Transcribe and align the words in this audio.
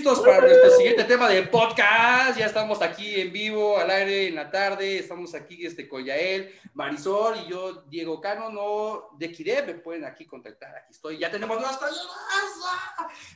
Listos 0.00 0.20
para 0.20 0.40
nuestro 0.40 0.70
siguiente 0.78 1.04
tema 1.04 1.28
de 1.28 1.42
podcast. 1.42 2.38
Ya 2.38 2.46
estamos 2.46 2.80
aquí 2.80 3.20
en 3.20 3.30
vivo, 3.30 3.76
al 3.76 3.90
aire, 3.90 4.28
en 4.28 4.34
la 4.34 4.50
tarde. 4.50 4.96
Estamos 4.96 5.34
aquí 5.34 5.66
este, 5.66 5.86
con 5.86 6.02
Yael, 6.02 6.54
Marisol 6.72 7.34
y 7.44 7.50
yo, 7.50 7.82
Diego 7.82 8.18
Cano, 8.18 8.48
no 8.48 9.10
de 9.18 9.30
Kire. 9.30 9.60
Me 9.60 9.74
pueden 9.74 10.06
aquí 10.06 10.24
contactar. 10.24 10.74
Aquí 10.74 10.92
estoy. 10.92 11.18
Ya 11.18 11.30
tenemos 11.30 11.58
nuevas 11.58 11.76
playeras. 11.76 12.06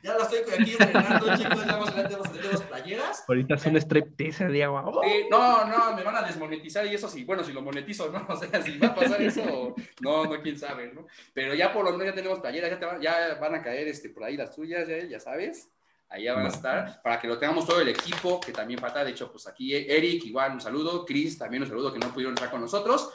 Ya 0.02 0.14
las 0.14 0.32
estoy 0.32 0.54
aquí 0.54 0.70
estrenando, 0.70 1.26
chicos. 1.36 1.66
Ya 1.66 1.72
vamos 1.72 1.90
a 1.90 2.08
tenemos 2.08 2.62
playeras. 2.62 3.24
Ahorita 3.28 3.56
es 3.56 3.66
un 3.66 3.76
striptease, 3.76 4.48
Diego. 4.48 5.02
no, 5.30 5.64
no, 5.66 5.94
me 5.94 6.02
van 6.02 6.16
a 6.16 6.22
desmonetizar 6.22 6.86
y 6.86 6.94
eso 6.94 7.10
sí. 7.10 7.24
Bueno, 7.24 7.44
si 7.44 7.52
lo 7.52 7.60
monetizo, 7.60 8.10
¿no? 8.10 8.26
O 8.34 8.36
sea, 8.36 8.62
si 8.62 8.78
va 8.78 8.86
a 8.86 8.94
pasar 8.94 9.20
eso, 9.20 9.74
no, 10.00 10.24
no, 10.24 10.40
quién 10.40 10.58
sabe, 10.58 10.90
¿no? 10.94 11.06
Pero 11.34 11.52
ya 11.52 11.74
por 11.74 11.84
lo 11.84 11.92
menos 11.92 12.06
ya 12.06 12.14
tenemos 12.14 12.40
playeras. 12.40 12.70
Ya, 12.70 12.86
van, 12.86 13.02
ya 13.02 13.34
van 13.34 13.54
a 13.54 13.62
caer 13.62 13.86
este, 13.86 14.08
por 14.08 14.24
ahí 14.24 14.38
las 14.38 14.56
tuyas, 14.56 14.88
ya, 14.88 15.04
ya 15.04 15.20
sabes. 15.20 15.73
Ahí 16.14 16.28
van 16.28 16.46
a 16.46 16.48
estar 16.48 17.02
para 17.02 17.20
que 17.20 17.26
lo 17.26 17.36
tengamos 17.36 17.66
todo 17.66 17.80
el 17.80 17.88
equipo 17.88 18.38
que 18.38 18.52
también 18.52 18.78
falta. 18.78 19.02
De 19.02 19.10
hecho, 19.10 19.32
pues 19.32 19.48
aquí 19.48 19.74
Eric, 19.74 20.24
igual 20.26 20.52
un 20.52 20.60
saludo. 20.60 21.04
Chris, 21.04 21.36
también 21.36 21.64
un 21.64 21.68
saludo 21.68 21.92
que 21.92 21.98
no 21.98 22.12
pudieron 22.12 22.34
estar 22.34 22.52
con 22.52 22.60
nosotros. 22.60 23.10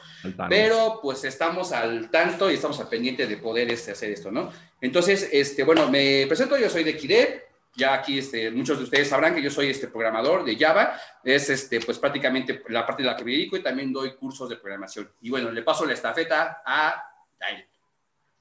Pero 0.50 1.00
pues 1.02 1.24
estamos 1.24 1.72
al 1.72 2.10
tanto 2.10 2.52
y 2.52 2.56
estamos 2.56 2.78
al 2.82 2.90
pendiente 2.90 3.26
de 3.26 3.38
poder 3.38 3.72
este, 3.72 3.92
hacer 3.92 4.12
esto, 4.12 4.32
¿no? 4.32 4.52
Entonces, 4.82 5.30
este, 5.32 5.64
bueno, 5.64 5.90
me 5.90 6.26
presento. 6.28 6.58
Yo 6.58 6.70
soy 6.70 6.84
de 6.84 6.98
Kidep. 6.98 7.44
Ya 7.78 7.94
aquí 7.94 8.20
este, 8.20 8.52
muchos 8.52 8.78
de 8.78 8.84
ustedes 8.84 9.08
sabrán 9.08 9.34
que 9.34 9.42
yo 9.42 9.50
soy 9.50 9.70
este 9.70 9.88
programador 9.88 10.44
de 10.44 10.58
Java. 10.58 11.00
Es 11.24 11.50
este, 11.50 11.80
pues 11.80 12.00
prácticamente 12.00 12.62
la 12.68 12.86
parte 12.86 13.02
de 13.02 13.08
la 13.08 13.16
que 13.16 13.24
me 13.24 13.32
dedico 13.32 13.56
y 13.56 13.64
también 13.64 13.94
doy 13.94 14.16
cursos 14.16 14.50
de 14.50 14.58
programación. 14.58 15.10
Y 15.22 15.30
bueno, 15.30 15.50
le 15.52 15.62
paso 15.62 15.86
la 15.86 15.94
estafeta 15.94 16.62
a 16.66 17.02
Daniel. 17.40 17.66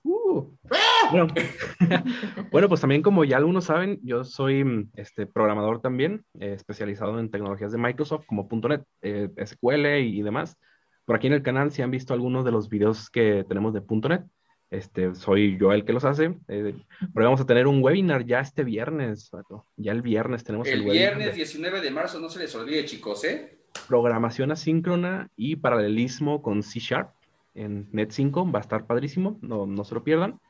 Uh. 0.09 0.57
Bueno. 2.51 2.69
pues 2.69 2.81
también 2.81 3.03
como 3.03 3.25
ya 3.25 3.37
algunos 3.39 3.65
saben, 3.65 3.99
yo 4.03 4.25
soy 4.25 4.89
este, 4.95 5.27
programador 5.27 5.81
también, 5.81 6.25
eh, 6.39 6.53
especializado 6.55 7.19
en 7.19 7.31
tecnologías 7.31 7.73
de 7.73 7.79
Microsoft 7.79 8.27
como 8.27 8.49
.NET, 8.51 8.85
eh, 9.03 9.29
SQL 9.45 9.87
y, 10.01 10.23
demás. 10.23 10.57
Por 11.05 11.17
aquí 11.17 11.27
en 11.27 11.33
el 11.33 11.43
canal, 11.43 11.73
si 11.73 11.81
han 11.83 11.91
visto 11.91 12.13
algunos 12.13 12.45
de 12.45 12.53
los 12.53 12.69
videos 12.69 13.09
que 13.11 13.45
tenemos 13.49 13.73
de 13.73 13.83
.NET, 13.89 14.25
este, 14.71 15.15
soy 15.15 15.57
yo 15.59 15.73
el 15.73 15.85
que 15.87 15.95
los 15.95 16.05
hace. 16.05 16.37
Eh, 16.49 16.75
pero 17.15 17.27
vamos 17.27 17.41
a 17.41 17.47
tener 17.47 17.67
un 17.67 17.83
webinar 17.83 18.27
ya 18.27 18.41
este 18.41 18.65
viernes, 18.65 19.31
Ya 19.77 19.93
el 19.93 20.03
viernes 20.03 20.45
tenemos 20.45 20.69
el, 20.69 20.83
el 20.83 20.91
viernes 20.91 21.35
19 21.35 21.81
de 21.81 21.91
marzo, 21.91 22.21
no 22.21 22.29
se 22.29 22.39
les 22.39 22.55
olvide, 22.55 22.85
chicos, 22.85 23.25
¿eh? 23.25 23.59
Programación 23.89 24.53
asíncrona 24.53 25.31
y 25.37 25.57
paralelismo 25.57 26.43
con 26.43 26.63
C 26.63 26.81
Sharp 26.81 27.18
en 27.59 27.89
Net 27.93 28.11
5, 28.11 28.51
va 28.51 28.59
a 28.59 28.63
estar 28.63 28.87
padrísimo, 28.87 29.39
no, 29.43 29.67
no 29.67 29.85
se 29.85 29.95
lo 29.95 30.05
pierdan. 30.05 30.41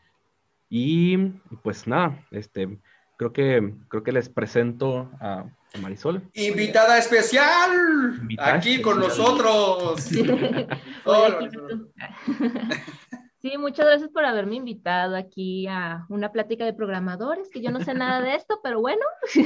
Y 0.68 1.16
pues 1.62 1.86
nada, 1.86 2.26
este, 2.30 2.78
creo 3.16 3.32
que, 3.32 3.74
creo 3.88 4.02
que 4.02 4.12
les 4.12 4.28
presento 4.28 5.10
a, 5.20 5.46
Marisol. 5.80 6.22
Invitada 6.32 6.98
especial, 6.98 7.70
aquí 8.38 8.80
con 8.80 9.00
nosotros. 9.00 10.08
Sí, 13.40 13.56
muchas 13.56 13.86
gracias 13.86 14.10
por 14.10 14.24
haberme 14.24 14.56
invitado 14.56 15.14
aquí 15.14 15.68
a 15.68 16.06
una 16.08 16.32
plática 16.32 16.64
de 16.64 16.72
programadores, 16.72 17.48
que 17.50 17.60
yo 17.60 17.70
no 17.70 17.78
sé 17.80 17.94
nada 17.94 18.20
de 18.20 18.34
esto, 18.34 18.58
pero 18.64 18.80
bueno, 18.80 19.00
yo 19.34 19.44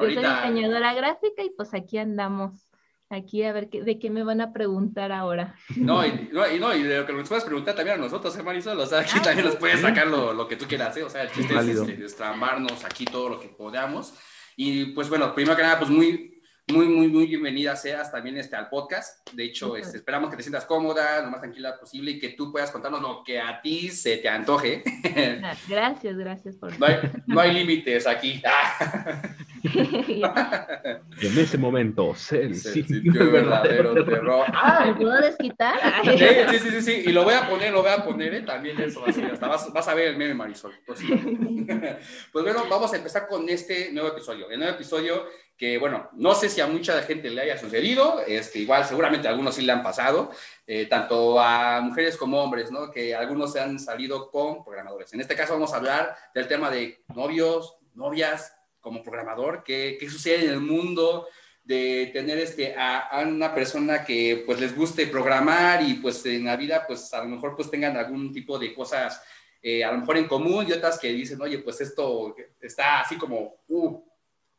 soy 0.00 0.16
diseñadora 0.16 0.92
gráfica 0.92 1.42
y 1.42 1.48
pues 1.48 1.72
aquí 1.72 1.96
andamos 1.96 2.68
aquí 3.12 3.42
a 3.44 3.52
ver 3.52 3.68
qué, 3.68 3.82
de 3.82 3.98
qué 3.98 4.10
me 4.10 4.22
van 4.22 4.40
a 4.40 4.52
preguntar 4.52 5.12
ahora. 5.12 5.54
No, 5.76 6.06
y, 6.06 6.28
no, 6.32 6.50
y, 6.50 6.58
no, 6.58 6.74
y 6.74 6.82
de 6.82 6.98
lo 6.98 7.06
que 7.06 7.12
nos 7.12 7.28
puedes 7.28 7.44
preguntar 7.44 7.74
también 7.74 7.98
a 7.98 8.00
nosotros, 8.00 8.36
¿eh, 8.36 8.42
Marisol? 8.42 8.78
O 8.78 8.86
sea, 8.86 9.00
aquí 9.00 9.14
ah, 9.16 9.22
también 9.22 9.46
nos 9.46 9.56
puedes 9.56 9.80
sacar 9.80 10.06
lo, 10.06 10.32
lo, 10.32 10.46
que 10.46 10.56
tú 10.56 10.66
quieras, 10.66 10.96
¿eh? 10.96 11.02
O 11.02 11.10
sea, 11.10 11.22
el 11.22 11.30
chiste 11.30 11.54
es 11.54 11.66
este, 11.66 11.96
destramarnos 11.96 12.84
aquí 12.84 13.04
todo 13.04 13.28
lo 13.28 13.40
que 13.40 13.48
podamos. 13.48 14.14
Y 14.56 14.86
pues 14.86 15.08
bueno, 15.08 15.34
primero 15.34 15.56
que 15.56 15.62
nada, 15.62 15.78
pues 15.78 15.90
muy, 15.90 16.42
muy, 16.68 16.86
muy, 16.86 17.08
muy 17.08 17.26
bienvenida 17.26 17.74
seas 17.74 18.12
también 18.12 18.36
este, 18.36 18.56
al 18.56 18.68
podcast. 18.68 19.28
De 19.32 19.44
hecho, 19.44 19.76
este, 19.76 19.96
esperamos 19.98 20.30
que 20.30 20.36
te 20.36 20.42
sientas 20.42 20.64
cómoda, 20.64 21.22
lo 21.22 21.30
más 21.30 21.40
tranquila 21.40 21.78
posible 21.78 22.12
y 22.12 22.18
que 22.18 22.30
tú 22.30 22.52
puedas 22.52 22.70
contarnos 22.70 23.02
lo 23.02 23.22
que 23.24 23.40
a 23.40 23.60
ti 23.60 23.88
se 23.88 24.18
te 24.18 24.28
antoje. 24.28 24.82
Gracias, 25.68 26.16
gracias 26.16 26.56
por... 26.56 26.78
No 26.78 26.86
hay, 26.86 26.96
no 27.26 27.40
hay 27.40 27.52
límites 27.52 28.06
aquí. 28.06 28.40
en 31.22 31.38
ese 31.38 31.58
momento, 31.58 32.14
sí, 32.14 32.54
sí, 32.54 32.84
el 32.90 33.28
verdadero 33.30 34.04
terror. 34.04 34.46
Ah, 34.48 34.84
¿me 34.86 34.94
puedo 34.94 35.20
desquitar? 35.20 35.78
Sí, 36.04 36.58
sí, 36.58 36.70
sí, 36.70 36.82
sí, 36.82 37.02
y 37.06 37.12
lo 37.12 37.24
voy 37.24 37.34
a 37.34 37.48
poner, 37.48 37.72
lo 37.72 37.82
voy 37.82 37.92
a 37.92 38.04
poner, 38.04 38.34
¿eh? 38.34 38.42
también 38.42 38.80
eso, 38.80 39.04
así, 39.06 39.22
hasta 39.22 39.46
vas, 39.46 39.72
vas, 39.72 39.88
a 39.88 39.94
ver 39.94 40.08
el 40.08 40.16
meme 40.16 40.34
Marisol. 40.34 40.72
Pues, 40.86 41.00
pues 42.32 42.44
bueno, 42.44 42.64
vamos 42.68 42.92
a 42.92 42.96
empezar 42.96 43.28
con 43.28 43.48
este 43.48 43.92
nuevo 43.92 44.08
episodio. 44.08 44.50
El 44.50 44.58
nuevo 44.58 44.74
episodio 44.74 45.26
que 45.62 45.78
bueno, 45.78 46.10
no 46.14 46.34
sé 46.34 46.48
si 46.48 46.60
a 46.60 46.66
mucha 46.66 47.00
gente 47.02 47.30
le 47.30 47.42
haya 47.42 47.56
sucedido, 47.56 48.20
este, 48.26 48.58
igual 48.58 48.84
seguramente 48.84 49.28
a 49.28 49.30
algunos 49.30 49.54
sí 49.54 49.62
le 49.62 49.70
han 49.70 49.84
pasado, 49.84 50.32
eh, 50.66 50.86
tanto 50.86 51.38
a 51.38 51.80
mujeres 51.80 52.16
como 52.16 52.42
hombres, 52.42 52.72
¿no? 52.72 52.90
Que 52.90 53.14
algunos 53.14 53.52
se 53.52 53.60
han 53.60 53.78
salido 53.78 54.28
con 54.28 54.64
programadores. 54.64 55.12
En 55.14 55.20
este 55.20 55.36
caso 55.36 55.52
vamos 55.52 55.72
a 55.72 55.76
hablar 55.76 56.16
del 56.34 56.48
tema 56.48 56.68
de 56.68 57.04
novios, 57.14 57.76
novias 57.94 58.56
como 58.82 59.02
programador, 59.02 59.62
qué, 59.64 59.96
qué 59.98 60.10
sucede 60.10 60.44
en 60.44 60.50
el 60.50 60.60
mundo 60.60 61.26
de 61.64 62.10
tener 62.12 62.38
este, 62.38 62.74
a, 62.76 63.24
una 63.26 63.54
persona 63.54 64.04
que 64.04 64.42
pues 64.44 64.60
les 64.60 64.76
guste 64.76 65.06
programar 65.06 65.82
y 65.82 65.94
pues 65.94 66.26
en 66.26 66.44
la 66.44 66.56
vida 66.56 66.84
pues 66.86 67.14
a 67.14 67.22
lo 67.22 67.28
mejor 67.28 67.54
pues 67.56 67.70
tengan 67.70 67.96
algún 67.96 68.32
tipo 68.32 68.58
de 68.58 68.74
cosas 68.74 69.22
eh, 69.62 69.84
a 69.84 69.92
lo 69.92 69.98
mejor 69.98 70.16
en 70.16 70.26
común 70.26 70.66
y 70.68 70.72
otras 70.72 70.98
que 70.98 71.12
dicen, 71.12 71.40
oye, 71.40 71.60
pues 71.60 71.80
esto 71.80 72.34
está 72.60 73.00
así 73.00 73.16
como, 73.16 73.62
uh, 73.68 74.02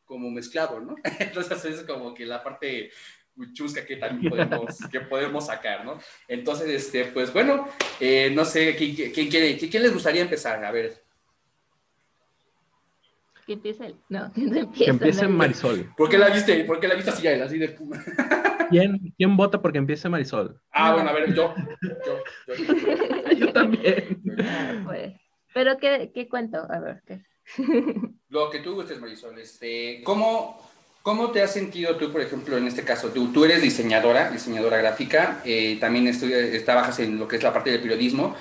como 0.02 0.30
mezclado, 0.30 0.80
¿no? 0.80 0.96
Entonces 1.18 1.62
es 1.66 1.82
como 1.82 2.14
que 2.14 2.24
la 2.24 2.42
parte 2.42 2.90
chusca 3.52 3.84
que 3.84 3.96
también 3.96 4.30
podemos, 4.30 4.78
que 4.90 5.00
podemos 5.00 5.46
sacar, 5.46 5.84
¿no? 5.84 6.00
Entonces, 6.26 6.68
este, 6.68 7.04
pues 7.06 7.30
bueno, 7.34 7.68
eh, 8.00 8.30
no 8.32 8.46
sé, 8.46 8.74
¿quién, 8.76 9.12
quién, 9.12 9.28
quiere, 9.28 9.58
¿quién 9.58 9.82
les 9.82 9.92
gustaría 9.92 10.22
empezar? 10.22 10.64
A 10.64 10.70
ver. 10.70 11.03
Que 13.46 13.54
empiece 13.54 13.86
él. 13.86 13.96
No, 14.08 14.32
que 14.34 14.42
empiece. 14.42 14.84
Que 14.84 14.90
empiece 14.90 15.28
Marisol. 15.28 15.92
¿Por 15.96 16.08
qué 16.08 16.18
la 16.18 16.30
viste? 16.30 16.64
¿Por 16.64 16.80
qué 16.80 16.88
la 16.88 16.94
viste 16.94 17.10
así, 17.10 17.26
así 17.26 17.58
de 17.58 17.76
¿Quién, 18.70 19.14
¿Quién 19.16 19.36
vota 19.36 19.60
porque 19.60 19.78
empiece 19.78 20.08
Marisol? 20.08 20.60
Ah, 20.72 20.94
bueno, 20.94 21.10
a 21.10 21.12
ver, 21.12 21.34
yo. 21.34 21.54
Yo, 21.82 22.18
yo. 22.46 23.34
yo 23.38 23.52
también. 23.52 24.22
Pues, 24.84 25.12
pero, 25.52 25.76
¿qué, 25.78 26.10
¿qué 26.14 26.28
cuento? 26.28 26.66
A 26.70 26.80
ver, 26.80 27.02
¿qué? 27.06 27.20
Lo 28.28 28.50
que 28.50 28.60
tú 28.60 28.74
gustes, 28.74 29.00
Marisol. 29.00 29.38
Este, 29.38 30.02
¿cómo, 30.02 30.58
¿Cómo 31.04 31.30
te 31.30 31.42
has 31.42 31.52
sentido 31.52 31.96
tú, 31.96 32.10
por 32.10 32.22
ejemplo, 32.22 32.56
en 32.56 32.66
este 32.66 32.82
caso? 32.82 33.10
Tú, 33.10 33.30
tú 33.30 33.44
eres 33.44 33.60
diseñadora, 33.60 34.30
diseñadora 34.30 34.78
gráfica, 34.78 35.42
eh, 35.44 35.76
también 35.78 36.10
trabajas 36.64 36.98
en 36.98 37.18
lo 37.18 37.28
que 37.28 37.36
es 37.36 37.42
la 37.42 37.52
parte 37.52 37.70
del 37.70 37.82
periodismo. 37.82 38.34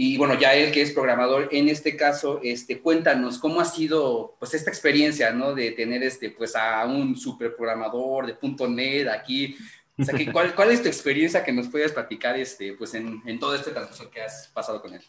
Y 0.00 0.16
bueno, 0.16 0.38
ya 0.38 0.54
él 0.54 0.70
que 0.70 0.80
es 0.80 0.92
programador, 0.92 1.48
en 1.50 1.68
este 1.68 1.96
caso, 1.96 2.38
este, 2.44 2.80
cuéntanos 2.80 3.36
cómo 3.36 3.60
ha 3.60 3.64
sido 3.64 4.36
pues 4.38 4.54
esta 4.54 4.70
experiencia, 4.70 5.32
¿no? 5.32 5.56
De 5.56 5.72
tener 5.72 6.04
este, 6.04 6.30
pues 6.30 6.54
a 6.54 6.86
un 6.86 7.16
super 7.16 7.56
programador 7.56 8.26
de 8.26 8.68
.NET 8.68 9.08
aquí. 9.08 9.56
O 9.98 10.04
sea, 10.04 10.14
¿cuál, 10.32 10.54
¿cuál, 10.54 10.70
es 10.70 10.82
tu 10.82 10.86
experiencia 10.86 11.42
que 11.42 11.50
nos 11.50 11.66
puedes 11.66 11.90
platicar 11.90 12.38
este, 12.38 12.74
pues 12.74 12.94
en, 12.94 13.20
en 13.26 13.40
todo 13.40 13.56
este 13.56 13.72
transcurso 13.72 14.08
que 14.08 14.22
has 14.22 14.46
pasado 14.54 14.80
con 14.80 14.94
él? 14.94 15.02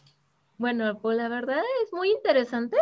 Bueno, 0.58 0.98
pues 1.00 1.16
la 1.16 1.28
verdad 1.28 1.62
es 1.84 1.92
muy 1.92 2.10
interesante 2.10 2.76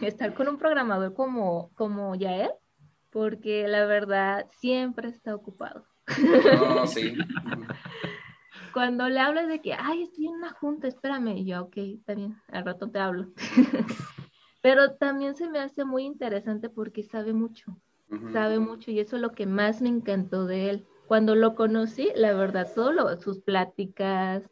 estar 0.00 0.32
con 0.32 0.48
un 0.48 0.56
programador 0.56 1.12
como, 1.12 1.72
como 1.74 2.14
Yael, 2.14 2.52
porque 3.10 3.68
la 3.68 3.84
verdad 3.84 4.46
siempre 4.60 5.10
está 5.10 5.34
ocupado. 5.34 5.84
Oh, 6.58 6.86
sí. 6.86 7.14
Cuando 8.74 9.08
le 9.08 9.20
hablas 9.20 9.46
de 9.46 9.60
que, 9.60 9.72
ay, 9.72 10.02
estoy 10.02 10.26
en 10.26 10.34
una 10.34 10.50
junta, 10.50 10.88
espérame, 10.88 11.36
y 11.36 11.44
yo, 11.44 11.62
ok, 11.62 11.76
está 11.76 12.14
bien, 12.14 12.36
al 12.48 12.64
rato 12.64 12.90
te 12.90 12.98
hablo. 12.98 13.28
Pero 14.62 14.96
también 14.96 15.36
se 15.36 15.48
me 15.48 15.60
hace 15.60 15.84
muy 15.84 16.02
interesante 16.02 16.68
porque 16.68 17.04
sabe 17.04 17.32
mucho, 17.32 17.78
sabe 18.32 18.58
mucho, 18.58 18.90
y 18.90 18.98
eso 18.98 19.14
es 19.14 19.22
lo 19.22 19.30
que 19.30 19.46
más 19.46 19.80
me 19.80 19.90
encantó 19.90 20.44
de 20.44 20.70
él. 20.70 20.86
Cuando 21.06 21.36
lo 21.36 21.54
conocí, 21.54 22.10
la 22.16 22.32
verdad, 22.32 22.68
todo 22.74 23.20
sus 23.20 23.40
pláticas, 23.42 24.42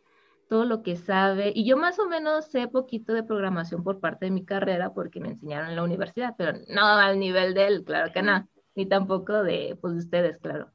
todo 0.48 0.66
lo 0.66 0.84
que 0.84 0.94
sabe. 0.94 1.52
Y 1.52 1.64
yo 1.64 1.76
más 1.76 1.98
o 1.98 2.06
menos 2.06 2.44
sé 2.44 2.68
poquito 2.68 3.14
de 3.14 3.24
programación 3.24 3.82
por 3.82 3.98
parte 3.98 4.26
de 4.26 4.30
mi 4.30 4.44
carrera 4.44 4.94
porque 4.94 5.18
me 5.18 5.30
enseñaron 5.30 5.70
en 5.70 5.76
la 5.76 5.82
universidad, 5.82 6.34
pero 6.38 6.58
no 6.68 6.84
al 6.84 7.18
nivel 7.18 7.54
de 7.54 7.66
él, 7.66 7.84
claro 7.84 8.12
que 8.12 8.22
no, 8.22 8.46
ni 8.76 8.86
tampoco 8.86 9.42
de, 9.42 9.76
pues, 9.80 9.94
de 9.94 9.98
ustedes, 9.98 10.38
claro. 10.38 10.70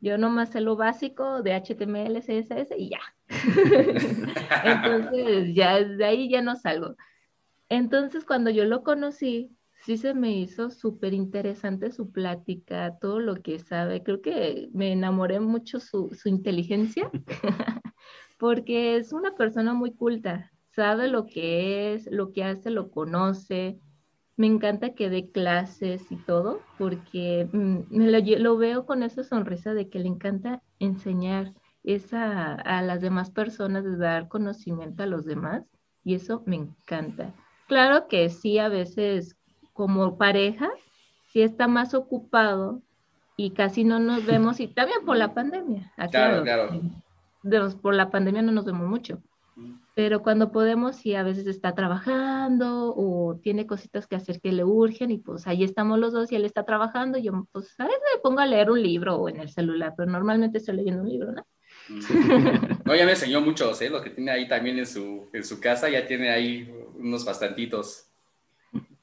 Yo 0.00 0.18
nomás 0.18 0.50
sé 0.50 0.60
lo 0.60 0.76
básico 0.76 1.42
de 1.42 1.54
HTML, 1.54 2.20
CSS 2.20 2.76
y 2.76 2.90
ya. 2.90 3.00
Entonces, 4.64 5.54
ya 5.54 5.82
de 5.82 6.04
ahí 6.04 6.28
ya 6.28 6.42
no 6.42 6.56
salgo. 6.56 6.96
Entonces, 7.68 8.24
cuando 8.24 8.50
yo 8.50 8.64
lo 8.64 8.82
conocí, 8.82 9.50
sí 9.84 9.96
se 9.96 10.14
me 10.14 10.32
hizo 10.32 10.70
súper 10.70 11.14
interesante 11.14 11.90
su 11.90 12.10
plática, 12.10 12.96
todo 13.00 13.20
lo 13.20 13.36
que 13.36 13.58
sabe. 13.58 14.02
Creo 14.02 14.22
que 14.22 14.68
me 14.72 14.92
enamoré 14.92 15.40
mucho 15.40 15.80
su, 15.80 16.10
su 16.10 16.28
inteligencia. 16.28 17.10
porque 18.38 18.96
es 18.96 19.12
una 19.12 19.34
persona 19.34 19.74
muy 19.74 19.92
culta, 19.92 20.52
sabe 20.70 21.08
lo 21.08 21.26
que 21.26 21.94
es, 21.94 22.08
lo 22.10 22.32
que 22.32 22.44
hace, 22.44 22.70
lo 22.70 22.90
conoce. 22.90 23.78
Me 24.38 24.46
encanta 24.46 24.94
que 24.94 25.10
dé 25.10 25.30
clases 25.30 26.10
y 26.10 26.16
todo, 26.16 26.60
porque 26.78 27.48
mm, 27.52 27.78
lo, 27.90 28.18
lo, 28.38 28.56
veo 28.56 28.86
con 28.86 29.02
esa 29.02 29.24
sonrisa 29.24 29.74
de 29.74 29.90
que 29.90 29.98
le 29.98 30.06
encanta 30.06 30.62
enseñar 30.78 31.52
esa, 31.82 32.54
a 32.54 32.80
las 32.82 33.00
demás 33.00 33.30
personas, 33.30 33.82
de 33.84 33.96
dar 33.96 34.28
conocimiento 34.28 35.02
a 35.02 35.06
los 35.06 35.24
demás, 35.24 35.64
y 36.04 36.14
eso 36.14 36.44
me 36.46 36.54
encanta. 36.54 37.34
Claro 37.66 38.06
que 38.06 38.30
sí, 38.30 38.58
a 38.58 38.68
veces 38.68 39.36
como 39.72 40.16
pareja, 40.16 40.70
sí 41.32 41.42
está 41.42 41.66
más 41.66 41.92
ocupado 41.92 42.80
y 43.36 43.50
casi 43.50 43.82
no 43.82 43.98
nos 43.98 44.24
vemos, 44.24 44.60
y 44.60 44.68
también 44.68 45.04
por 45.04 45.16
la 45.16 45.34
pandemia. 45.34 45.92
Claro, 46.12 46.44
claro. 46.44 46.70
por 47.82 47.94
la 47.94 48.10
pandemia 48.10 48.42
no 48.42 48.52
nos 48.52 48.64
vemos 48.64 48.86
mucho 48.88 49.20
pero 49.98 50.22
cuando 50.22 50.52
podemos, 50.52 50.94
sí, 50.94 51.16
a 51.16 51.24
veces 51.24 51.48
está 51.48 51.74
trabajando 51.74 52.94
o 52.96 53.40
tiene 53.42 53.66
cositas 53.66 54.06
que 54.06 54.14
hacer 54.14 54.40
que 54.40 54.52
le 54.52 54.62
urgen 54.62 55.10
y 55.10 55.18
pues 55.18 55.48
ahí 55.48 55.64
estamos 55.64 55.98
los 55.98 56.12
dos 56.12 56.30
y 56.30 56.36
él 56.36 56.44
está 56.44 56.64
trabajando 56.64 57.18
y 57.18 57.24
yo 57.24 57.48
pues 57.50 57.74
a 57.80 57.84
veces 57.84 58.00
me 58.14 58.20
pongo 58.20 58.38
a 58.38 58.46
leer 58.46 58.70
un 58.70 58.80
libro 58.80 59.16
o 59.16 59.28
en 59.28 59.40
el 59.40 59.50
celular, 59.50 59.94
pero 59.96 60.08
normalmente 60.08 60.58
estoy 60.58 60.76
leyendo 60.76 61.02
un 61.02 61.08
libro, 61.08 61.32
¿no? 61.32 61.44
No, 62.84 62.94
ya 62.94 63.04
me 63.06 63.10
enseñó 63.10 63.40
muchos, 63.40 63.82
¿eh? 63.82 63.90
Lo 63.90 64.00
que 64.00 64.10
tiene 64.10 64.30
ahí 64.30 64.46
también 64.46 64.78
en 64.78 64.86
su, 64.86 65.30
en 65.32 65.42
su 65.42 65.58
casa, 65.58 65.88
ya 65.88 66.06
tiene 66.06 66.30
ahí 66.30 66.72
unos 66.94 67.24
bastantitos. 67.24 68.06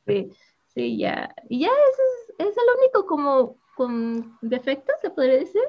Sí, 0.07 0.31
sí, 0.73 0.97
ya. 0.97 1.35
Y 1.49 1.59
ya 1.59 1.67
es, 1.67 2.47
es 2.47 2.55
el 2.55 2.79
único 2.79 3.05
como 3.05 3.57
con 3.75 4.37
defectos, 4.41 4.95
se 5.01 5.09
podría 5.09 5.39
decir 5.39 5.61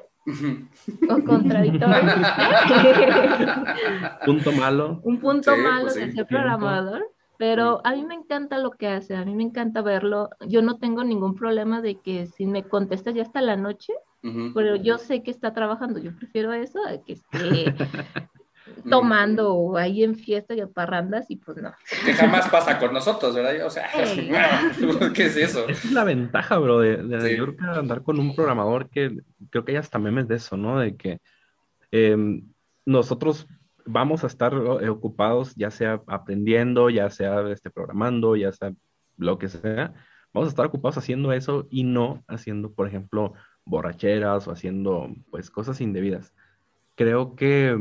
o 1.09 1.23
contradictorio. 1.23 1.87
punto 4.25 4.51
malo. 4.51 4.99
Un 5.03 5.19
punto 5.19 5.55
malo 5.57 5.83
pues 5.83 5.95
de 5.95 6.11
ser 6.11 6.27
programador. 6.27 7.05
Pero 7.37 7.81
a 7.83 7.93
mí 7.93 8.03
me 8.03 8.15
encanta 8.15 8.57
lo 8.57 8.71
que 8.71 8.87
hace, 8.87 9.15
a 9.15 9.23
mí 9.23 9.35
me 9.35 9.43
encanta 9.43 9.83
verlo. 9.83 10.31
Yo 10.47 10.63
no 10.63 10.79
tengo 10.79 11.03
ningún 11.03 11.35
problema 11.35 11.81
de 11.81 12.01
que 12.01 12.25
si 12.25 12.47
me 12.47 12.63
contestas 12.63 13.13
ya 13.13 13.21
hasta 13.21 13.41
la 13.41 13.55
noche, 13.55 13.93
pero 14.55 14.75
yo 14.75 14.97
sé 14.97 15.21
que 15.21 15.29
está 15.29 15.53
trabajando. 15.53 15.99
Yo 15.99 16.15
prefiero 16.15 16.51
eso 16.51 16.79
a 16.87 16.97
que 17.03 17.13
esté 17.13 17.39
tomando 18.89 19.75
ahí 19.77 20.03
en 20.03 20.15
fiesta 20.15 20.53
y 20.53 20.61
a 20.61 20.67
parrandas 20.67 21.29
y 21.29 21.37
pues 21.37 21.57
no. 21.57 21.73
Que 22.05 22.13
jamás 22.13 22.47
pasa 22.49 22.79
con 22.79 22.93
nosotros, 22.93 23.35
¿verdad? 23.35 23.65
O 23.65 23.69
sea, 23.69 23.89
¿qué 25.13 25.25
es 25.25 25.37
eso? 25.37 25.67
Esa 25.67 25.87
es 25.87 25.91
la 25.91 26.03
ventaja, 26.03 26.57
bro, 26.57 26.79
de, 26.79 26.97
de 26.97 27.55
andar 27.73 28.03
con 28.03 28.19
un 28.19 28.35
programador 28.35 28.89
que 28.89 29.17
creo 29.49 29.65
que 29.65 29.73
hay 29.73 29.77
hasta 29.77 29.99
memes 29.99 30.27
de 30.27 30.35
eso, 30.35 30.57
¿no? 30.57 30.79
De 30.79 30.95
que 30.95 31.19
em, 31.91 32.43
nosotros 32.85 33.47
vamos 33.85 34.23
a 34.23 34.27
estar 34.27 34.53
eh, 34.53 34.89
ocupados, 34.89 35.55
ya 35.55 35.71
sea 35.71 36.01
aprendiendo, 36.07 36.89
ya 36.89 37.09
sea 37.09 37.41
este, 37.49 37.69
programando, 37.69 38.35
ya 38.35 38.51
sea 38.51 38.73
lo 39.17 39.39
que 39.39 39.49
sea, 39.49 39.93
vamos 40.33 40.47
a 40.47 40.49
estar 40.49 40.65
ocupados 40.65 40.97
haciendo 40.97 41.31
eso 41.33 41.67
y 41.69 41.83
no 41.83 42.23
haciendo, 42.27 42.71
por 42.73 42.87
ejemplo, 42.87 43.33
borracheras 43.65 44.47
o 44.47 44.51
haciendo, 44.51 45.09
pues, 45.31 45.49
cosas 45.49 45.81
indebidas. 45.81 46.33
Creo 46.95 47.35
que 47.35 47.75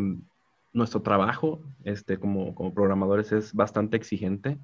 nuestro 0.76 1.02
trabajo 1.02 1.60
este, 1.84 2.18
como, 2.18 2.54
como 2.54 2.74
programadores 2.74 3.32
es 3.32 3.54
bastante 3.54 3.96
exigente 3.96 4.58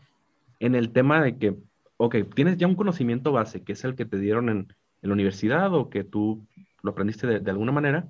en 0.61 0.77
el 0.77 0.93
tema 0.93 1.21
de 1.21 1.39
que, 1.39 1.57
ok, 1.97 2.17
tienes 2.35 2.57
ya 2.57 2.69
un 2.69 2.77
conocimiento 2.77 3.33
base, 3.33 3.65
que 3.65 3.73
es 3.73 3.83
el 3.85 3.97
que 3.97 4.05
te 4.05 4.19
dieron 4.19 4.49
en, 4.49 4.73
la 5.01 5.15
universidad 5.15 5.75
o 5.75 5.91
que 5.91 6.05
tú 6.05 6.47
lo 6.81 6.93
aprendiste 6.93 7.27
de, 7.27 7.51
alguna 7.51 7.73
manera, 7.73 8.09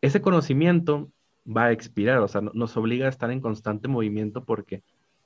ese 0.00 0.22
conocimiento 0.22 1.12
va 1.44 1.64
a 1.64 1.72
expirar, 1.72 2.20
o 2.20 2.28
sea, 2.28 2.40
nos 2.40 2.78
obliga 2.78 3.04
a 3.04 3.10
estar 3.10 3.30
en 3.30 3.42
constante 3.42 3.88
movimiento 3.88 4.42
porque 4.42 4.82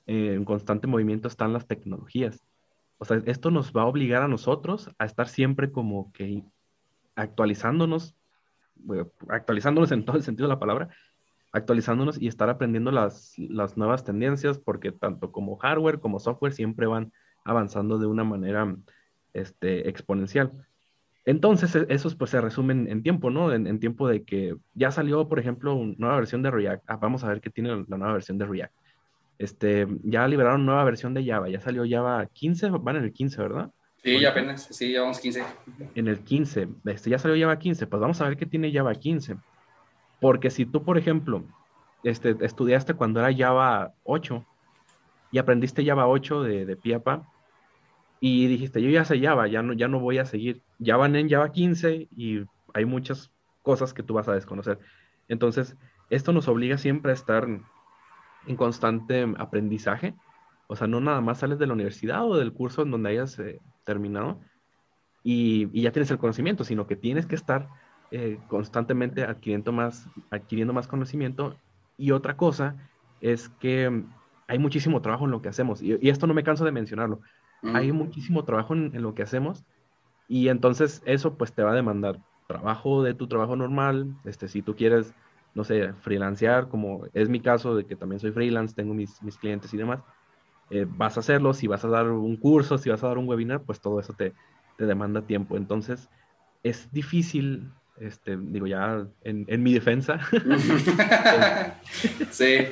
eh, 0.08 0.34
en 0.34 0.44
constante 0.44 0.88
movimiento 0.88 1.28
están 1.28 1.52
las 1.52 1.68
tecnologías. 1.68 2.44
O 2.98 3.04
sea, 3.04 3.22
esto 3.26 3.52
nos 3.52 3.72
va 3.72 3.82
a 3.82 3.86
obligar 3.86 4.24
a 4.24 4.28
nosotros 4.28 4.90
a 4.98 5.04
estar 5.04 5.28
siempre 5.28 5.70
como 5.70 6.12
que 6.12 6.42
actualizándonos, 7.14 8.16
actualizándonos 9.28 9.92
en 9.92 10.04
todo 10.04 10.16
el 10.16 10.24
sentido 10.24 10.48
de 10.48 10.54
la 10.54 10.58
palabra, 10.58 10.88
actualizándonos 11.52 12.20
y 12.20 12.28
estar 12.28 12.48
aprendiendo 12.48 12.90
las, 12.90 13.34
las 13.38 13.76
nuevas 13.76 14.04
tendencias, 14.04 14.58
porque 14.58 14.90
tanto 14.90 15.30
como 15.30 15.56
hardware 15.56 16.00
como 16.00 16.18
software 16.18 16.52
siempre 16.52 16.86
van 16.86 17.12
avanzando 17.44 17.98
de 17.98 18.06
una 18.06 18.24
manera 18.24 18.74
este, 19.34 19.88
exponencial. 19.88 20.52
Entonces, 21.24 21.74
e, 21.76 21.86
esos 21.90 22.14
pues 22.14 22.30
se 22.30 22.40
resumen 22.40 22.88
en 22.88 23.02
tiempo, 23.02 23.30
¿no? 23.30 23.52
En, 23.52 23.78
tiempo 23.78 24.08
de 24.08 24.24
que 24.24 24.56
ya 24.74 24.90
salió, 24.90 25.28
por 25.28 25.38
ejemplo, 25.38 25.74
una 25.74 25.94
nueva 25.98 26.16
versión 26.16 26.42
de 26.42 26.50
React. 26.50 26.84
Ah, 26.86 26.96
vamos 26.96 27.22
a 27.22 27.28
ver 27.28 27.40
qué 27.40 27.50
tiene 27.50 27.70
la 27.70 27.96
nueva 27.96 28.14
versión 28.14 28.38
de 28.38 28.46
React. 28.46 28.74
Este, 29.38 29.86
ya 30.04 30.26
liberaron 30.28 30.64
nueva 30.64 30.84
versión 30.84 31.14
de 31.14 31.24
Java, 31.24 31.48
ya 31.48 31.60
salió 31.60 31.84
Java 31.88 32.24
15, 32.26 32.70
van 32.70 32.96
en 32.96 33.04
el 33.04 33.12
15, 33.12 33.42
¿verdad? 33.42 33.70
Sí, 34.02 34.20
ya 34.20 34.30
apenas, 34.30 34.68
sí, 34.70 34.92
ya 34.92 35.00
vamos 35.00 35.20
15. 35.20 35.44
En 35.94 36.08
el 36.08 36.20
15, 36.20 36.68
este, 36.86 37.10
ya 37.10 37.18
salió 37.18 37.40
Java 37.40 37.58
15, 37.58 37.86
pues 37.86 38.00
vamos 38.00 38.20
a 38.20 38.28
ver 38.28 38.36
qué 38.36 38.46
tiene 38.46 38.72
Java 38.72 38.94
15. 38.94 39.36
Porque 40.22 40.50
si 40.50 40.64
tú, 40.64 40.84
por 40.84 40.98
ejemplo, 40.98 41.42
este, 42.04 42.36
estudiaste 42.42 42.94
cuando 42.94 43.18
era 43.18 43.36
Java 43.36 43.92
8 44.04 44.46
y 45.32 45.38
aprendiste 45.38 45.84
Java 45.84 46.06
8 46.06 46.44
de, 46.44 46.64
de 46.64 46.76
Piapa 46.76 47.28
y 48.20 48.46
dijiste, 48.46 48.80
yo 48.80 48.88
ya 48.88 49.04
sé 49.04 49.20
Java, 49.20 49.48
ya 49.48 49.62
no, 49.62 49.72
ya 49.72 49.88
no 49.88 49.98
voy 49.98 50.18
a 50.18 50.24
seguir. 50.24 50.62
Ya 50.78 50.96
van 50.96 51.16
en 51.16 51.28
Java 51.28 51.50
15 51.50 52.06
y 52.16 52.44
hay 52.72 52.84
muchas 52.84 53.32
cosas 53.62 53.92
que 53.92 54.04
tú 54.04 54.14
vas 54.14 54.28
a 54.28 54.34
desconocer. 54.34 54.78
Entonces, 55.26 55.76
esto 56.08 56.32
nos 56.32 56.46
obliga 56.46 56.78
siempre 56.78 57.10
a 57.10 57.14
estar 57.14 57.48
en 58.46 58.56
constante 58.56 59.26
aprendizaje. 59.38 60.14
O 60.68 60.76
sea, 60.76 60.86
no 60.86 61.00
nada 61.00 61.20
más 61.20 61.38
sales 61.38 61.58
de 61.58 61.66
la 61.66 61.72
universidad 61.72 62.24
o 62.24 62.36
del 62.36 62.52
curso 62.52 62.82
en 62.82 62.92
donde 62.92 63.10
hayas 63.10 63.40
eh, 63.40 63.58
terminado 63.82 64.38
y, 65.24 65.68
y, 65.72 65.82
ya 65.82 65.90
tienes 65.90 66.12
el 66.12 66.18
conocimiento, 66.18 66.62
sino 66.62 66.86
que 66.86 66.94
tienes 66.94 67.26
que 67.26 67.34
estar 67.34 67.68
eh, 68.14 68.38
constantemente 68.46 69.22
adquiriendo 69.22 69.72
más, 69.72 70.06
adquiriendo 70.30 70.74
más 70.74 70.86
conocimiento. 70.86 71.56
Y 71.96 72.10
otra 72.10 72.36
cosa 72.36 72.76
es 73.22 73.48
que 73.48 74.04
hay 74.46 74.58
muchísimo 74.58 75.00
trabajo 75.00 75.24
en 75.24 75.30
lo 75.30 75.40
que 75.40 75.48
hacemos. 75.48 75.80
Y, 75.80 75.96
esto 76.10 76.26
no 76.26 76.34
me 76.34 76.44
canso 76.44 76.66
de 76.66 76.72
mencionarlo. 76.72 77.20
Hay 77.62 77.90
muchísimo 77.90 78.44
trabajo 78.44 78.74
en, 78.74 79.00
lo 79.00 79.14
que 79.14 79.22
hacemos. 79.22 79.64
Y 80.28 80.48
entonces 80.48 81.00
eso 81.06 81.38
pues 81.38 81.54
te 81.54 81.62
va 81.62 81.72
a 81.72 81.74
demandar 81.74 82.18
trabajo 82.48 83.02
de 83.02 83.14
tu 83.14 83.28
trabajo 83.28 83.56
normal. 83.56 84.14
Este, 84.26 84.46
si 84.46 84.60
tú 84.60 84.76
quieres, 84.76 85.14
no 85.54 85.64
sé, 85.64 85.94
freelancear, 85.94 86.68
como 86.68 87.06
es 87.14 87.30
mi 87.30 87.40
caso 87.40 87.74
de 87.74 87.86
que 87.86 87.96
también 87.96 88.20
soy 88.20 88.32
freelance, 88.32 88.74
tengo 88.74 88.92
mis, 88.92 89.22
mis 89.22 89.38
clientes 89.38 89.72
y 89.72 89.78
demás. 89.78 90.00
Eh, 90.68 90.86
vas 90.86 91.16
a 91.16 91.20
hacerlo, 91.20 91.54
si 91.54 91.66
vas 91.66 91.82
a 91.86 91.88
dar 91.88 92.10
un 92.10 92.36
curso, 92.36 92.76
si 92.76 92.90
vas 92.90 93.02
a 93.02 93.08
dar 93.08 93.16
un 93.16 93.26
webinar, 93.26 93.62
pues 93.62 93.80
todo 93.80 94.00
eso 94.00 94.12
te, 94.12 94.34
te 94.76 94.84
demanda 94.84 95.22
tiempo. 95.22 95.56
Entonces, 95.56 96.10
es 96.62 96.92
difícil 96.92 97.72
este, 97.98 98.36
digo, 98.36 98.66
ya 98.66 99.06
en, 99.22 99.62
mi 99.62 99.74
defensa. 99.74 100.20
sí. 102.30 102.66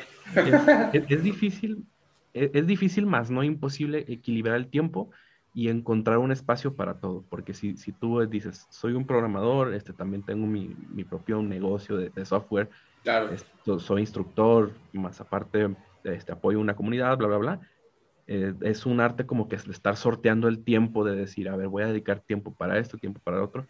Es, 0.92 1.22
difícil, 1.22 1.84
es, 2.32 2.66
difícil, 2.66 3.06
más 3.06 3.30
no 3.30 3.42
imposible 3.42 4.04
equilibrar 4.08 4.56
el 4.56 4.68
tiempo 4.68 5.10
y 5.52 5.68
encontrar 5.68 6.18
un 6.18 6.30
espacio 6.30 6.74
para 6.76 7.00
todo, 7.00 7.24
porque 7.28 7.54
si, 7.54 7.76
si 7.76 7.92
tú 7.92 8.20
dices, 8.26 8.66
soy 8.70 8.92
un 8.92 9.06
programador, 9.06 9.74
este, 9.74 9.92
también 9.92 10.22
tengo 10.22 10.46
mi, 10.46 10.74
mi 10.90 11.02
propio 11.02 11.42
negocio 11.42 11.96
de, 11.96 12.24
software, 12.24 12.70
claro. 13.02 13.30
soy 13.80 14.02
instructor, 14.02 14.72
más 14.92 15.20
aparte 15.20 15.74
este, 16.04 16.32
apoyo 16.32 16.60
una 16.60 16.76
comunidad, 16.76 17.18
bla, 17.18 17.26
bla, 17.26 17.38
bla, 17.38 17.60
eh, 18.28 18.54
es 18.60 18.86
un 18.86 19.00
arte 19.00 19.26
como 19.26 19.48
que 19.48 19.56
estar 19.56 19.96
sorteando 19.96 20.46
el 20.46 20.62
tiempo 20.62 21.04
de 21.04 21.16
decir, 21.16 21.48
a 21.48 21.56
ver, 21.56 21.66
voy 21.66 21.82
a 21.82 21.88
dedicar 21.88 22.20
tiempo 22.20 22.54
para 22.54 22.78
esto, 22.78 22.96
tiempo 22.96 23.20
para 23.24 23.42
otro, 23.42 23.66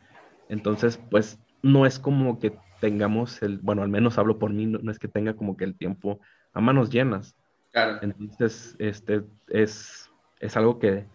entonces, 0.50 1.00
pues 1.11 1.38
no 1.62 1.87
es 1.87 1.99
como 1.99 2.38
que 2.38 2.52
tengamos 2.80 3.40
el, 3.42 3.59
bueno, 3.59 3.83
al 3.83 3.88
menos 3.88 4.19
hablo 4.19 4.38
por 4.38 4.52
mí, 4.52 4.66
no, 4.66 4.90
es 4.90 4.99
que 4.99 5.09
tenga 5.09 5.35
como 5.35 5.57
que 5.57 5.64
el 5.64 5.76
tiempo 5.76 6.21
a 6.52 6.61
manos 6.61 6.90
llenas. 6.90 7.37
Claro. 7.73 7.99
Entonces, 8.02 8.75
este 8.78 9.23
es, 9.49 10.11
es 10.40 10.57
algo 10.57 10.78
que, 10.78 11.07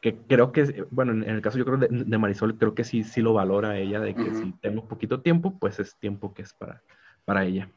que 0.00 0.16
creo 0.16 0.50
que, 0.50 0.84
bueno, 0.90 1.12
en, 1.12 1.22
el 1.22 1.40
caso 1.40 1.58
yo 1.58 1.64
creo 1.64 1.76
de, 1.76 1.88
de, 1.88 2.18
Marisol, 2.18 2.58
creo 2.58 2.74
que 2.74 2.84
sí, 2.84 3.04
sí 3.04 3.20
lo 3.20 3.32
valora 3.32 3.78
ella, 3.78 4.00
de 4.00 4.14
que 4.14 4.34
si 4.34 4.52
tengo 4.60 4.88
poquito 4.88 5.20
tiempo, 5.20 5.56
pues 5.58 5.78
es 5.78 5.96
tiempo 5.96 6.34
que 6.34 6.42
es 6.42 6.52
para, 6.52 6.82
para 7.24 7.44
ella. 7.44 7.70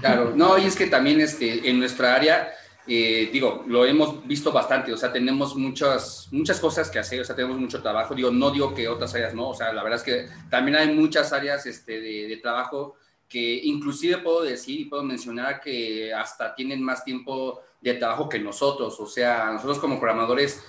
Claro, 0.00 0.34
no, 0.36 0.58
y 0.58 0.64
es 0.64 0.76
que 0.76 0.86
también 0.86 1.20
este, 1.20 1.70
en 1.70 1.78
nuestra 1.78 2.14
área, 2.14 2.48
eh, 2.88 3.30
digo, 3.32 3.64
lo 3.66 3.84
hemos 3.84 4.24
visto 4.26 4.52
bastante, 4.52 4.92
o 4.92 4.96
sea, 4.96 5.12
tenemos 5.12 5.56
muchas, 5.56 6.28
muchas 6.30 6.60
cosas 6.60 6.88
que 6.88 7.00
hacer, 7.00 7.20
o 7.20 7.24
sea, 7.24 7.34
tenemos 7.34 7.58
mucho 7.58 7.82
trabajo, 7.82 8.14
digo, 8.14 8.30
no 8.30 8.50
digo 8.52 8.72
que 8.72 8.86
otras 8.86 9.12
áreas 9.14 9.34
no, 9.34 9.48
o 9.48 9.54
sea, 9.54 9.72
la 9.72 9.82
verdad 9.82 9.98
es 9.98 10.04
que 10.04 10.28
también 10.48 10.76
hay 10.76 10.94
muchas 10.94 11.32
áreas 11.32 11.66
este, 11.66 12.00
de, 12.00 12.36
trabajo 12.36 12.94
que 13.28 13.60
inclusive 13.64 14.18
puedo 14.18 14.42
decir 14.42 14.80
y 14.80 14.84
puedo 14.84 15.02
mencionar 15.02 15.60
que 15.60 16.14
hasta 16.14 16.54
tienen 16.54 16.80
más 16.80 17.02
tiempo 17.02 17.60
de 17.80 17.94
trabajo 17.94 18.28
que 18.28 18.38
nosotros, 18.38 19.00
o 19.00 19.06
sea, 19.06 19.50
nosotros 19.52 19.80
como 19.80 19.98
programadores, 19.98 20.62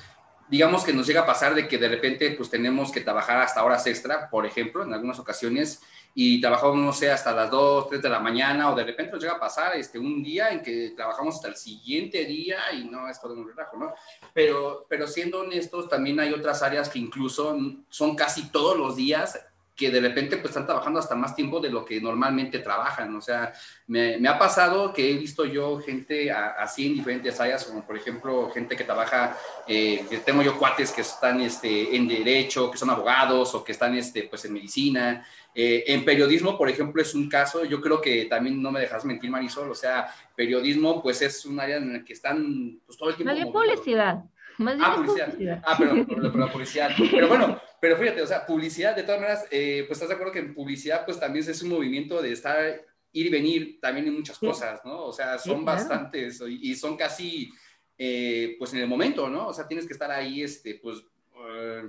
digamos 0.49 0.83
que 0.83 0.93
nos 0.93 1.05
llega 1.05 1.21
a 1.21 1.25
pasar 1.25 1.53
de 1.53 1.67
que 1.67 1.77
de 1.77 1.87
repente 1.87 2.31
pues 2.31 2.49
tenemos 2.49 2.91
que 2.91 3.01
trabajar 3.01 3.41
hasta 3.41 3.63
horas 3.63 3.85
extra, 3.85 4.27
por 4.29 4.47
ejemplo, 4.47 4.83
en 4.83 4.91
algunas 4.91 5.19
ocasiones, 5.19 5.81
y 6.19 6.41
trabajamos, 6.41 6.77
no 6.77 6.91
sé, 6.91 7.11
hasta 7.11 7.31
las 7.31 7.51
2, 7.51 7.89
3 7.89 8.01
de 8.01 8.09
la 8.09 8.19
mañana 8.19 8.71
o 8.71 8.75
de 8.75 8.83
repente 8.83 9.11
nos 9.11 9.21
llega 9.21 9.35
a 9.35 9.39
pasar 9.39 9.75
este, 9.75 9.99
un 9.99 10.23
día 10.23 10.49
en 10.49 10.63
que 10.63 10.93
trabajamos 10.95 11.35
hasta 11.35 11.47
el 11.47 11.55
siguiente 11.55 12.25
día 12.25 12.57
y 12.73 12.85
no 12.85 13.07
es 13.07 13.21
todo 13.21 13.35
un 13.35 13.47
relajo, 13.47 13.77
¿no? 13.77 13.93
Pero, 14.33 14.87
pero 14.89 15.05
siendo 15.05 15.41
honestos, 15.41 15.87
también 15.87 16.19
hay 16.19 16.33
otras 16.33 16.63
áreas 16.63 16.89
que 16.89 16.97
incluso 16.97 17.55
son 17.89 18.15
casi 18.15 18.49
todos 18.49 18.75
los 18.75 18.95
días 18.95 19.39
que 19.77 19.91
de 19.91 20.01
repente 20.01 20.37
pues 20.37 20.49
están 20.49 20.65
trabajando 20.65 20.99
hasta 20.99 21.13
más 21.13 21.35
tiempo 21.35 21.59
de 21.59 21.69
lo 21.69 21.85
que 21.85 22.01
normalmente 22.01 22.59
trabajan. 22.59 23.15
O 23.15 23.21
sea, 23.21 23.53
me, 23.85 24.17
me 24.17 24.27
ha 24.27 24.39
pasado 24.39 24.91
que 24.91 25.11
he 25.11 25.13
visto 25.17 25.45
yo 25.45 25.79
gente 25.79 26.31
así 26.31 26.87
en 26.87 26.95
diferentes 26.95 27.39
áreas, 27.39 27.63
como 27.63 27.85
por 27.85 27.95
ejemplo 27.95 28.49
gente 28.49 28.75
que 28.75 28.83
trabaja, 28.83 29.37
eh, 29.67 30.03
que 30.09 30.17
tengo 30.17 30.41
yo 30.41 30.57
cuates 30.57 30.91
que 30.91 31.01
están 31.01 31.41
este, 31.41 31.95
en 31.95 32.07
derecho, 32.07 32.71
que 32.71 32.77
son 32.79 32.89
abogados 32.89 33.53
o 33.53 33.63
que 33.63 33.71
están 33.71 33.95
este, 33.95 34.23
pues 34.23 34.43
en 34.45 34.53
medicina. 34.53 35.23
Eh, 35.59 35.91
en 35.91 36.05
periodismo, 36.05 36.55
por 36.55 36.69
ejemplo, 36.69 37.01
es 37.01 37.15
un 37.15 37.27
caso, 37.27 37.65
yo 37.65 37.81
creo 37.81 37.99
que 37.99 38.25
también 38.25 38.61
no 38.61 38.71
me 38.71 38.79
dejas 38.79 39.03
mentir, 39.05 39.31
Marisol, 39.31 39.71
o 39.71 39.73
sea, 39.73 40.07
periodismo 40.35 41.01
pues 41.01 41.19
es 41.23 41.47
un 41.47 41.59
área 41.59 41.77
en 41.77 41.93
la 41.93 42.05
que 42.05 42.13
están 42.13 42.79
pues, 42.85 42.95
todo 42.95 43.09
el 43.09 43.15
tiempo. 43.15 43.33
No 43.33 43.51
publicidad. 43.51 44.23
Más 44.59 44.77
ah, 44.79 44.95
publicidad. 44.95 45.63
Ah, 45.65 45.75
pero, 45.75 46.05
pero, 46.07 46.37
la 46.37 46.51
publicidad. 46.51 46.91
Pero 47.09 47.27
bueno, 47.27 47.59
pero 47.81 47.97
fíjate, 47.97 48.21
o 48.21 48.27
sea, 48.27 48.45
publicidad, 48.45 48.95
de 48.95 49.01
todas 49.01 49.19
maneras, 49.19 49.45
eh, 49.49 49.83
pues 49.87 49.97
estás 49.97 50.09
de 50.09 50.13
acuerdo 50.13 50.33
que 50.33 50.39
en 50.39 50.53
publicidad, 50.53 51.03
pues 51.05 51.19
también 51.19 51.49
es 51.49 51.63
un 51.63 51.69
movimiento 51.69 52.21
de 52.21 52.33
estar, 52.33 52.85
ir 53.13 53.25
y 53.25 53.29
venir 53.31 53.79
también 53.81 54.05
en 54.05 54.13
muchas 54.13 54.37
cosas, 54.37 54.81
¿no? 54.85 55.05
O 55.05 55.11
sea, 55.11 55.39
son 55.39 55.65
bastantes 55.65 56.39
y, 56.47 56.75
son 56.75 56.95
casi, 56.95 57.49
eh, 57.97 58.55
pues 58.59 58.75
en 58.75 58.81
el 58.81 58.87
momento, 58.87 59.27
¿no? 59.27 59.47
O 59.47 59.53
sea, 59.53 59.67
tienes 59.67 59.87
que 59.87 59.93
estar 59.93 60.11
ahí, 60.11 60.43
este, 60.43 60.75
pues, 60.75 61.03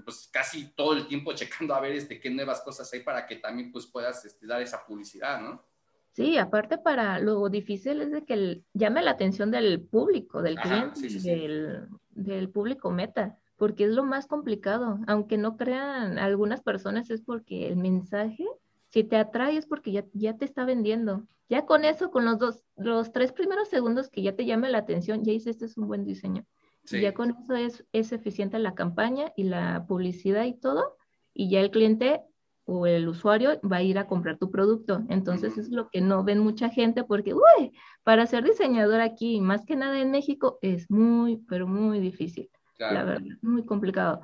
pues 0.05 0.29
casi 0.33 0.69
todo 0.75 0.95
el 0.95 1.07
tiempo 1.07 1.33
checando 1.33 1.75
a 1.75 1.81
ver, 1.81 1.93
este, 1.93 2.21
qué 2.21 2.31
nuevas 2.31 2.61
cosas 2.61 2.93
hay 2.93 3.01
para 3.01 3.27
que 3.27 3.37
también, 3.37 3.73
pues, 3.73 3.87
puedas 3.87 4.25
este, 4.25 4.47
dar 4.47 4.63
esa 4.63 4.85
publicidad, 4.85 5.41
¿no? 5.41 5.65
Sí, 6.13 6.37
aparte 6.37 6.79
para 6.79 7.21
lo 7.21 7.49
difícil 7.49 8.01
es 8.01 8.11
de 8.11 8.25
que 8.25 8.63
llame 8.73 9.03
la 9.03 9.13
atención 9.13 9.51
del 9.51 9.81
público, 9.81 10.43
del 10.43 10.57
cliente, 10.57 11.09
Del, 11.21 11.87
del 12.11 12.49
público 12.49 12.91
meta 12.91 13.39
porque 13.59 13.85
es 13.85 13.91
lo 13.91 14.05
más 14.05 14.27
complicado. 14.27 15.01
Aunque 15.07 15.37
no 15.37 15.57
crean 15.57 16.19
algunas 16.19 16.63
personas, 16.63 17.11
es 17.11 17.21
porque 17.21 17.67
el 17.67 17.77
mensaje, 17.77 18.47
si 18.89 19.05
te 19.05 19.17
atrae, 19.17 19.59
es 19.59 19.67
porque 19.67 19.93
ya, 19.93 20.07
ya 20.15 20.37
te 20.37 20.45
está 20.45 20.65
vendiendo. 20.65 21.27
Ya 21.51 21.67
con 21.67 21.85
eso, 21.85 22.11
con 22.11 22.25
los 22.25 22.39
dos, 22.39 22.65
los 22.77 23.13
tres 23.13 23.33
primeros 23.33 23.69
segundos 23.69 24.09
que 24.09 24.23
ya 24.23 24.35
te 24.35 24.47
llame 24.47 24.71
la 24.71 24.79
atención, 24.79 25.25
ya 25.25 25.33
hiciste 25.33 25.65
es 25.65 25.77
un 25.77 25.89
buen 25.89 26.05
diseño. 26.05 26.47
Y 26.91 27.01
ya 27.01 27.15
con 27.15 27.31
eso 27.31 27.55
es, 27.55 27.85
es 27.93 28.13
eficiente 28.13 28.59
la 28.59 28.75
campaña 28.75 29.33
y 29.37 29.45
la 29.45 29.85
publicidad 29.87 30.45
y 30.45 30.55
todo, 30.55 30.97
y 31.35 31.51
ya 31.51 31.61
el 31.61 31.71
cliente 31.71 32.23
o 32.65 32.87
el 32.87 33.09
usuario 33.09 33.59
va 33.61 33.79
a 33.79 33.83
ir 33.83 33.99
a 33.99 34.07
comprar 34.07 34.37
tu 34.37 34.51
producto. 34.51 35.03
Entonces 35.09 35.57
es 35.57 35.71
lo 35.71 35.89
que 35.89 36.01
no 36.01 36.23
ven 36.23 36.39
mucha 36.39 36.69
gente 36.69 37.03
porque, 37.03 37.33
uy, 37.33 37.73
para 38.03 38.27
ser 38.27 38.45
diseñador 38.45 39.01
aquí, 39.01 39.41
más 39.41 39.65
que 39.65 39.75
nada 39.75 39.99
en 40.01 40.11
México, 40.11 40.59
es 40.61 40.91
muy, 40.91 41.39
pero 41.49 41.67
muy 41.67 41.99
difícil. 41.99 42.51
La 42.79 43.05
verdad, 43.05 43.27
muy 43.43 43.65
complicado. 43.65 44.21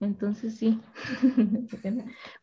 Entonces 0.00 0.56
sí, 0.56 0.80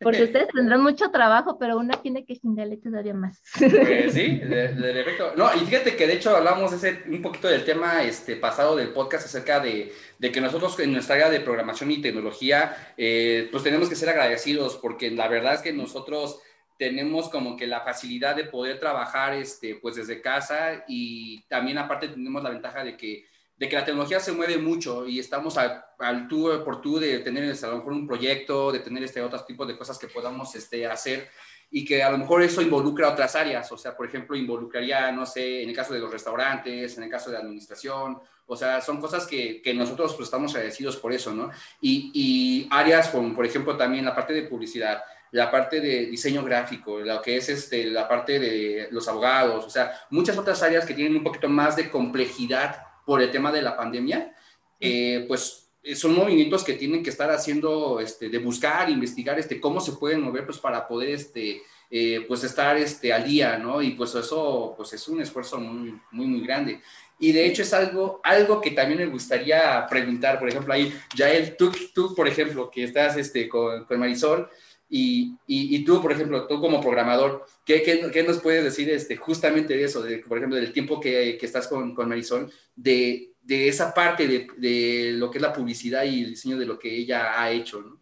porque 0.00 0.24
ustedes 0.24 0.48
tendrán 0.54 0.82
mucho 0.82 1.10
trabajo, 1.10 1.58
pero 1.58 1.78
una 1.78 2.02
tiene 2.02 2.26
que 2.26 2.36
chingarle 2.36 2.76
todavía 2.76 3.14
más. 3.14 3.42
Pues 3.58 4.12
sí, 4.12 4.36
de, 4.38 5.00
efecto. 5.00 5.32
No, 5.36 5.48
y 5.54 5.60
fíjate 5.60 5.96
que 5.96 6.06
de 6.06 6.14
hecho 6.14 6.36
hablamos 6.36 6.74
ese, 6.74 7.04
un 7.08 7.22
poquito 7.22 7.48
del 7.48 7.64
tema 7.64 8.02
este, 8.02 8.36
pasado 8.36 8.76
del 8.76 8.90
podcast 8.90 9.24
acerca 9.24 9.58
de, 9.60 9.90
de 10.18 10.30
que 10.30 10.40
nosotros 10.42 10.78
en 10.80 10.92
nuestra 10.92 11.14
área 11.14 11.30
de 11.30 11.40
programación 11.40 11.90
y 11.90 12.02
tecnología, 12.02 12.76
eh, 12.98 13.48
pues 13.50 13.62
tenemos 13.62 13.88
que 13.88 13.96
ser 13.96 14.10
agradecidos, 14.10 14.76
porque 14.76 15.10
la 15.10 15.26
verdad 15.28 15.54
es 15.54 15.62
que 15.62 15.72
nosotros 15.72 16.38
tenemos 16.78 17.30
como 17.30 17.56
que 17.56 17.66
la 17.66 17.80
facilidad 17.80 18.36
de 18.36 18.44
poder 18.44 18.78
trabajar 18.78 19.32
este, 19.32 19.76
pues 19.76 19.96
desde 19.96 20.20
casa 20.20 20.84
y 20.86 21.42
también 21.48 21.78
aparte 21.78 22.08
tenemos 22.08 22.42
la 22.42 22.50
ventaja 22.50 22.84
de 22.84 22.98
que 22.98 23.24
de 23.56 23.68
que 23.68 23.76
la 23.76 23.84
tecnología 23.84 24.20
se 24.20 24.32
mueve 24.32 24.58
mucho 24.58 25.06
y 25.06 25.18
estamos 25.18 25.56
al, 25.56 26.28
tú 26.28 26.50
por 26.64 26.80
tú 26.80 26.98
de 26.98 27.20
tener 27.20 27.44
este, 27.44 27.66
a 27.66 27.70
lo 27.70 27.78
mejor 27.78 27.92
un 27.92 28.06
proyecto, 28.06 28.70
de 28.70 28.80
tener 28.80 29.02
este, 29.02 29.22
otros 29.22 29.46
tipos 29.46 29.66
de 29.66 29.76
cosas 29.76 29.98
que 29.98 30.08
podamos 30.08 30.54
este, 30.54 30.86
hacer 30.86 31.28
y 31.70 31.84
que 31.84 32.02
a 32.02 32.10
lo 32.10 32.18
mejor 32.18 32.42
eso 32.42 32.62
involucra 32.62 33.10
otras 33.10 33.34
áreas, 33.34 33.70
o 33.72 33.78
sea, 33.78 33.96
por 33.96 34.06
ejemplo, 34.06 34.36
involucraría, 34.36 35.10
no 35.10 35.26
sé, 35.26 35.62
en 35.62 35.68
el 35.68 35.74
caso 35.74 35.92
de 35.94 36.00
los 36.00 36.12
restaurantes, 36.12 36.96
en 36.96 37.04
el 37.04 37.10
caso 37.10 37.30
de 37.30 37.38
administración, 37.38 38.18
o 38.46 38.56
sea, 38.56 38.80
son 38.80 39.00
cosas 39.00 39.26
que, 39.26 39.60
que 39.60 39.74
nosotros 39.74 40.14
pues, 40.14 40.26
estamos 40.26 40.54
agradecidos 40.54 40.96
por 40.96 41.12
eso, 41.12 41.34
¿no? 41.34 41.50
Y, 41.80 42.12
y, 42.14 42.68
áreas 42.70 43.08
como, 43.08 43.34
por 43.34 43.44
ejemplo, 43.44 43.76
también 43.76 44.04
la 44.04 44.14
parte 44.14 44.32
de 44.32 44.42
publicidad, 44.42 45.02
la 45.32 45.50
parte 45.50 45.80
de 45.80 46.06
diseño 46.06 46.44
gráfico, 46.44 47.00
lo 47.00 47.20
que 47.20 47.36
es 47.36 47.48
este, 47.48 47.86
la 47.86 48.06
parte 48.06 48.38
de 48.38 48.88
los 48.92 49.08
abogados, 49.08 49.64
o 49.64 49.70
sea, 49.70 49.92
muchas 50.10 50.38
otras 50.38 50.62
áreas 50.62 50.86
que 50.86 50.94
tienen 50.94 51.16
un 51.16 51.24
poquito 51.24 51.48
más 51.48 51.74
de 51.74 51.90
complejidad 51.90 52.86
por 53.06 53.22
el 53.22 53.30
tema 53.30 53.50
de 53.50 53.62
la 53.62 53.76
pandemia, 53.76 54.34
eh, 54.80 55.24
pues 55.26 55.70
eh, 55.82 55.94
son 55.94 56.14
movimientos 56.14 56.64
que 56.64 56.74
tienen 56.74 57.02
que 57.02 57.10
estar 57.10 57.30
haciendo, 57.30 58.00
este, 58.00 58.28
de 58.28 58.38
buscar, 58.38 58.90
investigar, 58.90 59.38
este, 59.38 59.60
cómo 59.60 59.80
se 59.80 59.92
pueden 59.92 60.20
mover, 60.20 60.44
pues 60.44 60.58
para 60.58 60.86
poder, 60.86 61.10
este, 61.10 61.62
eh, 61.88 62.24
pues 62.26 62.42
estar, 62.42 62.76
este, 62.76 63.12
al 63.12 63.24
día, 63.24 63.56
¿no? 63.56 63.80
Y 63.80 63.92
pues 63.92 64.14
eso, 64.16 64.74
pues 64.76 64.92
es 64.92 65.06
un 65.06 65.22
esfuerzo 65.22 65.58
muy, 65.60 65.98
muy, 66.10 66.26
muy 66.26 66.40
grande. 66.40 66.80
Y 67.20 67.30
de 67.30 67.46
hecho 67.46 67.62
es 67.62 67.72
algo, 67.72 68.20
algo 68.24 68.60
que 68.60 68.72
también 68.72 68.98
me 68.98 69.06
gustaría 69.06 69.86
preguntar, 69.88 70.40
por 70.40 70.48
ejemplo, 70.48 70.74
ahí, 70.74 70.92
Yael, 71.14 71.56
tú, 71.56 71.72
tú 71.94 72.14
por 72.14 72.26
ejemplo, 72.26 72.68
que 72.68 72.82
estás 72.82 73.16
este, 73.16 73.48
con, 73.48 73.84
con 73.84 74.00
Marisol, 74.00 74.50
y, 74.88 75.36
y, 75.46 75.84
tú, 75.84 76.00
por 76.00 76.12
ejemplo, 76.12 76.46
tú 76.46 76.60
como 76.60 76.80
programador, 76.80 77.44
¿qué, 77.64 77.82
qué, 77.82 78.08
qué 78.12 78.22
nos 78.22 78.38
puedes 78.38 78.62
decir 78.62 78.88
este, 78.90 79.16
justamente 79.16 79.76
de 79.76 79.84
eso, 79.84 80.02
de, 80.02 80.18
por 80.18 80.38
ejemplo, 80.38 80.56
del 80.56 80.72
tiempo 80.72 81.00
que, 81.00 81.36
que 81.38 81.46
estás 81.46 81.66
con, 81.66 81.94
con, 81.94 82.08
Marisol, 82.08 82.50
de, 82.76 83.32
de 83.42 83.68
esa 83.68 83.92
parte 83.92 84.28
de, 84.28 84.46
de, 84.56 85.12
lo 85.14 85.30
que 85.30 85.38
es 85.38 85.42
la 85.42 85.52
publicidad 85.52 86.04
y 86.04 86.22
el 86.22 86.30
diseño 86.30 86.56
de 86.56 86.66
lo 86.66 86.78
que 86.78 86.94
ella 86.94 87.40
ha 87.40 87.50
hecho? 87.50 87.98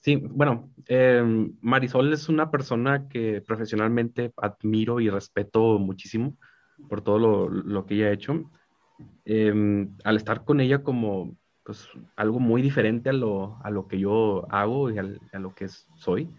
Sí, 0.00 0.16
bueno, 0.16 0.70
em, 0.86 1.54
Marisol 1.60 2.12
es 2.12 2.30
una 2.30 2.50
persona 2.50 3.06
que 3.08 3.42
profesionalmente 3.42 4.32
admiro 4.36 5.00
y 5.00 5.10
respeto 5.10 5.78
muchísimo 5.78 6.38
por 6.88 7.02
todo 7.02 7.18
lo, 7.18 7.48
lo 7.48 7.84
que 7.84 7.94
ella 7.96 8.06
ha 8.06 8.12
hecho. 8.12 8.50
Eh, 9.26 9.86
al 10.04 10.16
estar 10.16 10.44
con 10.44 10.60
ella 10.60 10.82
como 10.82 11.36
pues 11.64 11.88
algo 12.14 12.38
muy 12.40 12.62
diferente 12.62 13.10
a 13.10 13.14
lo, 13.14 13.58
a 13.62 13.70
lo 13.70 13.88
que 13.88 13.98
yo 13.98 14.46
hago 14.50 14.90
y 14.90 14.98
a 14.98 15.38
lo 15.38 15.54
que 15.54 15.68
soy. 15.96 16.30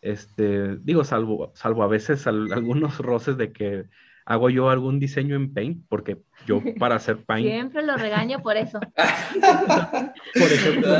Este, 0.00 0.76
digo, 0.76 1.04
salvo, 1.04 1.52
salvo 1.54 1.82
a 1.82 1.88
veces 1.88 2.26
algunos 2.26 2.98
roces 2.98 3.36
de 3.36 3.52
que 3.52 3.84
hago 4.24 4.50
yo 4.50 4.68
algún 4.68 4.98
diseño 4.98 5.36
en 5.36 5.52
Paint, 5.52 5.84
porque 5.88 6.18
yo 6.46 6.62
para 6.78 6.96
hacer 6.96 7.24
Paint... 7.24 7.46
Siempre 7.46 7.82
lo 7.82 7.96
regaño 7.96 8.40
por 8.40 8.56
eso. 8.56 8.80
por 10.34 10.52
ejemplo, 10.52 10.94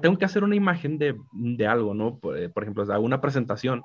tengo 0.00 0.18
que 0.18 0.24
hacer 0.24 0.44
una 0.44 0.56
imagen 0.56 0.98
de, 0.98 1.16
de 1.32 1.66
algo, 1.66 1.94
¿no? 1.94 2.18
Por, 2.18 2.52
por, 2.52 2.62
ejemplo, 2.62 2.82
hago 2.92 3.04
una 3.04 3.20
presentación 3.20 3.82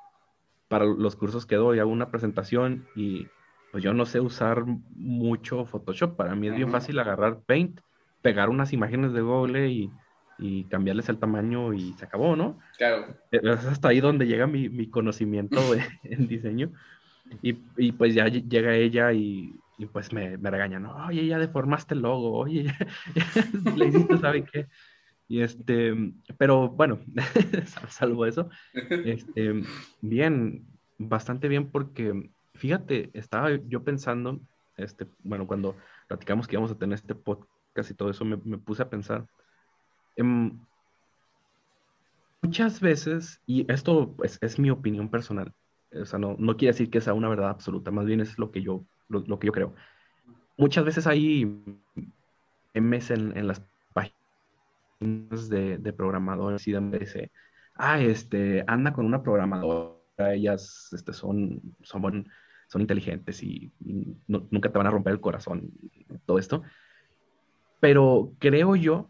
para 0.67 0.85
los 0.85 1.15
cursos 1.15 1.45
que 1.45 1.55
doy, 1.55 1.79
hago 1.79 1.91
una 1.91 2.09
presentación 2.09 2.87
y 2.95 3.27
pues 3.71 3.83
yo 3.83 3.93
no 3.93 4.05
sé 4.05 4.19
usar 4.19 4.65
mucho 4.95 5.65
Photoshop. 5.65 6.15
Para 6.15 6.35
mí 6.35 6.47
es 6.47 6.55
bien 6.55 6.71
fácil 6.71 6.99
agarrar 6.99 7.41
Paint 7.41 7.79
pegar 8.21 8.49
unas 8.49 8.73
imágenes 8.73 9.13
de 9.13 9.21
Google 9.21 9.69
y, 9.69 9.91
y 10.39 10.63
cambiarles 10.65 11.09
el 11.09 11.19
tamaño 11.19 11.73
y 11.73 11.93
se 11.93 12.05
acabó, 12.05 12.35
¿no? 12.35 12.59
Claro. 12.77 13.15
Es 13.31 13.65
hasta 13.65 13.89
ahí 13.89 13.99
donde 13.99 14.27
llega 14.27 14.47
mi, 14.47 14.69
mi 14.69 14.89
conocimiento 14.89 15.57
en 16.03 16.27
diseño. 16.27 16.71
Y, 17.41 17.57
y, 17.77 17.91
pues 17.93 18.13
ya 18.13 18.27
llega 18.27 18.75
ella 18.75 19.13
y, 19.13 19.55
y 19.77 19.85
pues 19.85 20.11
me, 20.11 20.37
me, 20.37 20.51
regaña, 20.51 20.79
¿no? 20.79 21.07
Oye, 21.07 21.25
ya 21.25 21.39
deformaste 21.39 21.93
el 21.93 22.01
logo, 22.01 22.33
oye, 22.33 22.65
ya, 22.65 22.77
le 23.75 23.87
hiciste, 23.87 24.17
¿sabe 24.17 24.43
qué? 24.43 24.67
Y 25.27 25.41
este, 25.41 25.95
pero 26.37 26.67
bueno, 26.69 26.99
salvo 27.87 28.25
eso, 28.25 28.49
este, 28.73 29.63
bien, 30.01 30.67
bastante 30.97 31.47
bien 31.47 31.71
porque, 31.71 32.29
fíjate, 32.53 33.11
estaba 33.13 33.55
yo 33.55 33.81
pensando, 33.83 34.41
este, 34.75 35.07
bueno, 35.23 35.47
cuando 35.47 35.77
platicamos 36.09 36.47
que 36.47 36.55
íbamos 36.55 36.71
a 36.71 36.77
tener 36.77 36.95
este 36.95 37.15
podcast, 37.15 37.49
casi 37.73 37.93
todo 37.93 38.09
eso, 38.09 38.25
me, 38.25 38.37
puse 38.37 38.83
a 38.83 38.89
pensar. 38.89 39.27
Em, 40.15 40.59
muchas 42.41 42.79
veces, 42.79 43.41
y 43.45 43.71
esto 43.71 44.15
es, 44.23 44.59
mi 44.59 44.69
opinión 44.69 45.09
personal, 45.09 45.53
o 45.93 46.05
sea, 46.05 46.19
no, 46.19 46.35
no, 46.39 46.57
quiere 46.57 46.73
decir 46.73 46.89
que 46.89 47.01
sea 47.01 47.13
una 47.13 47.29
verdad 47.29 47.49
absoluta, 47.49 47.91
más 47.91 48.05
bien 48.05 48.21
es 48.21 48.37
lo 48.37 48.51
que 48.51 48.61
yo, 48.61 48.85
lo, 49.09 49.39
que 49.39 49.47
yo 49.47 49.53
creo. 49.53 49.75
Muchas 50.57 50.85
veces 50.85 51.07
hay 51.07 51.45
memes 52.73 53.11
en, 53.11 53.37
en 53.37 53.47
las 53.47 53.61
páginas 53.93 55.49
de, 55.49 55.77
de 55.77 55.93
programadores 55.93 56.67
y 56.67 56.71
donde 56.71 56.99
dice, 56.99 57.31
ah, 57.75 57.99
este, 57.99 58.63
anda 58.67 58.93
con 58.93 59.05
una 59.05 59.23
programadora, 59.23 60.33
ellas 60.33 60.89
este, 60.93 61.13
son, 61.13 61.61
son, 61.81 62.29
son 62.67 62.81
inteligentes 62.81 63.41
y, 63.43 63.71
nunca 64.27 64.71
te 64.71 64.77
van 64.77 64.87
a 64.87 64.91
romper 64.91 65.13
el 65.13 65.21
corazón, 65.21 65.71
todo 66.25 66.39
esto. 66.39 66.63
Pero 67.81 68.31
creo 68.39 68.77
yo 68.77 69.09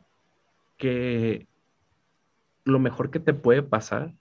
que 0.78 1.48
lo 2.64 2.80
mejor 2.80 3.12
que 3.12 3.20
te 3.20 3.34
puede 3.36 3.62
pasar, 3.62 4.16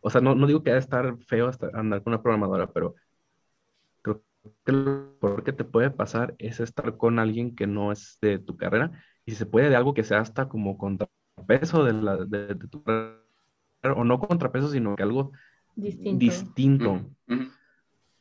o 0.00 0.08
sea, 0.08 0.22
no, 0.22 0.34
no 0.34 0.46
digo 0.46 0.62
que 0.62 0.70
haya 0.70 0.78
estar 0.78 1.18
feo 1.26 1.50
andar 1.74 2.02
con 2.02 2.12
una 2.14 2.22
programadora, 2.22 2.68
pero 2.68 2.94
creo 4.02 4.22
que 4.64 4.72
lo 4.72 5.18
peor 5.18 5.42
que 5.42 5.52
te 5.52 5.64
puede 5.64 5.90
pasar 5.90 6.34
es 6.38 6.60
estar 6.60 6.96
con 6.96 7.18
alguien 7.18 7.56
que 7.56 7.66
no 7.66 7.90
es 7.90 8.18
de 8.22 8.38
tu 8.38 8.56
carrera 8.56 8.92
y 9.24 9.32
si 9.32 9.36
se 9.36 9.46
puede 9.46 9.68
de 9.68 9.76
algo 9.76 9.94
que 9.94 10.04
sea 10.04 10.20
hasta 10.20 10.48
como 10.48 10.78
contrapeso 10.78 11.84
de, 11.84 11.92
la, 11.92 12.16
de, 12.16 12.54
tu 12.54 12.84
carrera, 12.84 13.20
o 13.96 14.04
no 14.04 14.20
contrapeso, 14.20 14.70
sino 14.70 14.94
que 14.94 15.02
algo 15.02 15.32
distinto. 15.74 16.18
distinto. 16.18 17.10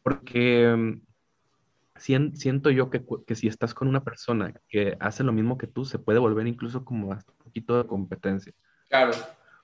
Porque 0.01 0.75
mm, 0.75 1.01
siento 1.97 2.69
yo 2.71 2.89
que, 2.89 3.03
que, 3.25 3.35
si 3.35 3.47
estás 3.47 3.73
con 3.73 3.87
una 3.87 4.03
persona 4.03 4.53
que 4.67 4.97
hace 4.99 5.23
lo 5.23 5.31
mismo 5.31 5.57
que 5.57 5.67
tú, 5.67 5.85
se 5.85 5.99
puede 5.99 6.19
volver 6.19 6.47
incluso 6.47 6.83
como 6.83 7.13
hasta 7.13 7.31
un 7.31 7.37
poquito 7.37 7.77
de 7.77 7.87
competencia. 7.87 8.53
Claro. 8.89 9.13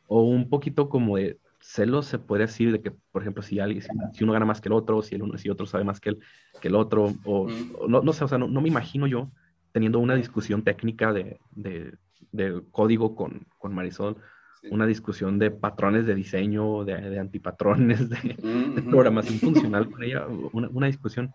O 0.07 0.23
un 0.23 0.49
poquito 0.49 0.89
como 0.89 1.17
de 1.17 1.39
celos, 1.59 2.07
se 2.07 2.19
puede 2.19 2.45
decir, 2.45 2.71
de 2.71 2.81
que, 2.81 2.91
por 2.91 3.21
ejemplo, 3.21 3.43
si, 3.43 3.59
alguien, 3.59 3.83
si, 4.13 4.23
uno 4.23 4.33
gana 4.33 4.45
más 4.45 4.61
que 4.61 4.69
el 4.69 4.73
otro, 4.73 5.01
si 5.01 5.15
el 5.15 5.23
uno 5.23 5.37
si 5.37 5.49
otro 5.49 5.65
sabe 5.65 5.83
más 5.83 5.99
que 5.99 6.09
el, 6.09 6.19
que 6.59 6.69
el 6.69 6.75
otro, 6.75 7.13
o, 7.23 7.47
no, 7.87 8.01
no, 8.01 8.13
sé, 8.13 8.23
o 8.23 8.27
sea, 8.27 8.37
no, 8.37 8.47
no, 8.47 8.61
me 8.61 8.69
imagino 8.69 9.07
yo 9.07 9.31
teniendo 9.71 9.99
una 9.99 10.15
discusión 10.15 10.63
técnica 10.63 11.13
de, 11.13 11.39
de, 11.51 11.93
de 12.31 12.61
código 12.71 13.15
con, 13.15 13.45
con 13.57 13.73
Marisol, 13.73 14.17
una 14.69 14.85
discusión 14.85 15.39
de 15.39 15.49
patrones 15.49 16.05
de 16.05 16.13
diseño, 16.13 16.83
de, 16.83 17.09
de 17.09 17.19
antipatrones, 17.19 18.09
de, 18.09 18.83
programación 18.89 19.39
funcional 19.39 19.89
con 19.89 20.03
ella, 20.03 20.27
una, 20.27 20.69
una 20.69 20.87
discusión 20.87 21.33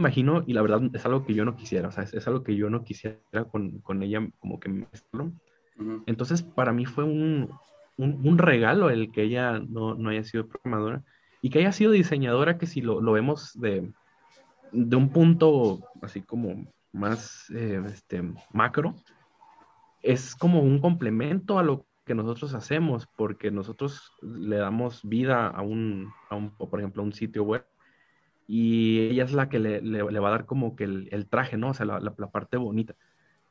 imagino, 0.00 0.42
y 0.46 0.54
la 0.54 0.62
verdad 0.62 0.82
es 0.92 1.04
algo 1.04 1.24
que 1.24 1.34
yo 1.34 1.44
no 1.44 1.56
quisiera, 1.56 1.88
o 1.88 1.92
sea, 1.92 2.04
es, 2.04 2.26
algo 2.26 2.42
que 2.42 2.56
yo 2.56 2.70
no 2.70 2.82
quisiera 2.82 3.44
con, 3.50 3.80
con 3.80 4.02
ella 4.02 4.26
como 4.40 4.58
que 4.58 4.68
me 4.68 4.86
Entonces, 6.06 6.42
para 6.42 6.72
mí 6.72 6.86
fue 6.86 7.04
un, 7.04 7.50
un, 7.96 8.38
regalo 8.38 8.90
el 8.90 9.12
que 9.12 9.22
ella 9.22 9.58
no, 9.58 9.94
no, 9.94 10.10
haya 10.10 10.24
sido 10.24 10.48
programadora 10.48 11.04
y 11.42 11.50
que 11.50 11.60
haya 11.60 11.72
sido 11.72 11.92
diseñadora, 11.92 12.58
que 12.58 12.66
si 12.66 12.80
lo, 12.80 13.00
lo 13.00 13.12
vemos 13.12 13.52
de, 13.60 13.92
de, 14.72 14.96
un 14.96 15.10
punto 15.10 15.80
así 16.02 16.22
como 16.22 16.66
más 16.92 17.50
eh, 17.50 17.80
este, 17.86 18.22
macro, 18.52 18.94
es 20.02 20.34
como 20.34 20.60
un 20.60 20.80
complemento 20.80 21.58
a 21.58 21.62
lo 21.62 21.86
que 22.06 22.14
nosotros 22.14 22.54
hacemos, 22.54 23.06
porque 23.16 23.50
nosotros 23.50 24.12
le 24.22 24.56
damos 24.56 25.02
vida 25.04 25.46
a 25.46 25.62
un, 25.62 26.10
a 26.30 26.36
un 26.36 26.50
por 26.56 26.80
ejemplo, 26.80 27.02
a 27.02 27.06
un 27.06 27.12
sitio 27.12 27.44
web 27.44 27.64
y 28.52 29.02
ella 29.02 29.22
es 29.22 29.32
la 29.32 29.48
que 29.48 29.60
le, 29.60 29.80
le, 29.80 30.02
va 30.02 30.26
a 30.26 30.32
dar 30.32 30.44
como 30.44 30.74
que 30.74 30.82
el, 30.82 31.08
el 31.12 31.28
traje, 31.28 31.56
¿no? 31.56 31.68
O 31.68 31.74
sea, 31.74 31.86
la, 31.86 32.00
la, 32.00 32.30
parte 32.32 32.56
bonita. 32.56 32.96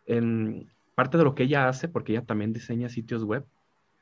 En 0.05 0.69
parte 0.93 1.17
de 1.17 1.23
lo 1.23 1.35
que 1.35 1.43
ella 1.43 1.69
hace, 1.69 1.87
porque 1.87 2.11
ella 2.11 2.25
también 2.25 2.51
diseña 2.51 2.89
sitios 2.89 3.23
web, 3.23 3.45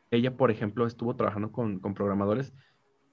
ella, 0.10 0.36
por 0.36 0.50
ejemplo, 0.50 0.88
estuvo 0.88 1.16
trabajando 1.16 1.52
con, 1.52 1.78
con 1.82 1.94
programadores 1.94 2.52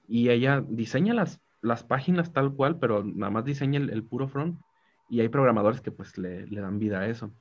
y 0.07 0.29
ella 0.29 0.65
diseña 0.67 1.13
las, 1.13 1.39
las 1.61 1.83
páginas 1.83 2.33
tal 2.33 2.55
cual, 2.55 2.79
pero 2.79 3.03
nada 3.03 3.29
más 3.29 3.45
diseña 3.45 3.79
el, 3.79 4.03
puro 4.03 4.27
front 4.27 4.59
y 5.07 5.19
hay 5.19 5.29
programadores 5.29 5.79
que 5.79 5.91
pues 5.91 6.17
le, 6.17 6.47
le 6.47 6.61
dan 6.61 6.79
vida 6.79 7.01
a 7.01 7.07
eso. 7.07 7.35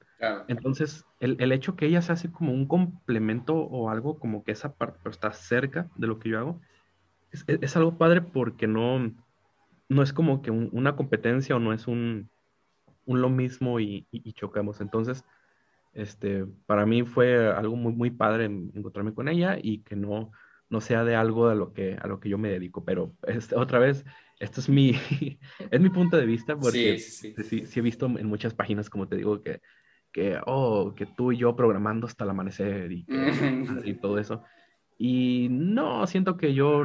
Entonces, 0.46 1.06
el, 1.20 1.38
el, 1.40 1.52
hecho 1.52 1.74
que 1.74 1.86
ella 1.86 2.02
se 2.02 2.12
hace 2.12 2.30
como 2.30 2.52
un 2.52 2.66
complemento 2.66 3.56
o 3.56 3.88
algo 3.88 4.18
como 4.18 4.44
que 4.44 4.52
esa 4.52 4.74
parte, 4.74 4.98
pero 5.02 5.10
está 5.10 5.32
cerca 5.32 5.88
de 5.96 6.06
lo 6.06 6.18
que 6.18 6.28
yo 6.28 6.38
hago, 6.38 6.60
es, 7.30 7.46
es 7.46 7.76
algo 7.78 7.96
padre 7.96 8.20
porque 8.20 8.66
no, 8.66 9.10
no 9.88 10.02
es 10.02 10.12
como 10.12 10.42
que 10.42 10.50
una 10.50 10.96
competencia 10.96 11.56
o 11.56 11.58
no 11.58 11.72
es 11.72 11.86
un, 11.86 12.30
un 13.06 13.20
lo 13.20 13.28
mismo 13.28 13.80
y, 13.80 14.06
chocamos. 14.34 14.80
Entonces, 14.80 15.24
este, 15.92 16.46
para 16.66 16.86
mí 16.86 17.02
fue 17.02 17.48
algo 17.48 17.76
muy, 17.76 17.92
muy 17.92 18.10
padre 18.10 18.46
encontrarme 18.46 19.14
con 19.14 19.28
ella 19.28 19.58
y 19.60 19.78
que 19.78 19.96
no, 19.96 20.32
no 20.68 20.80
sea 20.80 21.04
de 21.04 21.16
algo 21.16 21.48
a 21.48 21.54
lo 21.54 21.72
que, 21.72 21.96
a 22.00 22.06
lo 22.06 22.20
que 22.20 22.28
yo 22.28 22.38
me 22.38 22.50
dedico. 22.50 22.84
Pero 22.84 23.14
este, 23.26 23.56
otra 23.56 23.78
vez, 23.78 24.04
esto 24.40 24.60
es 24.60 24.68
mi, 24.68 24.92
es 25.70 25.80
mi 25.80 25.90
punto 25.90 26.16
de 26.16 26.26
vista 26.26 26.56
porque 26.56 26.98
sí, 26.98 27.34
sí, 27.42 27.66
sí, 27.66 27.78
he 27.78 27.82
visto 27.82 28.06
en 28.06 28.26
muchas 28.26 28.54
páginas, 28.54 28.90
como 28.90 29.06
te 29.06 29.16
digo, 29.16 29.42
que, 29.42 29.60
que, 30.12 30.38
oh, 30.46 30.94
que 30.94 31.06
tú 31.06 31.32
y 31.32 31.38
yo 31.38 31.54
programando 31.54 32.06
hasta 32.06 32.24
el 32.24 32.30
amanecer 32.30 32.90
y, 32.92 33.06
y 33.84 33.94
todo 34.00 34.18
eso. 34.18 34.42
Y 34.96 35.48
no, 35.50 36.06
siento 36.06 36.36
que 36.36 36.54
yo 36.54 36.84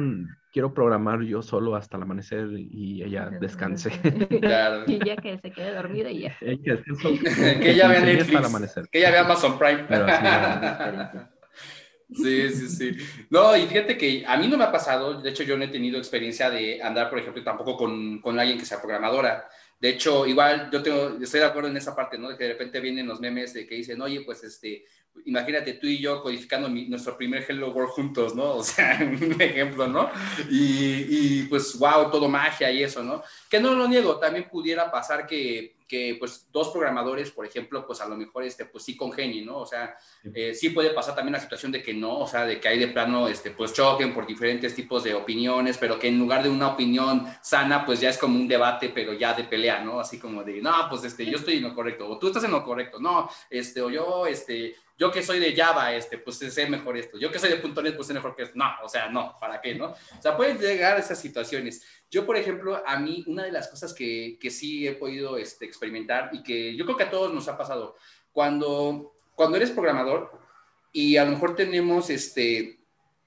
quiero 0.52 0.74
programar 0.74 1.22
yo 1.22 1.42
solo 1.42 1.76
hasta 1.76 1.96
el 1.96 2.02
amanecer 2.02 2.48
y 2.52 3.02
ella 3.02 3.30
descanse. 3.40 3.90
Y 4.86 4.94
ella 4.94 5.16
que 5.16 5.38
se 5.38 5.50
quede 5.50 5.74
dormida 5.74 6.10
y 6.10 6.20
ya. 6.20 6.36
que 6.40 7.70
ella 7.70 7.88
vea 7.88 8.00
Netflix. 8.00 8.88
Que 8.90 8.98
ella 8.98 9.10
vea 9.10 9.20
Amazon 9.20 9.58
Prime. 9.58 9.86
sí, 12.12 12.50
sí, 12.50 12.68
sí. 12.68 12.96
No, 13.28 13.56
y 13.56 13.66
fíjate 13.66 13.96
que 13.96 14.24
a 14.26 14.36
mí 14.36 14.48
no 14.48 14.56
me 14.56 14.64
ha 14.64 14.72
pasado, 14.72 15.20
de 15.20 15.30
hecho 15.30 15.42
yo 15.42 15.56
no 15.56 15.64
he 15.64 15.68
tenido 15.68 15.98
experiencia 15.98 16.50
de 16.50 16.82
andar, 16.82 17.10
por 17.10 17.18
ejemplo, 17.18 17.42
tampoco 17.44 17.76
con, 17.76 18.20
con 18.20 18.38
alguien 18.38 18.58
que 18.58 18.64
sea 18.64 18.80
programadora. 18.80 19.48
De 19.80 19.88
hecho, 19.88 20.26
igual 20.26 20.68
yo 20.70 20.82
tengo, 20.82 21.16
estoy 21.20 21.40
de 21.40 21.46
acuerdo 21.46 21.70
en 21.70 21.76
esa 21.76 21.96
parte, 21.96 22.18
¿no? 22.18 22.28
De 22.28 22.36
que 22.36 22.44
de 22.44 22.52
repente 22.52 22.80
vienen 22.80 23.06
los 23.06 23.18
memes 23.18 23.54
de 23.54 23.66
que 23.66 23.76
dicen, 23.76 24.00
oye, 24.02 24.20
pues 24.20 24.44
este, 24.44 24.84
imagínate 25.24 25.74
tú 25.74 25.86
y 25.86 25.98
yo 25.98 26.22
codificando 26.22 26.68
nuestro 26.68 27.16
primer 27.16 27.46
Hello 27.48 27.70
World 27.70 27.90
juntos, 27.90 28.34
¿no? 28.34 28.54
O 28.56 28.62
sea, 28.62 28.98
un 29.00 29.40
ejemplo, 29.40 29.88
¿no? 29.88 30.10
Y, 30.50 31.06
y, 31.08 31.42
pues, 31.48 31.78
wow, 31.78 32.10
todo 32.10 32.28
magia 32.28 32.70
y 32.70 32.82
eso, 32.82 33.02
¿no? 33.02 33.22
Que 33.48 33.58
no 33.58 33.74
lo 33.74 33.88
niego, 33.88 34.18
también 34.18 34.48
pudiera 34.50 34.90
pasar 34.90 35.26
que, 35.26 35.79
que, 35.90 36.14
pues, 36.20 36.46
dos 36.52 36.68
programadores, 36.68 37.32
por 37.32 37.44
ejemplo, 37.44 37.84
pues, 37.84 38.00
a 38.00 38.06
lo 38.06 38.16
mejor, 38.16 38.44
este, 38.44 38.64
pues, 38.64 38.84
sí 38.84 38.96
congenien, 38.96 39.44
¿no? 39.44 39.58
O 39.58 39.66
sea, 39.66 39.96
eh, 40.32 40.54
sí 40.54 40.70
puede 40.70 40.90
pasar 40.90 41.16
también 41.16 41.32
la 41.32 41.40
situación 41.40 41.72
de 41.72 41.82
que 41.82 41.92
no, 41.92 42.20
o 42.20 42.28
sea, 42.28 42.46
de 42.46 42.60
que 42.60 42.68
hay 42.68 42.78
de 42.78 42.86
plano, 42.86 43.26
este, 43.26 43.50
pues, 43.50 43.72
choquen 43.72 44.14
por 44.14 44.24
diferentes 44.24 44.72
tipos 44.72 45.02
de 45.02 45.14
opiniones, 45.14 45.78
pero 45.78 45.98
que 45.98 46.06
en 46.06 46.20
lugar 46.20 46.44
de 46.44 46.48
una 46.48 46.68
opinión 46.68 47.26
sana, 47.42 47.84
pues, 47.84 48.00
ya 48.00 48.10
es 48.10 48.18
como 48.18 48.38
un 48.38 48.46
debate, 48.46 48.90
pero 48.94 49.14
ya 49.14 49.34
de 49.34 49.42
pelea, 49.42 49.82
¿no? 49.82 49.98
Así 49.98 50.20
como 50.20 50.44
de, 50.44 50.62
no, 50.62 50.72
pues, 50.88 51.02
este, 51.02 51.26
yo 51.26 51.38
estoy 51.38 51.56
en 51.56 51.64
lo 51.64 51.74
correcto, 51.74 52.08
o 52.08 52.16
tú 52.20 52.28
estás 52.28 52.44
en 52.44 52.52
lo 52.52 52.62
correcto, 52.62 53.00
no, 53.00 53.28
este, 53.50 53.82
o 53.82 53.90
yo, 53.90 54.26
este, 54.28 54.76
yo 55.00 55.10
que 55.10 55.22
soy 55.22 55.38
de 55.40 55.56
Java, 55.56 55.94
este, 55.94 56.18
pues 56.18 56.36
sé 56.36 56.68
mejor 56.68 56.94
esto. 56.98 57.18
Yo 57.18 57.32
que 57.32 57.38
soy 57.38 57.48
de 57.48 57.82
.NET, 57.82 57.96
pues 57.96 58.06
sé 58.06 58.12
mejor 58.12 58.36
que 58.36 58.42
esto. 58.42 58.58
No, 58.58 58.66
o 58.84 58.88
sea, 58.88 59.08
no, 59.08 59.34
¿para 59.40 59.58
qué, 59.58 59.74
no? 59.74 59.86
O 59.86 60.22
sea, 60.22 60.36
pueden 60.36 60.58
llegar 60.58 60.98
a 60.98 61.00
esas 61.00 61.18
situaciones. 61.18 61.82
Yo, 62.10 62.26
por 62.26 62.36
ejemplo, 62.36 62.82
a 62.86 62.98
mí, 62.98 63.24
una 63.26 63.44
de 63.44 63.50
las 63.50 63.68
cosas 63.68 63.94
que, 63.94 64.36
que 64.38 64.50
sí 64.50 64.86
he 64.86 64.92
podido 64.92 65.38
este, 65.38 65.64
experimentar 65.64 66.28
y 66.34 66.42
que 66.42 66.76
yo 66.76 66.84
creo 66.84 66.98
que 66.98 67.04
a 67.04 67.10
todos 67.10 67.32
nos 67.32 67.48
ha 67.48 67.56
pasado, 67.56 67.96
cuando, 68.30 69.14
cuando 69.34 69.56
eres 69.56 69.70
programador 69.70 70.38
y 70.92 71.16
a 71.16 71.24
lo 71.24 71.30
mejor 71.30 71.56
tenemos 71.56 72.10
este, 72.10 72.80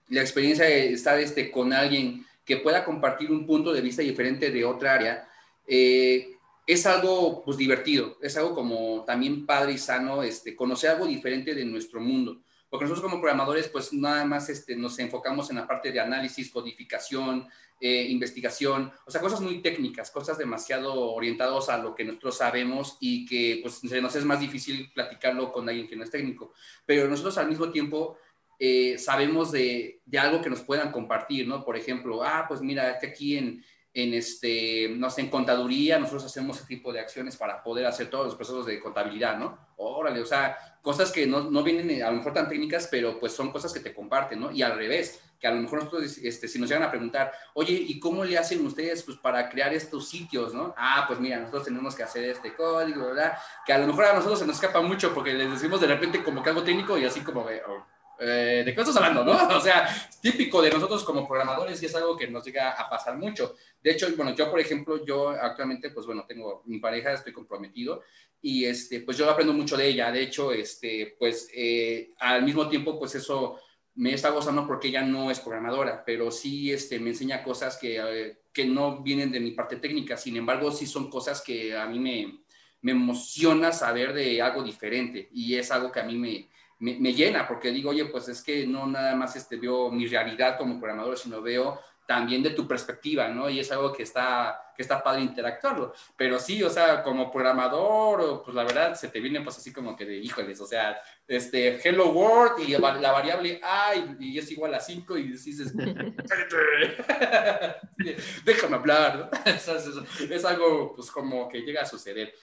la 0.09 0.21
experiencia 0.21 0.65
de 0.65 0.93
estar 0.93 1.19
este, 1.19 1.49
con 1.49 1.73
alguien 1.73 2.23
que 2.45 2.57
pueda 2.57 2.86
compartir 2.86 3.31
un 3.31 3.47
punto 3.47 3.73
de 3.73 3.81
vista 3.81 4.03
diferente 4.03 4.51
de 4.51 4.63
otra 4.63 4.93
área, 4.93 5.27
eh, 5.65 6.33
es 6.65 6.86
algo 6.86 7.43
pues 7.43 7.58
divertido, 7.58 8.17
es 8.21 8.38
algo 8.38 8.56
como 8.56 9.04
también 9.06 9.45
padre 9.45 9.73
y 9.73 9.78
sano, 9.78 10.23
este, 10.23 10.56
conocer 10.56 10.91
algo 10.91 11.06
diferente 11.06 11.54
de 11.54 11.65
nuestro 11.65 11.99
mundo. 11.99 12.41
Porque 12.69 12.86
nosotros 12.86 13.04
como 13.04 13.21
programadores 13.21 13.67
pues 13.67 13.93
nada 13.93 14.26
más 14.26 14.49
este, 14.49 14.76
nos 14.76 14.97
enfocamos 14.97 15.49
en 15.49 15.58
la 15.58 15.67
parte 15.67 15.91
de 15.91 15.99
análisis, 15.99 16.49
codificación, 16.49 17.47
eh, 17.80 18.08
investigación, 18.10 18.91
o 19.06 19.12
sea, 19.12 19.19
cosas 19.19 19.41
muy 19.41 19.62
técnicas, 19.62 20.10
cosas 20.10 20.38
demasiado 20.38 21.12
orientadas 21.12 21.69
a 21.69 21.78
lo 21.78 21.93
que 21.93 22.06
nosotros 22.06 22.38
sabemos 22.38 22.97
y 23.02 23.26
que 23.26 23.60
pues 23.62 23.76
se 23.76 24.02
nos 24.02 24.15
es 24.15 24.23
más 24.23 24.39
difícil 24.39 24.89
platicarlo 24.93 25.52
con 25.52 25.67
alguien 25.67 25.88
que 25.88 25.95
no 25.95 26.04
es 26.04 26.10
técnico. 26.10 26.54
Pero 26.86 27.10
nosotros 27.10 27.38
al 27.38 27.49
mismo 27.49 27.69
tiempo 27.71 28.17
eh, 28.58 28.97
sabemos 28.97 29.52
de, 29.52 30.02
de, 30.06 30.17
algo 30.17 30.41
que 30.41 30.49
nos 30.49 30.62
puedan 30.62 30.91
compartir, 30.91 31.45
¿no? 31.45 31.65
Por 31.65 31.76
ejemplo, 31.76 32.23
ah, 32.23 32.45
pues 32.47 32.62
mira, 32.62 32.97
que 32.97 33.08
aquí 33.08 33.38
en, 33.38 33.63
en, 33.93 34.13
este, 34.13 34.89
no 34.89 35.10
sé, 35.10 35.21
en 35.21 35.29
contaduría, 35.29 35.99
nosotros 35.99 36.25
hacemos 36.25 36.58
ese 36.58 36.65
tipo 36.65 36.91
de 36.91 36.99
acciones 36.99 37.38
para 37.38 37.62
poder 37.62 37.86
hacer 37.86 38.10
todos 38.10 38.25
los 38.25 38.36
procesos 38.36 38.65
de 38.65 38.79
contabilidad, 38.79 39.38
¿no? 39.38 39.58
Órale, 39.77 40.19
o 40.21 40.25
sea, 40.25 40.77
cosas 40.82 41.12
que 41.12 41.27
no, 41.27 41.49
no, 41.51 41.63
vienen 41.63 42.01
a 42.01 42.10
lo 42.10 42.17
mejor 42.17 42.34
tan 42.34 42.49
técnicas, 42.49 42.88
pero 42.89 43.19
pues 43.19 43.34
son 43.34 43.51
cosas 43.51 43.71
que 43.71 43.79
te 43.79 43.93
comparten, 43.93 44.39
¿no? 44.39 44.51
Y 44.51 44.63
al 44.63 44.75
revés, 44.75 45.21
que 45.39 45.47
a 45.47 45.51
lo 45.51 45.62
mejor 45.62 45.84
nosotros, 45.84 46.17
este, 46.17 46.47
si 46.47 46.58
nos 46.58 46.69
llegan 46.69 46.84
a 46.84 46.89
preguntar, 46.89 47.32
oye, 47.53 47.73
¿y 47.73 47.99
cómo 47.99 48.23
le 48.23 48.38
hacen 48.38 48.65
ustedes 48.65 49.03
pues 49.03 49.17
para 49.17 49.47
crear 49.49 49.73
estos 49.73 50.10
sitios, 50.10 50.53
¿no? 50.53 50.73
Ah, 50.75 51.06
pues 51.08 51.19
mira, 51.19 51.38
nosotros 51.38 51.65
tenemos 51.65 51.95
que 51.95 52.03
hacer 52.03 52.23
este 52.29 52.56
código, 52.56 53.08
¿verdad? 53.08 53.38
Que 53.65 53.73
a 53.73 53.77
lo 53.77 53.88
mejor 53.88 54.06
a 54.06 54.13
nosotros 54.13 54.39
se 54.39 54.47
nos 54.47 54.56
escapa 54.56 54.82
mucho 54.82 55.13
porque 55.13 55.34
les 55.34 55.51
decimos 55.51 55.82
de 55.82 55.88
repente 55.88 56.23
como 56.23 56.41
que 56.41 56.49
algo 56.49 56.63
técnico 56.63 56.97
y 56.97 57.06
así 57.06 57.21
como 57.21 57.43
de, 57.45 57.62
oh, 57.67 57.86
eh, 58.19 58.63
¿de 58.65 58.73
qué 58.73 58.82
estás 58.82 58.95
hablando, 58.95 59.23
no? 59.23 59.34
O 59.58 59.62
sea, 59.62 59.88
típico 60.21 60.62
de 60.62 60.71
nosotros 60.71 61.04
como 61.04 61.28
programadores 61.28 61.82
y 61.82 61.86
es 61.86 61.95
algo 61.95 62.17
que 62.17 62.28
nos 62.28 62.43
llega 62.45 62.71
a 62.71 62.89
pasar 62.89 63.17
mucho. 63.17 63.56
De 63.82 63.91
hecho, 63.91 64.08
bueno, 64.15 64.36
yo, 64.36 64.49
por 64.49 64.60
ejemplo, 64.60 65.06
yo 65.06 65.30
actualmente, 65.30 65.89
pues 65.89 66.06
bueno, 66.06 66.26
tengo 66.28 66.63
mi 66.65 66.80
pareja, 66.80 67.13
estoy 67.13 67.34
comprometido 67.34 68.04
y 68.41 68.65
este, 68.65 69.02
pues 69.02 69.17
yo 69.17 69.30
aprendo 69.30 69.54
mucho 69.54 69.78
de 69.78 69.88
ella. 69.88 70.12
De 70.12 70.21
hecho, 70.21 70.52
este, 70.52 71.15
pues 71.17 71.49
eh, 71.54 72.13
al 72.19 72.43
mismo 72.43 72.67
tiempo, 72.67 72.99
pues 72.99 73.15
eso 73.15 73.60
me 73.95 74.13
está 74.13 74.30
gozando 74.30 74.65
porque 74.65 74.88
ella 74.88 75.04
no 75.04 75.30
es 75.30 75.39
programadora, 75.39 76.04
pero 76.06 76.32
sí 76.32 76.71
este, 76.71 76.99
me 76.99 77.12
enseña 77.12 77.43
cosas 77.43 77.78
que, 77.78 77.99
eh, 77.99 78.38
que 78.52 78.65
no 78.65 79.02
vienen 79.02 79.32
de 79.32 79.39
mi 79.39 79.52
parte 79.52 79.78
técnica. 79.78 80.17
Sin 80.17 80.36
embargo, 80.36 80.71
sí 80.71 80.88
son 80.88 81.10
cosas 81.10 81.41
que 81.41 81.76
a 81.76 81.86
mí 81.88 81.99
me, 81.99 82.43
me 82.82 82.91
emociona 82.91 83.71
saber 83.71 84.13
de 84.13 84.41
algo 84.41 84.63
diferente 84.63 85.30
y 85.32 85.56
es 85.56 85.71
algo 85.71 85.91
que 85.91 85.99
a 85.99 86.04
mí 86.04 86.15
me, 86.15 86.49
me, 86.79 87.13
llena, 87.13 87.47
porque 87.47 87.71
digo, 87.71 87.91
oye, 87.91 88.05
pues 88.05 88.27
es 88.27 88.41
que 88.41 88.67
no 88.67 88.88
nada 88.88 89.15
más 89.15 89.36
este, 89.36 89.57
veo 89.57 89.91
mi 89.91 90.07
realidad 90.07 90.57
como 90.57 90.79
programador, 90.79 91.17
sino 91.17 91.41
veo 91.41 91.79
también 92.05 92.43
de 92.43 92.49
tu 92.49 92.67
perspectiva, 92.67 93.29
¿no? 93.29 93.49
Y 93.49 93.59
es 93.59 93.71
algo 93.71 93.93
que 93.93 94.03
está, 94.03 94.73
que 94.75 94.81
está 94.81 95.01
padre 95.01 95.21
interactuarlo. 95.21 95.93
Pero 96.17 96.38
sí, 96.38 96.62
o 96.62 96.69
sea, 96.69 97.01
como 97.01 97.31
programador, 97.31 98.43
pues 98.43 98.53
la 98.53 98.63
verdad 98.63 98.93
se 98.95 99.07
te 99.07 99.21
viene 99.21 99.39
pues 99.41 99.57
así 99.57 99.71
como 99.71 99.95
que 99.95 100.05
de, 100.05 100.17
híjoles, 100.17 100.59
o 100.59 100.67
sea, 100.67 101.01
este, 101.27 101.79
hello 101.88 102.09
world 102.09 102.67
y 102.67 102.73
la 102.73 103.12
variable 103.12 103.62
a 103.63 103.93
y, 104.19 104.38
es 104.38 104.51
igual 104.51 104.73
a 104.73 104.81
5 104.81 105.17
y 105.17 105.31
dices, 105.31 105.73
déjame 108.45 108.75
hablar, 108.75 109.17
¿no? 109.17 109.29
es, 109.51 110.45
algo 110.45 110.93
pues 110.95 111.09
como 111.09 111.47
que 111.47 111.62
llega 111.62 111.83
a 111.83 111.86
suceder. 111.86 112.33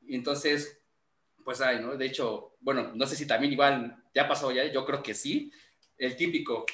Y 0.00 0.16
entonces, 0.16 0.81
pues 1.44 1.60
hay, 1.60 1.80
¿no? 1.80 1.96
De 1.96 2.06
hecho, 2.06 2.56
bueno, 2.60 2.92
no 2.94 3.06
sé 3.06 3.16
si 3.16 3.26
también 3.26 3.52
igual 3.52 4.02
ya 4.14 4.28
pasó 4.28 4.50
ya, 4.52 4.70
yo 4.70 4.84
creo 4.84 5.02
que 5.02 5.14
sí, 5.14 5.52
el 5.98 6.16
típico, 6.16 6.66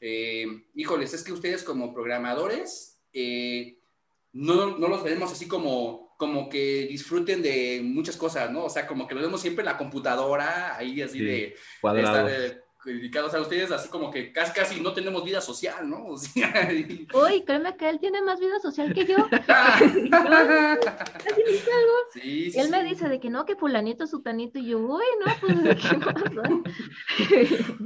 eh, 0.00 0.46
híjoles, 0.74 1.12
es 1.14 1.22
que 1.22 1.32
ustedes 1.32 1.62
como 1.62 1.92
programadores 1.92 3.00
eh, 3.12 3.78
no, 4.32 4.78
no, 4.78 4.88
los 4.88 5.02
vemos 5.02 5.32
así 5.32 5.48
como, 5.48 6.14
como 6.16 6.48
que 6.48 6.86
disfruten 6.86 7.42
de 7.42 7.80
muchas 7.82 8.16
cosas, 8.16 8.50
¿no? 8.50 8.64
O 8.64 8.70
sea, 8.70 8.86
como 8.86 9.06
que 9.06 9.14
lo 9.14 9.20
vemos 9.20 9.40
siempre 9.40 9.62
en 9.62 9.66
la 9.66 9.78
computadora, 9.78 10.76
ahí 10.76 11.02
así 11.02 11.18
de, 11.20 11.56
estar 11.82 12.62
dedicados 12.84 13.34
a 13.34 13.40
ustedes, 13.40 13.70
así 13.70 13.88
como 13.88 14.10
que 14.10 14.32
casi, 14.32 14.52
casi 14.52 14.80
no 14.80 14.92
tenemos 14.92 15.24
vida 15.24 15.40
social, 15.40 15.88
¿no? 15.88 16.06
O 16.06 16.18
sea, 16.18 16.68
Uy, 17.14 17.44
créeme 17.44 17.76
que 17.76 17.88
él 17.88 17.98
tiene 18.00 18.22
más 18.22 18.40
vida 18.40 18.58
social 18.60 18.92
que 18.94 19.06
yo. 19.06 19.16
Sí, 22.12 22.50
sí, 22.50 22.58
él 22.58 22.70
me 22.70 22.82
dice 22.82 23.08
de 23.08 23.20
que 23.20 23.30
no, 23.30 23.46
que 23.46 23.54
fulanito, 23.54 24.04
sutanito, 24.06 24.58
y 24.58 24.66
yo, 24.66 24.78
uy, 24.78 25.04
no, 25.24 25.32
pues, 25.40 25.76
¿qué 25.76 25.96
pasa? 26.04 26.42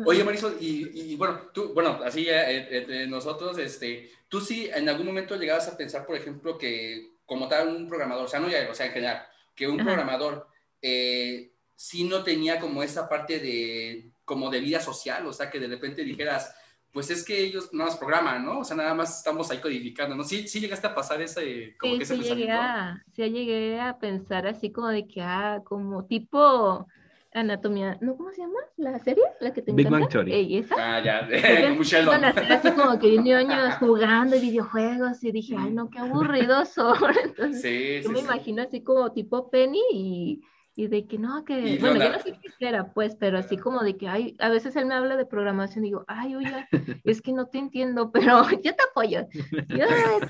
Oye, 0.07 0.25
Marisol, 0.25 0.57
y, 0.61 1.13
y, 1.13 1.17
bueno, 1.17 1.43
tú, 1.53 1.75
bueno, 1.75 2.01
así 2.03 2.27
eh, 2.27 2.79
entre 2.79 3.07
nosotros, 3.07 3.59
este, 3.59 4.11
tú 4.29 4.41
sí 4.41 4.71
en 4.73 4.89
algún 4.89 5.07
momento 5.07 5.37
llegabas 5.37 5.69
a 5.69 5.77
pensar, 5.77 6.07
por 6.07 6.17
ejemplo, 6.17 6.57
que 6.57 7.19
como 7.27 7.49
tal 7.49 7.69
un 7.69 7.87
programador, 7.87 8.25
o 8.25 8.29
sea, 8.29 8.41
no 8.41 8.49
ya, 8.49 8.67
o 8.71 8.75
sea, 8.75 8.87
en 8.87 8.93
general, 8.93 9.27
que 9.55 9.69
un 9.69 9.77
programador 9.77 10.47
eh, 10.81 11.53
sí 11.77 12.05
no 12.05 12.23
tenía 12.23 12.61
como 12.61 12.83
esa 12.83 13.09
parte 13.09 13.41
de 13.41 14.11
como 14.25 14.51
de 14.51 14.61
vida 14.61 14.81
social, 14.81 15.27
o 15.27 15.33
sea, 15.33 15.51
que 15.51 15.61
de 15.61 15.69
repente 15.69 16.03
dijeras, 16.03 16.55
pues 16.93 17.11
es 17.11 17.25
que 17.25 17.43
ellos 17.43 17.71
nada 17.73 17.91
más 17.91 17.99
programan, 17.99 18.45
¿no? 18.45 18.61
O 18.61 18.65
sea, 18.65 18.77
nada 18.77 18.95
más 18.95 19.19
estamos 19.19 19.51
ahí 19.51 19.59
codificando, 19.59 20.15
¿no? 20.15 20.23
Sí, 20.23 20.47
sí 20.47 20.61
llegaste 20.61 20.87
a 20.87 20.95
pasar 20.95 21.21
ese, 21.21 21.77
como 21.79 21.97
que 21.97 22.05
ese 22.05 22.17
sí 22.17 22.23
llegué 22.23 22.51
a, 22.53 23.03
sí 23.13 23.23
llegué 23.31 23.81
a 23.81 23.99
pensar 23.99 24.47
así 24.47 24.71
como 24.71 24.89
de 24.89 25.07
que, 25.07 25.21
ah, 25.21 25.61
como 25.65 26.05
tipo 26.07 26.87
anatomía, 27.35 27.99
¿no? 28.01 28.17
¿Cómo 28.17 28.31
se 28.31 28.43
llama? 28.43 28.61
¿La 28.77 28.99
serie? 29.01 29.25
¿La 29.41 29.53
que 29.53 29.61
te 29.61 29.73
Big 29.73 29.91
Bang 29.91 30.09
Theory. 30.09 30.57
¿Esa? 30.57 30.77
Ah, 30.79 31.03
ya, 31.03 31.29
como 31.71 31.83
Sheldon. 31.83 32.25
así 32.25 32.71
como 32.71 32.99
que 32.99 33.09
niños 33.19 33.75
jugando 33.81 34.41
videojuegos 34.41 35.23
y 35.25 35.33
dije, 35.33 35.57
ay, 35.59 35.73
no, 35.73 35.91
qué 35.91 35.99
aburrido 35.99 36.65
son. 36.65 36.97
Entonces, 37.25 37.61
sí, 37.61 38.01
yo 38.05 38.11
me 38.11 38.21
imagino 38.21 38.63
así 38.63 38.83
como 38.83 39.11
tipo 39.13 39.51
Penny 39.51 39.83
y 39.93 40.43
y 40.77 40.89
de 40.89 41.07
que 41.07 41.19
no, 41.19 41.45
que, 41.45 41.79
bueno, 41.81 42.03
yo 42.03 42.13
no 42.13 42.19
sé 42.19 42.39
qué 42.59 42.69
era, 42.69 42.93
pues, 42.93 43.15
pero 43.15 43.39
así 43.39 43.57
como 43.57 43.83
de 43.83 43.97
que, 43.97 44.09
ay, 44.09 44.37
a 44.41 44.49
veces 44.49 44.75
él 44.75 44.87
me 44.87 44.95
habla 44.95 45.17
de 45.17 45.25
programación 45.25 45.85
y 45.85 45.89
digo, 45.89 46.05
ay, 46.09 46.35
oye, 46.35 46.67
es 47.05 47.23
que 47.23 47.33
no 47.33 47.47
te 47.47 47.59
entiendo, 47.59 48.11
pero 48.11 48.43
yo 48.63 48.75
te 48.75 48.83
apoyo. 48.91 49.27
Yo, 49.69 49.87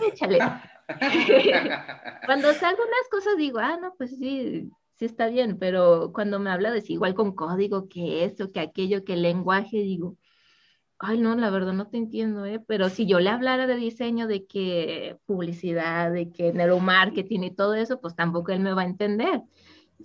échale. 0.07 0.39
cuando 2.27 2.53
salgo 2.53 2.83
unas 2.83 3.09
cosas 3.11 3.37
digo, 3.39 3.59
ah, 3.59 3.79
no, 3.81 3.95
pues 3.97 4.11
sí, 4.19 4.71
sí 4.97 5.05
está 5.07 5.29
bien, 5.29 5.59
pero 5.59 6.13
cuando 6.13 6.39
me 6.39 6.51
habla 6.51 6.71
de 6.73 6.83
igual 6.89 7.15
con 7.15 7.35
código, 7.35 7.89
que 7.89 8.25
esto, 8.25 8.53
que 8.53 8.61
aquello, 8.61 9.03
que 9.03 9.17
lenguaje, 9.17 9.79
digo, 9.79 10.19
ay, 10.99 11.19
no, 11.19 11.35
la 11.37 11.49
verdad 11.49 11.73
no 11.73 11.89
te 11.89 11.97
entiendo, 11.97 12.45
¿eh? 12.45 12.61
Pero 12.67 12.91
si 12.91 13.07
yo 13.07 13.19
le 13.19 13.31
hablara 13.31 13.67
de 13.67 13.77
diseño, 13.77 14.27
de 14.27 14.47
que 14.47 15.17
publicidad, 15.25 16.13
de 16.13 16.31
que 16.31 16.53
neuromarketing 16.53 17.45
y 17.45 17.51
todo 17.51 17.75
eso, 17.75 18.01
pues 18.01 18.15
tampoco 18.15 18.53
él 18.53 18.61
me 18.61 18.75
va 18.75 18.83
a 18.83 18.87
entender. 18.87 19.41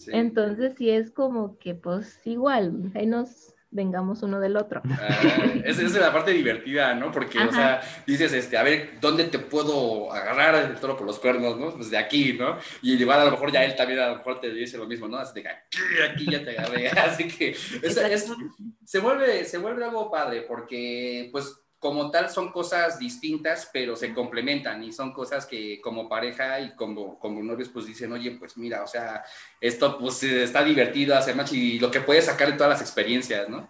Entonces 0.08 0.73
sí 0.78 0.89
es 0.89 1.12
como 1.12 1.58
que 1.58 1.75
pues 1.75 2.25
igual, 2.25 2.91
ahí 2.95 3.06
nos 3.06 3.54
vengamos 3.71 4.23
uno 4.23 4.39
del 4.39 4.58
otro. 4.58 4.82
Ah, 4.86 5.54
esa 5.63 5.82
es 5.84 5.93
la 5.93 6.12
parte 6.12 6.32
divertida, 6.32 6.93
¿no? 6.95 7.12
Porque, 7.12 7.39
o 7.39 7.52
sea, 7.52 7.82
dices, 8.06 8.34
este, 8.34 8.58
a 8.58 8.63
ver, 8.63 8.99
¿dónde 8.99 9.25
te 9.25 9.39
puedo 9.39 10.12
agarrar 10.12 10.56
el 10.56 10.75
toro 10.80 10.97
por 10.97 11.06
los 11.06 11.19
cuernos, 11.19 11.58
no? 11.58 11.75
Pues 11.75 11.89
de 11.89 11.97
aquí, 11.97 12.34
¿no? 12.34 12.58
Y 12.82 12.93
igual 12.93 13.19
a 13.19 13.25
lo 13.25 13.32
mejor 13.32 13.52
ya 13.52 13.63
él 13.63 13.75
también 13.75 13.99
a 13.99 14.10
lo 14.10 14.17
mejor 14.17 14.39
te 14.39 14.52
dice 14.52 14.78
lo 14.78 14.88
mismo, 14.88 15.08
¿no? 15.08 15.17
Así 15.17 15.41
de 15.41 15.49
aquí, 15.49 15.78
aquí 16.10 16.32
ya 16.32 16.43
te 16.43 16.58
agarré. 16.58 16.89
Así 16.99 17.28
que 17.28 17.54
se, 17.54 18.99
vuelve, 18.99 19.45
se 19.45 19.58
vuelve 19.58 19.84
algo 19.84 20.10
padre 20.10 20.41
porque, 20.41 21.30
pues, 21.32 21.56
como 21.80 22.12
tal 22.12 22.30
son 22.30 22.52
cosas 22.52 23.00
distintas, 23.00 23.70
pero 23.72 23.96
se 23.96 24.13
complementan 24.13 24.84
y 24.84 24.92
son 24.92 25.13
cosas 25.13 25.46
que 25.46 25.80
como 25.82 26.10
pareja 26.10 26.60
y 26.60 26.76
como, 26.76 27.18
como 27.18 27.42
novios 27.42 27.70
pues 27.70 27.86
dicen, 27.86 28.12
oye, 28.12 28.32
pues 28.32 28.58
mira, 28.58 28.84
o 28.84 28.88
sea, 28.88 29.24
esto 29.62 29.98
pues 29.98 30.22
está 30.24 30.62
divertido, 30.63 31.15
hace 31.15 31.34
más 31.34 31.52
y 31.54 31.80
lo 31.80 31.89
que 31.89 32.02
puedes 32.02 32.26
sacar 32.26 32.52
de 32.52 32.58
todas 32.58 32.74
las 32.74 32.82
experiencias, 32.82 33.48
¿no? 33.50 33.70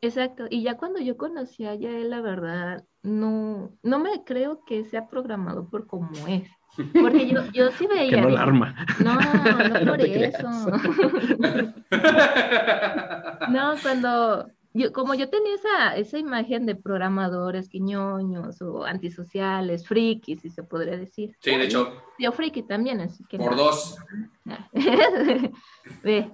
Exacto, 0.00 0.46
y 0.50 0.62
ya 0.62 0.76
cuando 0.76 0.98
yo 0.98 1.16
conocí 1.16 1.64
a 1.64 1.74
él, 1.74 2.10
la 2.10 2.20
verdad, 2.20 2.84
no, 3.02 3.70
no 3.84 4.00
me 4.00 4.24
creo 4.24 4.64
que 4.64 4.84
sea 4.84 5.06
programado 5.06 5.70
por 5.70 5.86
como 5.86 6.10
es. 6.26 6.50
Porque 6.74 7.28
yo, 7.28 7.44
yo 7.52 7.70
sí 7.72 7.86
veía. 7.94 8.10
Que 8.10 8.20
no 8.20 8.30
la 8.30 8.42
arma. 8.42 8.74
No, 8.98 9.14
no, 9.14 9.20
por 9.92 10.00
eso. 10.00 10.48
no, 13.48 13.74
cuando, 13.82 14.48
yo, 14.74 14.92
como 14.92 15.14
yo 15.14 15.28
tenía 15.28 15.54
esa, 15.54 15.96
esa 15.96 16.18
imagen 16.18 16.64
de 16.64 16.74
programadores 16.74 17.68
quiñoños 17.68 18.62
o 18.62 18.84
antisociales, 18.84 19.86
frikis, 19.86 20.40
si 20.40 20.48
se 20.48 20.62
podría 20.62 20.96
decir. 20.96 21.36
Sí, 21.40 21.50
de 21.50 21.64
hecho. 21.64 21.92
Yo 22.18 22.32
friki 22.32 22.62
también, 22.62 23.00
así 23.00 23.22
que. 23.24 23.36
Por 23.36 23.54
dos. 23.54 23.96
de 26.02 26.32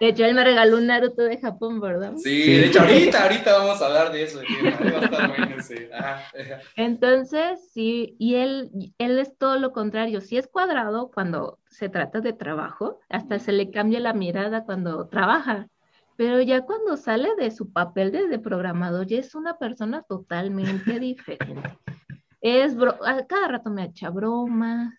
hecho, 0.00 0.24
él 0.24 0.34
me 0.34 0.44
regaló 0.44 0.76
un 0.76 0.86
Naruto 0.86 1.22
de 1.22 1.40
Japón, 1.40 1.80
¿verdad? 1.80 2.12
Sí, 2.16 2.52
de 2.52 2.66
hecho, 2.66 2.80
ahorita, 2.80 3.22
ahorita 3.22 3.58
vamos 3.58 3.80
a 3.80 3.86
hablar 3.86 4.12
de 4.12 4.24
eso. 4.24 4.40
Entonces, 6.76 7.70
sí, 7.72 8.16
y 8.18 8.34
él, 8.34 8.70
él 8.98 9.18
es 9.18 9.36
todo 9.38 9.58
lo 9.58 9.72
contrario. 9.72 10.20
Si 10.20 10.36
es 10.36 10.46
cuadrado 10.46 11.10
cuando 11.10 11.58
se 11.70 11.88
trata 11.88 12.20
de 12.20 12.34
trabajo, 12.34 13.00
hasta 13.08 13.38
se 13.38 13.52
le 13.52 13.70
cambia 13.70 14.00
la 14.00 14.12
mirada 14.12 14.64
cuando 14.64 15.08
trabaja 15.08 15.68
pero 16.18 16.42
ya 16.42 16.62
cuando 16.62 16.96
sale 16.96 17.36
de 17.36 17.52
su 17.52 17.72
papel 17.72 18.10
de, 18.10 18.40
programador, 18.40 19.06
ya 19.06 19.20
es 19.20 19.36
una 19.36 19.56
persona 19.56 20.02
totalmente 20.02 20.98
diferente. 21.00 21.78
Es 22.40 22.74
cada 23.28 23.46
rato 23.46 23.70
me 23.70 23.84
echa 23.84 24.10
bromas, 24.10 24.94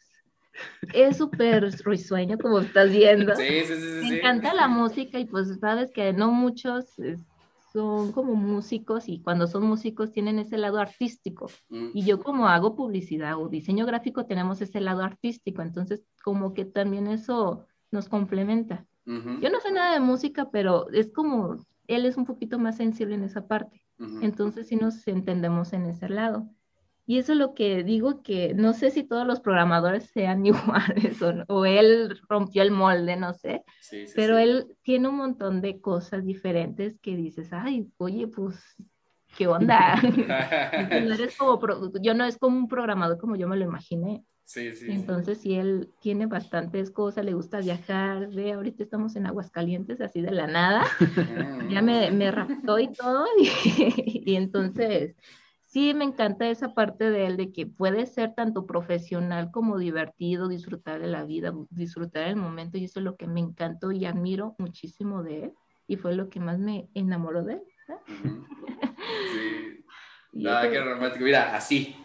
es 0.93 1.17
súper 1.17 1.69
risueño, 1.83 2.37
como 2.37 2.59
estás 2.59 2.89
viendo. 2.89 3.35
Sí, 3.35 3.63
sí, 3.65 3.75
sí, 3.75 4.09
me 4.09 4.17
encanta 4.17 4.53
la 4.53 4.69
música 4.69 5.19
y 5.19 5.25
pues 5.25 5.59
sabes 5.59 5.91
que 5.91 6.13
no 6.13 6.31
muchos 6.31 6.95
son 7.73 8.13
como 8.13 8.35
músicos 8.35 9.09
y 9.09 9.21
cuando 9.21 9.45
son 9.45 9.63
músicos 9.63 10.13
tienen 10.13 10.39
ese 10.39 10.57
lado 10.57 10.79
artístico. 10.79 11.51
Mm. 11.67 11.89
Y 11.95 12.05
yo 12.05 12.23
como 12.23 12.47
hago 12.47 12.77
publicidad 12.77 13.37
o 13.37 13.49
diseño 13.49 13.85
gráfico 13.85 14.25
tenemos 14.25 14.61
ese 14.61 14.79
lado 14.79 15.03
artístico, 15.03 15.63
entonces 15.63 16.05
como 16.23 16.53
que 16.53 16.63
también 16.63 17.07
eso 17.07 17.65
nos 17.91 18.07
complementa. 18.07 18.85
Yo 19.41 19.49
no 19.49 19.59
sé 19.59 19.71
nada 19.71 19.93
de 19.93 19.99
música, 19.99 20.49
pero 20.51 20.87
es 20.91 21.11
como, 21.11 21.65
él 21.87 22.05
es 22.05 22.15
un 22.15 22.25
poquito 22.25 22.59
más 22.59 22.77
sensible 22.77 23.15
en 23.15 23.23
esa 23.23 23.47
parte. 23.47 23.83
Entonces 24.21 24.67
sí 24.67 24.75
nos 24.75 25.07
entendemos 25.07 25.73
en 25.73 25.87
ese 25.87 26.09
lado. 26.09 26.47
Y 27.09 27.17
eso 27.17 27.31
es 27.31 27.39
lo 27.39 27.55
que 27.55 27.83
digo 27.83 28.21
que 28.21 28.53
no 28.53 28.73
sé 28.73 28.91
si 28.91 29.03
todos 29.03 29.25
los 29.25 29.39
programadores 29.39 30.11
sean 30.11 30.45
iguales 30.45 31.19
o, 31.47 31.65
él 31.65 32.21
rompió 32.29 32.61
el 32.61 32.69
molde, 32.69 33.17
no 33.17 33.33
sé. 33.33 33.63
pero 34.15 34.37
él 34.37 34.67
tiene 34.83 35.07
un 35.07 35.17
montón 35.17 35.59
de 35.59 35.81
cosas 35.81 36.23
diferentes 36.23 36.99
que 37.01 37.15
dices, 37.15 37.51
ay, 37.51 37.87
oye, 37.97 38.27
pues, 38.27 38.63
¿qué 39.35 39.47
onda? 39.47 39.95
yo 41.99 42.13
no 42.13 42.25
es 42.25 42.37
como 42.37 42.59
un 42.59 42.67
programador 42.67 43.17
como 43.17 43.35
yo 43.35 43.47
me 43.47 43.57
lo 43.57 43.65
imaginé. 43.65 44.23
Sí, 44.49 44.73
sí. 44.73 44.87
Entonces, 44.89 45.41
si 45.41 45.53
él 45.53 45.91
tiene 45.99 46.25
bastantes 46.25 46.89
cosas, 46.89 47.23
le 47.23 47.35
gusta 47.35 47.59
viajar, 47.59 48.31
ve, 48.31 48.53
ahorita 48.53 48.81
estamos 48.81 49.15
en 49.15 49.27
Aguascalientes, 49.27 50.01
así 50.01 50.21
de 50.21 50.31
la 50.31 50.47
nada, 50.47 50.85
ya 51.69 51.83
me, 51.83 52.09
me 52.09 52.31
raptó 52.31 52.79
y 52.79 52.91
todo, 52.91 53.27
y, 53.37 54.33
entonces, 54.33 55.15
sí 55.65 55.93
me 55.93 56.03
encanta 56.03 56.49
esa 56.49 56.73
parte 56.73 57.11
de 57.11 57.27
él, 57.27 57.37
de 57.37 57.51
que 57.51 57.67
puede 57.67 58.07
ser 58.07 58.33
tanto 58.33 58.65
profesional 58.65 59.51
como 59.51 59.77
divertido, 59.77 60.47
disfrutar 60.47 60.99
de 60.99 61.05
la 61.05 61.25
vida, 61.25 61.53
disfrutar 61.69 62.25
del 62.25 62.37
momento, 62.37 62.79
y 62.79 62.85
eso 62.85 63.01
es 63.01 63.03
lo 63.03 63.17
que 63.17 63.27
me 63.27 63.41
encantó 63.41 63.91
y 63.91 64.05
admiro 64.05 64.55
muchísimo 64.57 65.21
de 65.21 65.43
él, 65.43 65.53
y 65.85 65.97
fue 65.97 66.15
lo 66.15 66.27
que 66.31 66.39
más 66.39 66.57
me 66.57 66.89
enamoró 66.95 67.43
de 67.43 67.53
él. 67.53 67.61
Sí. 70.31 70.43
Nada, 70.43 70.69
qué 70.69 70.79
romántico. 70.79 71.25
Mira, 71.25 71.55
así, 71.55 71.95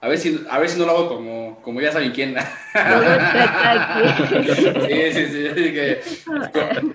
A 0.00 0.08
ver 0.08 0.18
si, 0.18 0.46
a 0.48 0.58
ver 0.58 0.68
si 0.68 0.78
no 0.78 0.86
lo 0.86 0.92
hago 0.92 1.08
como, 1.08 1.60
como 1.60 1.80
ya 1.80 1.90
saben 1.90 2.12
quién. 2.12 2.36
sí, 4.86 5.12
sí, 5.12 5.26
sí. 5.26 6.22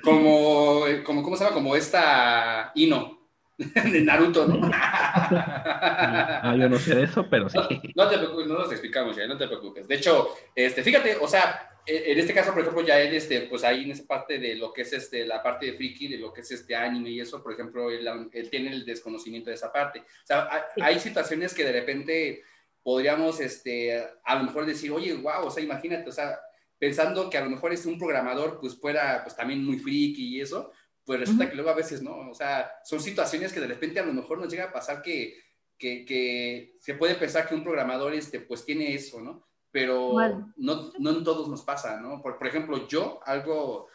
como, 0.02 0.86
como, 1.04 1.22
¿cómo 1.24 1.36
se 1.36 1.44
llama? 1.44 1.54
Como 1.54 1.76
esta 1.76 2.72
Ino 2.76 3.20
de 3.58 4.02
Naruto, 4.02 4.48
¿no? 4.48 4.72
ah, 4.74 6.56
yo 6.58 6.70
no 6.70 6.80
sé 6.80 6.96
de 6.96 7.04
eso, 7.04 7.28
pero 7.30 7.50
sí. 7.50 7.60
No, 7.96 8.08
te 8.08 8.18
preocupes, 8.18 8.48
no 8.48 8.58
nos 8.58 8.72
explicamos 8.72 9.16
ya, 9.18 9.28
no 9.28 9.38
te 9.38 9.48
preocupes. 9.48 9.88
De 9.88 9.96
hecho, 9.96 10.30
este, 10.56 10.82
fíjate, 10.82 11.18
o 11.20 11.28
sea, 11.28 11.70
en 11.86 12.18
este 12.18 12.34
caso, 12.34 12.54
por 12.54 12.62
ejemplo, 12.62 12.82
ya 12.84 13.02
él, 13.02 13.14
este, 13.14 13.42
pues 13.42 13.66
ahí 13.66 13.84
en 13.84 13.92
esa 13.92 14.06
parte 14.06 14.40
de 14.40 14.56
lo 14.56 14.72
que 14.72 14.84
es 14.84 14.94
este, 14.94 15.26
la 15.28 15.44
parte 15.44 15.66
de 15.66 15.74
friki, 15.74 16.08
de 16.08 16.18
lo 16.18 16.32
que 16.32 16.40
es 16.42 16.52
este 16.52 16.76
anime 16.76 17.10
y 17.10 17.20
eso, 17.20 17.44
por 17.44 17.52
ejemplo, 17.52 17.92
él, 17.92 18.08
él 18.32 18.50
tiene 18.50 18.72
el 18.72 18.86
desconocimiento 18.86 19.50
de 19.50 19.58
esa 19.58 19.72
parte. 19.72 20.00
O 20.00 20.26
sea, 20.26 20.48
hay, 20.50 20.62
hay 20.82 21.00
situaciones 21.00 21.54
que 21.54 21.66
de 21.66 21.74
repente 21.74 22.44
podríamos 22.84 23.40
este, 23.40 24.06
a 24.24 24.36
lo 24.36 24.44
mejor 24.44 24.66
decir, 24.66 24.92
oye, 24.92 25.14
wow, 25.14 25.46
o 25.46 25.50
sea, 25.50 25.64
imagínate, 25.64 26.10
o 26.10 26.12
sea, 26.12 26.38
pensando 26.78 27.30
que 27.30 27.38
a 27.38 27.44
lo 27.44 27.50
mejor 27.50 27.72
es 27.72 27.86
un 27.86 27.98
programador, 27.98 28.60
pues 28.60 28.76
fuera 28.76 29.22
pues 29.24 29.36
también 29.36 29.64
muy 29.64 29.80
friki 29.80 30.36
y 30.36 30.42
eso, 30.42 30.72
pues 31.06 31.20
resulta 31.20 31.50
que 31.50 31.56
luego 31.56 31.70
a 31.70 31.76
veces 31.76 32.02
no, 32.02 32.30
o 32.30 32.34
sea, 32.34 32.72
son 32.84 33.00
situaciones 33.00 33.54
que 33.54 33.60
de 33.60 33.68
repente 33.68 34.00
a 34.00 34.06
lo 34.06 34.14
mejor 34.14 34.40
nos 34.40 34.50
llega 34.50 34.66
a 34.66 34.74
pasar 34.74 35.02
que, 35.02 35.38
que, 35.78 36.06
que 36.06 36.76
se 36.80 36.96
puede 36.96 37.16
pensar 37.16 37.48
que 37.48 37.56
un 37.56 37.64
programador, 37.64 38.14
este, 38.14 38.40
pues 38.42 38.66
tiene 38.66 38.94
eso, 38.94 39.22
¿no? 39.22 39.48
Pero 39.72 40.14
no, 40.58 40.92
no 41.00 41.10
en 41.10 41.24
todos 41.24 41.48
nos 41.50 41.64
pasa, 41.64 42.00
¿no? 42.00 42.22
Por, 42.22 42.38
por 42.38 42.48
ejemplo, 42.48 42.88
yo, 42.88 43.20
algo, 43.26 43.88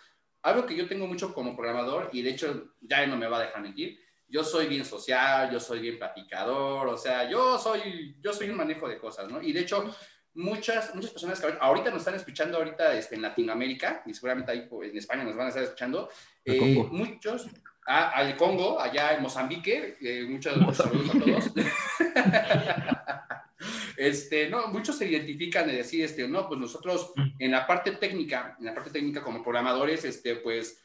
algo 0.42 0.66
que 0.66 0.74
yo 0.74 0.88
tengo 0.88 1.06
mucho 1.06 1.32
como 1.32 1.54
programador, 1.54 2.10
y 2.12 2.22
de 2.22 2.30
hecho 2.30 2.74
ya 2.80 3.06
no 3.06 3.16
me 3.16 3.28
va 3.28 3.38
a 3.38 3.42
dejar 3.42 3.62
mentir, 3.62 4.00
yo 4.28 4.44
soy 4.44 4.66
bien 4.66 4.84
social, 4.84 5.50
yo 5.50 5.58
soy 5.58 5.80
bien 5.80 5.98
platicador, 5.98 6.86
o 6.88 6.96
sea, 6.96 7.28
yo 7.28 7.58
soy, 7.58 8.16
yo 8.20 8.32
soy 8.32 8.50
un 8.50 8.56
manejo 8.56 8.88
de 8.88 8.98
cosas, 8.98 9.28
¿no? 9.30 9.42
Y 9.42 9.52
de 9.52 9.60
hecho, 9.60 9.92
muchas, 10.34 10.94
muchas 10.94 11.10
personas 11.10 11.40
que 11.40 11.54
ahorita 11.60 11.90
nos 11.90 12.00
están 12.00 12.14
escuchando 12.14 12.58
ahorita 12.58 12.94
este, 12.94 13.14
en 13.14 13.22
Latinoamérica, 13.22 14.02
y 14.06 14.12
seguramente 14.12 14.52
ahí 14.52 14.66
pues, 14.68 14.90
en 14.90 14.98
España 14.98 15.24
nos 15.24 15.34
van 15.34 15.46
a 15.46 15.48
estar 15.48 15.62
escuchando, 15.62 16.10
eh, 16.44 16.86
muchos, 16.90 17.48
al 17.86 18.36
Congo, 18.36 18.78
allá 18.78 19.14
en 19.14 19.22
Mozambique, 19.22 19.96
eh, 20.00 20.26
muchos 20.28 20.76
saludos 20.76 21.08
a 21.08 21.18
todos. 21.18 21.50
este, 23.96 24.50
no, 24.50 24.68
muchos 24.68 24.98
se 24.98 25.08
identifican 25.08 25.66
de 25.66 25.76
decir, 25.76 26.04
este, 26.04 26.28
no, 26.28 26.46
pues 26.46 26.60
nosotros 26.60 27.12
mm. 27.16 27.28
en 27.38 27.50
la 27.50 27.66
parte 27.66 27.92
técnica, 27.92 28.56
en 28.58 28.66
la 28.66 28.74
parte 28.74 28.90
técnica 28.90 29.22
como 29.22 29.42
programadores, 29.42 30.04
este, 30.04 30.36
pues 30.36 30.82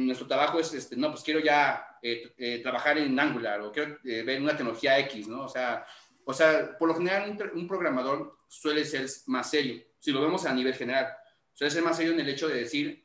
nuestro 0.00 0.26
trabajo 0.26 0.58
es, 0.58 0.72
este, 0.74 0.96
no, 0.96 1.10
pues 1.10 1.22
quiero 1.22 1.40
ya 1.40 1.98
eh, 2.02 2.32
eh, 2.38 2.58
trabajar 2.62 2.98
en 2.98 3.18
Angular 3.18 3.60
o 3.60 3.70
quiero 3.70 3.98
eh, 4.04 4.22
ver 4.22 4.40
una 4.40 4.56
tecnología 4.56 4.98
X, 5.00 5.28
¿no? 5.28 5.44
O 5.44 5.48
sea, 5.48 5.86
o 6.24 6.32
sea 6.32 6.76
por 6.78 6.88
lo 6.88 6.94
general 6.94 7.38
un, 7.54 7.68
programador 7.68 8.38
suele 8.48 8.84
ser 8.84 9.06
más 9.26 9.50
serio, 9.50 9.82
si 9.98 10.10
lo 10.10 10.22
vemos 10.22 10.44
a 10.46 10.52
nivel 10.52 10.74
general, 10.74 11.08
suele 11.52 11.70
ser 11.70 11.82
más 11.82 11.96
serio 11.96 12.12
en 12.12 12.20
el 12.20 12.28
hecho 12.28 12.48
de 12.48 12.60
decir, 12.60 13.04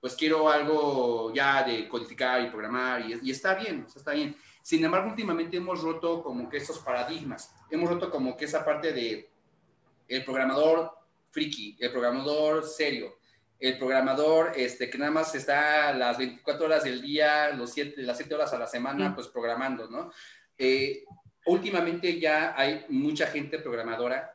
pues 0.00 0.14
quiero 0.16 0.50
algo 0.50 1.32
ya 1.32 1.62
de 1.62 1.88
codificar 1.88 2.42
y 2.42 2.50
programar 2.50 3.08
y, 3.08 3.20
y 3.22 3.30
está 3.30 3.54
bien, 3.54 3.84
o 3.86 3.88
sea, 3.88 4.00
está 4.00 4.12
bien. 4.12 4.36
Sin 4.62 4.84
embargo, 4.84 5.10
últimamente 5.10 5.56
hemos 5.56 5.80
roto 5.80 6.22
como 6.22 6.48
que 6.48 6.58
esos 6.58 6.80
paradigmas, 6.80 7.54
hemos 7.70 7.88
roto 7.88 8.10
como 8.10 8.36
que 8.36 8.44
esa 8.44 8.64
parte 8.64 8.92
de 8.92 9.30
el 10.08 10.24
programador 10.24 10.92
friki, 11.30 11.76
el 11.80 11.90
programador 11.90 12.64
serio, 12.66 13.16
el 13.62 13.78
programador 13.78 14.52
este, 14.56 14.90
que 14.90 14.98
nada 14.98 15.12
más 15.12 15.32
está 15.36 15.92
las 15.92 16.18
24 16.18 16.66
horas 16.66 16.82
del 16.82 17.00
día, 17.00 17.50
los 17.50 17.72
siete, 17.72 18.02
las 18.02 18.16
7 18.16 18.34
horas 18.34 18.52
a 18.52 18.58
la 18.58 18.66
semana, 18.66 19.14
pues 19.14 19.28
programando, 19.28 19.88
¿no? 19.88 20.10
Eh, 20.58 21.04
últimamente 21.46 22.18
ya 22.18 22.54
hay 22.56 22.84
mucha 22.88 23.28
gente 23.28 23.60
programadora 23.60 24.34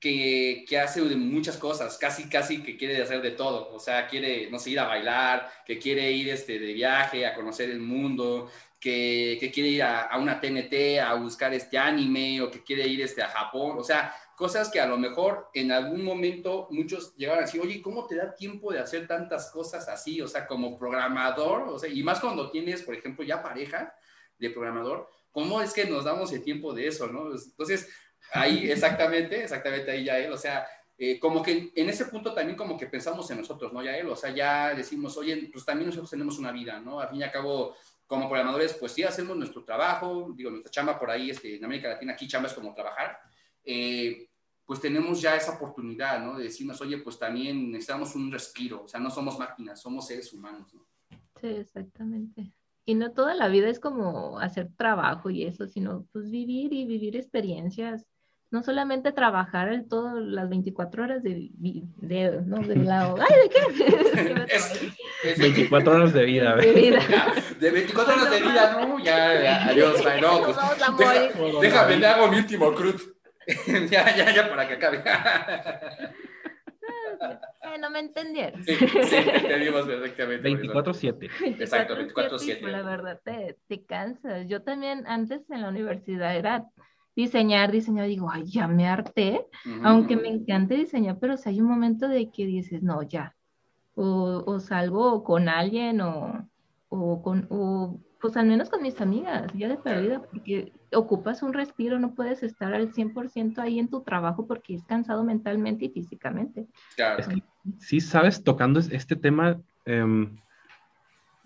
que, 0.00 0.64
que, 0.66 0.78
hace 0.78 1.02
muchas 1.02 1.58
cosas, 1.58 1.98
casi, 1.98 2.30
casi 2.30 2.62
que 2.62 2.78
quiere 2.78 3.02
hacer 3.02 3.20
de 3.20 3.32
todo. 3.32 3.74
O 3.74 3.78
sea, 3.78 4.06
quiere, 4.06 4.50
no 4.50 4.58
sé, 4.58 4.70
ir 4.70 4.80
a 4.80 4.86
bailar, 4.86 5.50
que 5.66 5.78
quiere 5.78 6.10
ir 6.12 6.30
este, 6.30 6.58
de 6.58 6.72
viaje, 6.72 7.26
a 7.26 7.34
conocer 7.34 7.68
el 7.68 7.80
mundo, 7.80 8.50
que, 8.80 9.36
que 9.38 9.50
quiere 9.50 9.68
ir 9.68 9.82
a, 9.82 10.02
a, 10.04 10.18
una 10.18 10.40
TNT 10.40 10.98
a 10.98 11.12
buscar 11.14 11.52
este 11.52 11.76
anime, 11.76 12.40
o 12.40 12.50
que 12.50 12.62
quiere 12.62 12.86
ir 12.86 13.02
este, 13.02 13.22
a 13.22 13.28
Japón. 13.28 13.76
O 13.78 13.84
sea, 13.84 14.14
cosas 14.36 14.70
que 14.70 14.80
a 14.80 14.86
lo 14.86 14.98
mejor 14.98 15.48
en 15.54 15.72
algún 15.72 16.04
momento 16.04 16.68
muchos 16.70 17.16
llegaron 17.16 17.42
a 17.42 17.46
decir, 17.46 17.60
oye, 17.60 17.80
¿cómo 17.80 18.06
te 18.06 18.16
da 18.16 18.34
tiempo 18.34 18.70
de 18.70 18.78
hacer 18.78 19.06
tantas 19.06 19.50
cosas 19.50 19.88
así? 19.88 20.20
O 20.20 20.28
sea, 20.28 20.46
como 20.46 20.78
programador, 20.78 21.62
o 21.62 21.78
sea, 21.78 21.88
y 21.88 22.02
más 22.02 22.20
cuando 22.20 22.50
tienes, 22.50 22.82
por 22.82 22.94
ejemplo, 22.94 23.24
ya 23.24 23.42
pareja 23.42 23.94
de 24.38 24.50
programador, 24.50 25.08
¿cómo 25.32 25.60
es 25.62 25.72
que 25.72 25.86
nos 25.86 26.04
damos 26.04 26.32
el 26.32 26.44
tiempo 26.44 26.74
de 26.74 26.86
eso, 26.86 27.06
no? 27.06 27.32
Entonces, 27.32 27.88
ahí 28.32 28.70
exactamente, 28.70 29.42
exactamente 29.42 29.90
ahí 29.90 30.04
ya 30.04 30.18
él, 30.18 30.30
o 30.30 30.36
sea, 30.36 30.66
eh, 30.98 31.18
como 31.18 31.42
que 31.42 31.72
en 31.74 31.88
ese 31.88 32.04
punto 32.06 32.34
también 32.34 32.56
como 32.56 32.76
que 32.76 32.86
pensamos 32.86 33.30
en 33.30 33.38
nosotros, 33.38 33.72
¿no? 33.72 33.82
Ya 33.82 33.96
él, 33.96 34.08
o 34.08 34.16
sea, 34.16 34.30
ya 34.30 34.74
decimos, 34.74 35.16
oye, 35.16 35.48
pues 35.50 35.64
también 35.64 35.86
nosotros 35.86 36.10
tenemos 36.10 36.38
una 36.38 36.52
vida, 36.52 36.78
¿no? 36.78 37.00
Al 37.00 37.08
fin 37.08 37.20
y 37.20 37.22
al 37.22 37.32
cabo, 37.32 37.74
como 38.06 38.28
programadores, 38.28 38.74
pues 38.74 38.92
sí 38.92 39.02
hacemos 39.02 39.34
nuestro 39.36 39.64
trabajo, 39.64 40.32
digo, 40.36 40.50
nuestra 40.50 40.70
chamba 40.70 40.98
por 40.98 41.10
ahí, 41.10 41.30
este, 41.30 41.56
en 41.56 41.64
América 41.64 41.88
Latina, 41.88 42.12
aquí 42.12 42.28
chamba 42.28 42.48
es 42.48 42.54
como 42.54 42.74
trabajar, 42.74 43.18
eh, 43.66 44.28
pues 44.64 44.80
tenemos 44.80 45.20
ya 45.20 45.36
esa 45.36 45.54
oportunidad, 45.54 46.24
¿no? 46.24 46.38
De 46.38 46.44
decirnos, 46.44 46.80
oye, 46.80 46.98
pues 46.98 47.18
también 47.18 47.70
necesitamos 47.70 48.14
un 48.16 48.32
respiro, 48.32 48.84
o 48.84 48.88
sea, 48.88 48.98
no 48.98 49.10
somos 49.10 49.38
máquinas, 49.38 49.80
somos 49.80 50.06
seres 50.06 50.32
humanos, 50.32 50.72
¿no? 50.74 50.86
Sí, 51.40 51.48
exactamente. 51.48 52.52
Y 52.84 52.94
no 52.94 53.12
toda 53.12 53.34
la 53.34 53.48
vida 53.48 53.68
es 53.68 53.80
como 53.80 54.38
hacer 54.38 54.70
trabajo 54.76 55.30
y 55.30 55.44
eso, 55.44 55.66
sino 55.66 56.06
pues 56.12 56.30
vivir 56.30 56.72
y 56.72 56.84
vivir 56.86 57.16
experiencias. 57.16 58.06
No 58.52 58.62
solamente 58.62 59.10
trabajar 59.10 59.84
todas 59.88 60.14
las 60.14 60.48
24 60.48 61.02
horas 61.02 61.22
de, 61.24 61.50
de, 61.52 62.42
no, 62.46 62.58
de 62.58 62.76
lado. 62.76 63.16
¡Ay, 63.18 63.36
de 63.42 64.46
qué! 65.26 65.42
24 65.42 65.92
horas 65.92 66.12
de 66.12 66.24
vida. 66.24 66.54
De 66.54 66.72
vida. 66.72 67.00
De 67.58 67.70
24 67.72 68.14
horas 68.14 68.30
de 68.30 68.40
vida, 68.40 68.86
¿no? 68.86 68.98
Ya, 69.00 69.42
ya 69.42 69.64
adiós, 69.66 70.00
no, 70.22 70.44
pues, 70.96 71.60
déjame, 71.60 71.96
le 71.96 72.06
hago 72.06 72.28
mi 72.28 72.36
último 72.36 72.72
cruz. 72.72 73.15
ya, 73.90 74.16
ya, 74.16 74.34
ya, 74.34 74.48
para 74.48 74.68
que 74.68 74.74
acabe. 74.74 75.02
Eh, 77.62 77.78
no 77.80 77.90
me 77.90 78.00
entendieron. 78.00 78.62
Sí, 78.64 78.74
sí, 78.76 79.16
entendimos 79.16 79.86
perfectamente. 79.86 80.48
24-7. 80.48 81.30
Exacto, 81.58 81.96
24-7. 81.96 82.60
La 82.62 82.82
verdad, 82.82 83.20
te, 83.24 83.58
te 83.66 83.84
cansas. 83.84 84.46
Yo 84.46 84.62
también 84.62 85.04
antes 85.06 85.48
en 85.50 85.62
la 85.62 85.68
universidad 85.68 86.36
era 86.36 86.66
diseñar, 87.16 87.72
diseñar, 87.72 88.06
digo, 88.06 88.30
ay, 88.30 88.44
ya 88.44 88.68
me 88.68 88.86
harté, 88.86 89.46
aunque 89.82 90.16
me 90.16 90.28
encante 90.28 90.74
diseñar, 90.74 91.18
pero 91.18 91.36
si 91.36 91.48
hay 91.48 91.60
un 91.60 91.68
momento 91.68 92.08
de 92.08 92.30
que 92.30 92.44
dices, 92.44 92.82
no, 92.82 93.02
ya, 93.02 93.34
o, 93.94 94.44
o 94.46 94.60
salgo 94.60 95.24
con 95.24 95.48
alguien 95.48 96.02
o, 96.02 96.46
o 96.88 97.22
con, 97.22 97.46
o 97.50 97.98
pues 98.26 98.36
al 98.38 98.46
menos 98.46 98.70
con 98.70 98.82
mis 98.82 99.00
amigas, 99.00 99.52
ya 99.54 99.68
de 99.68 99.76
perdida, 99.76 100.20
porque 100.20 100.72
ocupas 100.92 101.44
un 101.44 101.52
respiro, 101.52 102.00
no 102.00 102.16
puedes 102.16 102.42
estar 102.42 102.74
al 102.74 102.92
100% 102.92 103.58
ahí 103.62 103.78
en 103.78 103.88
tu 103.88 104.02
trabajo 104.02 104.48
porque 104.48 104.74
es 104.74 104.82
cansado 104.82 105.22
mentalmente 105.22 105.84
y 105.84 105.90
físicamente. 105.90 106.66
Claro. 106.96 107.22
Sí, 107.78 108.00
sabes, 108.00 108.42
tocando 108.42 108.80
este 108.80 109.14
tema, 109.14 109.60
em, 109.84 110.36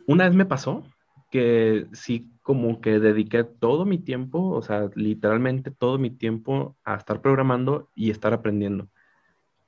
una 0.07 0.25
vez 0.25 0.35
me 0.35 0.47
pasó 0.47 0.83
que 1.31 1.87
sí, 1.93 2.31
como 2.41 2.81
que 2.81 2.99
dediqué 2.99 3.45
todo 3.45 3.85
mi 3.85 3.99
tiempo, 3.99 4.49
o 4.49 4.63
sea, 4.63 4.89
literalmente 4.95 5.71
todo 5.71 5.99
mi 5.99 6.09
tiempo 6.09 6.79
a 6.83 6.95
estar 6.95 7.21
programando 7.21 7.91
y 7.95 8.11
estar 8.11 8.33
aprendiendo. 8.33 8.89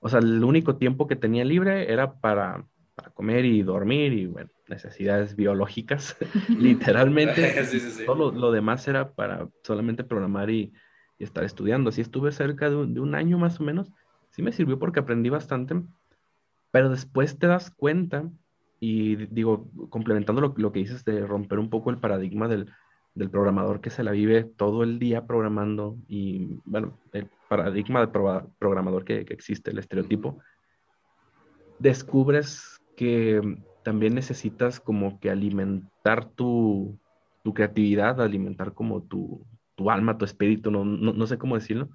O 0.00 0.08
sea, 0.08 0.20
el 0.20 0.42
único 0.42 0.76
tiempo 0.76 1.06
que 1.06 1.16
tenía 1.16 1.44
libre 1.44 1.92
era 1.92 2.14
para, 2.20 2.64
para 2.94 3.10
comer 3.10 3.44
y 3.44 3.62
dormir 3.62 4.12
y 4.12 4.26
bueno, 4.26 4.50
necesidades 4.68 5.36
biológicas, 5.36 6.16
literalmente. 6.48 7.54
Todo 8.06 8.32
lo, 8.32 8.52
demás 8.52 8.86
era 8.88 9.12
para 9.12 9.48
solamente 9.62 10.04
programar 10.04 10.50
y, 10.50 10.72
estar 11.18 11.44
estudiando. 11.44 11.90
Así 11.90 12.00
estuve 12.00 12.32
cerca 12.32 12.68
de 12.68 12.74
un, 12.76 13.14
año 13.14 13.38
más 13.38 13.60
o 13.60 13.62
menos. 13.62 13.92
Sí 14.30 14.42
me 14.42 14.50
sirvió 14.50 14.80
porque 14.80 14.98
aprendí 14.98 15.28
bastante, 15.28 15.80
pero 16.72 16.88
después 16.88 17.38
te 17.38 17.46
das 17.46 17.70
cuenta, 17.70 18.28
y 18.80 19.14
digo, 19.26 19.70
complementando 19.88 20.40
lo, 20.40 20.52
lo 20.56 20.72
que 20.72 20.80
dices 20.80 21.04
de 21.04 21.24
romper 21.24 21.60
un 21.60 21.70
poco 21.70 21.90
el 21.90 21.98
paradigma 21.98 22.48
del, 22.48 22.72
del 23.14 23.30
programador 23.30 23.80
que 23.80 23.90
se 23.90 24.02
la 24.02 24.10
vive 24.10 24.42
todo 24.42 24.82
el 24.82 24.98
día 24.98 25.26
programando 25.26 25.96
y, 26.08 26.58
bueno, 26.64 26.98
el 27.12 27.28
paradigma 27.48 28.00
de 28.00 28.08
programador 28.58 29.04
que, 29.04 29.24
que, 29.24 29.34
existe, 29.34 29.70
el 29.70 29.78
estereotipo, 29.78 30.38
descubres 31.78 32.71
que 33.02 33.58
también 33.82 34.14
necesitas 34.14 34.78
como 34.78 35.18
que 35.18 35.28
alimentar 35.28 36.24
tu, 36.24 37.00
creatividad, 37.52 38.20
alimentar 38.20 38.74
como 38.74 39.02
tu, 39.02 39.44
alma, 39.90 40.18
tu 40.18 40.24
espíritu, 40.24 40.70
no, 40.70 40.84
no, 40.84 41.26
sé 41.26 41.36
cómo 41.36 41.56
decirlo, 41.56 41.90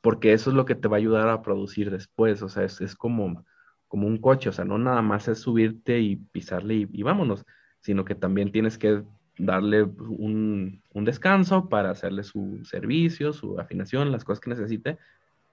porque 0.00 0.32
eso 0.32 0.50
es 0.50 0.56
lo 0.56 0.64
que 0.64 0.74
te 0.74 0.88
va 0.88 0.96
a 0.96 0.98
ayudar 0.98 1.28
a 1.28 1.42
producir 1.42 1.92
después, 1.92 2.42
o 2.42 2.48
sea, 2.48 2.64
es, 2.64 2.96
como, 2.96 3.44
como 3.86 4.08
un 4.08 4.18
coche, 4.18 4.48
o 4.48 4.52
sea, 4.52 4.64
no 4.64 4.76
nada 4.76 5.02
más 5.02 5.28
es 5.28 5.38
subirte 5.38 6.00
y 6.00 6.16
pisarle 6.16 6.88
y, 6.90 7.02
vámonos, 7.04 7.46
sino 7.78 8.04
que 8.04 8.16
también 8.16 8.50
tienes 8.50 8.76
que 8.76 9.04
darle 9.38 9.84
un, 9.84 10.82
un, 10.92 11.04
descanso 11.04 11.68
para 11.68 11.90
hacerle 11.92 12.24
su 12.24 12.64
servicio, 12.64 13.32
su 13.32 13.60
afinación, 13.60 14.10
las 14.10 14.24
cosas 14.24 14.40
que 14.40 14.50
necesite, 14.50 14.98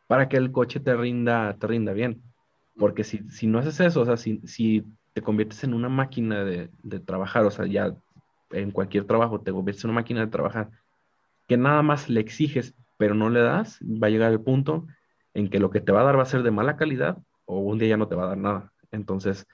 para 0.07 0.27
que 0.27 0.37
el 0.37 0.51
coche 0.51 0.79
te 0.79 0.95
rinda, 0.95 1.55
te 1.59 1.67
rinda 1.67 1.93
bien. 1.93 2.23
Porque 2.77 3.03
si, 3.03 3.19
si 3.29 3.47
no 3.47 3.59
haces 3.59 3.79
eso, 3.79 4.01
o 4.01 4.05
sea, 4.05 4.17
si, 4.17 4.39
si 4.45 4.85
te 5.13 5.21
conviertes 5.21 5.63
en 5.63 5.73
una 5.73 5.89
máquina 5.89 6.43
de, 6.43 6.69
de, 6.83 6.99
trabajar, 6.99 7.45
o 7.45 7.51
sea, 7.51 7.65
ya 7.65 7.95
en 8.51 8.71
cualquier 8.71 9.05
trabajo 9.05 9.41
te 9.41 9.51
conviertes 9.51 9.83
en 9.83 9.91
una 9.91 10.01
máquina 10.01 10.21
de 10.21 10.27
trabajar, 10.27 10.69
que 11.47 11.57
nada 11.57 11.81
más 11.81 12.09
le 12.09 12.19
exiges, 12.19 12.75
pero 12.97 13.15
no 13.15 13.29
le 13.29 13.41
das, 13.41 13.79
va 13.81 14.07
a 14.07 14.09
llegar 14.09 14.31
el 14.31 14.41
punto 14.41 14.87
en 15.33 15.49
que 15.49 15.59
lo 15.59 15.69
que 15.69 15.81
te 15.81 15.91
va 15.91 16.01
a 16.01 16.03
dar 16.03 16.17
va 16.17 16.23
a 16.23 16.25
ser 16.25 16.43
de 16.43 16.51
mala 16.51 16.77
calidad 16.77 17.17
o 17.45 17.59
un 17.59 17.77
día 17.77 17.89
ya 17.89 17.97
no 17.97 18.07
te 18.07 18.15
va 18.15 18.25
a 18.25 18.29
dar 18.29 18.37
nada. 18.37 18.73
Entonces, 18.91 19.45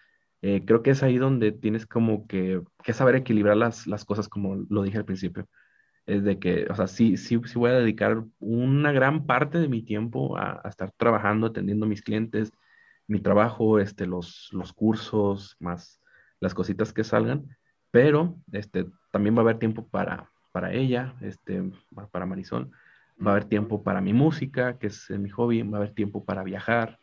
eh, 0.42 0.64
creo 0.66 0.84
que 0.84 0.92
es 0.92 1.04
ahí 1.04 1.18
donde 1.18 1.52
tienes 1.52 1.86
como 1.86 2.28
que, 2.28 2.62
que 2.84 2.94
saber 2.94 3.16
equilibrar 3.16 3.58
las, 3.58 3.88
las, 3.88 4.06
cosas, 4.06 4.28
como 4.28 4.56
lo 4.70 4.84
dije 4.84 4.98
al 4.98 5.06
principio. 5.06 5.48
Es 6.06 6.24
de 6.24 6.40
que, 6.40 6.68
o 6.70 6.76
sea, 6.76 6.88
sí, 6.88 7.18
sí, 7.18 7.40
sí 7.46 7.58
voy 7.60 7.72
a 7.72 7.76
dedicar 7.80 8.24
una 8.40 8.92
gran 8.92 9.26
parte 9.26 9.60
de 9.60 9.70
mi 9.70 9.84
tiempo 9.84 10.38
a, 10.38 10.62
a 10.64 10.70
estar 10.70 10.92
trabajando, 10.98 11.48
atendiendo 11.48 11.86
a 11.86 11.90
mis 11.90 12.02
clientes, 12.02 12.52
mi 13.14 13.20
trabajo, 13.20 13.78
este, 13.78 14.08
los, 14.08 14.50
los 14.52 14.74
cursos, 14.74 15.56
más 15.60 16.02
las 16.40 16.56
cositas 16.56 16.92
que 16.92 17.04
salgan, 17.04 17.46
pero 17.92 18.36
este, 18.52 18.88
también 19.12 19.36
va 19.36 19.42
a 19.42 19.44
haber 19.44 19.60
tiempo 19.60 19.88
para, 19.88 20.32
para 20.52 20.74
ella, 20.74 21.14
este, 21.22 21.64
para 22.12 22.26
Marisol, 22.26 22.72
va 23.24 23.30
a 23.30 23.36
haber 23.36 23.46
tiempo 23.46 23.84
para 23.84 24.02
mi 24.02 24.14
música, 24.14 24.80
que 24.80 24.88
es 24.88 25.12
mi 25.12 25.30
hobby, 25.30 25.62
va 25.62 25.78
a 25.78 25.82
haber 25.82 25.94
tiempo 25.94 26.26
para 26.26 26.44
viajar, 26.44 26.98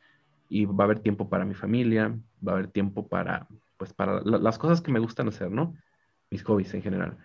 y 0.49 0.65
va 0.65 0.83
a 0.83 0.87
haber 0.87 0.99
tiempo 0.99 1.31
para 1.31 1.45
mi 1.45 1.55
familia, 1.55 2.09
va 2.47 2.53
a 2.53 2.55
haber 2.57 2.67
tiempo 2.67 3.07
para, 3.07 3.47
pues, 3.79 3.95
para 3.95 4.21
las 4.21 4.59
cosas 4.59 4.83
que 4.83 4.91
me 4.91 4.99
gustan 4.99 5.29
hacer, 5.29 5.49
¿no? 5.49 5.77
Mis 6.29 6.43
hobbies 6.43 6.75
en 6.75 6.83
general. 6.83 7.17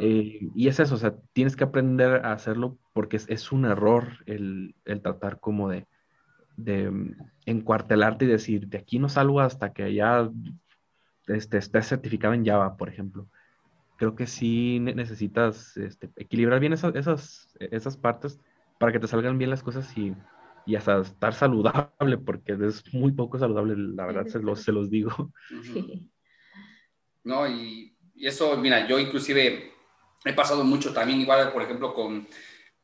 Eh, 0.00 0.48
y 0.54 0.68
es 0.68 0.80
eso, 0.80 0.94
o 0.94 0.98
sea, 0.98 1.14
tienes 1.34 1.54
que 1.54 1.64
aprender 1.64 2.24
a 2.24 2.32
hacerlo 2.32 2.78
porque 2.94 3.18
es, 3.18 3.28
es 3.28 3.52
un 3.52 3.66
error 3.66 4.08
el, 4.24 4.74
el, 4.86 5.02
tratar 5.02 5.38
como 5.38 5.68
de, 5.68 5.86
de 6.56 6.90
mm, 6.90 7.16
encuartelarte 7.46 8.24
y 8.24 8.28
decir, 8.28 8.68
de 8.68 8.78
aquí 8.78 8.98
no 8.98 9.08
salgo 9.08 9.40
hasta 9.40 9.72
que 9.72 9.92
ya 9.94 10.30
este, 11.26 11.58
estés 11.58 11.86
certificado 11.86 12.34
en 12.34 12.44
Java, 12.44 12.76
por 12.76 12.88
ejemplo. 12.88 13.28
Creo 13.96 14.14
que 14.14 14.26
sí 14.26 14.80
necesitas 14.80 15.76
este, 15.76 16.10
equilibrar 16.16 16.60
bien 16.60 16.72
esas, 16.72 16.94
esas, 16.94 17.56
esas 17.58 17.96
partes 17.96 18.40
para 18.78 18.92
que 18.92 18.98
te 18.98 19.06
salgan 19.06 19.38
bien 19.38 19.50
las 19.50 19.62
cosas 19.62 19.96
y 19.96 20.14
y 20.66 20.76
hasta 20.76 21.00
estar 21.00 21.34
saludable, 21.34 22.18
porque 22.18 22.56
es 22.66 22.82
muy 22.92 23.12
poco 23.12 23.38
saludable, 23.38 23.74
la 23.76 24.06
verdad, 24.06 24.26
se 24.26 24.38
los, 24.38 24.62
se 24.62 24.72
los 24.72 24.90
digo. 24.90 25.32
No, 27.24 27.48
y, 27.48 27.96
eso, 28.16 28.56
mira, 28.56 28.86
yo 28.88 28.98
inclusive 28.98 29.72
he 30.24 30.32
pasado 30.32 30.64
mucho 30.64 30.92
también, 30.92 31.20
igual, 31.20 31.52
por 31.52 31.62
ejemplo, 31.62 31.94
con, 31.94 32.26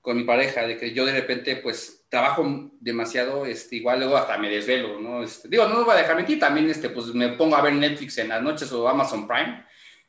con 0.00 0.16
mi 0.16 0.24
pareja, 0.24 0.66
de 0.66 0.76
que 0.76 0.94
yo 0.94 1.04
de 1.04 1.12
repente, 1.12 1.57
pues, 1.57 1.97
trabajo 2.08 2.70
demasiado, 2.80 3.44
este, 3.44 3.76
igual 3.76 4.00
luego 4.00 4.16
hasta 4.16 4.38
me 4.38 4.48
desvelo, 4.48 5.00
¿no? 5.00 5.22
Este, 5.22 5.48
digo, 5.48 5.66
no 5.66 5.78
me 5.78 5.84
voy 5.84 5.94
a 5.94 5.98
dejar 5.98 6.16
mentir, 6.16 6.38
también, 6.38 6.68
este, 6.70 6.88
pues, 6.88 7.06
me 7.14 7.30
pongo 7.30 7.56
a 7.56 7.62
ver 7.62 7.74
Netflix 7.74 8.18
en 8.18 8.28
las 8.28 8.42
noches 8.42 8.72
o 8.72 8.88
Amazon 8.88 9.26
Prime, 9.26 9.64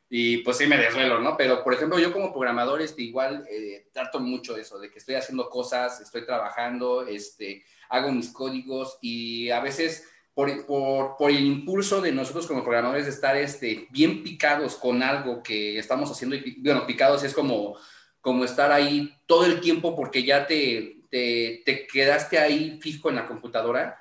y 0.09 0.38
pues 0.38 0.57
sí 0.57 0.65
me 0.65 0.77
desvelo, 0.77 1.19
¿no? 1.19 1.38
Pero, 1.38 1.63
por 1.63 1.73
ejemplo, 1.73 1.99
yo 1.99 2.12
como 2.12 2.31
programador, 2.31 2.81
este, 2.81 3.03
igual 3.03 3.45
eh, 3.49 3.89
trato 3.91 4.19
mucho 4.19 4.57
eso, 4.57 4.79
de 4.79 4.89
que 4.89 4.97
estoy 4.97 5.15
haciendo 5.15 5.49
cosas, 5.49 6.01
estoy 6.01 6.25
trabajando, 6.25 7.05
este, 7.05 7.63
hago 7.89 8.12
mis 8.12 8.31
códigos 8.31 8.97
y 9.01 9.51
a 9.51 9.59
veces 9.59 10.07
por, 10.33 10.65
por, 10.65 11.17
por, 11.17 11.29
el 11.29 11.45
impulso 11.45 12.01
de 12.01 12.12
nosotros 12.12 12.47
como 12.47 12.63
programadores 12.63 13.05
de 13.05 13.12
estar 13.12 13.35
este, 13.35 13.88
bien 13.91 14.23
picados 14.23 14.75
con 14.75 15.03
algo 15.03 15.43
que 15.43 15.77
estamos 15.77 16.09
haciendo, 16.09 16.35
y, 16.38 16.55
bueno, 16.59 16.88
picados 16.88 17.23
es 17.23 17.33
como, 17.33 17.77
como 18.21 18.45
estar 18.45 18.71
ahí 18.71 19.13
todo 19.27 19.45
el 19.45 19.59
tiempo 19.59 19.95
porque 19.95 20.23
ya 20.23 20.47
te, 20.47 20.98
te, 21.10 21.62
te 21.65 21.88
quedaste 21.88 22.38
ahí 22.38 22.80
fijo 22.82 23.10
en 23.10 23.15
la 23.15 23.28
computadora 23.28 24.00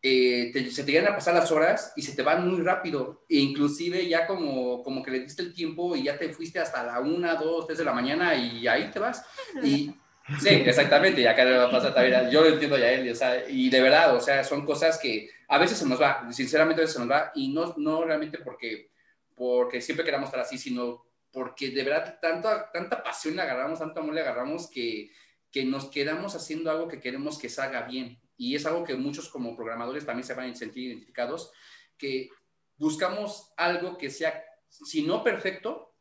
eh, 0.00 0.52
se 0.70 0.84
te 0.84 0.92
llegan 0.92 1.12
a 1.12 1.16
pasar 1.16 1.34
las 1.34 1.50
horas 1.50 1.92
y 1.96 2.02
se 2.02 2.14
te 2.14 2.22
van 2.22 2.48
muy 2.48 2.62
rápido. 2.62 3.24
E 3.28 3.38
inclusive 3.38 4.06
ya 4.08 4.26
como, 4.26 4.82
como 4.82 5.02
que 5.02 5.10
le 5.10 5.20
diste 5.20 5.42
el 5.42 5.52
tiempo 5.52 5.96
y 5.96 6.04
ya 6.04 6.16
te 6.16 6.32
fuiste 6.32 6.58
hasta 6.60 6.84
la 6.84 7.00
una, 7.00 7.34
dos, 7.34 7.66
tres 7.66 7.78
de 7.78 7.84
la 7.84 7.92
mañana 7.92 8.34
y 8.34 8.66
ahí 8.68 8.90
te 8.90 8.98
vas. 8.98 9.24
Y 9.62 9.92
sí, 10.40 10.48
exactamente, 10.48 11.20
y 11.20 11.26
acá 11.26 11.44
le 11.44 11.58
va 11.58 11.64
a 11.64 11.70
pasar 11.70 11.94
también. 11.94 12.30
Yo 12.30 12.42
lo 12.42 12.48
entiendo 12.48 12.78
ya 12.78 12.92
él, 12.92 13.10
o 13.10 13.14
sea, 13.14 13.48
y 13.48 13.68
de 13.70 13.80
verdad, 13.80 14.14
o 14.14 14.20
sea, 14.20 14.44
son 14.44 14.64
cosas 14.64 14.98
que 14.98 15.30
a 15.48 15.58
veces 15.58 15.78
se 15.78 15.86
nos 15.86 16.00
va, 16.00 16.30
sinceramente 16.32 16.80
a 16.80 16.84
veces 16.84 16.94
se 16.94 17.00
nos 17.00 17.10
va, 17.10 17.32
y 17.34 17.48
no, 17.48 17.74
no 17.78 18.04
realmente 18.04 18.38
porque, 18.38 18.90
porque 19.34 19.80
siempre 19.80 20.04
queramos 20.04 20.28
estar 20.28 20.40
así, 20.40 20.58
sino 20.58 21.06
porque 21.32 21.70
de 21.70 21.84
verdad 21.84 22.18
tanta, 22.20 22.70
tanta 22.70 23.02
pasión 23.02 23.34
le 23.34 23.42
agarramos, 23.42 23.78
tanto 23.78 24.00
amor 24.00 24.14
le 24.14 24.20
agarramos 24.20 24.70
que, 24.70 25.10
que 25.50 25.64
nos 25.64 25.86
quedamos 25.86 26.34
haciendo 26.34 26.70
algo 26.70 26.88
que 26.88 27.00
queremos 27.00 27.38
que 27.38 27.48
salga 27.48 27.82
bien 27.82 28.20
y 28.36 28.54
es 28.54 28.64
algo 28.66 28.84
que 28.84 28.94
muchos 28.94 29.28
como 29.28 29.56
programadores 29.56 30.06
también 30.06 30.24
se 30.24 30.34
van 30.34 30.50
a 30.50 30.54
sentir 30.54 30.84
identificados, 30.84 31.52
que 31.96 32.30
buscamos 32.76 33.52
algo 33.56 33.98
que 33.98 34.10
sea, 34.10 34.44
si 34.68 35.02
no 35.02 35.24
perfecto, 35.24 35.96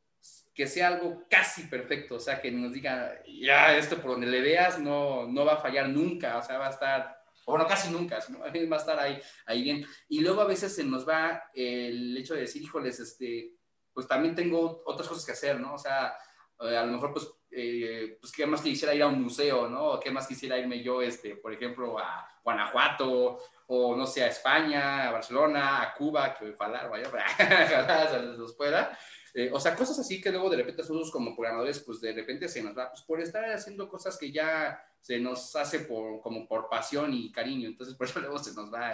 que 0.53 0.67
sea 0.67 0.87
algo 0.87 1.25
casi 1.29 1.63
perfecto, 1.63 2.15
o 2.15 2.19
sea, 2.19 2.41
que 2.41 2.51
nos 2.51 2.71
diga, 2.73 3.21
ya, 3.25 3.75
esto 3.77 4.01
por 4.01 4.11
donde 4.11 4.27
le 4.27 4.41
veas 4.41 4.79
no, 4.79 5.27
no 5.27 5.45
va 5.45 5.53
a 5.53 5.61
fallar 5.61 5.89
nunca, 5.89 6.37
o 6.37 6.43
sea, 6.43 6.57
va 6.57 6.67
a 6.67 6.71
estar, 6.71 7.17
bueno, 7.45 7.65
casi 7.67 7.91
nunca, 7.91 8.21
sino, 8.21 8.39
va 8.39 8.47
a 8.47 8.79
estar 8.79 8.99
ahí, 8.99 9.19
ahí 9.45 9.63
bien. 9.63 9.85
Y 10.09 10.21
luego 10.21 10.41
a 10.41 10.47
veces 10.47 10.75
se 10.75 10.83
nos 10.83 11.07
va 11.07 11.49
el 11.53 12.15
hecho 12.17 12.35
de 12.35 12.41
decir, 12.41 12.61
híjoles, 12.61 12.99
este, 12.99 13.53
pues 13.93 14.07
también 14.07 14.35
tengo 14.35 14.83
otras 14.85 15.07
cosas 15.07 15.25
que 15.25 15.31
hacer, 15.31 15.59
¿no? 15.59 15.73
O 15.73 15.79
sea, 15.79 16.15
eh, 16.61 16.77
a 16.77 16.85
lo 16.85 16.91
mejor 16.91 17.13
pues 17.13 17.27
eh, 17.51 18.17
pues 18.19 18.31
qué 18.31 18.45
más 18.45 18.61
quisiera 18.61 18.93
ir 18.93 19.03
a 19.03 19.07
un 19.07 19.21
museo, 19.21 19.69
¿no? 19.69 19.99
Qué 19.99 20.11
más 20.11 20.27
quisiera 20.27 20.57
irme 20.57 20.83
yo, 20.83 21.01
este, 21.01 21.35
por 21.35 21.53
ejemplo, 21.53 21.97
a 21.97 22.39
Guanajuato, 22.43 23.39
o 23.67 23.95
no 23.95 24.05
sé, 24.05 24.23
a 24.23 24.27
España, 24.27 25.07
a 25.07 25.11
Barcelona, 25.11 25.81
a 25.81 25.93
Cuba, 25.93 26.35
que 26.35 26.51
ojalá, 26.51 26.87
ojalá 26.89 28.09
se 28.09 28.21
nos 28.37 28.53
pueda. 28.55 28.97
Eh, 29.33 29.49
o 29.53 29.59
sea, 29.59 29.75
cosas 29.75 29.99
así 29.99 30.19
que 30.19 30.31
luego 30.31 30.49
de 30.49 30.57
repente 30.57 30.81
nosotros 30.81 31.11
como 31.11 31.35
programadores, 31.35 31.79
pues 31.81 32.01
de 32.01 32.13
repente 32.13 32.47
se 32.47 32.63
nos 32.63 32.77
va, 32.77 32.89
pues 32.89 33.03
por 33.03 33.21
estar 33.21 33.45
haciendo 33.45 33.87
cosas 33.87 34.17
que 34.17 34.31
ya 34.31 34.81
se 34.99 35.19
nos 35.19 35.55
hace 35.55 35.81
por, 35.81 36.21
como 36.21 36.47
por 36.47 36.69
pasión 36.69 37.13
y 37.13 37.31
cariño, 37.31 37.67
entonces 37.67 37.95
por 37.95 38.07
eso 38.07 38.19
luego 38.21 38.39
se 38.39 38.53
nos 38.53 38.73
va 38.73 38.93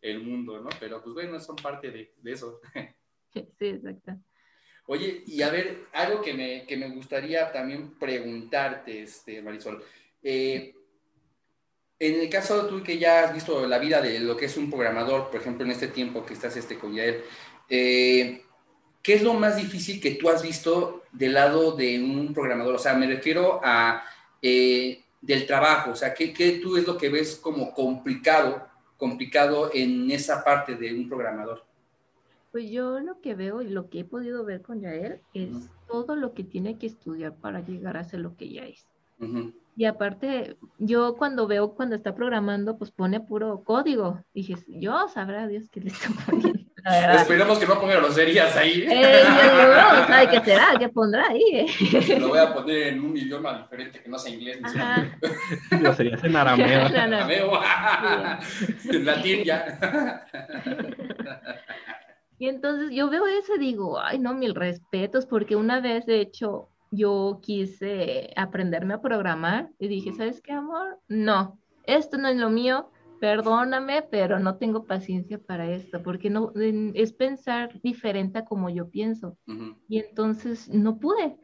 el, 0.00 0.22
mundo, 0.22 0.60
¿no? 0.60 0.70
Pero 0.80 1.02
pues 1.02 1.14
bueno, 1.14 1.38
son 1.40 1.56
parte 1.56 1.90
de, 1.90 2.14
de 2.16 2.32
eso. 2.32 2.60
Sí, 3.58 3.66
exacto. 3.66 4.12
Oye, 4.86 5.22
y 5.26 5.42
a 5.42 5.50
ver, 5.50 5.86
algo 5.92 6.20
que 6.20 6.34
me, 6.34 6.66
que 6.66 6.76
me 6.76 6.88
gustaría 6.88 7.52
también 7.52 7.94
preguntarte, 7.98 9.02
este, 9.02 9.40
Marisol. 9.40 9.82
Eh, 10.22 10.74
en 11.98 12.20
el 12.20 12.28
caso 12.28 12.66
tú 12.66 12.82
que 12.82 12.98
ya 12.98 13.24
has 13.24 13.34
visto 13.34 13.64
la 13.66 13.78
vida 13.78 14.00
de 14.00 14.18
lo 14.18 14.36
que 14.36 14.46
es 14.46 14.56
un 14.56 14.68
programador, 14.68 15.30
por 15.30 15.40
ejemplo, 15.40 15.64
en 15.64 15.70
este 15.70 15.88
tiempo 15.88 16.26
que 16.26 16.34
estás 16.34 16.56
este, 16.56 16.76
con 16.76 16.94
Yael, 16.94 17.22
eh, 17.68 18.42
¿qué 19.00 19.14
es 19.14 19.22
lo 19.22 19.34
más 19.34 19.56
difícil 19.56 20.00
que 20.00 20.16
tú 20.16 20.28
has 20.28 20.42
visto 20.42 21.04
del 21.12 21.34
lado 21.34 21.72
de 21.76 22.02
un 22.02 22.34
programador? 22.34 22.74
O 22.74 22.78
sea, 22.78 22.94
me 22.94 23.06
refiero 23.06 23.60
a 23.62 24.02
eh, 24.42 25.00
del 25.20 25.46
trabajo, 25.46 25.92
o 25.92 25.96
sea, 25.96 26.12
¿qué, 26.12 26.32
¿qué, 26.32 26.58
tú 26.58 26.76
es 26.76 26.84
lo 26.84 26.98
que 26.98 27.08
ves 27.08 27.36
como 27.36 27.72
complicado, 27.72 28.68
complicado 28.96 29.70
en 29.72 30.10
esa 30.10 30.42
parte 30.42 30.74
de 30.74 30.92
un 30.92 31.08
programador? 31.08 31.64
Pues 32.52 32.70
yo 32.70 33.00
lo 33.00 33.20
que 33.20 33.34
veo 33.34 33.62
y 33.62 33.68
lo 33.70 33.88
que 33.88 34.00
he 34.00 34.04
podido 34.04 34.44
ver 34.44 34.60
con 34.60 34.80
Yael 34.80 35.22
es 35.32 35.70
todo 35.88 36.14
lo 36.16 36.34
que 36.34 36.44
tiene 36.44 36.78
que 36.78 36.86
estudiar 36.86 37.34
para 37.34 37.60
llegar 37.60 37.96
a 37.96 38.04
ser 38.04 38.20
lo 38.20 38.36
que 38.36 38.50
ya 38.50 38.66
es. 38.66 38.86
Y 39.76 39.84
aparte, 39.86 40.56
yo 40.78 41.16
cuando 41.16 41.46
veo 41.46 41.74
cuando 41.74 41.96
está 41.96 42.14
programando, 42.14 42.76
pues 42.76 42.90
pone 42.90 43.20
puro 43.20 43.62
código. 43.64 44.22
Dije, 44.34 44.56
yo 44.68 45.08
sabrá 45.08 45.46
Dios 45.46 45.70
qué 45.70 45.80
le 45.80 45.90
está 45.90 46.08
poniendo. 46.26 46.60
Esperemos 47.14 47.58
que 47.60 47.66
no 47.66 47.80
ponga 47.80 47.94
groserías 47.94 48.56
ahí. 48.56 48.84
Eh, 48.90 49.22
no, 49.24 50.06
¿sabe 50.06 50.28
qué 50.30 50.40
será? 50.40 50.74
¿Qué 50.78 50.88
pondrá 50.88 51.28
ahí? 51.28 51.66
Lo 52.18 52.28
voy 52.28 52.40
a 52.40 52.52
poner 52.52 52.88
en 52.88 53.04
un 53.04 53.16
idioma 53.16 53.56
diferente 53.58 54.02
que 54.02 54.08
no 54.08 54.18
sea 54.18 54.34
inglés. 54.34 54.58
Lo 55.80 55.94
sería 55.94 56.18
en 56.20 56.36
arameo. 56.36 56.88
No, 56.88 57.06
no. 57.06 57.16
Arameo. 57.16 57.60
en 58.90 59.06
latín 59.06 59.44
ya. 59.44 60.26
Y 62.42 62.48
entonces 62.48 62.90
yo 62.90 63.08
veo 63.08 63.24
eso 63.28 63.54
y 63.54 63.60
digo, 63.60 64.00
ay, 64.00 64.18
no, 64.18 64.34
mil 64.34 64.56
respetos, 64.56 65.26
porque 65.26 65.54
una 65.54 65.80
vez, 65.80 66.06
de 66.06 66.20
hecho, 66.20 66.70
yo 66.90 67.38
quise 67.40 68.32
aprenderme 68.34 68.94
a 68.94 69.00
programar 69.00 69.70
y 69.78 69.86
dije, 69.86 70.12
¿sabes 70.12 70.40
qué, 70.40 70.50
amor? 70.50 70.98
No, 71.06 71.60
esto 71.84 72.18
no 72.18 72.26
es 72.26 72.36
lo 72.36 72.50
mío, 72.50 72.90
perdóname, 73.20 74.02
pero 74.10 74.40
no 74.40 74.56
tengo 74.56 74.86
paciencia 74.86 75.38
para 75.38 75.70
esto, 75.70 76.02
porque 76.02 76.30
no 76.30 76.52
es 76.56 77.12
pensar 77.12 77.80
diferente 77.80 78.40
a 78.40 78.44
como 78.44 78.68
yo 78.70 78.90
pienso. 78.90 79.38
Y 79.88 80.00
entonces 80.00 80.68
no 80.68 80.98
pude. 80.98 81.36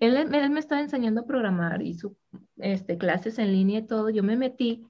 Él, 0.00 0.16
él, 0.16 0.50
me 0.50 0.60
estaba 0.60 0.80
enseñando 0.80 1.20
a 1.20 1.26
programar, 1.26 1.82
hizo 1.82 2.16
este, 2.56 2.96
clases 2.96 3.38
en 3.38 3.52
línea 3.52 3.80
y 3.80 3.86
todo, 3.86 4.08
yo 4.08 4.22
me 4.22 4.36
metí, 4.36 4.86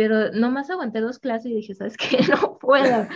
pero 0.00 0.32
nomás 0.32 0.70
aguanté 0.70 1.02
dos 1.02 1.18
clases 1.18 1.52
y 1.52 1.56
dije, 1.56 1.74
¿sabes 1.74 1.98
qué? 1.98 2.20
No 2.42 2.58
puedo, 2.58 3.06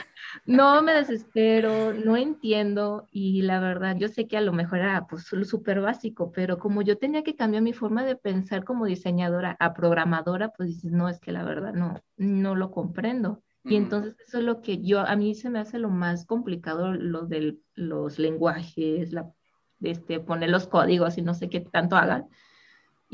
no 0.45 0.83
me 0.83 0.93
desespero, 0.93 1.95
no 1.95 2.19
entiendo 2.19 3.09
y 3.11 3.41
la 3.41 3.59
verdad, 3.59 3.97
yo 3.97 4.09
sé 4.09 4.29
que 4.29 4.37
a 4.37 4.43
lo 4.43 4.53
mejor 4.53 4.81
era 4.81 5.07
pues 5.07 5.25
súper 5.25 5.81
básico, 5.81 6.31
pero 6.31 6.59
como 6.59 6.83
yo 6.83 6.99
tenía 6.99 7.23
que 7.23 7.37
cambiar 7.37 7.63
mi 7.63 7.73
forma 7.73 8.05
de 8.05 8.17
pensar 8.17 8.65
como 8.65 8.85
diseñadora 8.85 9.57
a 9.61 9.73
programadora, 9.73 10.51
pues 10.51 10.69
dices, 10.69 10.93
no, 10.93 11.09
es 11.09 11.21
que 11.21 11.33
la 11.33 11.43
verdad 11.43 11.73
no, 11.73 12.03
no 12.19 12.55
lo 12.55 12.71
comprendo. 12.71 13.43
Y 13.65 13.77
entonces 13.77 14.15
eso 14.21 14.37
es 14.37 14.45
lo 14.45 14.61
que 14.61 14.83
yo, 14.83 15.01
a 15.01 15.17
mí 15.17 15.35
se 15.35 15.49
me 15.49 15.61
hace 15.61 15.79
lo 15.79 15.89
más 15.89 16.27
complicado, 16.27 16.93
lo 16.93 17.23
de 17.23 17.57
los 17.73 18.19
lenguajes, 18.19 19.11
la, 19.11 19.33
este, 19.81 20.21
poner 20.21 20.51
los 20.51 20.69
códigos 20.69 21.17
y 21.17 21.23
no 21.23 21.33
sé 21.33 21.49
qué 21.49 21.61
tanto 21.61 21.97
hagan. 21.97 22.29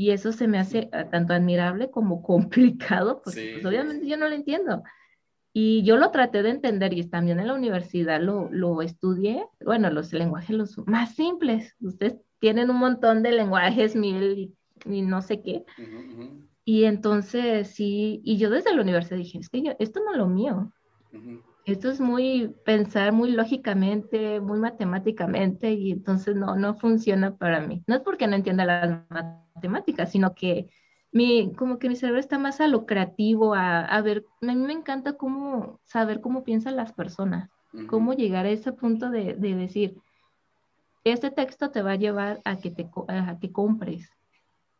Y 0.01 0.13
eso 0.13 0.33
se 0.33 0.49
me 0.49 0.59
hace 0.59 0.89
ah, 0.93 1.11
tanto 1.11 1.35
admirable 1.35 1.91
como 1.91 2.23
complicado, 2.23 3.21
porque 3.23 3.51
pues, 3.53 3.67
obviamente 3.67 4.09
yo 4.09 4.17
no 4.17 4.31
lo 4.31 4.35
entiendo. 4.35 4.83
Y 5.53 5.83
yo 5.83 5.99
lo 5.99 6.11
traté 6.11 6.43
de 6.43 6.49
entender 6.49 6.95
y 6.95 7.05
también 7.05 7.39
en 7.39 7.49
la 7.49 7.55
universidad 7.55 8.19
lo, 8.19 8.49
lo 8.51 8.81
estudié. 8.81 9.45
Bueno, 9.63 9.91
los 9.91 10.15
lenguajes 10.15 10.57
los 10.57 10.79
más 10.87 11.15
simples. 11.17 11.77
Ustedes 11.81 12.17
tienen 12.39 12.71
un 12.71 12.79
montón 12.79 13.23
de 13.23 13.33
lenguajes, 13.33 13.95
mil 13.95 14.57
y, 14.87 15.03
no 15.03 15.21
sé 15.21 15.43
qué. 15.43 15.67
Y 16.65 16.85
entonces 16.85 17.69
sí, 17.69 18.23
y 18.25 18.39
yo 18.39 18.49
desde 18.49 18.75
la 18.75 18.81
universidad 18.81 19.19
dije, 19.19 19.37
es 19.37 19.51
que 19.51 19.61
yo, 19.61 19.73
esto 19.79 20.01
no 20.03 20.13
es 20.13 20.17
lo 20.17 20.29
mío. 20.29 20.73
Esto 21.71 21.91
es 21.91 22.01
muy 22.01 22.55
pensar 22.65 23.13
muy 23.13 23.31
lógicamente, 23.31 24.41
muy 24.41 24.59
matemáticamente, 24.59 25.73
y 25.73 25.93
entonces 25.93 26.35
no, 26.35 26.57
no 26.57 26.75
funciona 26.75 27.37
para 27.37 27.61
mí. 27.61 27.85
No 27.87 27.95
es 27.95 28.01
porque 28.01 28.27
no 28.27 28.37
entienda 28.37 28.65
las 28.65 29.09
matemáticas, 29.09 30.11
sino 30.11 30.35
que 30.35 30.69
mi, 31.13 31.53
como 31.55 31.79
que 31.79 31.89
mi 31.89 31.97
cerebro 31.97 32.21
está 32.21 32.39
más 32.39 32.61
a 32.61 32.69
lo 32.69 32.87
creativo, 32.87 33.55
a, 33.55 33.81
a 33.81 34.03
ver, 34.03 34.25
a 34.43 34.47
mí 34.47 34.57
me 34.57 34.73
encanta 34.73 35.15
cómo 35.15 35.81
saber 35.85 36.21
cómo 36.21 36.45
piensan 36.45 36.77
las 36.77 36.93
personas, 36.93 37.51
cómo 37.89 38.15
llegar 38.15 38.47
a 38.47 38.51
ese 38.51 38.73
punto 38.73 39.11
de, 39.11 39.35
de, 39.35 39.55
decir, 39.55 39.97
este 41.05 41.31
texto 41.31 41.71
te 41.71 41.83
va 41.83 41.93
a 41.93 41.97
llevar 41.97 42.41
a 42.45 42.57
que, 42.59 42.71
te, 42.71 42.91
a 43.09 43.39
que 43.41 43.53
compres, 43.53 44.11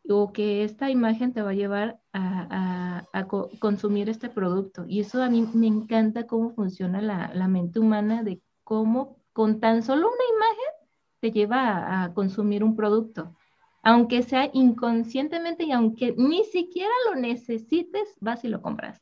o 0.09 0.33
que 0.33 0.63
esta 0.63 0.89
imagen 0.89 1.33
te 1.33 1.41
va 1.41 1.51
a 1.51 1.55
llevar 1.55 1.99
a, 2.13 3.05
a, 3.13 3.19
a 3.19 3.27
consumir 3.59 4.09
este 4.09 4.29
producto. 4.29 4.85
Y 4.87 5.01
eso 5.01 5.21
a 5.21 5.29
mí 5.29 5.47
me 5.53 5.67
encanta 5.67 6.27
cómo 6.27 6.53
funciona 6.53 7.01
la, 7.01 7.31
la, 7.33 7.47
mente 7.47 7.79
humana, 7.79 8.23
de 8.23 8.41
cómo 8.63 9.17
con 9.33 9.59
tan 9.59 9.83
solo 9.83 10.07
una 10.07 10.35
imagen 10.35 10.89
te 11.19 11.31
lleva 11.31 12.03
a, 12.03 12.13
consumir 12.13 12.63
un 12.63 12.75
producto 12.75 13.35
aunque 13.83 14.21
sea 14.21 14.47
inconscientemente 14.53 15.63
y 15.63 15.71
aunque 15.71 16.13
ni 16.15 16.43
siquiera 16.43 16.91
lo 17.09 17.15
necesites, 17.19 18.15
vas 18.19 18.43
y 18.43 18.47
lo 18.47 18.61
compras. 18.61 19.01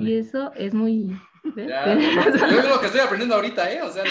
Y 0.00 0.14
eso 0.14 0.52
es 0.54 0.74
muy... 0.74 1.16
Ya, 1.56 1.92
es 1.92 2.68
lo 2.68 2.80
que 2.80 2.86
estoy 2.86 3.00
aprendiendo 3.00 3.36
ahorita, 3.36 3.70
¿eh? 3.70 3.80
O 3.82 3.90
sea, 3.90 4.02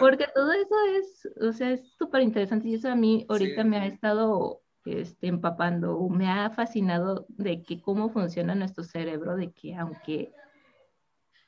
Porque 0.00 0.26
todo 0.34 0.52
eso 0.52 0.74
es, 0.98 1.28
o 1.40 1.52
sea, 1.52 1.72
es 1.72 1.92
súper 1.98 2.22
interesante 2.22 2.68
y 2.68 2.74
eso 2.74 2.88
a 2.88 2.94
mí 2.94 3.26
ahorita 3.28 3.64
me 3.64 3.78
ha 3.78 3.86
estado 3.86 4.62
este, 4.84 5.26
empapando, 5.28 5.98
me 6.08 6.28
ha 6.28 6.50
fascinado 6.50 7.26
de 7.28 7.62
que 7.62 7.80
cómo 7.80 8.10
funciona 8.10 8.54
nuestro 8.54 8.84
cerebro, 8.84 9.36
de 9.36 9.52
que 9.52 9.74
aunque 9.76 10.32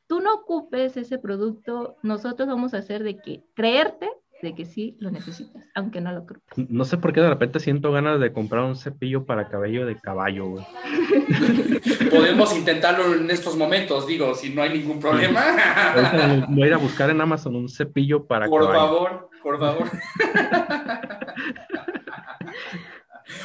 tú 0.06 0.20
no 0.20 0.34
ocupes 0.34 0.96
ese 0.96 1.18
producto, 1.18 1.96
nosotros 2.02 2.48
vamos 2.48 2.74
a 2.74 2.78
hacer 2.78 3.02
de 3.02 3.18
que 3.18 3.44
creerte 3.54 4.10
de 4.42 4.54
que 4.54 4.64
sí 4.64 4.96
lo 5.00 5.10
necesitas, 5.10 5.64
aunque 5.74 6.00
no 6.00 6.12
lo 6.12 6.26
creo. 6.26 6.40
No 6.56 6.84
sé 6.84 6.98
por 6.98 7.12
qué 7.12 7.20
de 7.20 7.28
repente 7.28 7.60
siento 7.60 7.92
ganas 7.92 8.20
de 8.20 8.32
comprar 8.32 8.64
un 8.64 8.76
cepillo 8.76 9.24
para 9.24 9.48
cabello 9.48 9.86
de 9.86 9.98
caballo, 9.98 10.46
güey. 10.46 10.66
Podemos 12.10 12.56
intentarlo 12.56 13.14
en 13.14 13.30
estos 13.30 13.56
momentos, 13.56 14.06
digo, 14.06 14.34
si 14.34 14.50
no 14.50 14.62
hay 14.62 14.78
ningún 14.78 15.00
problema. 15.00 16.46
Voy 16.48 16.64
a 16.64 16.66
ir 16.66 16.74
a 16.74 16.78
buscar 16.78 17.10
en 17.10 17.20
Amazon 17.20 17.56
un 17.56 17.68
cepillo 17.68 18.26
para 18.26 18.46
por 18.46 18.62
caballo. 18.62 18.98
Por 18.98 18.98
favor, 18.98 19.30
por 19.42 19.58
favor. 19.58 19.90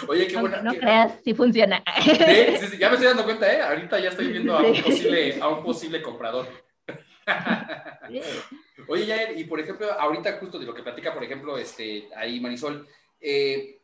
Oye, 0.08 0.28
qué 0.28 0.38
bueno. 0.38 0.62
No 0.62 0.74
creas, 0.74 1.14
si 1.24 1.34
funciona. 1.34 1.84
Sí, 2.04 2.16
sí, 2.16 2.78
ya 2.78 2.90
me 2.90 2.96
estoy 2.96 3.08
dando 3.08 3.24
cuenta, 3.24 3.52
¿eh? 3.52 3.62
Ahorita 3.62 4.00
ya 4.00 4.10
estoy 4.10 4.28
viendo 4.28 4.58
a 4.58 4.62
un 4.62 4.82
posible, 4.82 5.42
a 5.42 5.48
un 5.48 5.64
posible 5.64 6.02
comprador. 6.02 6.48
Oye, 8.88 9.06
Yael, 9.06 9.40
y 9.40 9.44
por 9.46 9.60
ejemplo, 9.60 9.92
ahorita 9.92 10.38
justo 10.40 10.60
de 10.60 10.66
lo 10.66 10.74
que 10.74 10.84
platica, 10.84 11.14
por 11.14 11.24
ejemplo, 11.24 11.58
este, 11.58 12.10
ahí 12.16 12.40
Marisol, 12.40 12.88
eh, 13.20 13.82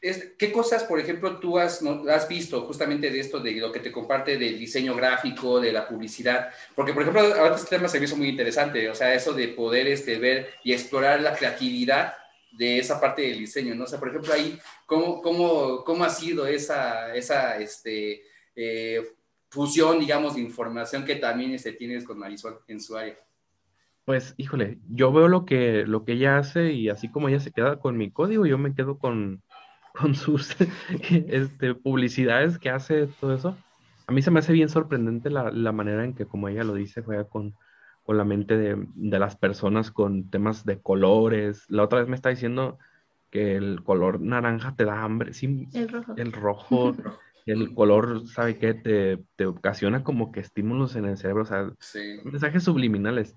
es, 0.00 0.32
¿qué 0.38 0.50
cosas, 0.50 0.84
por 0.84 0.98
ejemplo, 0.98 1.38
tú 1.38 1.58
has, 1.58 1.82
no, 1.82 2.10
has 2.10 2.26
visto 2.26 2.62
justamente 2.62 3.10
de 3.10 3.20
esto, 3.20 3.38
de 3.38 3.52
lo 3.52 3.70
que 3.70 3.80
te 3.80 3.92
comparte 3.92 4.38
del 4.38 4.58
diseño 4.58 4.94
gráfico, 4.94 5.60
de 5.60 5.72
la 5.72 5.86
publicidad? 5.86 6.50
Porque, 6.74 6.94
por 6.94 7.02
ejemplo, 7.02 7.22
ahorita 7.22 7.56
este 7.56 7.76
tema 7.76 7.88
se 7.88 7.98
me 7.98 8.06
hizo 8.06 8.16
muy 8.16 8.28
interesante, 8.28 8.88
o 8.88 8.94
sea, 8.94 9.12
eso 9.14 9.34
de 9.34 9.48
poder 9.48 9.88
este, 9.88 10.18
ver 10.18 10.54
y 10.64 10.72
explorar 10.72 11.20
la 11.20 11.34
creatividad 11.34 12.14
de 12.52 12.78
esa 12.78 13.00
parte 13.00 13.22
del 13.22 13.38
diseño, 13.38 13.74
¿no? 13.74 13.84
O 13.84 13.86
sea, 13.86 13.98
por 13.98 14.08
ejemplo, 14.08 14.32
ahí, 14.32 14.58
¿cómo, 14.86 15.20
cómo, 15.20 15.84
cómo 15.84 16.04
ha 16.04 16.10
sido 16.10 16.46
esa, 16.46 17.14
esa 17.14 17.58
este, 17.58 18.22
eh, 18.56 19.02
fusión, 19.50 19.98
digamos, 19.98 20.34
de 20.34 20.40
información 20.40 21.04
que 21.04 21.16
también 21.16 21.52
este, 21.52 21.72
tienes 21.72 22.04
con 22.04 22.18
Marisol 22.18 22.60
en 22.68 22.80
su 22.80 22.96
área? 22.96 23.16
Pues, 24.04 24.34
híjole, 24.38 24.78
yo 24.88 25.12
veo 25.12 25.28
lo 25.28 25.44
que, 25.44 25.84
lo 25.86 26.04
que 26.04 26.12
ella 26.12 26.38
hace 26.38 26.72
y 26.72 26.88
así 26.88 27.10
como 27.10 27.28
ella 27.28 27.40
se 27.40 27.52
queda 27.52 27.78
con 27.78 27.96
mi 27.96 28.10
código, 28.10 28.46
yo 28.46 28.58
me 28.58 28.74
quedo 28.74 28.98
con, 28.98 29.42
con 29.94 30.14
sus 30.14 30.56
este, 31.00 31.74
publicidades 31.74 32.58
que 32.58 32.70
hace, 32.70 33.08
todo 33.20 33.34
eso. 33.34 33.56
A 34.06 34.12
mí 34.12 34.22
se 34.22 34.30
me 34.30 34.40
hace 34.40 34.52
bien 34.52 34.68
sorprendente 34.68 35.30
la, 35.30 35.50
la 35.50 35.72
manera 35.72 36.04
en 36.04 36.14
que, 36.14 36.26
como 36.26 36.48
ella 36.48 36.64
lo 36.64 36.74
dice, 36.74 37.02
juega 37.02 37.24
con, 37.24 37.54
con 38.04 38.16
la 38.16 38.24
mente 38.24 38.56
de, 38.56 38.84
de, 38.94 39.18
las 39.18 39.36
personas, 39.36 39.92
con 39.92 40.30
temas 40.30 40.64
de 40.64 40.80
colores. 40.80 41.66
La 41.68 41.84
otra 41.84 42.00
vez 42.00 42.08
me 42.08 42.16
está 42.16 42.30
diciendo 42.30 42.78
que 43.30 43.54
el 43.54 43.84
color 43.84 44.20
naranja 44.20 44.74
te 44.74 44.84
da 44.84 45.02
hambre, 45.02 45.32
sí, 45.32 45.68
el 45.72 45.88
rojo. 45.88 46.14
El 46.16 46.32
rojo 46.32 46.96
el 47.46 47.74
color, 47.74 48.26
¿sabe 48.28 48.58
qué? 48.58 48.74
Te, 48.74 49.18
te, 49.36 49.46
ocasiona 49.46 50.04
como 50.04 50.32
que 50.32 50.40
estímulos 50.40 50.96
en 50.96 51.04
el 51.06 51.16
cerebro, 51.16 51.42
o 51.42 51.46
sea, 51.46 51.70
mensajes 52.24 52.64
subliminales. 52.64 53.34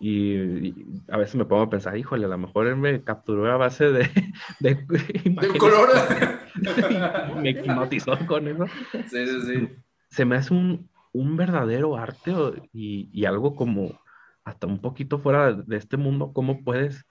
Y, 0.00 0.74
a 1.08 1.16
veces 1.16 1.34
me 1.34 1.44
pongo 1.44 1.62
a 1.62 1.70
pensar, 1.70 1.96
híjole, 1.96 2.26
a 2.26 2.28
lo 2.28 2.38
mejor 2.38 2.68
él 2.68 2.76
me 2.76 3.02
capturó 3.02 3.50
a 3.50 3.56
base 3.56 3.90
de... 3.90 4.08
De, 4.60 4.86
color. 5.58 5.88
me 7.42 7.50
hipnotizó 7.50 8.16
con 8.26 8.48
eso. 8.48 8.66
Sí, 8.92 9.26
sí, 9.26 9.40
sí. 9.42 9.68
Se 10.10 10.24
me 10.24 10.36
hace 10.36 10.54
un, 10.54 10.88
un 11.12 11.36
verdadero 11.36 11.96
arte 11.96 12.32
y, 12.72 13.10
y, 13.12 13.24
algo 13.24 13.56
como 13.56 14.00
hasta 14.44 14.66
un 14.66 14.80
poquito 14.80 15.18
fuera 15.18 15.52
de 15.52 15.76
este 15.76 15.96
mundo, 15.96 16.32
cómo 16.32 16.64
puedes 16.64 17.04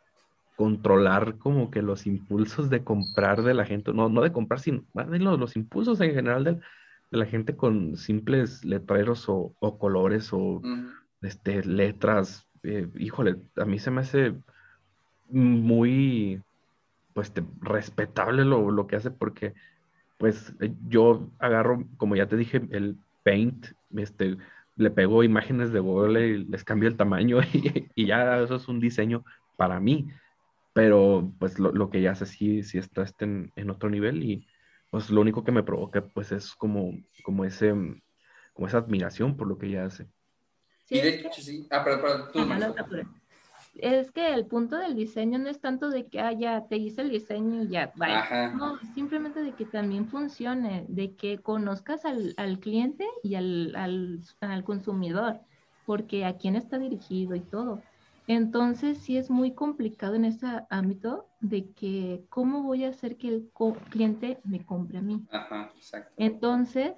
controlar 0.57 1.37
como 1.37 1.69
que 1.69 1.83
los 1.83 2.07
impulsos 2.07 2.71
de 2.71 2.83
comprar 2.83 3.43
de 3.43 3.53
la 3.53 3.63
gente, 3.63 3.93
no, 3.93 4.09
no 4.09 4.23
de 4.23 4.31
comprar, 4.31 4.59
sino 4.59 4.83
de 4.95 5.19
los, 5.19 5.39
los 5.39 5.55
impulsos 5.55 6.01
en 6.01 6.15
general 6.15 6.43
de, 6.43 6.53
de, 6.53 6.61
la 7.11 7.27
gente 7.27 7.55
con 7.55 7.95
simples 7.95 8.65
letreros 8.65 9.29
o, 9.29 9.53
o 9.59 9.77
colores 9.77 10.29
o 10.33 10.59
este, 11.21 11.63
letras. 11.63 12.47
Eh, 12.63 12.89
híjole, 12.97 13.35
a 13.55 13.65
mí 13.65 13.77
se 13.77 13.91
me 13.91 14.01
hace 14.01 14.33
muy 15.29 16.41
pues 17.13 17.31
te, 17.31 17.43
respetable 17.61 18.43
lo, 18.43 18.71
lo, 18.71 18.87
que 18.87 18.95
hace 18.95 19.11
porque 19.11 19.53
pues 20.17 20.55
eh, 20.59 20.73
yo 20.87 21.29
agarro, 21.37 21.83
como 21.97 22.15
ya 22.15 22.27
te 22.27 22.35
dije, 22.35 22.67
el 22.71 22.97
paint, 23.23 23.67
este, 23.95 24.37
le 24.75 24.89
pego 24.89 25.23
imágenes 25.23 25.71
de 25.71 25.81
Google 25.81 26.27
y 26.27 26.45
les 26.45 26.63
cambio 26.63 26.89
el 26.89 26.97
tamaño 26.97 27.41
y, 27.53 27.91
y 27.93 28.07
ya 28.07 28.39
eso 28.41 28.55
es 28.55 28.67
un 28.67 28.79
diseño 28.79 29.23
para 29.55 29.79
mí 29.79 30.07
pero 30.77 31.33
pues 31.39 31.57
lo, 31.57 31.71
lo 31.71 31.89
que 31.89 31.97
ella 31.97 32.11
hace 32.11 32.27
sí, 32.27 32.61
sí 32.61 32.77
está 32.77 33.01
este 33.01 33.25
en, 33.25 33.51
en, 33.55 33.71
otro 33.71 33.89
nivel 33.89 34.21
y 34.21 34.45
pues 34.91 35.09
lo 35.09 35.21
único 35.21 35.43
que 35.43 35.51
me 35.51 35.63
provoca 35.63 36.05
pues 36.05 36.31
es 36.31 36.53
como, 36.53 36.93
como, 37.23 37.45
ese, 37.45 37.73
como 38.53 38.67
esa 38.67 38.77
admiración 38.77 39.35
por 39.35 39.47
lo 39.47 39.57
que 39.57 39.65
ella 39.65 39.85
hace. 39.85 40.05
Sí, 40.85 40.99
y 40.99 41.01
de 41.01 41.09
hecho, 41.15 41.41
sí. 41.41 41.67
Ah, 41.71 41.83
pero 41.83 42.29
tú, 42.31 42.41
es 43.73 44.11
que 44.11 44.31
el 44.35 44.45
punto 44.45 44.77
del 44.77 44.95
diseño 44.95 45.39
no 45.39 45.49
es 45.49 45.59
tanto 45.59 45.89
de 45.89 46.05
que, 46.05 46.19
ah, 46.19 46.31
ya 46.31 46.67
te 46.67 46.77
hice 46.77 47.01
el 47.01 47.09
diseño 47.09 47.63
y 47.63 47.69
ya, 47.69 47.91
vaya. 47.95 48.49
No, 48.49 48.77
simplemente 48.93 49.41
de 49.41 49.53
que 49.53 49.65
también 49.65 50.07
funcione, 50.07 50.85
de 50.89 51.15
que 51.15 51.39
conozcas 51.39 52.05
al, 52.05 52.35
al 52.37 52.59
cliente 52.59 53.07
y 53.23 53.33
al, 53.33 53.75
al, 53.75 54.21
al, 54.41 54.63
consumidor, 54.63 55.39
porque 55.87 56.23
a 56.23 56.37
quién 56.37 56.55
está 56.55 56.77
dirigido 56.77 57.33
y 57.33 57.41
todo. 57.41 57.81
Entonces, 58.27 58.97
sí 58.97 59.17
es 59.17 59.29
muy 59.29 59.55
complicado 59.55 60.15
en 60.15 60.25
ese 60.25 60.45
ámbito 60.69 61.29
de 61.39 61.71
que 61.71 62.25
cómo 62.29 62.61
voy 62.63 62.83
a 62.83 62.89
hacer 62.89 63.17
que 63.17 63.29
el 63.29 63.49
cliente 63.89 64.39
me 64.43 64.65
compre 64.65 64.97
a 64.97 65.01
mí. 65.01 65.25
Ajá, 65.31 65.71
exacto. 65.77 66.13
Entonces, 66.17 66.91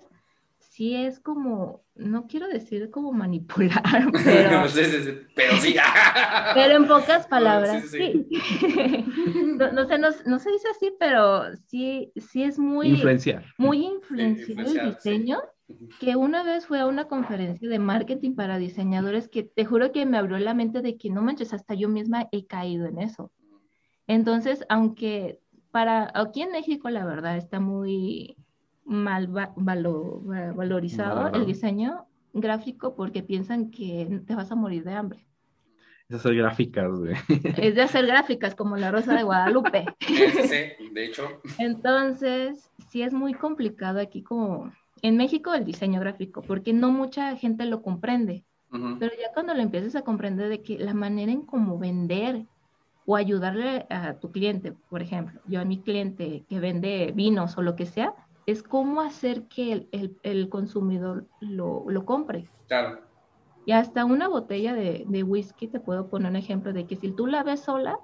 sí 0.57 0.95
es 0.95 1.19
como, 1.19 1.83
no 1.93 2.25
quiero 2.25 2.47
decir 2.47 2.89
como 2.89 3.11
manipular, 3.11 3.83
pero, 4.23 4.67
sí, 4.69 4.85
sí, 4.85 5.03
sí. 5.03 5.11
pero 5.35 5.57
sí. 5.57 5.75
pero 6.55 6.75
en 6.77 6.87
pocas 6.87 7.27
palabras, 7.27 7.89
sí. 7.91 8.27
no, 9.57 9.71
no, 9.71 9.87
sé, 9.87 9.99
no, 9.99 10.07
no, 10.25 10.39
se 10.39 10.51
dice 10.51 10.67
así, 10.75 10.91
pero 10.99 11.55
sí, 11.67 12.11
sí 12.15 12.41
es 12.41 12.57
muy... 12.57 12.87
Influenciar. 12.87 13.45
Muy 13.59 13.85
influenciar 13.85 14.67
el 14.67 14.95
diseño 14.95 15.39
que 15.99 16.15
una 16.15 16.43
vez 16.43 16.65
fue 16.65 16.79
a 16.79 16.87
una 16.87 17.05
conferencia 17.05 17.69
de 17.69 17.79
marketing 17.79 18.35
para 18.35 18.57
diseñadores 18.57 19.27
que 19.27 19.43
te 19.43 19.65
juro 19.65 19.91
que 19.91 20.05
me 20.05 20.17
abrió 20.17 20.37
la 20.39 20.53
mente 20.53 20.81
de 20.81 20.97
que 20.97 21.09
no 21.09 21.21
manches, 21.21 21.53
hasta 21.53 21.73
yo 21.73 21.89
misma 21.89 22.27
he 22.31 22.45
caído 22.45 22.85
en 22.85 22.99
eso. 22.99 23.31
Entonces, 24.07 24.65
aunque 24.69 25.39
para 25.71 26.11
aquí 26.15 26.41
en 26.41 26.51
México 26.51 26.89
la 26.89 27.05
verdad 27.05 27.37
está 27.37 27.59
muy 27.59 28.35
mal 28.83 29.27
valorizado 29.27 31.31
el 31.33 31.45
diseño 31.45 32.07
gráfico 32.33 32.95
porque 32.95 33.21
piensan 33.21 33.69
que 33.69 34.21
te 34.25 34.35
vas 34.35 34.51
a 34.51 34.55
morir 34.55 34.83
de 34.83 34.93
hambre. 34.93 35.29
Es 36.09 36.15
hacer 36.15 36.35
gráficas, 36.35 36.91
güey. 36.91 37.13
Es 37.57 37.75
de 37.75 37.83
hacer 37.83 38.07
gráficas 38.07 38.55
como 38.55 38.77
la 38.77 38.89
Rosa 38.89 39.13
de 39.13 39.23
Guadalupe. 39.23 39.85
Sí, 40.07 40.89
de 40.91 41.05
hecho. 41.05 41.39
Entonces, 41.59 42.71
sí 42.89 43.03
es 43.03 43.13
muy 43.13 43.35
complicado 43.35 43.99
aquí 43.99 44.23
como 44.23 44.73
en 45.01 45.17
México 45.17 45.53
el 45.53 45.65
diseño 45.65 45.99
gráfico, 45.99 46.41
porque 46.41 46.73
no 46.73 46.91
mucha 46.91 47.35
gente 47.35 47.65
lo 47.65 47.81
comprende. 47.81 48.43
Pero 48.71 49.11
ya 49.19 49.33
cuando 49.33 49.55
lo 49.55 49.61
empiezas 49.61 49.95
a 49.95 50.03
comprender 50.03 50.47
de 50.47 50.61
que 50.61 50.77
la 50.77 50.93
manera 50.93 51.31
en 51.31 51.41
cómo 51.41 51.79
vender 51.79 52.45
o 53.07 53.15
ayudarle 53.15 53.87
a 53.89 54.19
tu 54.19 54.31
cliente, 54.31 54.73
por 54.89 55.01
ejemplo, 55.01 55.41
yo 55.47 55.59
a 55.59 55.65
mi 55.65 55.79
cliente 55.79 56.45
que 56.47 56.59
vende 56.59 57.11
vinos 57.15 57.57
o 57.57 57.63
lo 57.63 57.75
que 57.75 57.87
sea, 57.87 58.13
es 58.45 58.61
cómo 58.61 59.01
hacer 59.01 59.47
que 59.47 59.87
el, 59.91 60.17
el, 60.21 60.49
consumidor 60.49 61.25
lo, 61.39 61.85
lo, 61.87 62.05
compre. 62.05 62.47
Claro. 62.67 62.99
Y 63.65 63.71
hasta 63.71 64.05
una 64.05 64.27
botella 64.27 64.75
de, 64.75 65.03
de, 65.07 65.23
whisky, 65.23 65.67
te 65.67 65.79
puedo 65.79 66.07
poner 66.07 66.29
un 66.29 66.35
ejemplo 66.35 66.71
de 66.71 66.85
que 66.85 66.95
si 66.95 67.11
tú 67.11 67.25
la 67.25 67.41
ves 67.41 67.61
sola 67.61 67.97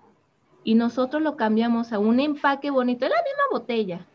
y 0.63 0.73
nosotros 0.73 1.21
lo 1.21 1.35
cambiamos 1.35 1.93
a 1.93 1.99
un 1.99 2.19
empaque 2.19 2.71
bonito, 2.71 3.05
es 3.05 3.11
la 3.11 3.23
misma 3.23 3.43
botella, 3.51 4.07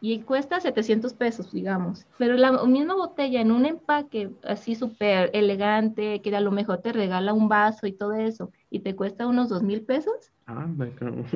y 0.00 0.20
cuesta 0.20 0.60
700 0.60 1.12
pesos, 1.14 1.52
digamos. 1.52 2.06
Pero 2.18 2.36
la 2.36 2.52
misma 2.64 2.94
botella 2.94 3.40
en 3.40 3.50
un 3.50 3.66
empaque 3.66 4.30
así 4.44 4.74
súper 4.74 5.30
elegante, 5.32 6.20
que 6.22 6.34
a 6.34 6.40
lo 6.40 6.50
mejor 6.50 6.78
te 6.78 6.92
regala 6.92 7.32
un 7.32 7.48
vaso 7.48 7.86
y 7.86 7.92
todo 7.92 8.12
eso, 8.14 8.52
y 8.70 8.80
te 8.80 8.94
cuesta 8.94 9.26
unos 9.26 9.48
2 9.48 9.62
mil 9.62 9.82
pesos. 9.82 10.32
Ah, 10.46 10.66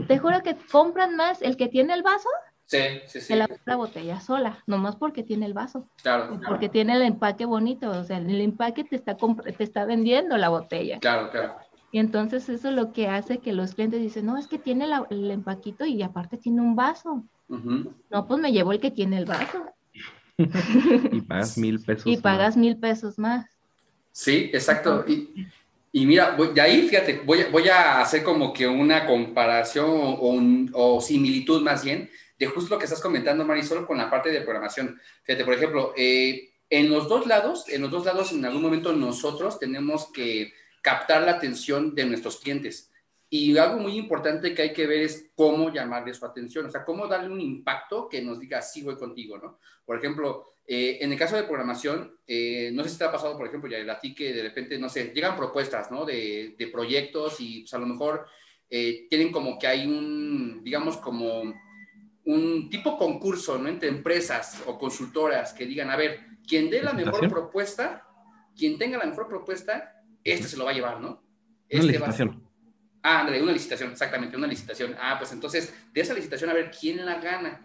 te 0.07 0.19
juro 0.19 0.43
que 0.43 0.57
compran 0.71 1.17
más 1.17 1.43
el 1.43 1.57
que 1.57 1.69
tiene 1.69 1.93
el 1.95 2.03
vaso 2.03 2.29
sí, 2.67 2.79
sí, 3.07 3.21
sí. 3.21 3.29
que 3.29 3.37
la, 3.37 3.49
la 3.65 3.77
botella 3.77 4.21
sola, 4.21 4.59
nomás 4.67 4.97
porque 4.97 5.23
tiene 5.23 5.47
el 5.47 5.55
vaso. 5.55 5.87
Claro, 6.03 6.41
Porque 6.47 6.69
tiene 6.69 6.95
el 6.95 7.03
empaque 7.03 7.45
bonito, 7.45 7.91
o 7.91 8.05
sea, 8.05 8.19
el 8.19 8.41
empaque 8.41 8.85
te 8.85 8.97
está, 8.97 9.17
te 9.17 9.65
está 9.65 9.85
vendiendo 9.85 10.37
la 10.37 10.49
botella. 10.49 10.99
Claro, 11.01 11.31
claro. 11.31 11.57
Y 11.91 11.99
entonces 11.99 12.49
eso 12.49 12.71
es 12.71 12.75
lo 12.75 12.93
que 12.93 13.09
hace 13.09 13.39
que 13.39 13.53
los 13.53 13.75
clientes 13.75 14.01
dicen, 14.01 14.25
no, 14.25 14.39
es 14.39 14.49
que 14.49 14.59
tiene 14.59 14.87
el 15.11 15.31
empaquito 15.31 15.85
y 15.85 16.03
aparte 16.03 16.39
tiene 16.39 16.63
un 16.63 16.75
vaso. 16.75 17.23
No, 18.11 18.27
pues 18.27 18.41
me 18.41 18.53
llevo 18.53 18.73
el 18.73 18.81
que 18.81 18.91
tiene 18.91 19.19
el 19.19 19.27
vaso. 19.27 19.65
y 20.39 21.21
pagas 21.23 21.59
mil 21.59 21.81
pesos. 21.81 22.07
Y 22.07 22.17
pagas 22.17 22.57
mil 22.57 22.77
pesos 22.77 23.19
más. 23.19 23.47
Sí, 24.11 24.51
exacto. 24.53 25.05
Y, 25.07 25.47
y 25.93 26.07
mira, 26.07 26.37
de 26.37 26.61
ahí, 26.61 26.89
fíjate, 26.89 27.23
voy, 27.25 27.45
voy 27.51 27.69
a 27.69 28.01
hacer 28.01 28.23
como 28.23 28.53
que 28.53 28.67
una 28.67 29.07
comparación 29.07 29.87
o, 29.89 30.97
o, 30.97 31.01
similitud 31.01 31.61
más 31.63 31.85
bien 31.85 32.11
de 32.39 32.47
justo 32.47 32.75
lo 32.75 32.79
que 32.79 32.87
estás 32.87 33.01
comentando, 33.01 33.45
Marisol, 33.45 33.87
con 33.87 33.99
la 33.99 34.11
parte 34.11 34.31
de 34.31 34.41
programación. 34.41 34.99
Fíjate, 35.23 35.45
por 35.45 35.55
ejemplo, 35.55 35.93
eh, 35.97 36.51
en 36.71 36.91
los 36.91 37.09
dos 37.09 37.27
lados, 37.27 37.69
en 37.69 37.83
los 37.83 37.91
dos 37.91 38.07
lados, 38.07 38.33
en 38.33 38.45
algún 38.45 38.63
momento 38.63 38.93
nosotros 38.95 39.59
tenemos 39.59 40.11
que 40.11 40.53
captar 40.81 41.23
la 41.23 41.33
atención 41.33 41.95
de 41.95 42.07
nuestros 42.07 42.39
clientes. 42.39 42.91
Y 43.35 43.57
algo 43.57 43.79
muy 43.79 43.97
importante 43.97 44.55
que 44.55 44.61
hay 44.61 44.73
que 44.75 44.87
ver 44.87 45.01
es 45.01 45.31
cómo 45.35 45.73
llamarle 45.73 46.13
su 46.13 46.27
atención, 46.27 46.67
o 46.67 46.71
sea, 46.71 46.85
cómo 46.85 47.07
darle 47.07 47.31
un 47.31 47.41
impacto 47.41 48.07
que 48.07 48.21
nos 48.21 48.39
diga, 48.39 48.61
sí, 48.61 48.83
voy 48.83 48.97
contigo, 48.97 49.39
¿no? 49.39 49.59
Por 49.87 49.97
ejemplo, 49.97 50.57
eh, 50.67 50.99
en 51.01 51.11
el 51.11 51.19
caso 51.19 51.37
de 51.37 51.45
programación, 51.45 52.15
eh, 52.27 52.71
no 52.75 52.85
sé 52.85 52.91
si 52.91 52.99
te 52.99 53.05
ha 53.05 53.11
pasado, 53.11 53.39
por 53.39 53.47
ejemplo, 53.47 53.71
ya 53.71 53.91
a 53.91 53.99
ti 53.99 54.15
que 54.15 54.35
de 54.35 54.43
repente, 54.43 54.79
no 54.79 54.91
sé, 54.91 55.13
llegan 55.15 55.35
propuestas, 55.35 55.91
¿no? 55.91 56.05
De, 56.05 56.57
de 56.59 56.67
proyectos 56.67 57.37
y 57.41 57.61
pues, 57.61 57.73
a 57.73 57.79
lo 57.79 57.87
mejor 57.87 58.27
eh, 58.69 59.07
tienen 59.09 59.33
como 59.33 59.59
que 59.59 59.67
hay 59.67 59.87
un, 59.87 60.63
digamos, 60.63 60.99
como 60.99 61.55
un 62.27 62.69
tipo 62.69 62.99
concurso, 62.99 63.57
¿no? 63.57 63.71
Entre 63.71 63.89
empresas 63.89 64.63
o 64.67 64.79
consultoras 64.79 65.55
que 65.55 65.65
digan, 65.65 65.89
a 65.89 65.97
ver, 65.97 66.21
quien 66.47 66.69
dé 66.69 66.83
la 66.83 66.93
mejor 66.93 67.31
propuesta, 67.31 68.07
quien 68.55 68.77
tenga 68.77 68.99
la 68.99 69.07
mejor 69.07 69.27
propuesta, 69.27 70.05
este 70.23 70.49
se 70.49 70.59
lo 70.59 70.67
va 70.67 70.73
a 70.73 70.75
llevar, 70.75 71.01
¿no? 71.01 71.25
Este 71.67 71.97
va 71.97 72.09
a 72.09 72.13
Ah, 73.03 73.21
André, 73.21 73.43
una 73.43 73.53
licitación, 73.53 73.91
exactamente, 73.91 74.37
una 74.37 74.47
licitación. 74.47 74.97
Ah, 75.01 75.17
pues 75.19 75.33
entonces, 75.33 75.75
de 75.93 76.01
esa 76.01 76.15
licitación, 76.15 76.51
a 76.51 76.55
ver 76.55 76.71
quién 76.71 77.05
la 77.05 77.17
gana. 77.17 77.61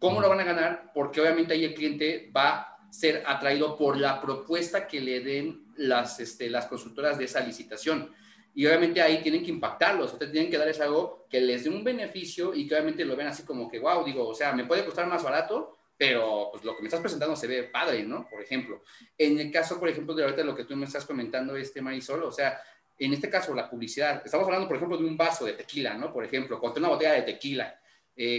¿Cómo 0.00 0.20
lo 0.20 0.28
van 0.28 0.40
a 0.40 0.44
ganar? 0.44 0.90
Porque 0.92 1.20
obviamente 1.20 1.54
ahí 1.54 1.64
el 1.64 1.74
cliente 1.74 2.30
va 2.36 2.50
a 2.50 2.78
ser 2.90 3.22
atraído 3.24 3.76
por 3.76 3.96
la 3.96 4.20
propuesta 4.20 4.88
que 4.88 5.00
le 5.00 5.20
den 5.20 5.72
las, 5.76 6.18
este, 6.18 6.50
las 6.50 6.66
consultoras 6.66 7.16
de 7.16 7.24
esa 7.24 7.40
licitación. 7.40 8.12
Y 8.54 8.66
obviamente 8.66 9.00
ahí 9.00 9.22
tienen 9.22 9.44
que 9.44 9.50
impactarlos, 9.50 10.12
ustedes 10.12 10.32
tienen 10.32 10.50
que 10.50 10.58
darles 10.58 10.80
algo 10.80 11.26
que 11.30 11.40
les 11.40 11.64
dé 11.64 11.70
un 11.70 11.82
beneficio 11.82 12.52
y 12.52 12.66
que 12.66 12.74
obviamente 12.74 13.04
lo 13.04 13.16
ven 13.16 13.28
así 13.28 13.44
como 13.44 13.70
que, 13.70 13.78
wow, 13.78 14.04
digo, 14.04 14.28
o 14.28 14.34
sea, 14.34 14.52
me 14.52 14.66
puede 14.66 14.84
costar 14.84 15.06
más 15.06 15.22
barato, 15.22 15.78
pero 15.96 16.48
pues 16.50 16.64
lo 16.64 16.76
que 16.76 16.82
me 16.82 16.88
estás 16.88 17.00
presentando 17.00 17.34
se 17.34 17.46
ve 17.46 17.62
padre, 17.62 18.02
¿no? 18.02 18.26
Por 18.28 18.42
ejemplo. 18.42 18.82
En 19.16 19.38
el 19.38 19.50
caso, 19.50 19.78
por 19.78 19.88
ejemplo, 19.88 20.14
de 20.14 20.24
ahorita 20.24 20.42
lo 20.42 20.54
que 20.54 20.64
tú 20.64 20.76
me 20.76 20.84
estás 20.84 21.06
comentando, 21.06 21.56
este 21.56 21.80
Marisol, 21.80 22.24
o 22.24 22.32
sea, 22.32 22.60
en 22.98 23.12
este 23.12 23.30
caso, 23.30 23.54
la 23.54 23.68
publicidad. 23.68 24.22
Estamos 24.24 24.46
hablando, 24.46 24.68
por 24.68 24.76
ejemplo, 24.76 24.96
de 24.96 25.04
un 25.04 25.16
vaso 25.16 25.44
de 25.44 25.54
tequila, 25.54 25.94
¿no? 25.94 26.12
Por 26.12 26.24
ejemplo, 26.24 26.60
contra 26.60 26.80
una 26.80 26.90
botella 26.90 27.12
de 27.12 27.22
tequila. 27.22 27.78
Eh, 28.14 28.38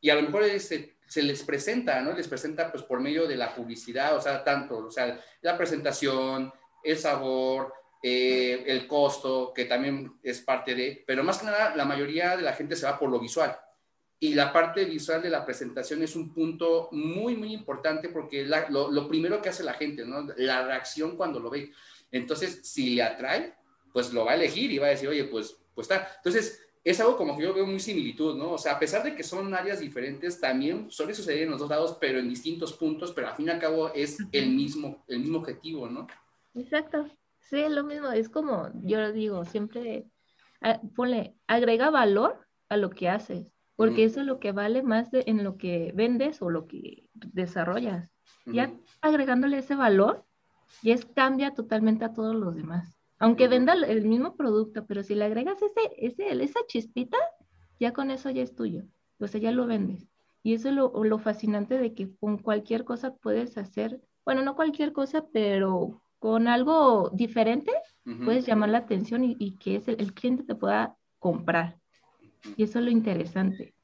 y 0.00 0.10
a 0.10 0.14
lo 0.14 0.22
mejor 0.22 0.44
se, 0.60 0.96
se, 1.06 1.22
les 1.22 1.42
presenta, 1.42 2.00
¿no? 2.00 2.12
Les 2.12 2.28
presenta, 2.28 2.70
pues, 2.70 2.82
por 2.82 3.00
medio 3.00 3.26
de 3.26 3.36
la 3.36 3.54
publicidad, 3.54 4.16
o 4.16 4.20
sea, 4.20 4.44
tanto, 4.44 4.78
o 4.78 4.90
sea, 4.90 5.18
la 5.40 5.56
presentación, 5.56 6.52
el 6.82 6.98
sabor, 6.98 7.72
eh, 8.02 8.64
el 8.66 8.86
costo, 8.86 9.52
que 9.54 9.64
también 9.64 10.18
es 10.22 10.40
parte 10.40 10.74
de, 10.74 11.02
pero 11.06 11.24
más 11.24 11.38
que 11.38 11.46
nada, 11.46 11.74
la 11.74 11.84
mayoría 11.84 12.36
de 12.36 12.42
la 12.42 12.52
gente 12.52 12.76
se 12.76 12.86
va 12.86 12.98
por 12.98 13.10
lo 13.10 13.18
visual. 13.18 13.58
Y 14.18 14.34
la 14.34 14.52
parte 14.52 14.84
visual 14.84 15.20
de 15.20 15.30
la 15.30 15.44
presentación 15.44 16.02
es 16.02 16.16
un 16.16 16.32
punto 16.32 16.88
muy, 16.92 17.36
muy 17.36 17.52
importante 17.52 18.08
porque 18.08 18.44
lo, 18.44 18.90
lo 18.90 19.08
primero 19.08 19.42
que 19.42 19.48
hace 19.48 19.62
la 19.62 19.74
gente, 19.74 20.04
¿no? 20.04 20.26
La 20.36 20.66
reacción 20.66 21.16
cuando 21.16 21.40
lo 21.40 21.50
ve. 21.50 21.72
Entonces, 22.10 22.60
si 22.62 22.94
le 22.94 23.02
atrae, 23.02 23.54
pues 23.96 24.12
lo 24.12 24.26
va 24.26 24.32
a 24.32 24.34
elegir 24.34 24.70
y 24.70 24.76
va 24.76 24.88
a 24.88 24.90
decir, 24.90 25.08
oye, 25.08 25.24
pues, 25.24 25.56
pues 25.74 25.90
está. 25.90 26.06
Entonces, 26.18 26.68
es 26.84 27.00
algo 27.00 27.16
como 27.16 27.34
que 27.34 27.44
yo 27.44 27.54
veo 27.54 27.66
muy 27.66 27.80
similitud, 27.80 28.36
¿no? 28.36 28.52
O 28.52 28.58
sea, 28.58 28.72
a 28.72 28.78
pesar 28.78 29.02
de 29.02 29.16
que 29.16 29.22
son 29.22 29.54
áreas 29.54 29.80
diferentes, 29.80 30.38
también 30.38 30.90
suele 30.90 31.14
suceder 31.14 31.44
en 31.44 31.50
los 31.52 31.60
dos 31.60 31.70
lados, 31.70 31.96
pero 31.98 32.18
en 32.18 32.28
distintos 32.28 32.74
puntos, 32.74 33.12
pero 33.12 33.28
al 33.28 33.36
fin 33.36 33.46
y 33.46 33.50
al 33.52 33.58
cabo 33.58 33.90
es 33.94 34.18
el 34.32 34.50
mismo, 34.50 35.02
el 35.08 35.20
mismo 35.20 35.38
objetivo, 35.38 35.88
¿no? 35.88 36.06
Exacto. 36.52 37.06
Sí, 37.40 37.58
es 37.58 37.70
lo 37.70 37.84
mismo. 37.84 38.12
Es 38.12 38.28
como, 38.28 38.68
yo 38.82 39.10
digo, 39.12 39.46
siempre 39.46 40.04
ah, 40.60 40.78
ponle, 40.94 41.34
agrega 41.46 41.88
valor 41.88 42.46
a 42.68 42.76
lo 42.76 42.90
que 42.90 43.08
haces, 43.08 43.46
porque 43.76 44.04
eso 44.04 44.20
es 44.20 44.26
lo 44.26 44.40
que 44.40 44.52
vale 44.52 44.82
más 44.82 45.08
en 45.12 45.42
lo 45.42 45.56
que 45.56 45.92
vendes 45.94 46.42
o 46.42 46.50
lo 46.50 46.66
que 46.66 47.08
desarrollas. 47.14 48.10
Ya 48.44 48.74
agregándole 49.00 49.56
ese 49.56 49.74
valor, 49.74 50.26
ya 50.82 50.92
es, 50.92 51.06
cambia 51.06 51.54
totalmente 51.54 52.04
a 52.04 52.12
todos 52.12 52.34
los 52.34 52.54
demás. 52.54 52.95
Aunque 53.18 53.48
venda 53.48 53.72
el 53.72 54.04
mismo 54.06 54.36
producto, 54.36 54.86
pero 54.86 55.02
si 55.02 55.14
le 55.14 55.24
agregas 55.24 55.58
ese, 55.62 55.80
ese, 55.96 56.42
esa 56.42 56.60
chispita, 56.66 57.16
ya 57.80 57.92
con 57.92 58.10
eso 58.10 58.30
ya 58.30 58.42
es 58.42 58.54
tuyo. 58.54 58.84
O 59.18 59.26
sea, 59.26 59.40
ya 59.40 59.50
lo 59.50 59.66
vendes. 59.66 60.08
Y 60.42 60.54
eso 60.54 60.68
es 60.68 60.74
lo, 60.76 61.18
fascinante 61.18 61.76
de 61.76 61.92
que 61.92 62.14
con 62.18 62.38
cualquier 62.38 62.84
cosa 62.84 63.14
puedes 63.16 63.58
hacer, 63.58 64.00
bueno, 64.24 64.42
no 64.42 64.54
cualquier 64.54 64.92
cosa, 64.92 65.26
pero 65.32 66.02
con 66.20 66.46
algo 66.46 67.10
diferente 67.12 67.72
puedes 68.24 68.46
llamar 68.46 68.68
la 68.68 68.78
atención 68.78 69.24
y, 69.24 69.56
que 69.56 69.74
es 69.74 69.88
el, 69.88 70.14
cliente 70.14 70.44
te 70.44 70.54
pueda 70.54 70.96
comprar. 71.18 71.80
Y 72.56 72.62
eso 72.62 72.78
es 72.78 72.84
lo 72.84 72.92
interesante. 72.92 73.74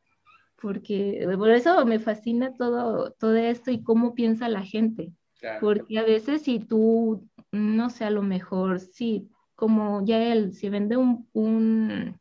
Porque 0.61 1.27
por 1.37 1.51
eso 1.51 1.85
me 1.85 1.99
fascina 1.99 2.55
todo, 2.55 3.11
todo 3.19 3.35
esto 3.35 3.73
y 3.73 3.83
cómo 3.83 4.15
piensa 4.15 4.49
la 4.49 4.63
gente. 4.63 5.13
Porque 5.61 5.99
a 5.99 6.05
veces 6.05 6.43
si 6.43 6.59
tú 6.59 7.29
no 7.53 7.91
sé, 7.91 8.05
a 8.05 8.11
lo 8.11 8.23
mejor 8.23 8.81
sí, 8.81 9.29
como 9.55 10.05
ya 10.05 10.33
él, 10.33 10.55
si 10.55 10.69
vende 10.71 10.97
un, 10.97 11.29
un, 11.35 12.19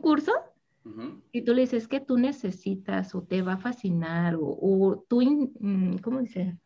curso 0.00 0.32
y 1.32 1.42
tú 1.42 1.54
le 1.54 1.62
dices 1.62 1.88
que 1.88 2.00
tú 2.00 2.16
necesitas 2.16 3.14
o 3.14 3.22
te 3.22 3.42
va 3.42 3.54
a 3.54 3.58
fascinar 3.58 4.36
o, 4.38 5.04
tú, 5.08 5.22
mm, 5.60 5.98
¿cómo 5.98 6.20
dice? 6.20 6.58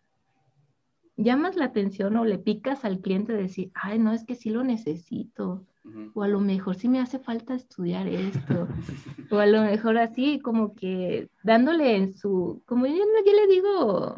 Llamas 1.16 1.56
la 1.56 1.66
atención 1.66 2.16
o 2.16 2.24
le 2.24 2.38
picas 2.38 2.84
al 2.84 3.00
cliente 3.00 3.32
de 3.32 3.42
decir, 3.42 3.70
ay, 3.74 3.98
no, 3.98 4.12
es 4.12 4.24
que 4.24 4.34
sí 4.34 4.50
lo 4.50 4.64
necesito. 4.64 5.66
O 6.14 6.22
a 6.22 6.28
lo 6.28 6.40
mejor 6.40 6.76
sí 6.76 6.88
me 6.88 7.00
hace 7.00 7.18
falta 7.18 7.54
estudiar 7.54 8.06
esto. 8.06 8.68
o 9.30 9.38
a 9.38 9.46
lo 9.46 9.62
mejor 9.62 9.98
así 9.98 10.38
como 10.40 10.74
que 10.74 11.28
dándole 11.42 11.96
en 11.96 12.14
su, 12.14 12.62
como 12.66 12.86
yo, 12.86 12.94
yo 12.94 13.32
le 13.32 13.46
digo, 13.46 14.16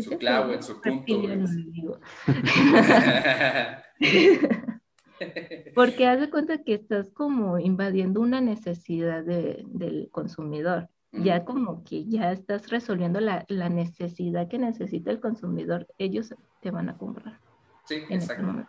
su 0.00 0.18
clavo 0.18 0.52
en 0.52 0.62
su 0.62 0.80
punto. 0.80 2.00
Porque 5.74 6.06
haz 6.06 6.20
de 6.20 6.30
cuenta 6.30 6.62
que 6.62 6.74
estás 6.74 7.10
como 7.10 7.58
invadiendo 7.58 8.20
una 8.20 8.40
necesidad 8.40 9.24
del 9.24 10.08
consumidor. 10.10 10.88
ya 11.12 11.44
como 11.44 11.84
que 11.84 12.06
ya 12.06 12.32
estás 12.32 12.70
resolviendo 12.70 13.20
la, 13.20 13.44
la, 13.48 13.68
necesidad 13.68 14.48
que 14.48 14.58
necesita 14.58 15.12
el 15.12 15.20
consumidor, 15.20 15.86
ellos 15.96 16.34
te 16.60 16.72
van 16.72 16.88
a 16.88 16.98
comprar. 16.98 17.38
Sí, 17.84 18.02
exactamente. 18.08 18.68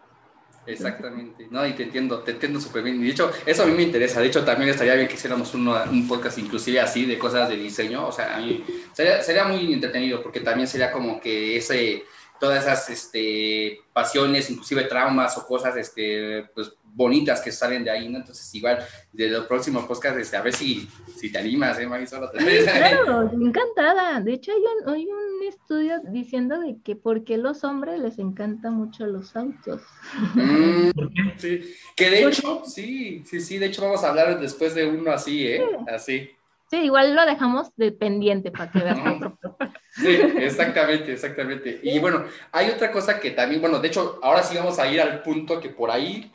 Exactamente, 0.67 1.47
no, 1.49 1.65
y 1.65 1.73
te 1.73 1.83
entiendo, 1.83 2.19
te 2.19 2.31
entiendo 2.31 2.59
súper 2.59 2.83
bien. 2.83 2.99
Y 3.01 3.05
de 3.05 3.11
hecho, 3.11 3.31
eso 3.45 3.63
a 3.63 3.65
mí 3.65 3.73
me 3.73 3.83
interesa. 3.83 4.19
De 4.19 4.27
hecho, 4.27 4.43
también 4.43 4.69
estaría 4.69 4.95
bien 4.95 5.07
que 5.07 5.15
hiciéramos 5.15 5.53
un 5.53 6.07
podcast 6.07 6.37
inclusive 6.37 6.79
así 6.79 7.05
de 7.05 7.17
cosas 7.17 7.49
de 7.49 7.57
diseño. 7.57 8.07
O 8.07 8.11
sea, 8.11 8.35
a 8.35 8.39
mí 8.39 8.63
sería, 8.93 9.21
sería 9.21 9.45
muy 9.45 9.73
entretenido 9.73 10.21
porque 10.21 10.39
también 10.39 10.67
sería 10.67 10.91
como 10.91 11.19
que 11.19 11.57
ese, 11.57 12.03
todas 12.39 12.63
esas 12.63 12.89
este, 12.89 13.79
pasiones, 13.93 14.49
inclusive 14.49 14.83
traumas 14.83 15.37
o 15.37 15.45
cosas 15.45 15.75
este, 15.77 16.49
pues, 16.53 16.73
bonitas 16.83 17.41
que 17.41 17.51
salen 17.51 17.83
de 17.83 17.91
ahí, 17.91 18.07
¿no? 18.07 18.19
Entonces, 18.19 18.53
igual, 18.55 18.79
de 19.11 19.29
los 19.29 19.45
próximos 19.47 19.85
podcasts, 19.85 20.19
este, 20.19 20.37
a 20.37 20.41
ver 20.41 20.53
si, 20.53 20.87
si 21.15 21.31
te 21.31 21.37
animas, 21.37 21.77
¿eh, 21.79 21.87
Marisol? 21.87 22.29
Claro, 22.31 23.29
encantada. 23.33 24.21
De 24.21 24.33
hecho, 24.33 24.51
hay 24.51 24.61
un, 24.61 24.93
hay 24.93 25.05
un 25.05 25.47
estudio 25.47 25.99
diciendo 26.09 26.59
de 26.59 26.77
que 26.83 26.95
por 26.95 27.23
qué 27.23 27.37
los 27.37 27.63
hombres 27.63 27.99
les 27.99 28.17
encantan 28.17 28.73
mucho 28.73 29.05
los 29.05 29.35
autos. 29.35 29.81
Mm, 30.35 30.89
sí, 31.37 31.75
que 31.95 32.09
de 32.09 32.25
hecho, 32.25 32.63
sí, 32.65 33.23
sí, 33.25 33.41
sí, 33.41 33.57
de 33.57 33.67
hecho 33.67 33.81
vamos 33.81 34.03
a 34.03 34.09
hablar 34.09 34.39
después 34.39 34.73
de 34.73 34.85
uno 34.85 35.11
así, 35.11 35.47
¿eh? 35.47 35.65
Así. 35.93 36.29
Sí, 36.69 36.77
igual 36.77 37.13
lo 37.13 37.25
dejamos 37.25 37.71
dependiente 37.75 38.51
para 38.51 38.71
que 38.71 38.79
veas 38.79 38.99
otro. 39.15 39.37
Sí, 39.95 40.09
exactamente, 40.39 41.13
exactamente. 41.13 41.79
Y 41.81 41.99
bueno, 41.99 42.25
hay 42.51 42.69
otra 42.69 42.91
cosa 42.91 43.17
que 43.19 43.31
también, 43.31 43.61
bueno, 43.61 43.79
de 43.79 43.87
hecho, 43.87 44.19
ahora 44.21 44.43
sí 44.43 44.57
vamos 44.57 44.77
a 44.77 44.87
ir 44.87 44.99
al 44.99 45.21
punto 45.21 45.59
que 45.61 45.69
por 45.69 45.89
ahí 45.89 46.31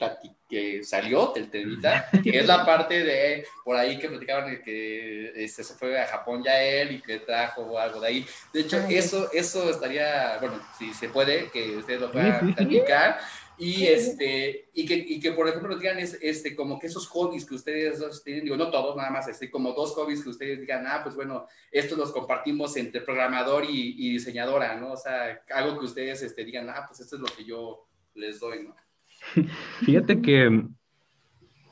que 0.48 0.82
salió 0.82 1.32
del 1.34 1.50
televita, 1.50 2.08
que 2.24 2.38
es 2.38 2.46
la 2.46 2.64
parte 2.64 3.04
de 3.04 3.46
por 3.64 3.76
ahí 3.76 3.98
que 3.98 4.08
platicaban 4.08 4.50
de 4.50 4.62
que 4.62 5.44
este, 5.44 5.62
se 5.62 5.74
fue 5.74 6.00
a 6.00 6.06
Japón 6.06 6.42
ya 6.42 6.60
él 6.60 6.92
y 6.92 7.00
que 7.00 7.18
trajo 7.20 7.78
algo 7.78 8.00
de 8.00 8.08
ahí. 8.08 8.26
De 8.52 8.60
hecho, 8.60 8.78
eso, 8.88 9.30
eso 9.32 9.70
estaría, 9.70 10.38
bueno, 10.40 10.58
si 10.78 10.92
se 10.94 11.08
puede, 11.08 11.50
que 11.50 11.76
ustedes 11.76 12.00
lo 12.00 12.10
puedan 12.10 12.54
platicar. 12.54 13.20
Y, 13.60 13.84
este, 13.84 14.70
y, 14.72 14.86
que, 14.86 14.94
y 14.94 15.20
que, 15.20 15.32
por 15.32 15.46
ejemplo, 15.46 15.76
digan 15.76 15.98
es, 15.98 16.18
este, 16.22 16.56
como 16.56 16.78
que 16.78 16.86
esos 16.86 17.06
hobbies 17.08 17.44
que 17.44 17.54
ustedes 17.54 18.24
tienen, 18.24 18.44
digo, 18.44 18.56
no 18.56 18.70
todos, 18.70 18.96
nada 18.96 19.10
más, 19.10 19.28
este, 19.28 19.50
como 19.50 19.74
dos 19.74 19.92
hobbies 19.92 20.22
que 20.22 20.30
ustedes 20.30 20.60
digan, 20.60 20.86
ah, 20.86 21.00
pues 21.02 21.14
bueno, 21.14 21.46
estos 21.70 21.98
los 21.98 22.10
compartimos 22.10 22.74
entre 22.78 23.02
programador 23.02 23.66
y, 23.66 23.94
y 23.98 24.12
diseñadora, 24.12 24.80
¿no? 24.80 24.92
O 24.92 24.96
sea, 24.96 25.42
algo 25.50 25.78
que 25.78 25.84
ustedes 25.84 26.22
este, 26.22 26.42
digan, 26.42 26.70
ah, 26.70 26.84
pues 26.88 27.00
esto 27.00 27.16
es 27.16 27.22
lo 27.22 27.28
que 27.28 27.44
yo 27.44 27.86
les 28.14 28.40
doy, 28.40 28.64
¿no? 28.64 28.74
Fíjate 29.84 30.22
que 30.22 30.64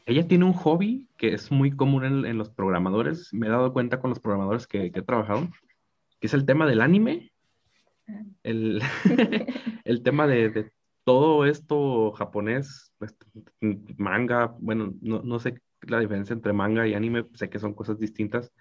ella 0.05 0.28
tiene 0.28 0.45
un 0.45 0.53
hobby 0.53 1.09
que 1.16 1.32
es 1.32 1.51
muy 1.51 1.70
común 1.70 2.26
en, 2.26 2.36
los 2.36 2.51
programadores, 2.51 3.32
me 3.32 3.47
he 3.47 3.51
dado 3.51 3.72
cuenta 3.72 3.99
con 3.99 4.11
los 4.11 4.20
programadores 4.20 4.66
que, 4.66 4.93
he 4.95 5.03
trabajado, 5.03 5.49
que 6.20 6.26
es 6.26 6.34
el 6.34 6.45
tema 6.45 6.66
del 6.66 6.82
anime, 6.82 7.32
ah. 8.09 8.22
el, 8.43 8.82
el 9.84 10.03
tema 10.03 10.26
de 10.26 10.70
todo 11.09 11.46
esto 11.46 12.12
japonés, 12.12 12.92
pues, 12.98 13.16
manga, 13.96 14.54
bueno, 14.59 14.92
no, 15.00 15.22
no, 15.22 15.38
sé 15.38 15.54
la 15.80 16.00
diferencia 16.00 16.34
entre 16.34 16.52
manga 16.52 16.86
y 16.86 16.92
anime, 16.92 17.24
sé 17.32 17.48
que 17.48 17.59
son 17.59 17.72
cosas 17.72 17.98
distintas. 17.98 18.52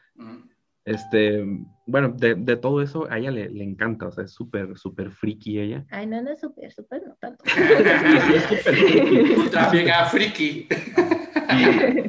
Este, 0.85 1.45
bueno, 1.85 2.07
de, 2.07 2.35
de, 2.35 2.55
todo 2.55 2.81
eso 2.81 3.05
a 3.11 3.17
ella 3.17 3.31
le, 3.31 3.49
le 3.49 3.65
encanta, 3.65 4.07
o 4.07 4.13
sea, 4.13 4.23
es 4.23 4.31
súper, 4.31 4.77
súper 4.77 5.11
friki 5.11 5.59
ella. 5.59 5.85
Ay, 5.89 6.07
no, 6.07 6.21
no 6.21 6.31
es 6.31 6.39
súper, 6.39 6.71
súper, 6.71 7.05
no 7.05 7.15
tanto. 7.19 7.43
Ultra 9.37 9.69
mega 9.73 10.05
friki. 10.05 10.69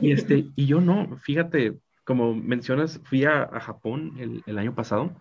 Y, 0.00 0.12
este, 0.12 0.46
y 0.54 0.66
yo 0.66 0.80
no, 0.80 1.16
fíjate, 1.16 1.80
como 2.04 2.32
mencionas, 2.32 3.00
fui 3.02 3.24
a, 3.24 3.42
a 3.42 3.58
Japón 3.58 4.12
el, 4.20 4.44
el, 4.46 4.56
año 4.56 4.72
pasado. 4.72 5.20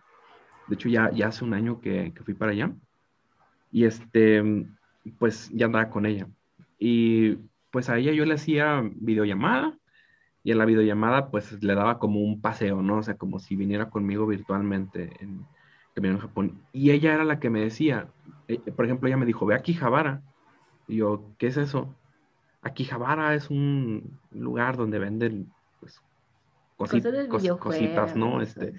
De 0.67 0.75
hecho, 0.75 0.89
ya, 0.89 1.09
ya 1.11 1.29
hace 1.29 1.43
un 1.43 1.55
año 1.55 1.81
que, 1.81 2.13
que 2.13 2.23
fui 2.23 2.35
para 2.35 2.51
allá. 2.51 2.71
Y 3.71 3.85
este, 3.85 4.43
pues 5.11 5.49
ya 5.53 5.67
andaba 5.67 5.89
con 5.89 6.05
ella. 6.05 6.27
Y 6.79 7.37
pues 7.71 7.89
a 7.89 7.97
ella 7.97 8.11
yo 8.11 8.25
le 8.25 8.35
hacía 8.35 8.81
videollamada 8.95 9.77
y 10.43 10.51
en 10.51 10.57
la 10.57 10.65
videollamada 10.65 11.29
pues 11.29 11.61
le 11.63 11.75
daba 11.75 11.99
como 11.99 12.21
un 12.21 12.41
paseo, 12.41 12.81
¿no? 12.81 12.97
O 12.97 13.03
sea, 13.03 13.15
como 13.15 13.39
si 13.39 13.55
viniera 13.55 13.89
conmigo 13.89 14.25
virtualmente 14.27 15.11
en, 15.19 15.45
en 15.95 16.19
Japón. 16.19 16.61
Y 16.71 16.91
ella 16.91 17.13
era 17.13 17.23
la 17.23 17.39
que 17.39 17.49
me 17.49 17.61
decía, 17.61 18.07
eh, 18.47 18.59
por 18.59 18.85
ejemplo, 18.85 19.07
ella 19.07 19.17
me 19.17 19.25
dijo, 19.25 19.45
ve 19.45 19.55
a 19.55 19.61
Kijabara. 19.61 20.21
Y 20.87 20.97
yo, 20.97 21.33
¿qué 21.37 21.47
es 21.47 21.57
eso? 21.57 21.93
Akihabara 22.61 23.35
es 23.35 23.49
un 23.49 24.19
lugar 24.31 24.77
donde 24.77 24.99
venden 24.99 25.51
cositas, 26.77 28.15
¿no? 28.15 28.41
Este... 28.41 28.73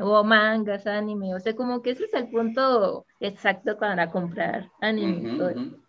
O 0.00 0.24
mangas, 0.24 0.86
anime, 0.86 1.34
o 1.34 1.40
sea, 1.40 1.54
como 1.54 1.82
que 1.82 1.90
ese 1.90 2.04
es 2.04 2.14
el 2.14 2.28
punto 2.28 3.06
exacto 3.20 3.76
para 3.78 4.08
comprar 4.10 4.70
anime. 4.80 5.38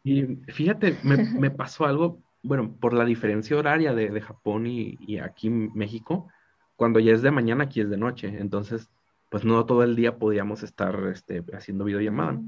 Y 0.03 0.24
fíjate, 0.51 0.97
me, 1.03 1.18
me, 1.18 1.49
pasó 1.49 1.86
algo, 1.86 2.20
bueno, 2.43 2.76
por 2.80 2.93
la 2.93 3.05
diferencia 3.05 3.57
horaria 3.57 3.93
de, 3.93 4.09
de 4.09 4.22
Japón 4.22 4.68
y, 4.68 4.97
y, 4.99 5.20
aquí 5.20 5.47
en 5.47 5.72
México, 5.74 6.28
cuando 6.76 6.99
ya 6.99 7.14
es 7.14 7.22
de 7.22 7.32
mañana, 7.32 7.66
aquí 7.66 7.80
es 7.80 7.89
de 7.89 7.97
noche, 7.97 8.36
entonces, 8.39 8.89
pues 9.32 9.45
no 9.45 9.66
todo 9.66 9.84
el 9.84 9.95
día 9.95 10.18
podíamos 10.18 10.64
estar 10.64 10.99
este, 11.11 11.43
haciendo 11.53 11.86
videollamada. 11.86 12.41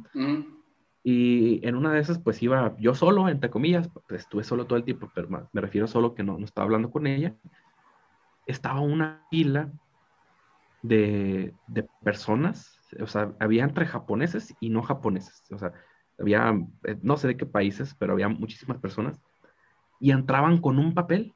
Y 1.07 1.65
en 1.65 1.75
una 1.75 1.93
de 1.93 1.99
esas, 1.99 2.19
pues 2.19 2.41
iba 2.41 2.75
yo 2.79 2.95
solo, 2.95 3.29
entre 3.29 3.51
comillas, 3.51 3.89
pues 4.07 4.21
estuve 4.21 4.43
solo 4.43 4.65
todo 4.65 4.77
el 4.77 4.83
tiempo, 4.83 5.09
pero 5.13 5.29
me 5.29 5.61
refiero 5.61 5.87
solo 5.87 6.15
que 6.15 6.23
no, 6.23 6.37
no 6.39 6.45
estaba 6.45 6.65
hablando 6.65 6.89
con 6.89 7.05
ella 7.05 7.35
estaba 8.45 8.79
una 8.79 9.25
fila 9.29 9.71
de, 10.81 11.53
personas, 12.03 12.79
o 12.99 13.07
sea, 13.07 13.33
había 13.39 13.63
entre 13.63 13.85
japoneses 13.85 14.53
y 14.59 14.69
no 14.69 14.81
japoneses, 14.81 15.43
o 15.51 15.57
sea, 15.57 15.73
había, 16.19 16.53
eh, 16.83 16.97
no 17.01 17.17
sé 17.17 17.27
de 17.27 17.37
qué 17.37 17.45
países, 17.45 17.95
pero 17.95 18.13
había 18.13 18.29
muchísimas 18.29 18.77
personas, 18.77 19.21
y 19.99 20.11
entraban 20.11 20.59
con 20.59 20.77
un 20.77 20.93
papel, 20.93 21.33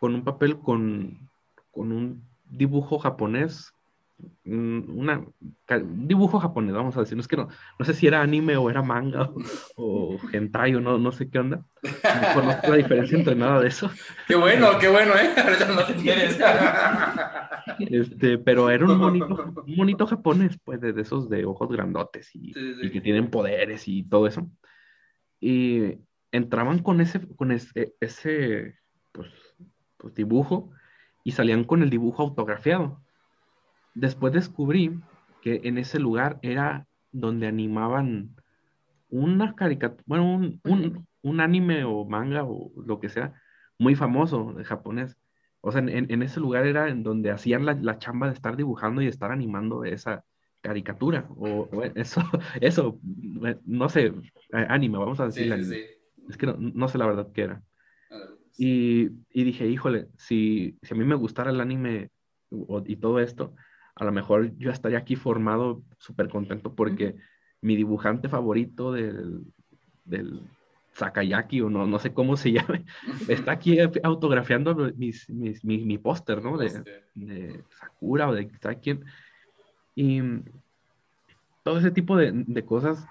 con 0.00 0.14
un 0.14 0.24
papel 0.24 0.58
con, 0.58 1.30
con 1.70 1.92
un 1.92 2.26
dibujo 2.44 2.98
japonés 2.98 3.74
una, 4.44 5.24
un 5.70 6.08
dibujo 6.08 6.38
japonés, 6.38 6.74
vamos 6.74 6.96
a 6.96 7.00
decir. 7.00 7.16
No 7.16 7.20
es 7.20 7.28
que 7.28 7.36
no, 7.36 7.48
no 7.78 7.84
sé 7.84 7.94
si 7.94 8.06
era 8.06 8.22
anime 8.22 8.56
o 8.56 8.70
era 8.70 8.82
manga 8.82 9.30
o, 9.76 10.18
hentai 10.32 10.74
o 10.74 10.80
no, 10.80 10.98
no 10.98 11.12
sé 11.12 11.30
qué 11.30 11.38
onda. 11.38 11.64
No 11.82 12.34
conozco 12.34 12.68
la 12.68 12.76
diferencia 12.76 13.18
entre 13.18 13.34
nada 13.34 13.60
de 13.60 13.68
eso. 13.68 13.90
Qué 14.26 14.34
bueno, 14.34 14.78
qué 14.78 14.88
bueno, 14.88 15.12
¿eh? 15.14 15.30
Ahorita 15.42 15.68
no 15.68 15.84
te 15.84 15.94
quieres. 15.94 16.38
Este, 17.78 18.38
pero 18.38 18.70
era 18.70 18.84
un 18.84 18.98
bonito, 18.98 19.26
un 19.66 19.76
bonito 19.76 20.06
japonés, 20.06 20.58
pues, 20.64 20.80
de, 20.80 21.00
esos 21.00 21.28
de 21.28 21.44
ojos 21.44 21.70
grandotes 21.70 22.34
y, 22.34 22.52
y, 22.56 22.90
que 22.90 23.00
tienen 23.00 23.30
poderes 23.30 23.86
y 23.88 24.04
todo 24.04 24.26
eso. 24.26 24.48
Y 25.40 25.98
entraban 26.30 26.80
con 26.80 27.00
ese, 27.00 27.20
con 27.36 27.52
ese, 27.52 27.94
ese 28.00 28.76
pues, 29.12 29.28
pues 29.96 30.14
dibujo 30.14 30.70
y 31.24 31.32
salían 31.32 31.64
con 31.64 31.82
el 31.82 31.90
dibujo 31.90 32.22
autografiado. 32.22 33.01
Después 33.94 34.32
descubrí 34.32 34.98
que 35.42 35.60
en 35.64 35.78
ese 35.78 35.98
lugar 35.98 36.38
era 36.42 36.86
donde 37.10 37.46
animaban 37.46 38.34
una 39.10 39.54
caricatura, 39.54 40.02
bueno, 40.06 40.58
un, 40.64 41.40
anime 41.40 41.84
o 41.84 42.04
manga 42.04 42.44
o 42.44 42.72
lo 42.86 42.98
que 42.98 43.10
sea, 43.10 43.34
muy 43.78 43.94
famoso 43.94 44.54
de 44.54 44.64
japonés. 44.64 45.18
O 45.60 45.70
sea, 45.70 45.82
en, 45.82 46.22
ese 46.22 46.40
lugar 46.40 46.66
era 46.66 46.88
en 46.88 47.02
donde 47.02 47.30
hacían 47.30 47.66
la, 47.66 47.98
chamba 47.98 48.28
de 48.28 48.32
estar 48.32 48.56
dibujando 48.56 49.02
y 49.02 49.06
estar 49.06 49.30
animando 49.30 49.84
esa 49.84 50.24
caricatura. 50.60 51.26
O, 51.36 51.68
eso, 51.94 52.22
eso, 52.60 52.98
no 53.64 53.88
sé, 53.88 54.12
anime, 54.50 54.98
vamos 54.98 55.20
a 55.20 55.26
decir. 55.26 55.52
Es 56.28 56.36
que 56.36 56.46
no, 56.46 56.88
sé 56.88 56.98
la 56.98 57.06
verdad 57.06 57.28
qué 57.32 57.42
era. 57.42 57.62
Y, 58.56 59.08
dije, 59.32 59.66
híjole, 59.68 60.08
si, 60.16 60.78
si 60.82 60.94
a 60.94 60.96
mí 60.96 61.04
me 61.04 61.14
gustara 61.14 61.50
el 61.50 61.60
anime 61.60 62.10
y 62.86 62.96
todo 62.96 63.20
esto, 63.20 63.54
a 63.94 64.04
lo 64.04 64.12
mejor 64.12 64.56
yo 64.58 64.70
estaría 64.70 64.98
aquí 64.98 65.16
formado 65.16 65.82
súper 65.98 66.28
contento 66.28 66.74
porque 66.74 67.16
mi 67.60 67.76
dibujante 67.76 68.28
favorito 68.28 68.92
del, 68.92 69.44
del 70.04 70.42
Sakayaki 70.92 71.60
o 71.60 71.70
no, 71.70 71.86
no 71.86 71.98
sé 71.98 72.12
cómo 72.12 72.36
se 72.36 72.52
llame, 72.52 72.84
está 73.28 73.52
aquí 73.52 73.78
autografiando 74.02 74.74
mis, 74.96 75.28
mis, 75.30 75.64
mi, 75.64 75.98
póster, 75.98 76.42
¿no? 76.42 76.58
De, 76.58 77.02
de, 77.14 77.64
Sakura 77.78 78.28
o 78.28 78.34
de 78.34 78.50
¿sabes 78.60 78.78
quién? 78.82 79.04
Y 79.94 80.20
todo 81.62 81.78
ese 81.78 81.90
tipo 81.90 82.16
de, 82.16 82.32
de, 82.32 82.64
cosas, 82.64 83.06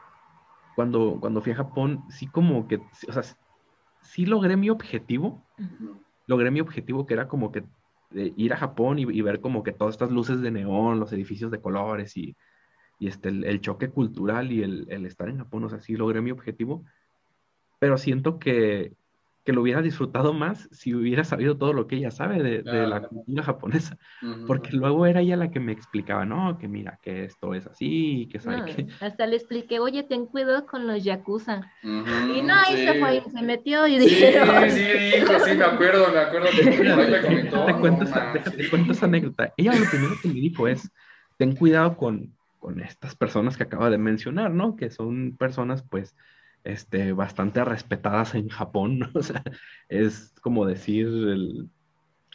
cuando, 0.75 1.17
cuando 1.19 1.41
fui 1.41 1.53
a 1.53 1.57
Japón, 1.57 2.03
sí 2.09 2.27
como 2.27 2.67
que, 2.67 2.77
o 3.07 3.13
sea, 3.13 3.23
sí 4.01 4.25
logré 4.25 4.57
mi 4.57 4.69
objetivo, 4.69 5.45
logré 6.27 6.51
mi 6.51 6.59
objetivo 6.59 7.05
que 7.05 7.13
era 7.13 7.27
como 7.27 7.51
que 7.51 7.63
ir 8.13 8.53
a 8.53 8.57
Japón 8.57 8.99
y, 8.99 9.21
ver 9.21 9.39
como 9.39 9.63
que 9.63 9.71
todas 9.71 9.95
estas 9.95 10.11
luces 10.11 10.41
de 10.41 10.51
neón, 10.51 10.99
los 10.99 11.13
edificios 11.13 11.51
de 11.51 11.61
colores 11.61 12.15
y, 12.17 12.35
este, 12.99 13.29
el, 13.29 13.61
choque 13.61 13.89
cultural 13.89 14.51
y 14.51 14.63
el, 14.63 14.85
el, 14.89 15.05
estar 15.05 15.29
en 15.29 15.37
Japón, 15.37 15.63
o 15.63 15.69
sea, 15.69 15.79
sí 15.79 15.95
logré 15.95 16.21
mi 16.21 16.31
objetivo, 16.31 16.85
pero 17.79 17.97
siento 17.97 18.37
que 18.37 18.93
que 19.43 19.53
lo 19.53 19.61
hubiera 19.61 19.81
disfrutado 19.81 20.33
más 20.33 20.69
si 20.71 20.93
hubiera 20.93 21.23
sabido 21.23 21.57
todo 21.57 21.73
lo 21.73 21.87
que 21.87 21.95
ella 21.95 22.11
sabe 22.11 22.43
de, 22.43 22.63
la 22.63 23.01
cultura 23.01 23.43
japonesa. 23.43 23.97
Porque 24.45 24.71
luego 24.73 25.05
era 25.05 25.21
ella 25.21 25.35
la 25.35 25.49
que 25.49 25.59
me 25.59 25.71
explicaba, 25.71 26.25
no, 26.25 26.57
que 26.59 26.67
mira, 26.67 26.99
que 27.01 27.25
esto 27.25 27.55
es 27.55 27.65
así, 27.65 28.29
que 28.31 28.39
sabe 28.39 28.65
que... 28.65 28.87
Hasta 28.99 29.25
le 29.25 29.37
expliqué, 29.37 29.79
oye, 29.79 30.03
ten 30.03 30.27
cuidado 30.27 30.65
con 30.65 30.85
los 30.85 31.03
yakuza. 31.03 31.71
y 31.83 32.41
no, 32.41 32.53
ahí 32.53 32.85
se 32.85 32.99
fue, 32.99 33.23
se 33.31 33.41
metió 33.41 33.87
y 33.87 33.97
dije... 33.97 34.33
Sí, 34.69 34.69
sí, 34.69 35.17
hijo, 35.17 35.39
sí, 35.39 35.55
me 35.55 35.63
acuerdo, 35.63 36.11
me 36.11 36.19
acuerdo 36.19 36.47
que 36.55 36.63
me 36.63 37.21
comentó. 37.21 37.65
Te 37.65 37.75
cuento, 37.75 38.03
esa, 38.03 38.33
te 38.33 38.69
cuento 38.69 38.91
esa 38.91 39.05
anécdota. 39.07 39.53
Ella 39.57 39.73
lo 39.73 39.89
primero 39.89 40.13
que 40.21 40.27
me 40.27 40.35
dijo 40.35 40.67
es, 40.67 40.91
ten 41.37 41.55
cuidado 41.55 41.97
con, 41.97 42.35
con 42.59 42.79
estas 42.79 43.15
personas 43.15 43.57
que 43.57 43.63
acaba 43.63 43.89
de 43.89 43.97
mencionar, 43.97 44.51
¿no? 44.51 44.75
Que 44.75 44.91
son 44.91 45.35
personas, 45.35 45.81
pues, 45.81 46.15
este, 46.63 47.13
bastante 47.13 47.63
respetadas 47.63 48.35
en 48.35 48.49
Japón, 48.49 48.99
¿no? 48.99 49.09
O 49.15 49.23
sea, 49.23 49.43
es 49.89 50.33
como 50.41 50.65
decir 50.65 51.07
el 51.07 51.69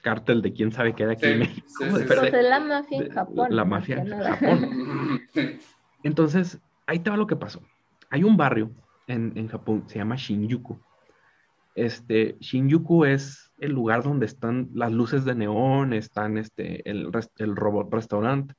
cártel 0.03 0.43
de 0.43 0.53
quién 0.53 0.72
sabe 0.72 0.95
qué 0.95 1.07
de 1.07 1.12
aquí 1.12 1.27
en 1.27 1.39
México. 1.41 1.66
Pues 1.79 2.33
la 2.33 2.61
mafia 2.61 2.99
en 2.99 3.11
Japón. 3.11 3.49
La 3.51 3.64
mafia 3.64 3.97
en 3.99 4.09
Japón. 4.09 5.20
Entonces, 6.03 6.61
ahí 6.87 7.01
te 7.01 7.11
va 7.11 7.16
lo 7.16 7.27
que 7.27 7.37
pasó. 7.37 7.62
Hay 8.11 8.22
un 8.22 8.37
barrio 8.37 8.70
en, 9.09 9.33
en 9.37 9.49
Japón, 9.49 9.85
se 9.87 9.99
llama 9.99 10.16
Shinjuku. 10.16 10.79
Este, 11.74 12.37
Shinjuku 12.41 13.05
es 13.05 13.53
el 13.59 13.72
lugar 13.72 14.03
donde 14.03 14.27
están 14.27 14.70
las 14.74 14.93
luces 14.93 15.24
de 15.24 15.35
neón, 15.35 15.93
están 15.93 16.39
este, 16.39 16.89
el, 16.89 17.11
el 17.39 17.57
robot 17.57 17.93
restaurante, 17.93 18.55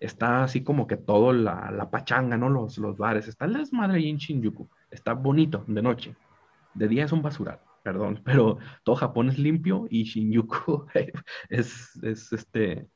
está 0.00 0.42
así 0.42 0.62
como 0.62 0.86
que 0.86 0.96
todo 0.96 1.32
la, 1.32 1.70
la 1.70 1.90
pachanga, 1.90 2.36
¿no? 2.36 2.48
Los, 2.48 2.78
los 2.78 2.98
bares, 2.98 3.28
está 3.28 3.44
el 3.44 3.54
desmadre 3.54 3.98
ahí 3.98 4.10
en 4.10 4.16
Shinjuku 4.16 4.68
está 4.90 5.12
bonito 5.12 5.64
de 5.66 5.82
noche. 5.82 6.16
De 6.74 6.88
día 6.88 7.04
es 7.04 7.12
un 7.12 7.22
basural, 7.22 7.60
perdón, 7.82 8.20
pero 8.24 8.58
todo 8.84 8.96
Japón 8.96 9.28
es 9.28 9.38
limpio 9.38 9.86
y 9.90 10.04
Shinjuku 10.04 10.86
es, 11.48 11.98
es 12.02 12.32
este, 12.32 12.86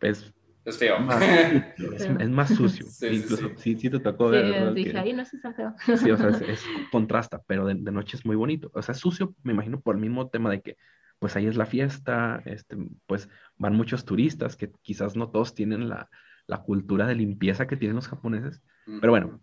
es, 0.00 0.34
es 0.66 0.78
feo. 0.78 0.98
Más, 0.98 1.22
es, 2.18 2.28
más 2.28 2.48
sucio. 2.48 2.86
Incluso 3.08 3.50
sí, 3.56 3.76
sí, 3.76 3.88
te 3.88 4.00
tocó 4.00 4.30
ver. 4.30 4.74
dije, 4.74 4.98
ahí 4.98 5.12
no 5.12 5.22
es 5.22 5.30
feo. 5.54 5.74
Sí, 5.96 6.10
o 6.10 6.16
sea, 6.16 6.28
es, 6.28 6.64
contrasta, 6.90 7.40
pero 7.46 7.66
de, 7.66 7.74
de, 7.74 7.92
noche 7.92 8.16
es 8.16 8.26
muy 8.26 8.34
bonito. 8.34 8.70
O 8.74 8.82
sea, 8.82 8.92
es 8.92 8.98
sucio, 8.98 9.34
me 9.44 9.52
imagino, 9.52 9.80
por 9.80 9.94
el 9.94 10.00
mismo 10.00 10.28
tema 10.28 10.50
de 10.50 10.62
que, 10.62 10.76
pues 11.20 11.36
ahí 11.36 11.46
es 11.46 11.56
la 11.56 11.66
fiesta, 11.66 12.42
este, 12.46 12.76
pues 13.06 13.28
van 13.56 13.76
muchos 13.76 14.04
turistas 14.04 14.56
que 14.56 14.72
quizás 14.82 15.14
no 15.14 15.30
todos 15.30 15.54
tienen 15.54 15.88
la, 15.88 16.10
la 16.48 16.62
cultura 16.62 17.06
de 17.06 17.14
limpieza 17.14 17.68
que 17.68 17.76
tienen 17.76 17.96
los 17.96 18.08
japoneses. 18.08 18.60
Pero 19.00 19.12
bueno, 19.12 19.40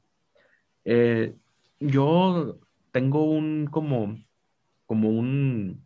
eh, 0.86 1.36
yo 1.88 2.60
tengo 2.92 3.24
un 3.26 3.68
como, 3.68 4.18
como 4.86 5.10
un, 5.10 5.86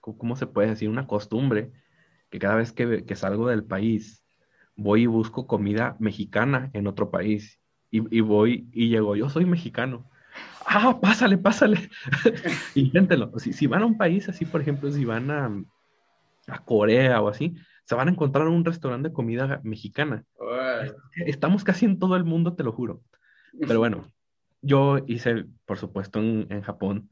¿cómo 0.00 0.36
se 0.36 0.46
puede 0.46 0.68
decir? 0.68 0.88
Una 0.88 1.06
costumbre 1.06 1.72
que 2.30 2.38
cada 2.38 2.56
vez 2.56 2.72
que, 2.72 3.04
que 3.04 3.16
salgo 3.16 3.48
del 3.48 3.64
país 3.64 4.24
voy 4.76 5.02
y 5.02 5.06
busco 5.06 5.46
comida 5.46 5.96
mexicana 5.98 6.70
en 6.72 6.86
otro 6.86 7.10
país 7.10 7.60
y, 7.90 8.16
y 8.16 8.20
voy 8.20 8.68
y 8.72 8.88
llego, 8.88 9.16
yo 9.16 9.28
soy 9.28 9.44
mexicano. 9.44 10.08
Ah, 10.66 10.98
pásale, 11.00 11.36
pásale. 11.36 11.90
Inténtelo. 12.74 13.38
Si, 13.38 13.52
si, 13.52 13.66
van 13.66 13.82
a 13.82 13.86
un 13.86 13.98
país 13.98 14.28
así, 14.28 14.46
por 14.46 14.62
ejemplo, 14.62 14.90
si 14.90 15.04
van 15.04 15.30
a, 15.30 15.50
a 16.46 16.64
Corea 16.64 17.20
o 17.20 17.28
así, 17.28 17.54
se 17.84 17.94
van 17.94 18.08
a 18.08 18.12
encontrar 18.12 18.48
un 18.48 18.64
restaurante 18.64 19.08
de 19.08 19.14
comida 19.14 19.60
mexicana. 19.62 20.24
Estamos 21.26 21.64
casi 21.64 21.84
en 21.84 21.98
todo 21.98 22.16
el 22.16 22.24
mundo, 22.24 22.54
te 22.54 22.62
lo 22.62 22.72
juro. 22.72 23.02
Pero 23.60 23.80
bueno, 23.80 24.06
yo 24.62 24.98
hice, 25.06 25.44
por 25.66 25.78
supuesto, 25.78 26.18
en, 26.18 26.46
en 26.50 26.62
Japón, 26.62 27.10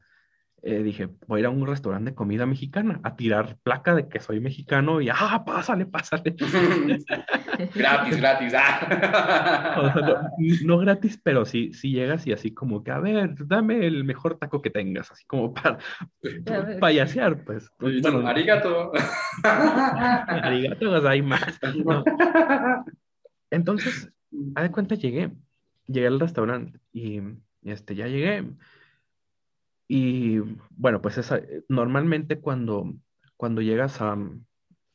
eh, 0.63 0.83
dije, 0.83 1.09
voy 1.25 1.39
a 1.39 1.41
ir 1.41 1.45
a 1.47 1.49
un 1.49 1.65
restaurante 1.65 2.11
de 2.11 2.15
comida 2.15 2.45
mexicana, 2.45 2.99
a 3.03 3.15
tirar 3.15 3.57
placa 3.63 3.95
de 3.95 4.07
que 4.07 4.19
soy 4.19 4.39
mexicano 4.39 5.01
y, 5.01 5.09
ah, 5.09 5.43
pásale, 5.43 5.87
pásale. 5.87 6.35
gratis, 7.73 8.17
gratis. 8.17 8.53
Ah. 8.55 10.29
no, 10.63 10.77
gratis, 10.77 11.19
pero 11.23 11.45
sí, 11.45 11.73
sí 11.73 11.93
llegas 11.93 12.27
y 12.27 12.33
así 12.33 12.53
como 12.53 12.83
que, 12.83 12.91
a 12.91 12.99
ver, 12.99 13.33
dame 13.47 13.87
el 13.87 14.03
mejor 14.03 14.37
taco 14.37 14.61
que 14.61 14.69
tengas, 14.69 15.09
así 15.09 15.25
como 15.25 15.51
para 15.51 15.79
payasear, 16.79 17.43
pues. 17.43 17.67
bueno, 17.79 18.27
arigato. 18.27 18.91
arigato, 19.43 21.07
hay 21.07 21.23
más. 21.23 21.59
Entonces, 23.49 24.13
a 24.53 24.61
de 24.61 24.71
cuenta 24.71 24.93
llegué 24.93 25.31
llegué 25.91 26.07
al 26.07 26.19
restaurante 26.19 26.79
y 26.91 27.21
este, 27.63 27.95
ya 27.95 28.07
llegué. 28.07 28.45
Y 29.87 30.39
bueno, 30.69 31.01
pues 31.01 31.17
esa, 31.17 31.41
normalmente 31.67 32.39
cuando, 32.39 32.93
cuando 33.35 33.61
llegas 33.61 34.01
a, 34.01 34.17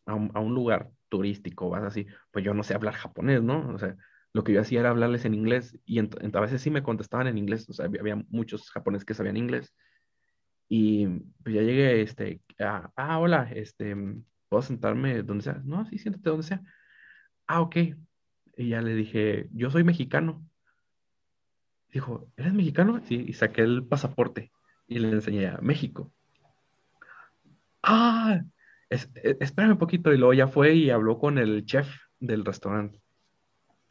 a, 0.06 0.14
un, 0.14 0.54
lugar 0.54 0.90
turístico, 1.08 1.68
vas 1.68 1.84
así, 1.84 2.06
pues 2.30 2.44
yo 2.44 2.54
no 2.54 2.62
sé 2.62 2.74
hablar 2.74 2.94
japonés, 2.94 3.42
¿no? 3.42 3.68
O 3.74 3.78
sea, 3.78 3.96
lo 4.32 4.44
que 4.44 4.52
yo 4.52 4.60
hacía 4.60 4.80
era 4.80 4.90
hablarles 4.90 5.24
en 5.24 5.34
inglés 5.34 5.78
y 5.84 5.98
a 5.98 6.40
veces 6.40 6.62
sí 6.62 6.70
me 6.70 6.82
contestaban 6.82 7.26
en 7.26 7.38
inglés, 7.38 7.68
o 7.68 7.72
sea, 7.74 7.86
había, 7.86 8.16
muchos 8.28 8.70
japoneses 8.70 9.04
que 9.04 9.14
sabían 9.14 9.36
inglés. 9.36 9.74
Y 10.68 11.06
pues 11.42 11.54
ya 11.54 11.62
llegué, 11.62 12.02
este, 12.02 12.40
ah, 12.58 13.18
hola, 13.18 13.50
este, 13.54 13.94
¿puedo 14.48 14.62
sentarme 14.62 15.22
donde 15.22 15.44
sea? 15.44 15.60
No, 15.64 15.84
sí, 15.86 15.98
siéntate 15.98 16.30
donde 16.30 16.46
sea. 16.46 16.62
Ah, 17.46 17.60
ok. 17.60 17.76
Y 18.56 18.70
ya 18.70 18.80
le 18.82 18.94
dije, 18.94 19.48
yo 19.52 19.70
soy 19.70 19.84
mexicano 19.84 20.44
dijo, 21.92 22.28
¿eres 22.36 22.52
mexicano? 22.52 23.00
Sí, 23.04 23.24
y 23.26 23.32
saqué 23.32 23.62
el 23.62 23.84
pasaporte 23.84 24.52
y 24.86 24.98
le 24.98 25.10
enseñé 25.10 25.48
a 25.48 25.58
México. 25.58 26.12
Ah, 27.82 28.42
es, 28.90 29.10
e, 29.14 29.36
espérame 29.40 29.72
un 29.72 29.78
poquito. 29.78 30.12
Y 30.12 30.18
luego 30.18 30.34
ya 30.34 30.48
fue 30.48 30.74
y 30.74 30.90
habló 30.90 31.18
con 31.18 31.38
el 31.38 31.64
chef 31.64 31.88
del 32.20 32.44
restaurante. 32.44 33.00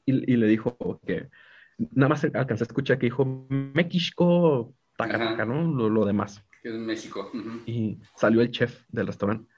Y, 0.06 0.34
y 0.34 0.38
le 0.38 0.48
dijo 0.48 1.00
que 1.06 1.30
nada 1.78 2.10
más 2.10 2.24
alcancé 2.24 2.64
a 2.64 2.68
escuchar 2.68 2.98
que 2.98 3.08
dijo 3.08 3.48
México, 3.50 4.74
taca, 4.98 5.46
¿no? 5.46 5.90
Lo, 5.90 6.06
demás. 6.06 6.44
Que 6.62 6.70
es 6.70 6.76
México. 6.76 7.32
Y 7.66 8.00
salió 8.16 8.42
el 8.42 8.52
chef 8.52 8.84
del 8.90 9.08
restaurante 9.08 9.55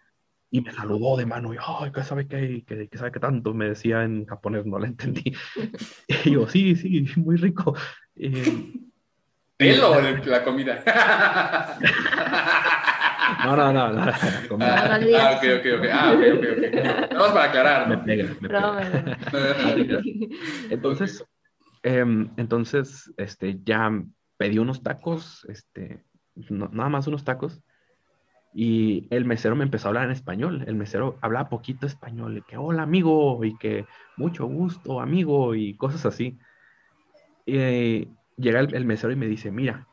y 0.49 0.61
me 0.61 0.71
saludó 0.71 1.17
de 1.17 1.25
mano 1.25 1.53
y, 1.53 1.57
ay, 1.59 1.91
¿qué 1.91 2.03
sabe 2.03 2.25
qué? 2.27 2.63
¿Qué, 2.65 2.89
sabe 2.97 3.11
qué 3.11 3.19
tanto? 3.19 3.53
Me 3.53 3.67
decía 3.69 4.03
en 4.03 4.25
japonés, 4.25 4.65
no 4.65 4.79
le 4.79 4.87
entendí. 4.87 5.35
y 6.25 6.31
yo, 6.31 6.47
sí, 6.47 6.75
sí, 6.75 7.05
muy 7.17 7.35
rico. 7.37 7.75
¿Pelo 9.57 9.91
o 9.91 10.01
la 10.01 10.43
comida? 10.43 10.83
No, 13.43 13.55
no, 13.55 13.71
no, 13.73 13.91
no. 13.91 14.01
Ah, 14.61 14.99
ah, 15.19 15.37
ok, 15.37 15.43
ok, 15.59 15.65
ok. 15.79 15.85
Ah, 15.91 16.13
ok, 16.13 16.21
ok, 16.37 16.45
ok. 16.57 16.63
Vamos 17.13 17.31
para 17.33 17.43
aclarar. 17.43 17.89
Me 17.89 17.97
pega, 17.97 18.23
me 18.39 18.47
pega. 18.49 20.01
entonces, 20.69 21.25
eh, 21.83 22.05
entonces, 22.37 23.11
este, 23.17 23.59
ya 23.63 23.91
pedí 24.37 24.59
unos 24.59 24.81
tacos, 24.81 25.45
este, 25.49 26.05
nada 26.49 26.89
más 26.89 27.07
unos 27.07 27.23
tacos, 27.23 27.61
y 28.59 29.05
el 29.11 29.23
mesero 29.23 29.55
me 29.55 29.65
empezó 29.65 29.87
a 29.87 29.89
hablar 29.89 30.05
en 30.05 30.11
español. 30.11 30.63
El 30.65 30.73
mesero 30.73 31.19
hablaba 31.21 31.47
poquito 31.47 31.85
español, 31.85 32.39
y 32.39 32.41
que 32.41 32.57
hola 32.57 32.81
amigo, 32.81 33.45
y 33.45 33.55
que 33.55 33.85
mucho 34.15 34.47
gusto 34.47 34.99
amigo, 34.99 35.53
y 35.53 35.75
cosas 35.75 36.07
así. 36.07 36.39
Y 37.45 38.07
llega 38.35 38.59
el, 38.61 38.85
mesero 38.85 39.13
y 39.13 39.15
me 39.15 39.27
dice, 39.27 39.51
mira, 39.51 39.85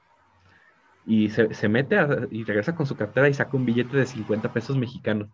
y 1.04 1.28
se, 1.28 1.68
mete 1.68 1.98
y 2.30 2.44
regresa 2.44 2.74
con 2.74 2.86
su 2.86 2.96
cartera 2.96 3.28
y 3.28 3.34
saca 3.34 3.54
un 3.54 3.66
billete 3.66 3.98
de 3.98 4.06
50 4.06 4.50
pesos 4.54 4.78
mexicanos. 4.78 5.28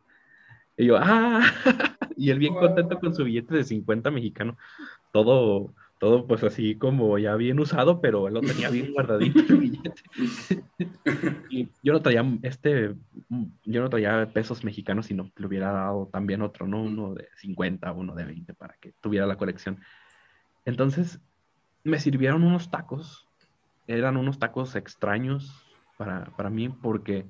Y 0.76 0.86
yo, 0.86 0.96
ah, 0.98 1.40
y 2.16 2.30
él 2.30 2.40
bien 2.40 2.54
contento 2.54 2.98
con 2.98 3.14
su 3.14 3.22
billete 3.22 3.54
de 3.54 3.62
50 3.62 4.10
mexicanos, 4.10 4.56
todo 5.12 5.72
todo 6.00 6.26
pues 6.26 6.42
así 6.42 6.76
como 6.76 7.18
ya 7.18 7.36
bien 7.36 7.60
usado, 7.60 8.00
pero 8.00 8.26
él 8.26 8.34
lo 8.34 8.40
tenía 8.40 8.70
bien 8.70 8.90
guardadito 8.94 9.38
el 9.38 9.58
billete. 9.58 10.02
y 11.50 11.68
yo 11.82 11.92
no 11.92 12.00
traía 12.00 12.24
este, 12.40 12.94
yo 13.66 13.82
no 13.82 13.90
traía 13.90 14.30
pesos 14.32 14.64
mexicanos, 14.64 15.06
sino 15.06 15.24
que 15.24 15.42
le 15.42 15.46
hubiera 15.46 15.70
dado 15.70 16.08
también 16.10 16.40
otro, 16.40 16.66
¿no? 16.66 16.82
Uno 16.82 17.12
de 17.12 17.28
50, 17.36 17.92
uno 17.92 18.14
de 18.14 18.24
20 18.24 18.54
para 18.54 18.74
que 18.80 18.94
tuviera 19.02 19.26
la 19.26 19.36
colección. 19.36 19.78
Entonces 20.64 21.20
me 21.84 22.00
sirvieron 22.00 22.44
unos 22.44 22.70
tacos, 22.70 23.28
eran 23.86 24.16
unos 24.16 24.38
tacos 24.38 24.76
extraños 24.76 25.66
para, 25.98 26.24
para 26.34 26.48
mí 26.48 26.70
porque 26.70 27.26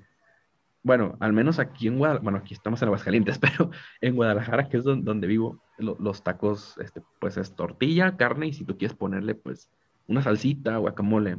bueno, 0.82 1.16
al 1.20 1.32
menos 1.32 1.58
aquí 1.58 1.88
en 1.88 1.98
Guadalajara, 1.98 2.24
bueno, 2.24 2.38
aquí 2.38 2.54
estamos 2.54 2.80
en 2.80 2.88
Aguascalientes, 2.88 3.38
pero 3.40 3.70
en 4.00 4.14
Guadalajara, 4.14 4.68
que 4.68 4.78
es 4.78 4.84
donde, 4.84 5.26
vivo, 5.26 5.60
los 5.80 6.22
tacos, 6.22 6.76
este, 6.78 7.02
pues 7.18 7.36
es 7.36 7.54
tortilla, 7.54 8.16
carne 8.16 8.48
y 8.48 8.52
si 8.52 8.64
tú 8.64 8.76
quieres 8.76 8.96
ponerle, 8.96 9.34
pues, 9.34 9.70
una 10.06 10.22
salsita, 10.22 10.76
guacamole. 10.76 11.36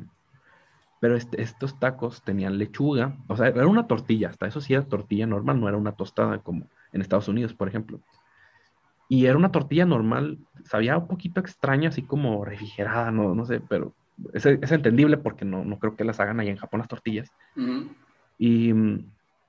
Pero 0.99 1.15
este, 1.15 1.41
estos 1.41 1.79
tacos 1.79 2.23
tenían 2.23 2.57
lechuga, 2.57 3.17
o 3.27 3.35
sea, 3.35 3.47
era 3.47 3.67
una 3.67 3.87
tortilla, 3.87 4.29
hasta 4.29 4.47
eso 4.47 4.61
sí 4.61 4.73
era 4.73 4.83
tortilla 4.83 5.25
normal, 5.25 5.59
no 5.59 5.67
era 5.67 5.77
una 5.77 5.93
tostada 5.93 6.39
como 6.39 6.67
en 6.91 7.01
Estados 7.01 7.27
Unidos, 7.27 7.53
por 7.53 7.67
ejemplo. 7.67 7.99
Y 9.09 9.25
era 9.25 9.37
una 9.37 9.51
tortilla 9.51 9.85
normal, 9.85 10.37
sabía 10.63 10.97
un 10.97 11.07
poquito 11.07 11.39
extraña, 11.39 11.89
así 11.89 12.01
como 12.03 12.45
refrigerada, 12.45 13.11
no, 13.11 13.35
no 13.35 13.45
sé, 13.45 13.59
pero 13.59 13.93
es, 14.33 14.45
es 14.45 14.71
entendible 14.71 15.17
porque 15.17 15.45
no, 15.45 15.65
no 15.65 15.79
creo 15.79 15.95
que 15.95 16.03
las 16.03 16.19
hagan 16.19 16.39
ahí 16.39 16.49
en 16.49 16.57
Japón 16.57 16.79
las 16.79 16.87
tortillas 16.87 17.31
Y, 18.37 18.73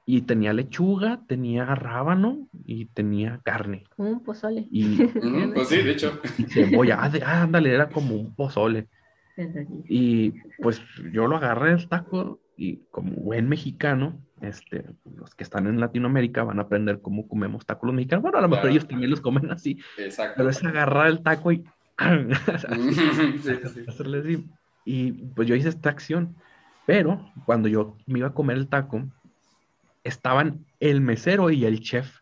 y 0.04 0.22
tenía 0.22 0.52
lechuga, 0.52 1.20
tenía 1.28 1.64
rábano 1.74 2.48
y 2.64 2.86
tenía 2.86 3.40
carne. 3.44 3.84
Como 3.96 4.10
un 4.10 4.22
pozole. 4.22 4.66
Y, 4.70 4.96
pues 5.54 5.68
sí, 5.68 5.76
de 5.82 5.92
hecho. 5.92 6.20
y 6.38 6.44
cebolla, 6.44 6.98
ah, 7.02 7.10
ah, 7.24 7.42
ándale, 7.42 7.72
era 7.72 7.88
como 7.88 8.16
un 8.16 8.34
pozole. 8.34 8.88
Y 9.88 10.32
pues 10.62 10.82
yo 11.12 11.26
lo 11.26 11.36
agarré 11.36 11.72
el 11.72 11.88
taco 11.88 12.40
y 12.56 12.80
como 12.90 13.12
buen 13.12 13.48
mexicano, 13.48 14.20
este, 14.40 14.84
los 15.16 15.34
que 15.34 15.44
están 15.44 15.66
en 15.66 15.80
Latinoamérica 15.80 16.44
van 16.44 16.58
a 16.58 16.62
aprender 16.62 17.00
cómo 17.00 17.26
comemos 17.28 17.64
tacos 17.64 17.86
los 17.86 17.94
mexicanos. 17.94 18.22
Bueno, 18.22 18.38
a 18.38 18.42
lo 18.42 18.48
mejor 18.48 18.62
Claro. 18.64 18.74
ellos 18.76 18.88
también 18.88 19.10
los 19.10 19.20
comen 19.20 19.50
así, 19.50 19.78
Exacto. 19.98 20.34
pero 20.36 20.50
es 20.50 20.62
agarrar 20.64 21.06
el 21.08 21.22
taco 21.22 21.52
y 21.52 21.64
Sí, 21.98 22.94
sí, 23.40 23.52
sí. 23.74 23.80
hacerle 23.88 24.18
así. 24.18 24.46
Y 24.84 25.12
pues 25.12 25.48
yo 25.48 25.54
hice 25.54 25.68
esta 25.68 25.90
acción, 25.90 26.34
pero 26.86 27.30
cuando 27.46 27.68
yo 27.68 27.96
me 28.06 28.18
iba 28.18 28.28
a 28.28 28.34
comer 28.34 28.56
el 28.58 28.68
taco, 28.68 29.04
estaban 30.04 30.66
el 30.80 31.00
mesero 31.00 31.50
y 31.50 31.64
el 31.64 31.80
chef 31.80 32.18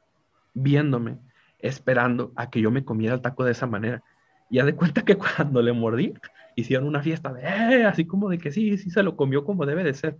viéndome, 0.54 1.18
esperando 1.58 2.32
a 2.36 2.50
que 2.50 2.60
yo 2.60 2.70
me 2.70 2.84
comiera 2.84 3.14
el 3.14 3.22
taco 3.22 3.44
de 3.44 3.52
esa 3.52 3.66
manera. 3.66 4.02
Y 4.48 4.58
haz 4.58 4.66
de 4.66 4.74
cuenta 4.74 5.02
que 5.04 5.16
cuando 5.52 5.62
le 5.62 5.72
mordí, 5.72 6.14
hicieron 6.56 6.86
una 6.88 7.02
fiesta 7.02 7.32
de, 7.32 7.42
"Eh", 7.42 7.84
así 7.84 8.04
como 8.06 8.28
de 8.28 8.38
que 8.38 8.50
sí, 8.50 8.76
sí 8.78 8.90
se 8.90 9.02
lo 9.02 9.16
comió 9.16 9.44
como 9.44 9.66
debe 9.66 9.84
de 9.84 9.94
ser. 9.94 10.16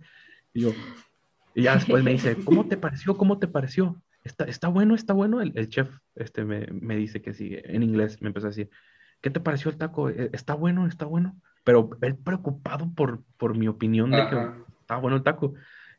Y 0.53 0.61
yo, 0.61 0.69
y 1.53 1.63
ya 1.63 1.75
después 1.75 2.03
me 2.03 2.11
dice, 2.11 2.35
¿cómo 2.45 2.67
te 2.67 2.77
pareció? 2.77 3.17
¿Cómo 3.17 3.39
te 3.39 3.47
pareció? 3.47 4.01
¿Está, 4.23 4.45
está 4.45 4.67
bueno? 4.67 4.95
¿Está 4.95 5.13
bueno? 5.13 5.41
El, 5.41 5.51
el 5.55 5.69
chef 5.69 5.89
este, 6.15 6.45
me, 6.45 6.67
me 6.67 6.95
dice 6.95 7.21
que 7.21 7.33
sí, 7.33 7.57
en 7.63 7.83
inglés 7.83 8.21
me 8.21 8.27
empezó 8.27 8.47
a 8.47 8.49
decir, 8.51 8.69
¿qué 9.21 9.29
te 9.29 9.39
pareció 9.39 9.69
el 9.71 9.77
taco? 9.77 10.09
"Eh, 10.09 10.29
¿Está 10.33 10.53
bueno? 10.53 10.87
¿Está 10.87 11.05
bueno? 11.05 11.35
Pero 11.63 11.89
él 12.01 12.15
preocupado 12.15 12.91
por, 12.95 13.23
por 13.37 13.57
mi 13.57 13.67
opinión 13.67 14.11
de 14.11 14.17
que 14.27 14.35
estaba 14.81 15.01
bueno 15.01 15.17
el 15.17 15.23
taco. 15.23 15.53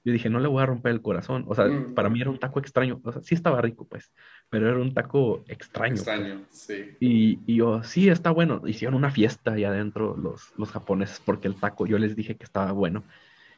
Yo 0.05 0.13
dije, 0.13 0.29
no 0.29 0.41
le 0.41 0.49
voy 0.49 0.63
a 0.63 0.67
romper 0.67 0.93
el 0.93 1.01
corazón. 1.03 1.45
O 1.47 1.55
sea, 1.55 1.67
Mm. 1.67 1.95
para 1.95 2.09
mí 2.09 2.21
era 2.21 2.31
un 2.31 2.39
taco 2.39 2.59
extraño. 2.59 3.01
O 3.05 3.13
sea, 3.13 3.23
sí 3.23 3.35
estaba 3.35 3.61
rico, 3.63 3.87
pues, 3.89 4.13
pero 4.51 4.69
era 4.69 4.79
un 4.79 4.93
taco 4.95 5.45
extraño. 5.49 5.95
pues. 5.95 6.01
Extraño, 6.09 6.41
sí. 6.51 6.97
Y, 7.01 7.39
y 7.47 7.57
yo, 7.57 7.83
sí, 7.85 8.09
está 8.09 8.31
bueno. 8.31 8.63
Hicieron 8.67 8.95
una 8.97 9.11
fiesta 9.11 9.53
ahí 9.53 9.65
adentro 9.65 10.17
los, 10.17 10.53
los 10.59 10.71
japoneses 10.71 11.21
porque 11.25 11.47
el 11.49 11.55
taco, 11.57 11.87
yo 11.87 11.99
les 11.99 12.17
dije 12.17 12.37
que 12.37 12.45
estaba 12.45 12.73
bueno. 12.73 13.05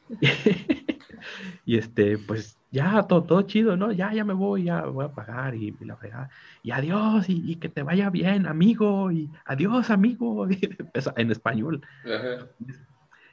y 1.65 1.77
este, 1.77 2.17
pues 2.19 2.57
ya, 2.71 3.03
todo, 3.03 3.23
todo 3.23 3.41
chido, 3.43 3.75
¿no? 3.77 3.91
Ya, 3.91 4.13
ya 4.13 4.23
me 4.23 4.33
voy, 4.33 4.65
ya 4.65 4.83
voy 4.85 5.05
a 5.05 5.09
pagar 5.13 5.55
y, 5.55 5.75
y 5.79 5.85
la 5.85 5.95
fregada. 5.95 6.29
Y 6.61 6.71
adiós, 6.71 7.27
y, 7.29 7.41
y 7.51 7.55
que 7.55 7.69
te 7.69 7.81
vaya 7.83 8.09
bien, 8.09 8.45
amigo, 8.47 9.11
y 9.11 9.29
adiós, 9.45 9.89
amigo, 9.89 10.45
empezó 10.79 11.13
en 11.17 11.31
español. 11.31 11.81
Ajá. 12.03 12.47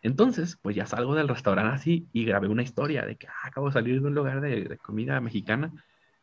Entonces, 0.02 0.58
pues 0.60 0.74
ya 0.74 0.84
salgo 0.84 1.14
del 1.14 1.28
restaurante 1.28 1.76
así 1.76 2.08
y 2.12 2.24
grabé 2.24 2.48
una 2.48 2.62
historia 2.62 3.06
de 3.06 3.16
que 3.16 3.28
ah, 3.28 3.46
acabo 3.46 3.68
de 3.68 3.72
salir 3.72 4.00
de 4.00 4.08
un 4.08 4.14
lugar 4.14 4.40
de, 4.40 4.76
comida 4.78 5.20
mexicana 5.20 5.72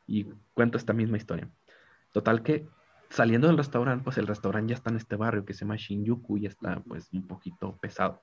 y 0.05 0.25
cuento 0.53 0.77
esta 0.77 0.93
misma 0.93 1.17
historia. 1.17 1.49
Total 2.11 2.43
que 2.43 2.67
saliendo 3.09 3.47
del 3.47 3.57
restaurante, 3.57 4.03
pues 4.03 4.17
el 4.17 4.27
restaurante 4.27 4.71
ya 4.71 4.75
está 4.75 4.89
en 4.89 4.97
este 4.97 5.15
barrio 5.15 5.45
que 5.45 5.53
se 5.53 5.61
llama 5.61 5.77
Shinjuku 5.77 6.37
y 6.37 6.45
está 6.45 6.81
pues 6.81 7.07
un 7.13 7.25
poquito 7.25 7.77
pesado. 7.77 8.21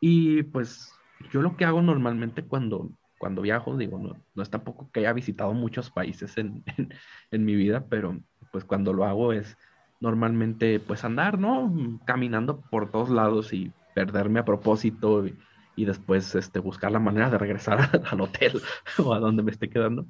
Y 0.00 0.42
pues 0.42 0.92
yo 1.32 1.42
lo 1.42 1.56
que 1.56 1.64
hago 1.64 1.80
normalmente 1.80 2.42
cuando, 2.42 2.90
cuando 3.18 3.42
viajo, 3.42 3.76
digo, 3.76 3.98
no, 3.98 4.16
no 4.34 4.42
es 4.42 4.50
tampoco 4.50 4.90
que 4.90 5.00
haya 5.00 5.12
visitado 5.12 5.52
muchos 5.54 5.90
países 5.92 6.36
en, 6.38 6.64
en, 6.76 6.92
en 7.30 7.44
mi 7.44 7.54
vida, 7.54 7.86
pero 7.88 8.18
pues 8.50 8.64
cuando 8.64 8.92
lo 8.92 9.04
hago 9.04 9.32
es 9.32 9.56
normalmente 10.00 10.80
pues 10.80 11.04
andar, 11.04 11.38
¿no? 11.38 12.00
Caminando 12.04 12.60
por 12.62 12.90
todos 12.90 13.10
lados 13.10 13.52
y 13.52 13.72
perderme 13.96 14.40
a 14.40 14.44
propósito 14.44 15.26
y, 15.26 15.38
y 15.74 15.86
después 15.86 16.34
este, 16.34 16.58
buscar 16.60 16.92
la 16.92 17.00
manera 17.00 17.30
de 17.30 17.38
regresar 17.38 17.78
al 18.10 18.20
hotel 18.20 18.60
o 19.02 19.14
a 19.14 19.20
donde 19.20 19.42
me 19.42 19.50
esté 19.50 19.70
quedando. 19.70 20.06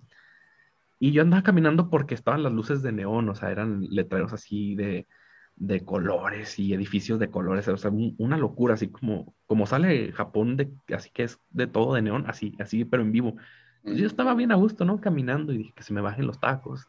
Y 0.99 1.13
yo 1.13 1.23
andaba 1.23 1.45
caminando 1.45 1.89
porque 1.89 2.15
estaban 2.15 2.43
las 2.43 2.53
luces 2.53 2.83
de 2.83 2.91
neón, 2.91 3.29
o 3.29 3.35
sea, 3.37 3.51
eran 3.53 3.83
letreros 3.91 4.33
así 4.33 4.75
de, 4.75 5.07
de 5.55 5.85
colores 5.85 6.59
y 6.59 6.75
edificios 6.75 7.21
de 7.21 7.31
colores, 7.31 7.69
o 7.69 7.77
sea, 7.77 7.91
un- 7.93 8.17
una 8.19 8.37
locura, 8.37 8.75
así 8.75 8.91
como, 8.91 9.35
como 9.47 9.67
sale 9.67 10.11
Japón, 10.13 10.57
de, 10.57 10.73
así 10.95 11.11
que 11.11 11.23
es 11.25 11.39
de 11.51 11.69
todo 11.69 11.95
de 11.95 12.03
neón, 12.03 12.25
así, 12.27 12.57
así, 12.59 12.85
pero 12.85 13.03
en 13.05 13.13
vivo. 13.13 13.37
Entonces 13.79 14.01
yo 14.01 14.07
estaba 14.09 14.35
bien 14.35 14.51
a 14.53 14.57
gusto, 14.57 14.85
¿no? 14.85 15.01
Caminando 15.01 15.53
y 15.53 15.59
dije 15.59 15.73
que 15.77 15.85
se 15.85 15.93
me 15.95 16.01
bajen 16.01 16.27
los 16.27 16.41
tacos. 16.41 16.89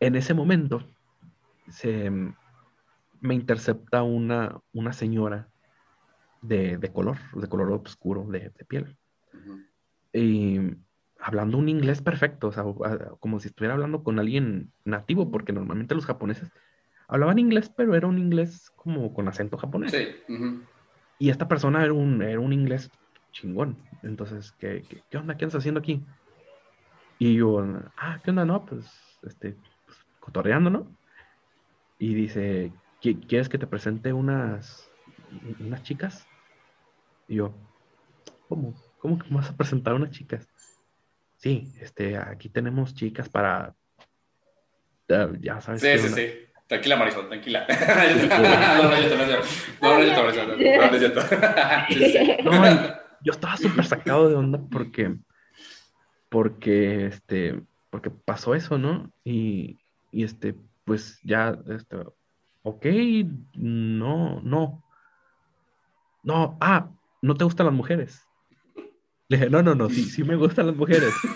En 0.00 0.16
ese 0.16 0.34
momento 0.34 0.82
se 1.68 2.10
me 2.10 3.34
intercepta 3.34 4.02
una, 4.02 4.58
una 4.72 4.92
señora 4.92 5.48
de, 6.42 6.76
de 6.76 6.92
color, 6.92 7.16
de 7.34 7.48
color 7.48 7.72
oscuro, 7.72 8.26
de, 8.28 8.50
de 8.50 8.64
piel. 8.66 8.98
Ujú. 9.32 9.58
Y 10.12 10.60
hablando 11.18 11.56
un 11.56 11.68
inglés 11.68 12.02
perfecto, 12.02 12.48
o 12.48 12.52
sea, 12.52 12.64
como 13.20 13.40
si 13.40 13.48
estuviera 13.48 13.74
hablando 13.74 14.02
con 14.02 14.18
alguien 14.18 14.72
nativo, 14.84 15.30
porque 15.30 15.52
normalmente 15.54 15.94
los 15.94 16.04
japoneses 16.04 16.50
hablaban 17.08 17.38
inglés, 17.38 17.70
pero 17.74 17.94
era 17.94 18.06
un 18.08 18.18
inglés 18.18 18.70
como 18.74 19.14
con 19.14 19.28
acento 19.28 19.56
japonés. 19.56 19.92
Sí. 19.92 20.06
ujú. 20.28 20.66
Y 21.18 21.30
esta 21.30 21.46
persona 21.48 21.84
era 21.84 21.92
un, 21.92 22.20
era 22.22 22.40
un 22.40 22.52
inglés 22.52 22.90
chingón. 23.30 23.82
Entonces, 24.02 24.52
¿qué, 24.52 24.84
qué, 24.88 25.04
qué 25.08 25.16
onda? 25.16 25.36
¿Qué 25.36 25.44
andas 25.44 25.58
haciendo 25.60 25.78
aquí? 25.80 26.04
Y 27.18 27.34
yo, 27.36 27.64
ah, 27.96 28.20
¿qué 28.22 28.30
onda? 28.30 28.44
No, 28.44 28.64
pues, 28.66 28.90
este, 29.22 29.56
pues, 29.84 29.98
cotorreando, 30.18 30.70
¿no? 30.70 30.96
Y 31.98 32.14
dice, 32.14 32.74
"¿Qui- 33.00 33.24
¿quieres 33.28 33.48
que 33.48 33.58
te 33.58 33.68
presente 33.68 34.12
unas, 34.12 34.90
unas 35.60 35.82
chicas? 35.82 36.28
Y 37.28 37.36
yo, 37.36 37.54
¿cómo? 38.48 38.74
¿Cómo 38.98 39.18
que 39.18 39.28
me 39.30 39.36
vas 39.36 39.50
a 39.50 39.56
presentar 39.56 39.94
unas 39.94 40.10
chicas? 40.10 40.48
Sí, 41.36 41.72
este, 41.80 42.16
aquí 42.16 42.48
tenemos 42.48 42.94
chicas 42.94 43.28
para, 43.28 43.74
ya 45.40 45.60
sabes. 45.60 45.80
Sí, 45.80 45.98
sí, 45.98 46.06
onda". 46.06 46.16
sí. 46.16 46.52
Tranquila, 46.72 46.96
Marisol, 46.96 47.28
tranquila. 47.28 47.66
no, 52.44 52.94
yo 53.22 53.32
estaba 53.32 53.56
súper 53.58 53.84
sacado 53.84 54.28
de 54.28 54.34
onda 54.36 54.58
porque, 54.70 55.16
porque, 56.30 57.06
este, 57.06 57.62
porque 57.90 58.10
pasó 58.10 58.54
eso, 58.54 58.78
¿no? 58.78 59.10
Y, 59.22 59.80
y 60.12 60.24
este, 60.24 60.54
pues 60.84 61.20
ya, 61.24 61.58
este, 61.68 61.98
ok, 62.62 62.86
no, 63.54 64.40
no, 64.40 64.82
no, 66.22 66.56
ah, 66.60 66.88
¿no 67.22 67.34
te 67.34 67.44
gustan 67.44 67.66
las 67.66 67.74
mujeres? 67.74 68.22
Le 69.28 69.38
dije, 69.38 69.48
no, 69.48 69.62
no, 69.62 69.74
no, 69.74 69.88
sí, 69.88 70.02
sí 70.04 70.22
me 70.24 70.36
gustan 70.36 70.66
las 70.66 70.76
mujeres, 70.76 71.14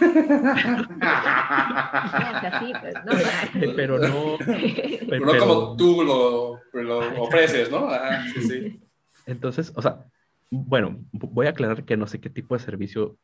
pero 3.76 3.98
no, 3.98 4.36
Pero 5.08 5.26
no 5.26 5.32
pero- 5.32 5.38
como 5.38 5.76
tú 5.76 6.02
lo, 6.02 6.60
lo 6.82 7.22
ofreces, 7.22 7.70
¿no? 7.70 7.88
Ajá, 7.88 8.24
sí, 8.34 8.42
sí. 8.42 8.80
Entonces, 9.26 9.72
o 9.74 9.82
sea, 9.82 10.04
bueno, 10.50 10.98
voy 11.12 11.46
a 11.46 11.50
aclarar 11.50 11.84
que 11.84 11.96
no 11.96 12.06
sé 12.06 12.20
qué 12.20 12.30
tipo 12.30 12.54
de 12.56 12.62
servicio, 12.62 13.16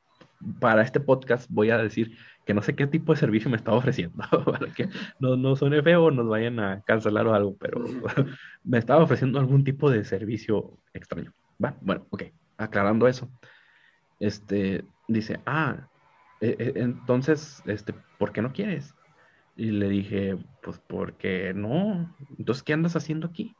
para 0.58 0.82
este 0.82 0.98
podcast 1.00 1.48
voy 1.50 1.70
a 1.70 1.78
decir 1.78 2.16
que 2.44 2.54
no 2.54 2.62
sé 2.62 2.74
qué 2.74 2.86
tipo 2.88 3.12
de 3.12 3.20
servicio 3.20 3.48
me 3.50 3.56
estaba 3.56 3.76
ofreciendo, 3.76 4.24
para 4.44 4.72
que 4.72 4.88
no, 5.20 5.36
no 5.36 5.54
suene 5.54 5.82
feo 5.82 6.04
o 6.04 6.10
nos 6.10 6.26
vayan 6.28 6.58
a 6.60 6.80
cancelar 6.82 7.26
o 7.26 7.34
algo, 7.34 7.56
pero 7.58 7.84
me 8.64 8.78
estaba 8.78 9.02
ofreciendo 9.04 9.38
algún 9.38 9.64
tipo 9.64 9.90
de 9.90 10.04
servicio 10.04 10.78
extraño. 10.94 11.32
Va, 11.62 11.76
bueno, 11.80 12.06
ok, 12.10 12.24
aclarando 12.62 13.08
eso. 13.08 13.30
Este, 14.18 14.86
dice, 15.06 15.42
ah, 15.46 15.88
eh, 16.40 16.56
eh, 16.58 16.72
entonces, 16.76 17.62
este, 17.66 17.94
¿por 18.18 18.32
qué 18.32 18.42
no 18.42 18.52
quieres? 18.52 18.96
Y 19.56 19.72
le 19.72 19.88
dije, 19.88 20.38
pues 20.60 20.80
porque 20.86 21.52
no. 21.54 22.14
Entonces, 22.38 22.62
¿qué 22.64 22.72
andas 22.74 22.96
haciendo 22.96 23.28
aquí? 23.28 23.58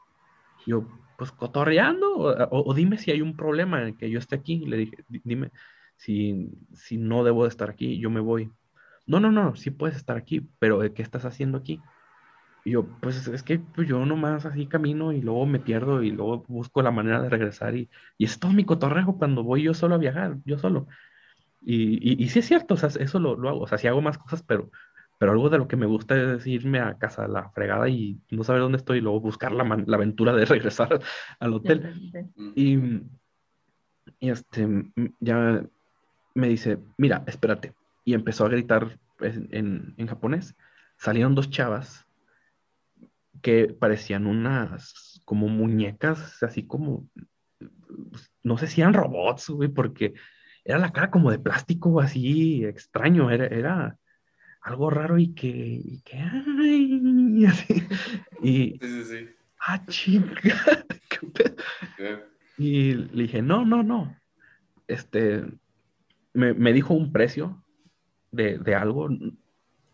Yo, 0.65 0.89
pues 1.17 1.31
cotorreando, 1.31 2.15
o, 2.51 2.73
dime 2.73 2.97
si 2.97 3.11
hay 3.11 3.21
un 3.21 3.35
problema 3.35 3.87
en 3.87 3.97
que 3.97 4.09
yo 4.09 4.19
esté 4.19 4.35
aquí. 4.35 4.65
Le 4.65 4.77
dije, 4.77 5.05
"Di- 5.07 5.21
dime 5.23 5.51
si, 5.97 6.49
si 6.73 6.97
no 6.97 7.23
debo 7.23 7.43
de 7.43 7.49
estar 7.49 7.69
aquí, 7.69 7.99
yo 7.99 8.09
me 8.09 8.19
voy. 8.21 8.51
No, 9.05 9.19
no, 9.19 9.31
no, 9.31 9.55
sí 9.55 9.71
puedes 9.71 9.97
estar 9.97 10.17
aquí, 10.17 10.41
pero 10.59 10.79
¿de 10.79 10.93
¿qué 10.93 11.01
estás 11.03 11.25
haciendo 11.25 11.57
aquí? 11.57 11.83
Y 12.65 12.71
yo, 12.71 12.85
pues 13.01 13.27
es 13.27 13.43
que 13.43 13.59
pues, 13.59 13.87
yo 13.87 14.05
nomás 14.05 14.45
así 14.45 14.67
camino 14.67 15.11
y 15.11 15.21
luego 15.21 15.45
me 15.45 15.59
pierdo 15.59 16.01
y 16.01 16.11
luego 16.11 16.45
busco 16.47 16.81
la 16.81 16.91
manera 16.91 17.21
de 17.21 17.29
regresar 17.29 17.75
y, 17.75 17.89
y 18.17 18.25
es 18.25 18.39
todo 18.39 18.53
mi 18.53 18.63
cotorreo 18.63 19.17
cuando 19.17 19.43
voy 19.43 19.63
yo 19.63 19.73
solo 19.73 19.95
a 19.95 19.97
viajar, 19.97 20.37
yo 20.45 20.57
solo. 20.57 20.87
Y, 21.61 21.93
y, 22.13 22.23
y 22.23 22.29
sí 22.29 22.39
es 22.39 22.45
cierto, 22.47 22.73
o 22.73 22.77
sea, 22.77 22.89
eso 22.99 23.19
lo, 23.19 23.35
lo 23.35 23.49
hago, 23.49 23.59
o 23.61 23.67
sea, 23.67 23.77
sí 23.77 23.87
hago 23.87 24.01
más 24.01 24.17
cosas, 24.17 24.43
pero, 24.43 24.69
pero 25.17 25.31
algo 25.33 25.49
de 25.49 25.57
lo 25.57 25.67
que 25.67 25.75
me 25.75 25.85
gusta 25.85 26.35
es 26.35 26.47
irme 26.47 26.79
a 26.79 26.97
casa 26.97 27.25
a 27.25 27.27
la 27.27 27.49
fregada 27.51 27.87
y 27.89 28.19
no 28.31 28.43
saber 28.43 28.61
dónde 28.61 28.77
estoy 28.77 28.99
y 28.99 29.01
luego 29.01 29.19
buscar 29.19 29.51
la, 29.51 29.63
man- 29.65 29.83
la 29.87 29.97
aventura 29.97 30.33
de 30.33 30.45
regresar 30.45 31.01
al 31.39 31.53
hotel. 31.53 31.81
Y, 32.55 32.77
y 34.19 34.29
este, 34.29 34.67
ya 35.19 35.63
me 36.35 36.47
dice, 36.47 36.79
mira, 36.97 37.23
espérate. 37.27 37.73
Y 38.05 38.13
empezó 38.13 38.45
a 38.45 38.49
gritar 38.49 38.97
en, 39.19 39.47
en- 39.51 39.93
en 39.97 40.07
japonés. 40.07 40.55
Salieron 40.97 41.35
dos 41.35 41.49
chavas 41.49 42.05
que 43.43 43.67
parecían 43.67 44.25
unas 44.25 45.21
como 45.25 45.49
muñecas, 45.49 46.41
así 46.41 46.65
como, 46.65 47.07
no 48.41 48.57
sé 48.57 48.67
si 48.67 48.81
eran 48.81 48.93
robots, 48.93 49.49
güey, 49.49 49.69
porque 49.69 50.13
era 50.63 50.79
la 50.79 50.93
cara 50.93 51.11
como 51.11 51.29
de 51.29 51.39
plástico 51.39 51.99
así 51.99 52.65
extraño, 52.65 53.29
era, 53.29 53.47
era 53.47 53.97
algo 54.61 54.89
raro 54.89 55.19
y 55.19 55.33
que, 55.33 55.49
y 55.49 56.01
que, 56.01 56.17
ay, 56.17 57.45
así. 57.47 57.83
Y, 58.41 58.79
Sí, 58.81 58.81
sí, 58.81 59.03
sí. 59.03 59.29
ah, 59.59 59.85
chinga, 59.87 60.33
Y 62.57 62.93
le 62.93 63.23
dije, 63.23 63.41
no, 63.41 63.65
no, 63.65 63.83
no. 63.83 64.15
Este, 64.87 65.43
me, 66.33 66.53
me 66.53 66.71
dijo 66.71 66.93
un 66.93 67.11
precio 67.11 67.63
de, 68.31 68.57
de 68.57 68.75
algo. 68.75 69.09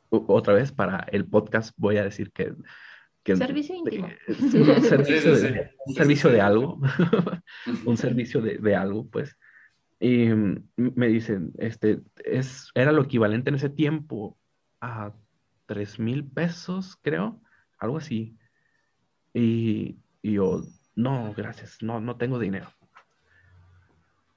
Otra 0.09 0.53
vez, 0.53 0.71
para 0.71 0.99
el 1.11 1.25
podcast 1.25 1.73
voy 1.77 1.97
a 1.97 2.03
decir 2.03 2.31
que... 2.31 2.53
que 3.33 3.45
Servicio 3.45 3.75
íntimo. 3.75 4.09
Un 4.27 4.35
servicio, 4.81 5.35
Sí, 5.35 5.47
sí, 5.47 5.53
de, 5.53 5.71
un 5.85 5.95
servicio 5.95 6.43
algo. 6.43 6.79
un 7.85 7.97
servicio 7.97 8.41
de, 8.41 8.57
de 8.57 8.75
algo, 8.75 9.07
pues. 9.07 9.37
Y 9.99 10.29
me 10.77 11.07
dicen, 11.07 11.51
este, 11.57 12.01
es, 12.23 12.71
era 12.73 12.91
lo 12.91 13.03
equivalente 13.03 13.49
en 13.49 13.55
ese 13.55 13.69
tiempo 13.69 14.37
a 14.79 15.13
tres 15.65 15.99
mil 15.99 16.25
pesos, 16.25 16.97
creo, 17.01 17.41
algo 17.77 17.97
así. 17.97 18.37
Y, 19.33 19.97
y 20.21 20.33
yo, 20.33 20.63
no, 20.95 21.33
gracias, 21.35 21.81
no, 21.81 21.99
no 21.99 22.15
tengo 22.15 22.39
dinero. 22.39 22.69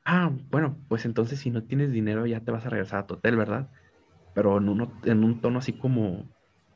Ah, 0.04 0.32
bueno, 0.50 0.76
pues 0.88 1.04
entonces 1.04 1.38
si 1.38 1.50
no 1.50 1.62
tienes 1.62 1.92
dinero 1.92 2.26
ya 2.26 2.40
te 2.40 2.50
vas 2.50 2.66
a 2.66 2.70
regresar 2.70 3.00
a 3.00 3.06
tu 3.06 3.14
hotel, 3.14 3.36
¿verdad? 3.36 3.70
Pero 4.34 4.58
en, 4.58 4.68
uno, 4.68 4.92
en 5.04 5.22
un 5.22 5.40
tono 5.40 5.60
así 5.60 5.72
como, 5.72 6.28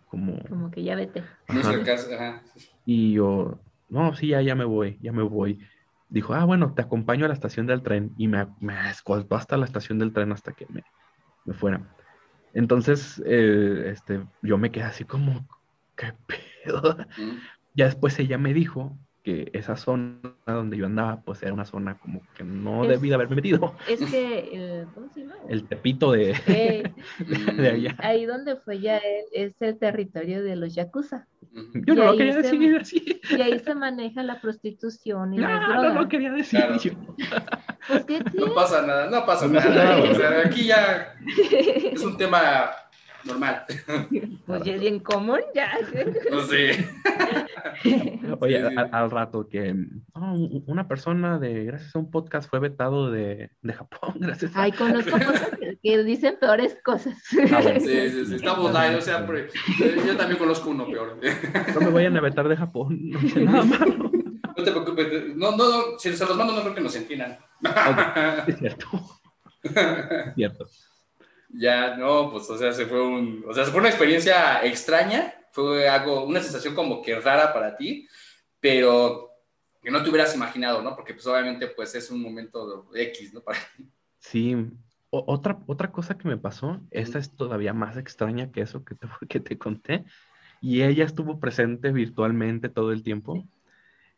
como, 0.06 0.38
Como 0.48 0.70
que 0.70 0.82
ya 0.82 0.94
vete. 0.94 1.22
Ajá. 1.48 1.70
ajá. 1.70 2.42
Y 2.84 3.12
yo, 3.12 3.60
no, 3.88 4.14
sí, 4.14 4.28
ya, 4.28 4.42
ya 4.42 4.54
me 4.54 4.64
voy, 4.64 4.98
ya 5.00 5.12
me 5.12 5.22
voy. 5.22 5.60
Dijo, 6.08 6.34
ah, 6.34 6.44
bueno, 6.44 6.72
te 6.74 6.82
acompaño 6.82 7.24
a 7.24 7.28
la 7.28 7.34
estación 7.34 7.66
del 7.66 7.82
tren. 7.82 8.12
Y 8.16 8.28
me, 8.28 8.46
me 8.60 8.90
escoltó 8.90 9.36
hasta 9.36 9.56
la 9.56 9.64
estación 9.64 9.98
del 9.98 10.12
tren 10.12 10.32
hasta 10.32 10.52
que 10.52 10.66
me, 10.70 10.82
me 11.44 11.54
fuera. 11.54 11.82
Entonces, 12.54 13.22
eh, 13.26 13.90
este, 13.92 14.24
yo 14.42 14.56
me 14.56 14.70
quedé 14.70 14.84
así 14.84 15.04
como, 15.04 15.46
¿qué 15.96 16.12
pedo? 16.64 16.96
Mm. 17.18 17.36
Ya 17.74 17.86
después 17.86 18.18
ella 18.18 18.38
me 18.38 18.54
dijo 18.54 18.96
que 19.26 19.50
esa 19.54 19.76
zona 19.76 20.20
donde 20.46 20.76
yo 20.76 20.86
andaba, 20.86 21.20
pues 21.22 21.42
era 21.42 21.52
una 21.52 21.64
zona 21.64 21.98
como 21.98 22.22
que 22.36 22.44
no 22.44 22.84
Es- 22.84 22.90
debí 22.90 23.08
de 23.08 23.16
haberme 23.16 23.34
metido. 23.34 23.74
Es 23.88 23.98
que, 24.08 24.38
el, 24.52 24.86
¿cómo 24.94 25.08
se 25.12 25.22
llama? 25.22 25.34
El 25.48 25.64
tepito 25.66 26.12
de, 26.12 26.36
Eh, 26.46 26.92
de 27.56 27.68
allá. 27.68 27.96
ahí 27.98 28.24
donde 28.24 28.54
fue 28.54 28.78
ya 28.78 28.98
él 28.98 29.24
es 29.32 29.60
el 29.60 29.76
territorio 29.80 30.44
de 30.44 30.54
los 30.54 30.76
yakuza. 30.76 31.26
Yo 31.74 31.94
y 31.94 31.96
no 31.96 32.04
lo 32.04 32.16
quería 32.16 32.34
se- 32.34 32.42
decir 32.42 32.76
así. 32.80 33.20
Y 33.30 33.40
ahí 33.40 33.58
se 33.58 33.74
maneja 33.74 34.22
la 34.22 34.40
prostitución 34.40 35.34
y 35.34 35.38
No, 35.38 35.48
las 35.48 35.68
no 35.92 36.02
lo 36.02 36.08
quería 36.08 36.30
decir 36.30 36.60
Claro. 36.60 36.78
yo. 36.80 36.92
Pues, 37.88 38.04
¿qué 38.04 38.20
No 38.34 38.54
pasa 38.54 38.86
nada, 38.86 39.10
no 39.10 39.26
pasa 39.26 39.48
nada. 39.48 39.74
nada. 39.74 39.98
O 40.08 40.14
sea, 40.14 40.40
aquí 40.46 40.66
ya 40.66 41.14
es 41.92 42.04
un 42.04 42.16
tema 42.16 42.70
normal. 43.26 43.64
Pues 44.46 44.62
ya 44.64 44.74
es 44.74 44.80
bien 44.80 45.00
común, 45.00 45.40
ya. 45.54 45.70
No 46.30 46.40
sé. 46.42 46.86
Oye, 48.40 48.62
al 48.92 49.10
rato 49.10 49.48
que 49.48 49.74
oh, 50.14 50.32
u- 50.34 50.64
una 50.66 50.88
persona 50.88 51.38
de, 51.38 51.64
gracias 51.64 51.94
a 51.94 51.98
un 51.98 52.10
podcast, 52.10 52.48
fue 52.48 52.58
vetado 52.60 53.10
de, 53.10 53.50
de 53.62 53.72
Japón, 53.72 54.14
gracias 54.20 54.54
a... 54.56 54.62
Ay, 54.62 54.72
conozco 54.72 55.10
cosas 55.18 55.50
que, 55.58 55.78
que 55.82 56.04
dicen 56.04 56.36
peores 56.40 56.76
cosas. 56.84 57.14
Ah, 57.52 57.60
bueno. 57.62 57.80
Sí, 57.80 58.10
sí, 58.10 58.26
sí, 58.26 58.34
estamos 58.36 58.72
live, 58.72 58.96
o 58.96 59.00
sea, 59.00 59.26
pre- 59.26 59.48
yo 60.06 60.16
también 60.16 60.38
conozco 60.38 60.70
uno 60.70 60.86
peor. 60.86 61.18
No 61.74 61.80
me 61.80 61.90
vayan 61.90 62.16
a 62.16 62.20
vetar 62.20 62.48
de 62.48 62.56
Japón, 62.56 62.98
no 63.10 63.20
hice 63.20 63.40
nada 63.44 63.64
malo. 63.64 64.10
No 64.56 64.64
te 64.64 64.70
preocupes, 64.70 65.36
no, 65.36 65.50
no, 65.50 65.56
no, 65.56 65.98
si 65.98 66.12
se 66.16 66.24
los 66.24 66.36
mando 66.36 66.54
no 66.54 66.62
creo 66.62 66.74
que 66.74 66.80
nos 66.80 66.96
entiendan. 66.96 67.36
Es 68.46 68.56
cierto. 68.58 68.86
Es 69.62 70.34
cierto. 70.34 70.66
Ya, 71.58 71.96
no, 71.96 72.30
pues, 72.30 72.48
o 72.50 72.58
sea, 72.58 72.72
se 72.72 72.86
fue 72.86 73.00
un, 73.00 73.44
o 73.48 73.54
sea, 73.54 73.64
se 73.64 73.70
fue 73.70 73.80
una 73.80 73.88
experiencia 73.88 74.64
extraña, 74.64 75.34
fue 75.52 75.88
algo, 75.88 76.24
una 76.24 76.40
sensación 76.40 76.74
como 76.74 77.00
que 77.00 77.18
rara 77.18 77.52
para 77.54 77.76
ti, 77.76 78.06
pero 78.60 79.30
que 79.82 79.90
no 79.90 80.02
te 80.02 80.10
hubieras 80.10 80.34
imaginado, 80.34 80.82
¿no? 80.82 80.94
Porque, 80.94 81.14
pues, 81.14 81.26
obviamente, 81.26 81.68
pues, 81.68 81.94
es 81.94 82.10
un 82.10 82.20
momento 82.20 82.88
X, 82.94 83.32
¿no? 83.32 83.40
Para 83.44 83.58
Sí. 84.18 84.54
O- 85.10 85.24
otra, 85.28 85.58
otra 85.66 85.92
cosa 85.92 86.18
que 86.18 86.28
me 86.28 86.36
pasó, 86.36 86.80
esta 86.90 87.18
es 87.18 87.34
todavía 87.34 87.72
más 87.72 87.96
extraña 87.96 88.50
que 88.50 88.60
eso 88.60 88.84
que 88.84 88.94
te, 88.94 89.06
que 89.28 89.40
te 89.40 89.56
conté, 89.56 90.04
y 90.60 90.82
ella 90.82 91.04
estuvo 91.04 91.38
presente 91.38 91.92
virtualmente 91.92 92.68
todo 92.68 92.92
el 92.92 93.02
tiempo. 93.02 93.46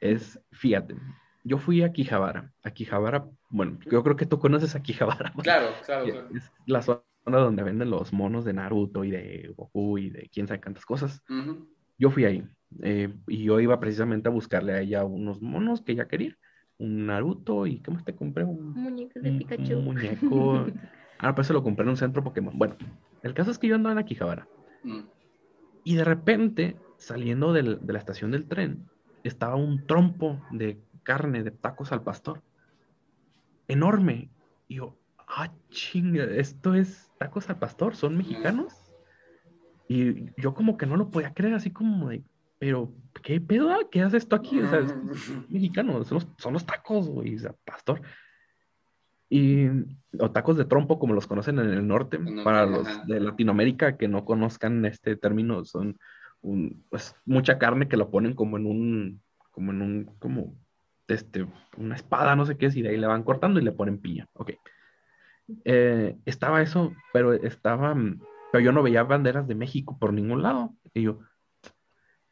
Es, 0.01 0.41
fíjate, 0.53 0.97
yo 1.45 1.59
fui 1.59 1.83
a 1.83 1.93
Quijabara. 1.93 2.53
A 2.63 2.71
Quijabara, 2.71 3.27
bueno, 3.51 3.79
yo 3.91 4.03
creo 4.03 4.17
que 4.17 4.27
tú 4.27 4.39
conoces 4.39 4.75
a 4.75 4.83
Quijabara. 4.83 5.33
Claro, 5.43 5.73
claro, 5.85 6.05
claro. 6.05 6.29
Es 6.35 6.51
la 6.67 6.83
zona 6.83 7.03
donde 7.37 7.63
venden 7.63 7.91
los 7.91 8.13
monos 8.13 8.45
de 8.45 8.55
Naruto 8.55 9.05
y 9.05 9.11
de 9.11 9.53
Goku 9.55 9.99
y 9.99 10.11
de 10.11 10.31
quién 10.33 10.47
sabe 10.49 10.61
cuántas 10.63 10.87
cosas. 10.87 11.23
Yo 11.99 12.11
fui 12.11 12.25
ahí 12.25 12.45
eh, 12.83 13.13
y 13.27 13.45
yo 13.45 13.61
iba 13.61 13.79
precisamente 13.79 14.29
a 14.29 14.33
buscarle 14.33 14.73
a 14.73 14.81
ella 14.81 15.05
unos 15.05 15.43
monos 15.43 15.83
que 15.83 15.93
ella 15.93 16.09
quería. 16.09 16.37
Un 16.79 17.07
Naruto 17.07 17.67
y 17.67 17.81
¿qué 17.81 17.91
más 17.91 18.05
te 18.05 18.15
compré? 18.15 18.45
Un, 18.45 18.73
Muñecos 18.73 19.23
de 19.23 19.31
un- 19.31 19.39
Pikachu. 19.39 19.79
un 19.79 19.85
muñeco. 19.85 20.67
Ah, 21.21 21.35
pues 21.35 21.49
se 21.49 21.53
lo 21.53 21.65
compré 21.65 21.83
en 21.83 21.89
un 21.91 21.97
centro 21.97 22.23
Pokémon. 22.23 22.57
Bueno, 22.57 22.77
el 23.25 23.35
caso 23.35 23.51
es 23.51 23.59
que 23.59 23.67
yo 23.67 23.75
andaba 23.75 23.93
en 23.93 23.99
Akihabara 23.99 24.47
Mm. 24.85 25.01
y 25.83 25.95
de 25.97 26.05
repente, 26.05 26.77
saliendo 26.97 27.53
del- 27.53 27.81
de 27.85 27.93
la 27.93 27.99
estación 27.99 28.31
del 28.31 28.47
tren, 28.47 28.85
estaba 29.25 29.57
un 29.57 29.85
trompo 29.89 30.41
de 30.53 30.81
carne, 31.03 31.43
de 31.43 31.51
tacos 31.51 31.91
al 31.91 32.05
pastor. 32.05 32.41
Enorme. 33.67 34.31
Y 34.69 34.77
yo, 34.77 34.98
ah, 35.29 35.53
chinga, 35.71 36.25
esto 36.25 36.75
es 36.75 37.11
tacos 37.19 37.49
al 37.51 37.59
pastor, 37.59 37.97
¿son 37.97 38.17
mexicanos? 38.17 38.75
Y 39.89 40.31
yo 40.41 40.55
como 40.55 40.77
que 40.77 40.87
no 40.87 40.97
lo 40.97 41.11
podía 41.11 41.33
creer, 41.33 41.55
así 41.55 41.71
como 41.71 42.11
de, 42.11 42.23
pero, 42.59 42.93
¿qué 43.23 43.41
pedo? 43.41 43.71
ah? 43.71 43.79
¿Qué 43.91 44.03
haces 44.03 44.25
esto 44.25 44.37
aquí? 44.37 44.61
O 44.61 44.69
sea, 44.69 44.81
es 44.81 44.95
mexicano, 45.49 46.05
son 46.05 46.17
los, 46.17 46.29
son 46.39 46.53
los 46.53 46.67
tacos, 46.67 47.09
güey, 47.09 47.37
o 47.37 47.39
sea, 47.39 47.55
pastor. 47.65 48.03
Y, 49.31 49.67
o 50.19 50.31
tacos 50.31 50.57
de 50.57 50.65
trompo, 50.65 50.99
como 50.99 51.15
los 51.15 51.27
conocen 51.27 51.59
en 51.59 51.71
el 51.71 51.87
norte, 51.87 52.17
el 52.17 52.43
para 52.43 52.67
los 52.67 53.07
de 53.07 53.21
Latinoamérica 53.21 53.97
que 53.97 54.09
no 54.09 54.25
conozcan 54.25 54.85
este 54.87 55.17
término, 55.17 55.65
son 55.65 55.99
un, 56.41 56.85
pues, 56.89 57.15
mucha 57.25 57.59
carne 57.59 57.89
que 57.89 57.97
lo 57.97 58.11
ponen 58.11 58.35
como 58.35 58.57
en 58.57 58.67
un, 58.67 59.23
como 59.51 59.73
en 59.73 59.83
un, 59.83 60.05
como, 60.19 60.57
este, 61.07 61.47
una 61.77 61.95
espada, 61.95 62.37
no 62.37 62.47
sé 62.47 62.57
qué 62.57 62.67
es, 62.67 62.77
y 62.77 62.83
de 62.83 62.91
ahí 62.91 62.97
le 62.97 63.07
van 63.07 63.23
cortando 63.23 63.61
y 63.61 63.65
le 63.65 63.73
ponen 63.73 63.99
piña. 63.99 64.27
Ok. 64.35 64.53
Eh, 65.65 66.17
estaba 66.27 66.63
eso, 66.63 66.93
pero 67.13 67.33
estaba, 67.33 67.95
mm, 67.95 68.21
pero 68.53 68.65
yo 68.65 68.73
no 68.73 68.83
veía 68.83 69.03
banderas 69.03 69.47
de 69.49 69.55
México 69.55 69.97
por 69.99 70.13
ningún 70.13 70.43
lado. 70.43 70.75
Y 70.95 71.03
yo, 71.03 71.21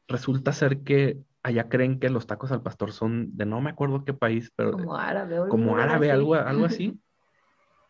resulta 0.08 0.52
ser 0.52 0.82
que 0.82 1.18
allá 1.42 1.68
creen 1.68 1.98
que 2.00 2.10
los 2.10 2.26
tacos 2.26 2.52
al 2.52 2.62
pastor 2.62 2.92
son 2.92 3.36
de 3.36 3.46
no 3.46 3.60
me 3.60 3.70
acuerdo 3.70 4.04
qué 4.04 4.12
país, 4.12 4.52
pero 4.56 4.72
Como 4.72 4.96
árabe. 4.96 5.38
o 5.38 5.48
como 5.48 5.76
algo 5.76 5.82
árabe, 5.82 6.10
así. 6.10 6.18
algo, 6.18 6.34
algo 6.34 6.64
así. 6.64 7.00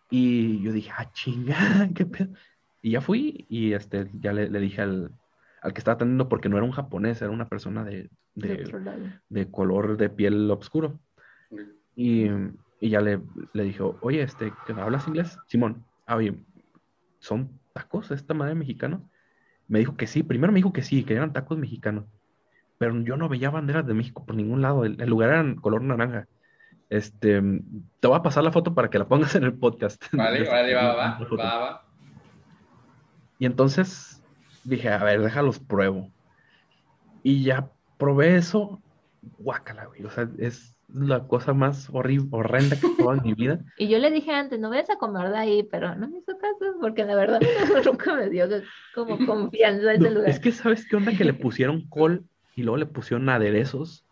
Y 0.08 0.62
yo 0.62 0.70
dije, 0.70 0.92
ah, 0.96 1.10
chinga, 1.12 1.56
qué 1.94 2.06
pedo. 2.06 2.28
Y 2.80 2.92
ya 2.92 3.00
fui 3.00 3.44
y 3.48 3.72
este, 3.72 4.08
ya 4.20 4.32
le, 4.32 4.48
le 4.48 4.60
dije 4.60 4.80
al, 4.80 5.10
al 5.60 5.72
que 5.72 5.80
estaba 5.80 5.96
atendiendo, 5.96 6.28
porque 6.28 6.48
no 6.48 6.56
era 6.56 6.64
un 6.64 6.70
japonés, 6.70 7.20
era 7.20 7.32
una 7.32 7.48
persona 7.48 7.82
de, 7.84 8.08
De 8.34 9.18
de 9.28 9.50
color 9.50 9.96
de 9.96 10.08
piel 10.08 10.48
oscuro. 10.48 11.00
Y, 11.96 12.28
y 12.80 12.90
ya 12.90 13.00
le, 13.00 13.20
le 13.52 13.62
dije, 13.64 13.82
oye, 14.00 14.22
este, 14.22 14.52
¿qué- 14.66 14.72
¿hablas 14.74 15.06
inglés? 15.08 15.38
Simón, 15.46 15.84
ah, 16.06 16.16
oye, 16.16 16.34
¿son 17.18 17.58
tacos 17.72 18.10
esta 18.10 18.34
madre 18.34 18.54
mexicanos? 18.54 19.02
Me 19.68 19.78
dijo 19.80 19.96
que 19.96 20.06
sí, 20.06 20.22
primero 20.22 20.52
me 20.52 20.58
dijo 20.58 20.72
que 20.72 20.82
sí, 20.82 21.04
que 21.04 21.14
eran 21.14 21.32
tacos 21.32 21.58
mexicanos, 21.58 22.04
pero 22.78 22.98
yo 23.00 23.16
no 23.16 23.28
veía 23.28 23.50
banderas 23.50 23.86
de 23.86 23.94
México 23.94 24.24
por 24.24 24.36
ningún 24.36 24.62
lado, 24.62 24.84
el, 24.84 25.00
el 25.00 25.08
lugar 25.08 25.30
era 25.30 25.56
color 25.60 25.82
naranja. 25.82 26.28
Este, 26.88 27.42
te 28.00 28.06
voy 28.08 28.16
a 28.16 28.22
pasar 28.22 28.44
la 28.44 28.52
foto 28.52 28.72
para 28.74 28.88
que 28.90 28.98
la 28.98 29.08
pongas 29.08 29.34
en 29.34 29.42
el 29.44 29.54
podcast. 29.54 30.00
Vale, 30.12 30.48
vale, 30.48 30.74
va, 30.74 30.94
va, 30.94 31.18
va, 31.18 31.58
va. 31.58 31.84
Y 33.38 33.46
entonces 33.46 34.22
dije, 34.62 34.88
a 34.88 35.02
ver, 35.02 35.20
déjalos 35.20 35.58
pruebo. 35.58 36.10
Y 37.24 37.42
ya 37.42 37.70
probé 37.98 38.36
eso, 38.36 38.80
guácala, 39.38 39.86
güey. 39.86 40.04
O 40.04 40.10
sea, 40.10 40.28
es 40.38 40.75
la 40.88 41.26
cosa 41.26 41.52
más 41.52 41.88
horrible, 41.92 42.28
horrenda 42.30 42.78
que 42.78 42.86
he 42.86 42.90
probado 42.96 43.18
en 43.18 43.24
mi 43.26 43.34
vida. 43.34 43.58
Y 43.78 43.88
yo 43.88 43.98
le 43.98 44.10
dije 44.10 44.32
antes, 44.32 44.58
no 44.58 44.70
vayas 44.70 44.90
a 44.90 44.96
comer 44.96 45.30
de 45.30 45.36
ahí, 45.38 45.62
pero 45.70 45.94
no 45.96 46.08
me 46.08 46.18
hizo 46.18 46.36
caso, 46.38 46.76
porque 46.80 47.04
la 47.04 47.14
verdad 47.16 47.40
nunca 47.84 48.14
me 48.14 48.30
dio 48.30 48.46
como 48.94 49.18
confianza 49.26 49.92
ese 49.94 50.02
No, 50.04 50.10
lugar. 50.10 50.30
es 50.30 50.40
que, 50.40 50.52
¿sabes 50.52 50.86
qué 50.88 50.96
onda? 50.96 51.12
Que 51.16 51.24
le 51.24 51.34
pusieron 51.34 51.86
col 51.88 52.24
y 52.54 52.62
luego 52.62 52.76
le 52.78 52.86
pusieron 52.86 53.28
aderezos. 53.28 54.04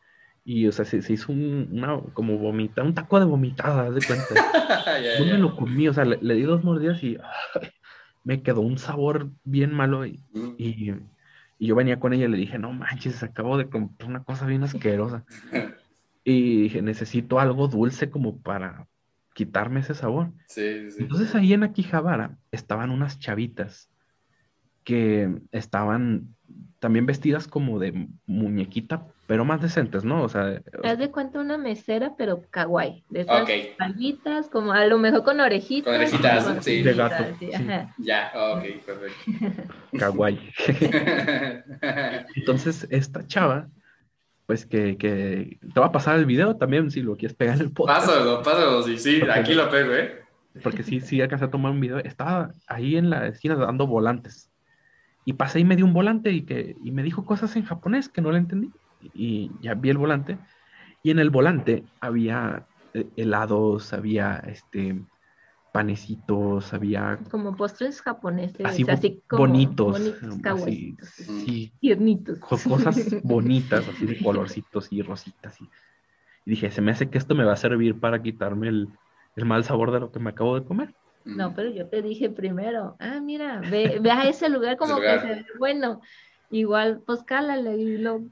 Y, 0.46 0.66
o 0.66 0.72
sea, 0.72 0.84
se, 0.84 1.00
se 1.00 1.14
hizo 1.14 1.32
un, 1.32 1.68
una, 1.72 1.98
como 2.12 2.36
vomita, 2.36 2.82
un 2.82 2.92
taco 2.94 3.18
de 3.18 3.24
vomitada, 3.24 3.86
haz 3.86 3.94
de 3.94 4.02
cuenta. 4.02 4.34
Yo 5.18 5.24
me 5.24 5.38
lo 5.38 5.56
comí, 5.56 5.88
o 5.88 5.94
sea, 5.94 6.04
le, 6.04 6.18
le 6.20 6.34
di 6.34 6.42
dos 6.42 6.62
mordidas 6.62 7.02
y 7.02 7.16
ay, 7.16 7.70
me 8.24 8.42
quedó 8.42 8.60
un 8.60 8.76
sabor 8.76 9.30
bien 9.44 9.72
malo. 9.72 10.04
Y, 10.04 10.20
Mm. 10.34 10.54
y, 10.58 10.94
y 11.58 11.66
yo 11.68 11.74
venía 11.76 11.98
con 11.98 12.12
ella 12.12 12.26
y 12.26 12.28
le 12.28 12.36
dije, 12.36 12.58
no 12.58 12.72
manches, 12.74 13.22
acabo 13.22 13.56
de 13.56 13.70
comprar 13.70 14.10
una 14.10 14.22
cosa 14.22 14.46
bien 14.46 14.64
asquerosa. 14.64 15.24
Y 16.24 16.62
dije, 16.62 16.82
necesito 16.82 17.38
algo 17.38 17.68
dulce 17.68 18.10
como 18.10 18.40
para 18.40 18.88
quitarme 19.34 19.80
ese 19.80 19.94
sabor. 19.94 20.32
Sí, 20.48 20.90
sí. 20.90 21.02
Entonces 21.02 21.34
ahí 21.34 21.52
en 21.52 21.64
Akihabara 21.64 22.38
estaban 22.50 22.90
unas 22.90 23.18
chavitas 23.18 23.90
que 24.84 25.30
estaban 25.50 26.34
también 26.78 27.06
vestidas 27.06 27.48
como 27.48 27.78
de 27.78 28.08
muñequita, 28.26 29.06
pero 29.26 29.44
más 29.44 29.62
decentes, 29.62 30.04
¿no? 30.04 30.22
O 30.22 30.28
sea, 30.28 30.62
Haz 30.82 30.98
de 30.98 31.10
cuenta 31.10 31.40
una 31.40 31.56
mesera, 31.56 32.14
pero 32.16 32.42
kawaii. 32.50 33.04
De 33.08 33.22
esas 33.22 33.42
Ok. 33.42 33.50
palmitas, 33.78 34.50
como 34.50 34.72
a 34.72 34.84
lo 34.86 34.98
mejor 34.98 35.24
con 35.24 35.40
orejitas. 35.40 35.86
Con 35.86 35.94
orejitas, 35.94 36.44
con 36.44 36.62
sí. 36.62 36.82
De 36.82 36.94
gato, 36.94 37.24
sí, 37.38 37.50
sí. 37.52 37.66
Ya, 37.98 38.32
ok, 38.34 38.62
perfecto. 38.84 39.68
kawaii. 39.98 40.38
Entonces 42.36 42.86
esta 42.90 43.26
chava, 43.26 43.68
pues 44.46 44.66
que, 44.66 44.96
que 44.96 45.58
te 45.72 45.80
va 45.80 45.86
a 45.86 45.92
pasar 45.92 46.18
el 46.18 46.26
video 46.26 46.56
también 46.56 46.90
si 46.90 47.02
lo 47.02 47.16
quieres 47.16 47.36
pegar 47.36 47.56
en 47.56 47.62
el 47.62 47.72
podcast. 47.72 48.06
pásalo, 48.06 48.42
pásalo, 48.42 48.82
sí, 48.82 48.98
sí, 48.98 49.22
aquí 49.22 49.54
lo 49.54 49.68
pego, 49.70 49.94
¿eh? 49.94 50.24
porque 50.62 50.82
sí, 50.82 51.00
sí 51.00 51.20
alcancé 51.20 51.46
a 51.46 51.50
tomar 51.50 51.72
un 51.72 51.80
video, 51.80 51.98
estaba 51.98 52.52
ahí 52.66 52.96
en 52.96 53.10
la 53.10 53.26
esquina 53.26 53.56
dando 53.56 53.86
volantes. 53.86 54.50
Y 55.24 55.32
pasé 55.32 55.60
y 55.60 55.64
me 55.64 55.76
dio 55.76 55.84
un 55.84 55.94
volante 55.94 56.30
y, 56.30 56.42
que, 56.42 56.76
y 56.82 56.90
me 56.90 57.02
dijo 57.02 57.24
cosas 57.24 57.56
en 57.56 57.64
japonés 57.64 58.08
que 58.08 58.20
no 58.20 58.30
le 58.30 58.38
entendí. 58.38 58.70
Y 59.14 59.50
ya 59.62 59.74
vi 59.74 59.90
el 59.90 59.98
volante. 59.98 60.38
Y 61.02 61.10
en 61.10 61.18
el 61.18 61.30
volante 61.30 61.82
había 62.00 62.66
eh, 62.92 63.06
helados, 63.16 63.92
había 63.92 64.36
este, 64.46 65.00
panecitos, 65.74 66.72
había 66.72 67.18
Como 67.32 67.56
postres 67.56 68.00
japoneses, 68.00 68.64
así, 68.64 68.84
así, 68.84 69.08
bo- 69.08 69.22
como 69.28 69.48
bonitos, 69.48 69.98
bonitos, 69.98 70.46
así, 70.46 70.96
sí, 71.44 71.72
tiernitos. 71.80 72.38
co- 72.38 72.62
cosas 72.62 73.16
bonitas, 73.24 73.88
así 73.88 74.06
de 74.06 74.20
colorcitos 74.22 74.86
y 74.92 75.02
rositas. 75.02 75.60
Y, 75.60 75.64
y 76.44 76.50
dije, 76.52 76.70
se 76.70 76.80
me 76.80 76.92
hace 76.92 77.10
que 77.10 77.18
esto 77.18 77.34
me 77.34 77.44
va 77.44 77.54
a 77.54 77.56
servir 77.56 77.98
para 77.98 78.22
quitarme 78.22 78.68
el, 78.68 78.98
el 79.34 79.44
mal 79.46 79.64
sabor 79.64 79.90
de 79.90 79.98
lo 79.98 80.12
que 80.12 80.20
me 80.20 80.30
acabo 80.30 80.54
de 80.58 80.64
comer. 80.64 80.94
No, 81.24 81.54
pero 81.54 81.70
yo 81.70 81.88
te 81.88 82.02
dije 82.02 82.30
primero, 82.30 82.96
ah, 83.00 83.18
mira, 83.20 83.60
ve, 83.66 83.98
ve 84.00 84.10
a 84.12 84.28
ese 84.28 84.48
lugar 84.48 84.76
como 84.76 84.94
lugar. 84.94 85.16
que 85.16 85.28
se 85.28 85.34
ve 85.34 85.44
bueno. 85.58 86.00
Igual, 86.50 87.02
pues 87.04 87.24
cálale 87.24 87.76
y 87.78 87.96
lo. 87.98 88.22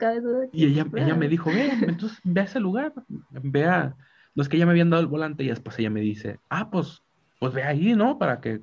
Y 0.52 0.66
ella, 0.66 0.86
ella 0.94 1.14
me 1.16 1.28
dijo, 1.28 1.50
ve, 1.50 1.66
entonces 1.72 2.18
ve 2.22 2.42
a 2.42 2.44
ese 2.44 2.60
lugar, 2.60 2.92
ve 3.08 3.64
a... 3.64 3.96
No 4.34 4.42
es 4.42 4.48
que 4.48 4.58
ya 4.58 4.64
me 4.64 4.72
habían 4.72 4.90
dado 4.90 5.02
el 5.02 5.08
volante 5.08 5.44
y 5.44 5.48
después 5.48 5.78
ella 5.78 5.90
me 5.90 6.00
dice, 6.00 6.40
ah, 6.48 6.70
pues, 6.70 7.02
pues 7.42 7.54
ve 7.54 7.64
ahí, 7.64 7.96
¿no? 7.96 8.20
Para 8.20 8.40
que, 8.40 8.60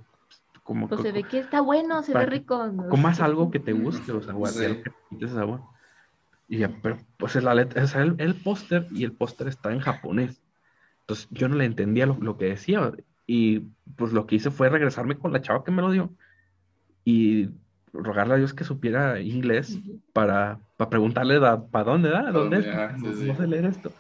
como, 0.64 0.88
Pues 0.88 1.02
que- 1.02 1.08
se 1.08 1.12
ve 1.12 1.24
que 1.26 1.40
está 1.40 1.60
bueno, 1.60 2.02
se 2.02 2.14
ve 2.14 2.26
rico. 2.26 2.72
comas 2.90 3.20
algo 3.20 3.52
que 3.52 3.60
te 3.60 3.74
guste, 3.74 4.10
o 4.14 4.22
sea, 4.22 4.34
o 4.34 4.48
Sí. 4.48 4.66
que 5.20 5.28
sabor. 5.28 5.60
Y 6.48 6.60
ya, 6.60 6.72
pero 6.82 6.98
pues 7.18 7.36
es 7.36 7.44
la 7.44 7.54
letra, 7.56 7.84
es 7.84 7.94
el, 7.96 8.16
el 8.20 8.36
póster 8.36 8.88
y 8.94 9.04
el 9.04 9.12
póster 9.12 9.50
está 9.50 9.74
en 9.74 9.82
japonés. 9.82 10.42
Entonces 11.02 11.28
yo 11.30 11.50
no 11.50 11.56
le 11.56 11.66
entendía 11.66 12.06
lo, 12.06 12.16
lo 12.22 12.38
que 12.38 12.46
decía. 12.46 12.94
Y 13.28 13.60
pues 13.98 14.14
lo 14.14 14.26
que 14.26 14.36
hice 14.36 14.50
fue 14.50 14.70
regresarme 14.70 15.18
con 15.20 15.34
la 15.34 15.42
chava 15.42 15.66
que 15.66 15.72
me 15.72 15.82
lo 15.82 15.92
dio 15.92 16.16
y 17.04 17.50
rogarle 17.92 18.36
a 18.36 18.38
Dios 18.38 18.54
que 18.54 18.64
supiera 18.64 19.20
inglés 19.20 19.78
para, 20.14 20.62
para 20.78 20.90
preguntarle 20.90 21.38
para 21.70 21.84
dónde 21.84 22.12
da, 22.12 22.32
dónde 22.32 22.60
es, 22.60 22.68
Ajá, 22.68 22.96
sí, 22.98 23.04
no, 23.04 23.14
sí. 23.14 23.26
no 23.26 23.36
sé 23.36 23.46
leer 23.46 23.66
esto. 23.66 23.94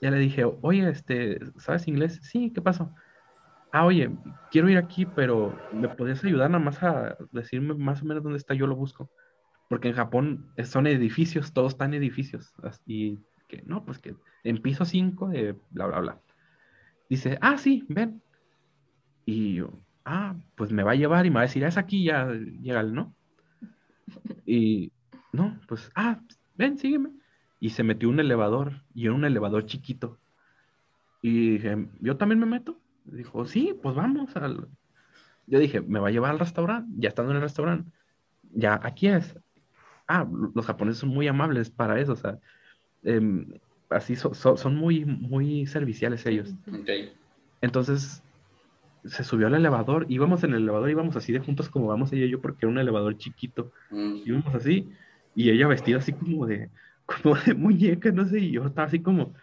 Ya 0.00 0.10
le 0.10 0.16
dije, 0.16 0.44
oye, 0.62 0.88
este, 0.88 1.38
¿sabes 1.58 1.86
inglés? 1.86 2.18
Sí, 2.22 2.50
¿qué 2.54 2.62
pasó? 2.62 2.94
Ah, 3.72 3.86
oye, 3.86 4.10
quiero 4.50 4.68
ir 4.68 4.76
aquí, 4.78 5.06
pero 5.06 5.56
¿me 5.72 5.88
podrías 5.88 6.24
ayudar 6.24 6.50
nada 6.50 6.64
más 6.64 6.82
a 6.82 7.16
decirme 7.30 7.74
más 7.74 8.02
o 8.02 8.04
menos 8.04 8.22
dónde 8.22 8.38
está? 8.38 8.54
Yo 8.54 8.66
lo 8.66 8.74
busco. 8.74 9.10
Porque 9.68 9.88
en 9.88 9.94
Japón 9.94 10.52
son 10.64 10.86
edificios, 10.88 11.52
todos 11.52 11.72
están 11.74 11.94
edificios. 11.94 12.52
Y 12.86 13.18
que, 13.48 13.62
no, 13.66 13.84
pues 13.84 13.98
que 13.98 14.16
en 14.42 14.60
piso 14.60 14.84
5 14.84 15.28
de 15.28 15.56
bla, 15.70 15.86
bla, 15.86 16.00
bla. 16.00 16.20
Dice, 17.08 17.38
ah, 17.40 17.58
sí, 17.58 17.84
ven. 17.88 18.22
Y 19.24 19.54
yo, 19.54 19.70
ah, 20.04 20.34
pues 20.56 20.72
me 20.72 20.82
va 20.82 20.92
a 20.92 20.96
llevar 20.96 21.26
y 21.26 21.30
me 21.30 21.36
va 21.36 21.40
a 21.42 21.44
decir, 21.44 21.64
"Ah, 21.64 21.68
es 21.68 21.76
aquí, 21.76 22.04
ya, 22.04 22.28
llégale, 22.32 22.92
¿no? 22.92 23.14
Y, 24.46 24.92
no, 25.32 25.58
pues, 25.68 25.90
ah, 25.94 26.20
ven, 26.56 26.78
sígueme. 26.78 27.10
Y 27.60 27.70
se 27.70 27.82
metió 27.84 28.08
un 28.08 28.20
elevador, 28.20 28.82
y 28.94 29.04
era 29.06 29.14
un 29.14 29.24
elevador 29.24 29.66
chiquito. 29.66 30.18
Y 31.22 31.50
dije, 31.52 31.88
¿yo 32.00 32.16
también 32.16 32.38
me 32.40 32.46
meto? 32.46 32.79
Dijo, 33.12 33.44
sí, 33.46 33.74
pues 33.82 33.94
vamos 33.94 34.36
al... 34.36 34.68
Yo 35.46 35.58
dije, 35.58 35.80
¿me 35.80 35.98
va 35.98 36.08
a 36.08 36.10
llevar 36.12 36.30
al 36.30 36.38
restaurante? 36.38 36.90
Ya 36.96 37.08
estando 37.08 37.32
en 37.32 37.36
el 37.36 37.42
restaurante, 37.42 37.90
ya, 38.52 38.78
aquí 38.82 39.08
es. 39.08 39.36
Ah, 40.06 40.28
los 40.54 40.66
japoneses 40.66 41.00
son 41.00 41.08
muy 41.10 41.26
amables 41.28 41.70
para 41.70 41.98
eso, 42.00 42.12
o 42.12 42.16
sea, 42.16 42.38
em, 43.02 43.46
así 43.88 44.16
so- 44.16 44.34
so- 44.34 44.56
son 44.56 44.76
muy, 44.76 45.04
muy 45.04 45.66
serviciales 45.66 46.24
ellos. 46.26 46.54
Entonces 47.60 48.22
se 49.04 49.24
subió 49.24 49.46
al 49.46 49.54
elevador, 49.54 50.06
íbamos 50.08 50.44
en 50.44 50.52
el 50.54 50.62
elevador, 50.62 50.90
íbamos 50.90 51.16
así 51.16 51.32
de 51.32 51.40
juntos 51.40 51.68
como 51.70 51.86
vamos 51.86 52.12
ella 52.12 52.26
y 52.26 52.30
yo, 52.30 52.40
porque 52.40 52.66
era 52.66 52.72
un 52.72 52.78
elevador 52.78 53.16
chiquito. 53.16 53.72
Mm. 53.90 54.16
Íbamos 54.24 54.54
así, 54.54 54.90
y 55.34 55.50
ella 55.50 55.66
vestida 55.68 55.98
así 55.98 56.12
como 56.12 56.46
de, 56.46 56.70
como 57.06 57.34
de 57.36 57.54
muñeca, 57.54 58.12
no 58.12 58.26
sé, 58.26 58.40
y 58.40 58.52
yo 58.52 58.64
estaba 58.66 58.86
así 58.86 59.00
como. 59.00 59.34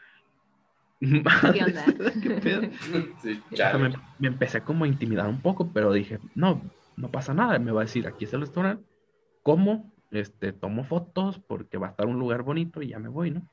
¿Qué 0.99 1.63
onda? 1.63 1.85
¿Qué 2.21 2.29
pedo? 2.41 2.61
Sí, 3.21 3.41
O 3.51 3.55
sea, 3.55 3.73
chale. 3.73 3.89
me, 3.89 3.95
me 4.17 4.27
empecé 4.27 4.63
como 4.63 4.85
a 4.85 4.87
intimidar 4.87 5.27
un 5.27 5.41
poco, 5.41 5.71
pero 5.71 5.93
dije, 5.93 6.19
no, 6.35 6.69
no 6.95 7.11
pasa 7.11 7.33
nada, 7.33 7.59
me 7.59 7.71
va 7.71 7.81
a 7.81 7.85
decir, 7.85 8.07
aquí 8.07 8.25
es 8.25 8.33
el 8.33 8.41
restaurante, 8.41 8.83
como, 9.43 9.93
este, 10.11 10.53
tomo 10.53 10.83
fotos 10.83 11.39
porque 11.39 11.77
va 11.77 11.87
a 11.87 11.89
estar 11.91 12.07
un 12.07 12.19
lugar 12.19 12.43
bonito 12.43 12.81
y 12.81 12.89
ya 12.89 12.99
me 12.99 13.09
voy, 13.09 13.31
¿no? 13.31 13.47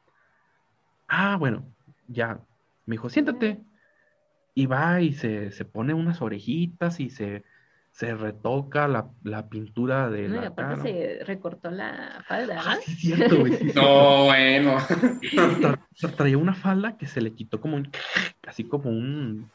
Ah, 1.09 1.37
bueno, 1.39 1.75
ya, 2.09 2.41
me 2.87 2.95
dijo, 2.95 3.09
siéntate, 3.09 3.63
y 4.55 4.67
va 4.67 5.01
y 5.01 5.13
se, 5.13 5.51
se 5.53 5.65
pone 5.65 5.95
unas 5.95 6.23
orejitas 6.23 7.01
y 7.01 7.11
se, 7.11 7.45
se 7.95 8.15
retoca 8.15 8.89
la, 8.89 9.11
la 9.25 9.49
pintura 9.49 10.11
de 10.11 10.29
No, 10.29 10.37
y 10.37 10.43
la 10.43 10.45
aparte 10.45 10.77
cara. 10.77 10.77
se 10.77 11.21
recortó 11.25 11.71
la 11.71 12.23
falda, 12.27 12.63
Ah, 12.67 12.77
¿no? 12.77 12.77
sí, 12.77 12.93
es 12.93 12.99
cierto, 13.01 13.39
güey, 13.39 13.53
sí, 13.53 13.69
sí. 13.71 13.91
No, 13.91 14.25
bueno. 14.27 14.79
Tra- 15.61 15.79
tra- 16.01 16.17
traía 16.17 16.39
una 16.39 16.55
falda 16.55 16.97
que 16.97 17.07
se 17.07 17.21
le 17.21 17.35
quitó 17.35 17.61
como 17.61 17.77
un, 17.77 17.91
así 18.47 18.69
como 18.69 18.91
un, 18.91 19.53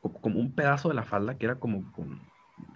como, 0.00 0.20
como 0.20 0.40
un 0.40 0.54
pedazo 0.54 0.88
de 0.90 0.94
la 0.96 1.04
falda 1.04 1.38
que 1.38 1.46
era 1.46 1.58
como 1.60 1.90
con, 1.92 2.30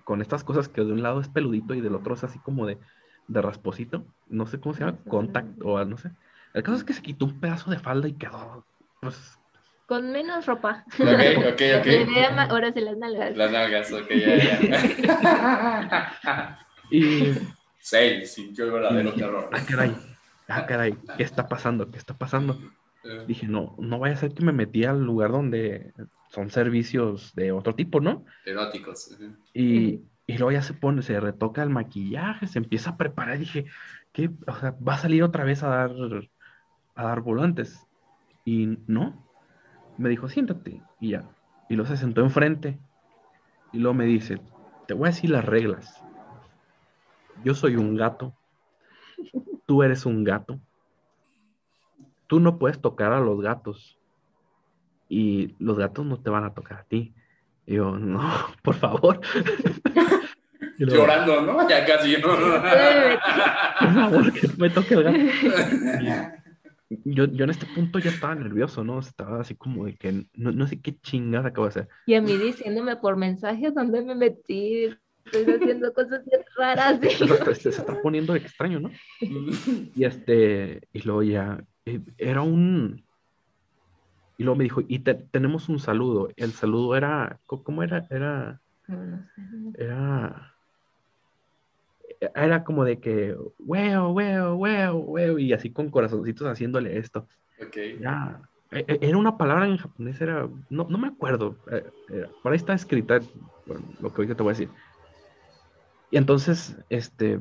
con 0.05 0.22
estas 0.22 0.45
cosas 0.45 0.68
que 0.68 0.82
de 0.82 0.93
un 0.93 1.03
lado 1.03 1.20
es 1.20 1.28
peludito 1.30 1.74
y 1.74 1.80
del 1.82 1.95
otro 1.97 2.14
es 2.14 2.24
así 2.24 2.41
como 2.41 2.66
de, 2.66 2.80
de 3.28 3.43
rasposito, 3.43 4.09
no 4.26 4.47
sé 4.47 4.61
cómo 4.61 4.74
se 4.74 4.80
llama, 4.84 5.01
contact 5.09 5.62
o 5.64 5.84
no 5.84 5.99
sé. 5.99 6.12
El 6.55 6.62
caso 6.64 6.76
es 6.78 6.84
que 6.84 6.95
se 6.95 7.03
quitó 7.03 7.26
un 7.26 7.41
pedazo 7.41 7.70
de 7.70 7.78
falda 7.80 8.09
y 8.09 8.18
quedó, 8.18 8.66
pues, 9.01 9.38
Con 9.89 10.12
menos 10.12 10.45
ropa. 10.45 10.84
Ok, 10.86 11.01
ok, 11.09 11.62
ok. 11.80 11.86
veía 11.86 12.30
ma- 12.30 12.45
ahora 12.45 12.70
se 12.72 12.82
las 12.82 12.97
nalgas. 12.99 13.34
Las 13.34 13.51
nalgas, 13.51 13.91
ok, 13.91 14.11
ya, 14.11 14.36
ya. 14.61 16.59
y, 16.91 17.32
Seis, 17.80 18.32
sintió 18.34 18.66
el 18.66 18.72
verdadero 18.72 19.14
y- 19.14 19.18
terror. 19.18 19.49
ah, 19.51 19.64
caray, 19.66 19.97
ah, 20.49 20.66
caray, 20.66 20.95
¿qué 21.16 21.22
está 21.22 21.49
pasando? 21.49 21.91
¿Qué 21.91 21.97
está 21.97 22.12
pasando? 22.18 22.61
Eh, 23.05 23.24
Dije, 23.26 23.47
no, 23.49 23.76
no 23.78 23.99
vaya 23.99 24.14
a 24.14 24.18
ser 24.18 24.34
que 24.34 24.45
me 24.45 24.53
metí 24.53 24.84
al 24.84 25.03
lugar 25.03 25.30
donde 25.32 25.95
son 26.28 26.51
servicios 26.51 27.34
de 27.34 27.53
otro 27.53 27.74
tipo, 27.74 28.01
¿no? 28.01 28.26
Eróticos. 28.45 29.16
Y, 29.55 30.03
y 30.26 30.36
luego 30.36 30.53
ya 30.53 30.61
se 30.61 30.74
pone, 30.74 31.01
se 31.01 31.18
retoca 31.18 31.62
el 31.62 31.70
maquillaje, 31.70 32.47
se 32.47 32.59
empieza 32.59 32.91
a 32.91 32.97
preparar. 32.99 33.39
Dije, 33.39 33.64
¿qué? 34.12 34.28
O 34.47 34.55
sea, 34.55 34.73
va 34.86 34.94
a 34.94 34.98
salir 34.98 35.23
otra 35.23 35.44
vez 35.44 35.62
a 35.62 35.69
dar, 35.69 35.90
a 36.94 37.05
dar 37.05 37.20
volantes. 37.23 37.86
Y 38.44 38.78
no, 38.86 39.27
me 39.98 40.08
dijo, 40.08 40.28
siéntate. 40.28 40.80
Y 41.00 41.10
ya. 41.10 41.24
Y 41.68 41.74
luego 41.74 41.90
se 41.90 41.96
sentó 41.96 42.22
enfrente. 42.22 42.78
Y 43.72 43.78
luego 43.78 43.94
me 43.94 44.06
dice, 44.06 44.40
te 44.86 44.94
voy 44.94 45.08
a 45.08 45.10
decir 45.10 45.30
las 45.30 45.44
reglas. 45.44 46.02
Yo 47.44 47.54
soy 47.54 47.76
un 47.76 47.96
gato. 47.96 48.32
Tú 49.66 49.82
eres 49.82 50.06
un 50.06 50.24
gato. 50.24 50.58
Tú 52.26 52.40
no 52.40 52.58
puedes 52.58 52.80
tocar 52.80 53.12
a 53.12 53.20
los 53.20 53.40
gatos. 53.40 53.98
Y 55.08 55.54
los 55.58 55.78
gatos 55.78 56.06
no 56.06 56.18
te 56.18 56.30
van 56.30 56.44
a 56.44 56.54
tocar 56.54 56.78
a 56.78 56.84
ti. 56.84 57.12
Y 57.66 57.74
yo, 57.74 57.98
no, 57.98 58.22
por 58.62 58.74
favor. 58.76 59.20
Luego, 60.78 61.06
Llorando, 61.06 61.42
¿no? 61.42 61.68
Ya 61.68 61.84
casi. 61.84 62.16
¿no? 62.18 62.28
por 63.80 63.94
favor, 63.94 64.32
que 64.32 64.46
no 64.46 64.54
me 64.58 64.70
toque 64.70 64.94
el 64.94 65.02
gato. 65.02 66.38
Yo, 67.05 67.27
yo 67.27 67.44
en 67.44 67.51
este 67.51 67.66
punto 67.66 67.98
ya 67.98 68.10
estaba 68.10 68.35
nervioso, 68.35 68.82
¿no? 68.82 68.98
Estaba 68.98 69.40
así 69.40 69.55
como 69.55 69.85
de 69.85 69.94
que 69.94 70.27
no, 70.35 70.52
no 70.52 70.66
sé 70.66 70.81
qué 70.81 70.97
chingada 71.01 71.48
acabo 71.48 71.66
de 71.66 71.70
hacer. 71.70 71.89
Y 72.06 72.15
a 72.15 72.23
mí 72.23 72.36
diciéndome 72.36 72.97
por 72.97 73.16
mensajes 73.16 73.74
dónde 73.74 74.02
me 74.02 74.15
metí. 74.15 74.85
Estoy 75.24 75.44
haciendo 75.55 75.93
cosas 75.93 76.24
bien 76.24 76.40
raras. 76.56 76.98
Se, 77.02 77.55
se- 77.55 77.55
se 77.55 77.69
está 77.69 78.01
poniendo 78.01 78.35
extraño, 78.35 78.81
¿no? 78.81 78.90
Y 79.94 80.05
este, 80.05 80.81
y 80.93 81.02
luego 81.02 81.23
ya, 81.24 81.62
eh, 81.85 82.01
era 82.16 82.43
un, 82.43 83.05
y 84.39 84.44
luego 84.44 84.56
me 84.56 84.65
dijo, 84.65 84.81
y 84.86 85.01
te- 85.01 85.15
tenemos 85.15 85.69
un 85.69 85.81
saludo. 85.81 86.28
El 86.36 86.52
saludo 86.52 86.97
era, 86.97 87.40
¿cómo 87.47 87.82
era? 87.82 88.06
Era, 88.10 88.60
No 88.86 89.24
sé. 89.35 89.43
era, 89.85 90.55
era 92.20 92.65
como 92.65 92.85
de 92.85 92.99
que, 92.99 93.36
weo, 93.59 94.11
weo, 94.11 94.55
weo, 94.57 94.97
weo, 94.97 95.39
y 95.39 95.53
así 95.53 95.70
con 95.70 95.90
corazoncitos 95.90 96.47
haciéndole 96.47 96.99
esto. 96.99 97.28
Ok. 97.61 97.77
Ya, 98.01 98.40
e, 98.70 98.85
e, 98.86 98.99
era 99.03 99.16
una 99.16 99.39
palabra 99.39 99.66
en 99.66 99.77
japonés, 99.77 100.20
era, 100.20 100.49
no, 100.69 100.86
no 100.89 100.99
me 100.99 101.09
acuerdo, 101.09 101.57
eh, 101.70 101.85
por 102.43 102.53
ahí 102.53 102.57
está 102.57 102.74
escrita 102.74 103.20
lo 104.01 104.12
que 104.12 104.23
ahorita 104.23 104.35
te 104.35 104.43
voy 104.43 104.51
a 104.51 104.57
decir. 104.57 104.70
Y 106.11 106.16
entonces, 106.16 106.77
este, 106.89 107.40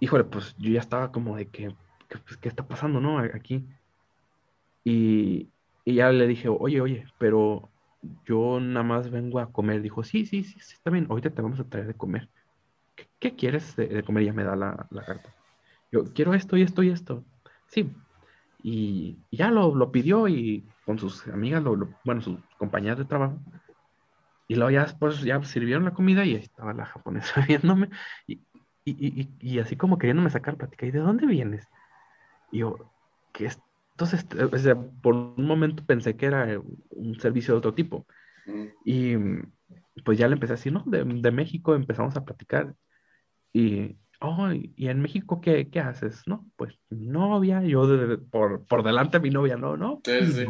híjole, 0.00 0.24
pues 0.24 0.54
yo 0.58 0.70
ya 0.70 0.80
estaba 0.80 1.12
como 1.12 1.36
de 1.36 1.48
que, 1.48 1.74
pues, 2.08 2.36
¿qué 2.36 2.48
está 2.48 2.66
pasando, 2.66 3.00
no? 3.00 3.18
Aquí. 3.18 3.66
Y, 4.84 5.48
y, 5.84 5.94
ya 5.94 6.10
le 6.10 6.26
dije, 6.26 6.48
oye, 6.48 6.80
oye, 6.80 7.06
pero 7.18 7.70
yo 8.26 8.60
nada 8.60 8.84
más 8.84 9.10
vengo 9.10 9.38
a 9.38 9.50
comer. 9.50 9.80
Dijo, 9.80 10.02
sí, 10.02 10.26
sí, 10.26 10.44
sí, 10.44 10.60
sí 10.60 10.74
está 10.74 10.90
bien, 10.90 11.06
ahorita 11.08 11.30
te 11.30 11.40
vamos 11.40 11.60
a 11.60 11.64
traer 11.64 11.86
de 11.86 11.94
comer. 11.94 12.28
¿Qué, 13.18 13.34
quieres 13.34 13.76
de, 13.76 14.02
comer? 14.02 14.24
Y 14.24 14.26
ya 14.26 14.32
me 14.32 14.44
da 14.44 14.56
la, 14.56 14.86
la 14.90 15.04
carta. 15.04 15.34
Yo 15.90 16.04
quiero 16.14 16.34
esto 16.34 16.56
y 16.56 16.62
esto 16.62 16.82
y 16.82 16.90
esto. 16.90 17.24
Sí, 17.68 17.90
y, 18.62 19.18
ya 19.30 19.50
lo, 19.50 19.74
lo, 19.74 19.90
pidió 19.90 20.28
y 20.28 20.64
con 20.84 20.98
sus 20.98 21.26
amigas, 21.28 21.62
lo, 21.62 21.88
bueno, 22.04 22.20
sus 22.20 22.38
compañeras 22.58 22.98
de 22.98 23.04
trabajo. 23.04 23.38
Y 24.48 24.54
luego 24.54 24.70
ya 24.70 24.82
después 24.82 25.22
ya 25.22 25.42
sirvieron 25.42 25.84
la 25.84 25.94
comida 25.94 26.24
y 26.24 26.34
ahí 26.34 26.42
estaba 26.42 26.72
la 26.72 26.86
japonesa 26.86 27.40
viéndome 27.48 27.88
y, 28.26 28.40
y, 28.84 29.28
y, 29.40 29.58
así 29.58 29.76
como 29.76 29.98
queriéndome 29.98 30.30
sacar 30.30 30.56
plática. 30.56 30.86
¿Y 30.86 30.90
de 30.90 31.00
dónde 31.00 31.26
vienes? 31.26 31.66
Y 32.50 32.58
yo, 32.58 32.92
¿qué 33.32 33.46
es? 33.46 33.60
Entonces, 33.92 34.26
o 34.40 34.58
sea, 34.58 34.74
por 34.74 35.14
un 35.14 35.46
momento 35.46 35.84
pensé 35.84 36.16
que 36.16 36.26
era 36.26 36.60
un 36.90 37.20
servicio 37.20 37.54
de 37.54 37.58
otro 37.58 37.74
tipo. 37.74 38.06
Y 38.84 39.14
pues 40.04 40.18
ya 40.18 40.28
le 40.28 40.34
empecé 40.34 40.54
a 40.54 40.56
decir, 40.56 40.72
no, 40.72 40.82
de, 40.86 41.04
de 41.04 41.30
México 41.30 41.74
empezamos 41.74 42.16
a 42.16 42.24
platicar. 42.24 42.74
Y, 43.52 43.96
oh, 44.20 44.48
¿y 44.52 44.88
en 44.88 45.00
México 45.00 45.40
qué, 45.40 45.68
qué 45.68 45.80
haces? 45.80 46.22
No, 46.26 46.46
pues 46.56 46.78
mi 46.88 47.06
novia, 47.08 47.62
yo 47.62 47.86
por, 48.30 48.64
por 48.66 48.82
delante 48.82 49.20
mi 49.20 49.30
novia, 49.30 49.56
no, 49.56 49.76
¿no? 49.76 50.00
Sí, 50.04 50.26
sí. 50.26 50.46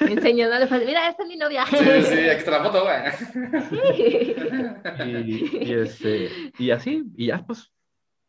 Enseñándole, 0.00 0.66
mira, 0.86 1.08
esta 1.08 1.22
es 1.22 1.28
mi 1.28 1.36
novia. 1.36 1.66
Sí, 1.66 1.76
sí, 1.76 2.28
aquí 2.28 2.38
está 2.38 2.50
la 2.52 2.64
foto, 2.64 2.84
güey. 2.84 2.96
Y, 5.06 5.66
y, 5.66 5.72
este, 5.72 6.30
y 6.58 6.70
así, 6.70 7.04
y 7.16 7.26
ya 7.26 7.44
pues, 7.44 7.72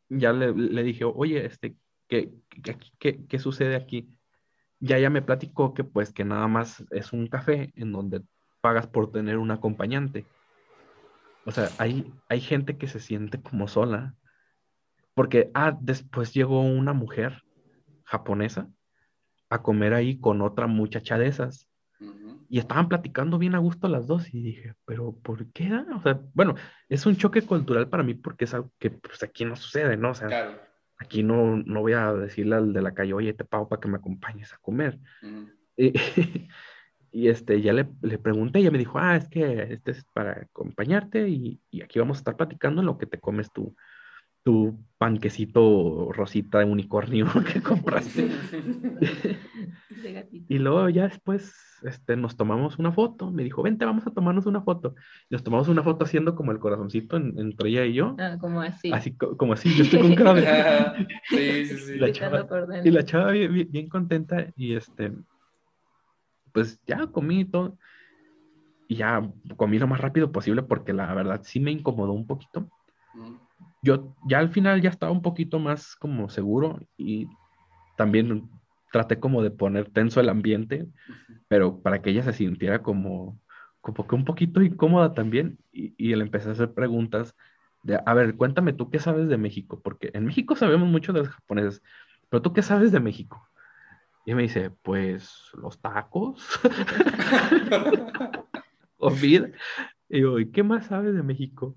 ya 0.09 0.33
le, 0.33 0.53
le 0.53 0.83
dije, 0.83 1.05
oye, 1.05 1.45
este, 1.45 1.75
¿qué, 2.07 2.31
qué, 2.63 2.77
qué, 2.99 3.25
qué 3.27 3.39
sucede 3.39 3.75
aquí? 3.75 4.09
Ya 4.79 4.99
ya 4.99 5.09
me 5.09 5.21
platicó 5.21 5.73
que 5.73 5.83
pues 5.83 6.11
que 6.11 6.25
nada 6.25 6.47
más 6.47 6.83
es 6.91 7.13
un 7.13 7.27
café 7.27 7.71
en 7.75 7.91
donde 7.91 8.21
pagas 8.65 8.87
por 8.87 9.11
tener 9.11 9.37
un 9.37 9.51
acompañante. 9.51 10.25
O 11.45 11.51
sea, 11.51 11.69
hay, 11.77 12.11
hay 12.29 12.41
gente 12.41 12.79
que 12.79 12.87
se 12.87 12.99
siente 12.99 13.39
como 13.39 13.67
sola 13.67 14.15
porque, 15.13 15.51
ah, 15.53 15.77
después 15.79 16.33
llegó 16.33 16.61
una 16.61 16.91
mujer 16.91 17.43
japonesa 18.05 18.67
a 19.51 19.61
comer 19.61 19.93
ahí 19.93 20.19
con 20.19 20.41
otra 20.41 20.65
muchacha 20.65 21.19
de 21.19 21.27
esas. 21.27 21.69
Y 22.49 22.57
estaban 22.57 22.89
platicando 22.89 23.37
bien 23.37 23.53
a 23.53 23.59
gusto 23.59 23.87
las 23.87 24.07
dos 24.07 24.33
y 24.33 24.41
dije, 24.41 24.73
pero 24.83 25.15
¿por 25.21 25.45
qué? 25.51 25.71
O 25.95 26.01
sea, 26.01 26.19
bueno, 26.33 26.55
es 26.89 27.05
un 27.05 27.17
choque 27.17 27.43
cultural 27.43 27.87
para 27.87 28.01
mí 28.01 28.15
porque 28.15 28.45
es 28.45 28.53
algo 28.55 28.71
que 28.79 28.89
pues, 28.89 29.21
aquí 29.21 29.45
no 29.45 29.55
sucede, 29.55 29.95
¿no? 29.95 30.09
O 30.09 30.15
sea, 30.15 30.57
aquí 30.97 31.21
no, 31.21 31.57
no 31.57 31.81
voy 31.81 31.93
a 31.93 32.13
decirle 32.13 32.55
al 32.55 32.73
de 32.73 32.81
la 32.81 32.95
calle, 32.95 33.13
oye, 33.13 33.33
te 33.33 33.45
pago 33.45 33.69
para 33.69 33.79
que 33.79 33.89
me 33.89 33.97
acompañes 33.97 34.51
a 34.53 34.57
comer. 34.57 34.97
y, 37.15 37.29
este, 37.29 37.61
ya 37.61 37.73
le, 37.73 37.87
le, 38.01 38.17
pregunté, 38.17 38.59
ella 38.59 38.71
me 38.71 38.77
dijo, 38.77 38.99
ah, 38.99 39.15
es 39.15 39.27
que 39.29 39.73
este 39.73 39.91
es 39.91 40.03
para 40.13 40.33
acompañarte 40.33 41.27
y, 41.29 41.59
y, 41.71 41.81
aquí 41.81 41.99
vamos 41.99 42.17
a 42.17 42.19
estar 42.19 42.35
platicando 42.35 42.81
en 42.81 42.87
lo 42.87 42.97
que 42.97 43.05
te 43.05 43.19
comes 43.19 43.51
tú 43.51 43.75
tu 44.45 44.77
panquecito 44.99 46.11
rosita 46.13 46.59
de 46.59 46.65
unicornio 46.65 47.25
que 47.51 47.61
compraste. 47.61 48.29
y 50.47 50.59
luego 50.59 50.87
ya 50.89 51.05
después 51.05 51.51
este, 51.81 52.15
nos 52.15 52.37
tomamos 52.37 52.77
una 52.77 52.91
foto. 52.91 53.31
Me 53.31 53.43
dijo, 53.43 53.63
vente, 53.63 53.85
vamos 53.85 54.05
a 54.05 54.11
tomarnos 54.11 54.45
una 54.45 54.61
foto. 54.61 54.93
Y 55.29 55.33
nos 55.33 55.43
tomamos 55.43 55.67
una 55.67 55.81
foto 55.81 56.05
haciendo 56.05 56.35
como 56.35 56.51
el 56.51 56.59
corazoncito 56.59 57.17
entre 57.17 57.69
ella 57.69 57.85
y 57.85 57.93
yo. 57.93 58.15
Ah, 58.19 58.37
como 58.39 58.61
así. 58.61 58.91
Así 58.93 59.15
como 59.15 59.53
así, 59.53 59.75
yo 59.75 59.83
estoy 59.83 60.01
con 60.01 60.13
cara 60.13 60.35
de... 60.35 60.45
sí, 61.29 61.65
sí, 61.65 61.77
sí. 61.77 61.93
Y 61.93 61.97
la 61.97 62.11
chava, 62.11 62.47
y 62.83 62.91
la 62.91 63.03
chava 63.03 63.31
bien, 63.31 63.67
bien, 63.71 63.89
contenta 63.89 64.45
y 64.55 64.75
este, 64.75 65.11
pues 66.55 66.79
ya 66.87 67.05
comí 67.07 67.43
todo. 67.43 67.77
Y 68.87 68.95
ya 68.95 69.29
comí 69.57 69.77
lo 69.77 69.87
más 69.87 69.99
rápido 69.99 70.31
posible 70.31 70.63
porque 70.63 70.93
la 70.93 71.13
verdad 71.13 71.41
sí 71.43 71.59
me 71.59 71.71
incomodó 71.71 72.13
un 72.13 72.25
poquito. 72.25 72.69
Yo 73.81 74.15
ya 74.25 74.39
al 74.39 74.49
final 74.49 74.81
ya 74.81 74.89
estaba 74.89 75.11
un 75.11 75.21
poquito 75.21 75.59
más 75.59 75.97
como 75.97 76.29
seguro 76.29 76.79
y 76.97 77.27
también 77.97 78.49
traté 78.91 79.19
como 79.19 79.43
de 79.43 79.51
poner 79.51 79.89
tenso 79.89 80.21
el 80.21 80.29
ambiente, 80.29 80.87
pero 81.49 81.81
para 81.81 82.01
que 82.01 82.11
ella 82.11 82.23
se 82.23 82.31
sintiera 82.31 82.81
como, 82.81 83.37
como 83.81 84.07
que 84.07 84.15
un 84.15 84.23
poquito 84.23 84.61
incómoda 84.61 85.13
también 85.13 85.57
y, 85.73 85.93
y 85.97 86.15
le 86.15 86.23
empecé 86.23 86.47
a 86.47 86.53
hacer 86.53 86.73
preguntas 86.73 87.35
de, 87.83 87.99
a 88.05 88.13
ver, 88.13 88.35
cuéntame 88.37 88.71
tú 88.71 88.89
qué 88.89 88.99
sabes 88.99 89.27
de 89.27 89.37
México, 89.37 89.81
porque 89.83 90.11
en 90.13 90.25
México 90.25 90.55
sabemos 90.55 90.87
mucho 90.87 91.11
de 91.11 91.19
los 91.19 91.29
japoneses, 91.29 91.83
pero 92.29 92.41
tú 92.41 92.53
qué 92.53 92.61
sabes 92.61 92.93
de 92.93 93.01
México. 93.01 93.45
Y 94.25 94.33
me 94.33 94.43
dice, 94.43 94.71
pues 94.81 95.51
los 95.53 95.79
tacos, 95.79 96.59
comida. 98.97 99.49
Y 100.09 100.21
yo, 100.21 100.39
¿y 100.39 100.51
qué 100.51 100.63
más 100.63 100.87
sabes 100.87 101.13
de 101.13 101.23
México? 101.23 101.75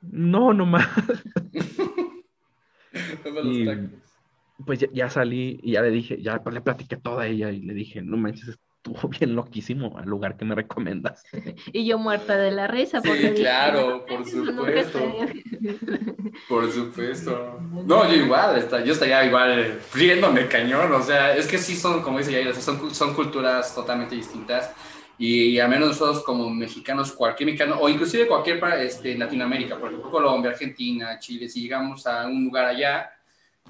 No, 0.00 0.52
no 0.52 0.66
más. 0.66 0.88
pues 4.66 4.80
ya, 4.92 5.10
salí 5.10 5.58
y 5.62 5.72
ya 5.72 5.82
le 5.82 5.90
dije, 5.90 6.22
ya 6.22 6.42
le 6.50 6.60
platiqué 6.60 6.96
toda 6.96 7.26
ella 7.26 7.50
y 7.50 7.60
le 7.60 7.74
dije, 7.74 8.02
no 8.02 8.16
manches, 8.16 8.58
estuvo 8.84 9.08
bien 9.20 9.36
loquísimo 9.36 9.98
el 10.00 10.08
lugar 10.08 10.36
que 10.36 10.44
me 10.44 10.54
recomiendas. 10.54 11.22
y 11.72 11.86
yo 11.86 11.98
muerta 11.98 12.36
de 12.36 12.50
la 12.50 12.66
risa. 12.66 13.00
Porque 13.00 13.32
claro, 13.34 14.04
por 14.06 14.26
supuesto. 14.26 14.98
por 16.48 16.70
supuesto. 16.70 17.60
No, 17.86 18.08
yo 18.08 18.16
igual, 18.16 18.68
yo 18.84 18.92
estaría 18.92 19.24
igual 19.24 19.80
riéndome 19.94 20.48
cañón, 20.48 20.92
o 20.92 21.02
sea, 21.02 21.36
es 21.36 21.46
que 21.46 21.58
sí 21.58 21.76
son, 21.76 22.02
como 22.02 22.18
dice 22.18 22.32
Yair, 22.32 22.54
son, 22.54 22.92
son 22.94 23.14
culturas 23.14 23.74
totalmente 23.74 24.16
distintas 24.16 24.72
y 25.18 25.60
a 25.60 25.68
menos 25.68 25.90
nosotros 25.90 26.24
como 26.24 26.50
mexicanos, 26.50 27.12
cualquier 27.12 27.46
mexicano, 27.46 27.76
o 27.78 27.88
inclusive 27.88 28.26
cualquier 28.26 28.60
este, 28.80 29.16
Latinoamérica, 29.16 29.78
por 29.78 29.88
ejemplo, 29.90 30.10
Colombia, 30.10 30.50
Argentina, 30.50 31.18
Chile, 31.20 31.48
si 31.48 31.62
llegamos 31.62 32.04
a 32.08 32.26
un 32.26 32.46
lugar 32.46 32.64
allá 32.64 33.12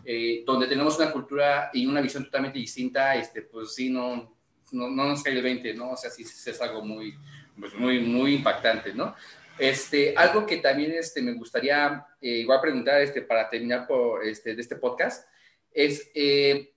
eh, 0.03 0.43
donde 0.47 0.67
tenemos 0.67 0.99
una 0.99 1.11
cultura 1.11 1.69
y 1.75 1.85
una 1.85 2.01
visión 2.01 2.25
totalmente 2.25 2.59
distinta, 2.59 3.15
este, 3.17 3.43
pues 3.43 3.75
sí, 3.75 3.91
no, 3.91 4.33
no, 4.73 4.91
no 4.91 5.09
nos 5.09 5.23
cae 5.23 5.35
el 5.35 5.43
20, 5.43 5.75
¿no? 5.75 5.91
O 5.91 5.97
sea, 5.97 6.11
sí, 6.11 6.23
es 6.23 6.61
algo 6.61 6.85
muy, 6.85 7.15
pues 7.59 7.75
muy, 7.75 8.01
muy 8.01 8.35
impactante, 8.35 8.93
¿no? 8.93 9.15
Este, 9.59 10.15
algo 10.17 10.47
que 10.47 10.57
también 10.57 10.93
este, 10.93 11.21
me 11.23 11.35
gustaría 11.35 12.07
eh, 12.21 12.39
igual 12.39 12.61
preguntar 12.61 13.01
este, 13.01 13.23
para 13.23 13.49
terminar 13.49 13.87
por, 13.87 14.25
este, 14.25 14.55
de 14.55 14.61
este 14.63 14.77
podcast 14.77 15.29
es, 15.71 16.11
eh, 16.15 16.73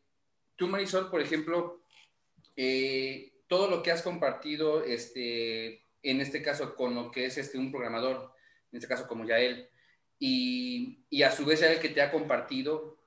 tú 0.56 0.68
Marisol, 0.68 1.10
por 1.10 1.22
ejemplo, 1.22 1.82
eh, 2.56 3.34
todo 3.48 3.70
lo 3.70 3.82
que 3.82 3.92
has 3.92 4.02
compartido, 4.02 4.84
este, 4.84 5.84
en 6.04 6.22
este 6.22 6.42
caso 6.42 6.76
con 6.76 6.96
lo 6.96 7.12
que 7.12 7.26
es 7.26 7.38
este, 7.38 7.58
un 7.58 7.72
programador, 7.72 8.32
en 8.72 8.78
este 8.78 8.88
caso 8.88 9.08
como 9.08 9.26
Yael, 9.26 9.70
y, 10.20 11.06
y 11.10 11.24
a 11.24 11.32
su 11.32 11.46
vez 11.46 11.60
Yael 11.62 11.80
que 11.80 11.90
te 11.90 12.02
ha 12.02 12.12
compartido, 12.12 12.98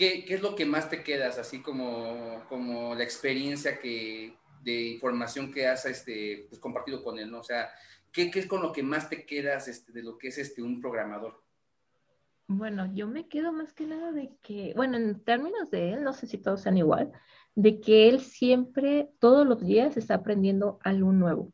¿qué, 0.00 0.24
¿qué, 0.24 0.34
es 0.34 0.40
lo 0.40 0.54
que 0.54 0.64
más 0.64 0.88
te 0.88 1.02
quedas, 1.02 1.38
así 1.38 1.60
como, 1.60 2.42
como 2.48 2.94
la 2.94 3.04
experiencia 3.04 3.78
que, 3.78 4.34
de 4.62 4.92
información 4.92 5.52
que 5.52 5.66
has 5.66 5.84
este, 5.84 6.46
pues, 6.48 6.58
compartido 6.58 7.04
con 7.04 7.18
él, 7.18 7.30
¿no? 7.30 7.40
O 7.40 7.44
sea, 7.44 7.68
¿qué, 8.10 8.30
¿qué, 8.30 8.38
es 8.38 8.46
con 8.46 8.62
lo 8.62 8.72
que 8.72 8.82
más 8.82 9.10
te 9.10 9.26
quedas 9.26 9.68
este, 9.68 9.92
de 9.92 10.02
lo 10.02 10.16
que 10.16 10.28
es 10.28 10.38
este, 10.38 10.62
un 10.62 10.80
programador? 10.80 11.44
Bueno, 12.46 12.90
yo 12.94 13.08
me 13.08 13.28
quedo 13.28 13.52
más 13.52 13.74
que 13.74 13.84
nada 13.84 14.10
de 14.10 14.32
que, 14.40 14.72
bueno, 14.74 14.96
en 14.96 15.22
términos 15.22 15.70
de 15.70 15.92
él, 15.92 16.02
no 16.02 16.14
sé 16.14 16.26
si 16.26 16.38
todos 16.38 16.62
sean 16.62 16.78
igual, 16.78 17.12
de 17.54 17.78
que 17.78 18.08
él 18.08 18.20
siempre, 18.20 19.10
todos 19.18 19.46
los 19.46 19.60
días, 19.60 19.98
está 19.98 20.14
aprendiendo 20.14 20.78
algo 20.82 21.12
nuevo. 21.12 21.52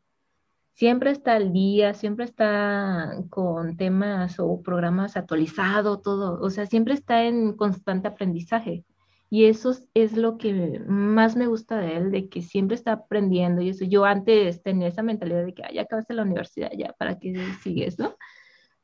Siempre 0.77 1.09
está 1.09 1.33
al 1.33 1.53
día, 1.53 1.95
siempre 1.95 2.25
está 2.25 3.11
con 3.31 3.77
temas 3.77 4.39
o 4.39 4.61
programas 4.61 5.17
actualizados, 5.17 6.03
todo, 6.03 6.39
o 6.39 6.51
sea, 6.51 6.67
siempre 6.67 6.93
está 6.93 7.23
en 7.23 7.53
constante 7.53 8.07
aprendizaje. 8.07 8.85
Y 9.27 9.45
eso 9.45 9.75
es 9.95 10.15
lo 10.15 10.37
que 10.37 10.79
más 10.87 11.35
me 11.35 11.47
gusta 11.47 11.79
de 11.79 11.97
él, 11.97 12.11
de 12.11 12.29
que 12.29 12.43
siempre 12.43 12.75
está 12.75 12.91
aprendiendo. 12.91 13.63
Y 13.63 13.69
eso, 13.69 13.85
yo 13.85 14.05
antes 14.05 14.61
tenía 14.61 14.89
esa 14.89 15.01
mentalidad 15.01 15.45
de 15.45 15.55
que 15.55 15.63
ya 15.73 15.81
acabaste 15.81 16.13
la 16.13 16.21
universidad, 16.21 16.69
ya, 16.77 16.93
¿para 16.93 17.17
qué 17.17 17.33
sigues, 17.63 17.97
no? 17.97 18.15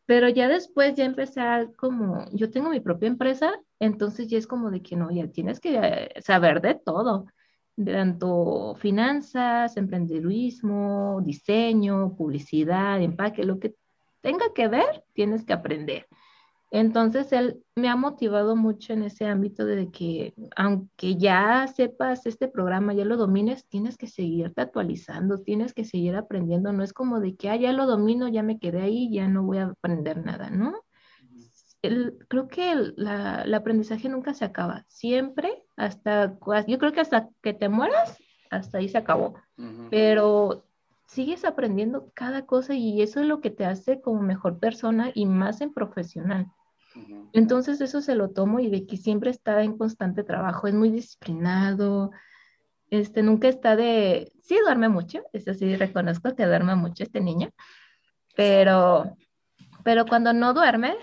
Pero 0.07 0.29
ya 0.29 0.47
después 0.47 0.95
ya 0.95 1.05
empecé 1.05 1.41
a 1.41 1.67
como, 1.77 2.25
yo 2.31 2.49
tengo 2.49 2.71
mi 2.71 2.79
propia 2.79 3.07
empresa, 3.07 3.53
entonces 3.79 4.27
ya 4.29 4.39
es 4.39 4.47
como 4.47 4.71
de 4.71 4.81
que 4.81 4.95
no, 4.95 5.11
ya 5.11 5.27
tienes 5.27 5.59
que 5.59 5.77
eh, 5.77 6.21
saber 6.21 6.59
de 6.61 6.73
todo, 6.73 7.27
tanto 7.75 8.75
finanzas, 8.75 9.77
emprendedurismo, 9.77 11.21
diseño, 11.23 12.15
publicidad, 12.15 13.01
empaque, 13.01 13.43
lo 13.43 13.59
que 13.59 13.75
tenga 14.21 14.53
que 14.53 14.67
ver, 14.67 15.03
tienes 15.13 15.43
que 15.45 15.53
aprender. 15.53 16.07
Entonces, 16.71 17.31
él 17.33 17.63
me 17.75 17.87
ha 17.87 17.95
motivado 17.95 18.55
mucho 18.55 18.93
en 18.93 19.03
ese 19.03 19.27
ámbito 19.27 19.63
de 19.63 19.91
que, 19.91 20.33
aunque 20.55 21.17
ya 21.17 21.67
sepas 21.67 22.25
este 22.25 22.47
programa, 22.47 22.93
ya 22.95 23.05
lo 23.05 23.15
domines, 23.15 23.67
tienes 23.67 23.95
que 23.95 24.07
seguirte 24.07 24.61
actualizando, 24.61 25.41
tienes 25.41 25.75
que 25.75 25.85
seguir 25.85 26.15
aprendiendo. 26.15 26.73
No 26.73 26.83
es 26.83 26.91
como 26.91 27.19
de 27.19 27.35
que, 27.35 27.51
ah, 27.51 27.55
ya 27.57 27.73
lo 27.73 27.85
domino, 27.85 28.27
ya 28.27 28.41
me 28.41 28.57
quedé 28.57 28.81
ahí, 28.81 29.11
ya 29.11 29.27
no 29.27 29.43
voy 29.43 29.59
a 29.59 29.65
aprender 29.65 30.25
nada, 30.25 30.49
¿no? 30.49 30.73
Creo 32.27 32.47
que 32.47 32.71
el, 32.71 33.53
aprendizaje 33.53 34.09
nunca 34.09 34.33
se 34.33 34.45
acaba. 34.45 34.85
Siempre, 34.87 35.65
hasta, 35.75 36.37
yo 36.67 36.77
creo 36.77 36.93
que 36.93 37.01
hasta 37.01 37.29
que 37.41 37.53
te 37.53 37.69
mueras, 37.69 38.17
hasta 38.49 38.77
ahí 38.77 38.89
se 38.89 38.97
acabó. 38.97 39.35
Pero 39.89 40.65
sigues 41.07 41.45
aprendiendo 41.45 42.11
cada 42.13 42.45
cosa 42.45 42.73
y 42.73 43.01
eso 43.01 43.19
es 43.19 43.27
lo 43.27 43.41
que 43.41 43.51
te 43.51 43.65
hace 43.65 44.01
como 44.01 44.21
mejor 44.21 44.59
persona 44.59 45.11
y 45.13 45.25
más 45.25 45.61
en 45.61 45.73
profesional. 45.73 46.47
Entonces 47.33 47.81
eso 47.81 48.01
se 48.01 48.15
lo 48.15 48.29
tomo 48.29 48.59
y 48.59 48.69
de 48.69 48.85
que 48.85 48.97
siempre 48.97 49.31
está 49.31 49.63
en 49.63 49.77
constante 49.77 50.23
trabajo, 50.23 50.67
es 50.67 50.75
muy 50.75 50.89
disciplinado, 50.89 52.11
este, 52.89 53.23
nunca 53.23 53.47
está 53.47 53.75
de, 53.75 54.31
sí 54.43 54.55
duerme 54.63 54.89
mucho, 54.89 55.23
eso 55.33 55.53
sí 55.55 55.75
reconozco 55.75 56.35
que 56.35 56.45
duerme 56.45 56.75
mucho 56.75 57.03
este 57.03 57.21
niño, 57.21 57.49
pero, 58.35 59.15
pero 59.83 60.05
cuando 60.05 60.33
no 60.33 60.53
duerme, 60.53 60.95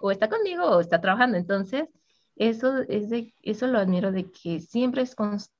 o 0.00 0.10
está 0.10 0.28
conmigo 0.28 0.64
o 0.64 0.80
está 0.80 1.00
trabajando, 1.00 1.36
entonces 1.36 1.88
eso, 2.36 2.82
es 2.88 3.10
de, 3.10 3.34
eso 3.42 3.66
lo 3.66 3.78
admiro 3.78 4.12
de 4.12 4.30
que 4.30 4.60
siempre 4.60 5.02
es 5.02 5.14
constante 5.14 5.58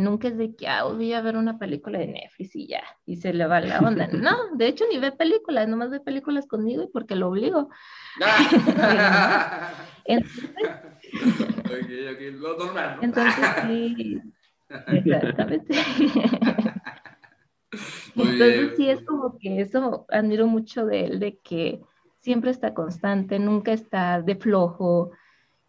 nunca 0.00 0.28
es 0.28 0.38
de 0.38 0.54
que 0.54 0.68
ah, 0.68 0.84
voy 0.84 1.12
a 1.12 1.20
ver 1.20 1.36
una 1.36 1.58
película 1.58 1.98
de 1.98 2.06
Netflix 2.06 2.54
y 2.54 2.68
ya, 2.68 2.84
y 3.04 3.16
se 3.16 3.32
le 3.32 3.46
va 3.46 3.60
la 3.60 3.80
onda. 3.80 4.06
No, 4.12 4.54
de 4.54 4.68
hecho 4.68 4.84
ni 4.90 4.98
ve 4.98 5.12
películas, 5.12 5.68
nomás 5.68 5.90
ve 5.90 6.00
películas 6.00 6.46
conmigo 6.46 6.82
y 6.84 6.88
porque 6.88 7.16
lo 7.16 7.28
obligo. 7.28 7.68
Entonces, 13.00 13.44
sí, 13.66 14.20
exactamente. 14.86 15.74
Entonces 18.14 18.72
sí 18.76 18.88
es 18.88 19.02
como 19.04 19.38
que 19.38 19.60
eso 19.60 20.06
admiro 20.10 20.46
mucho 20.46 20.86
de 20.86 21.04
él, 21.06 21.20
de 21.20 21.38
que 21.38 21.80
siempre 22.20 22.50
está 22.50 22.74
constante, 22.74 23.38
nunca 23.38 23.72
está 23.72 24.20
de 24.22 24.36
flojo, 24.36 25.10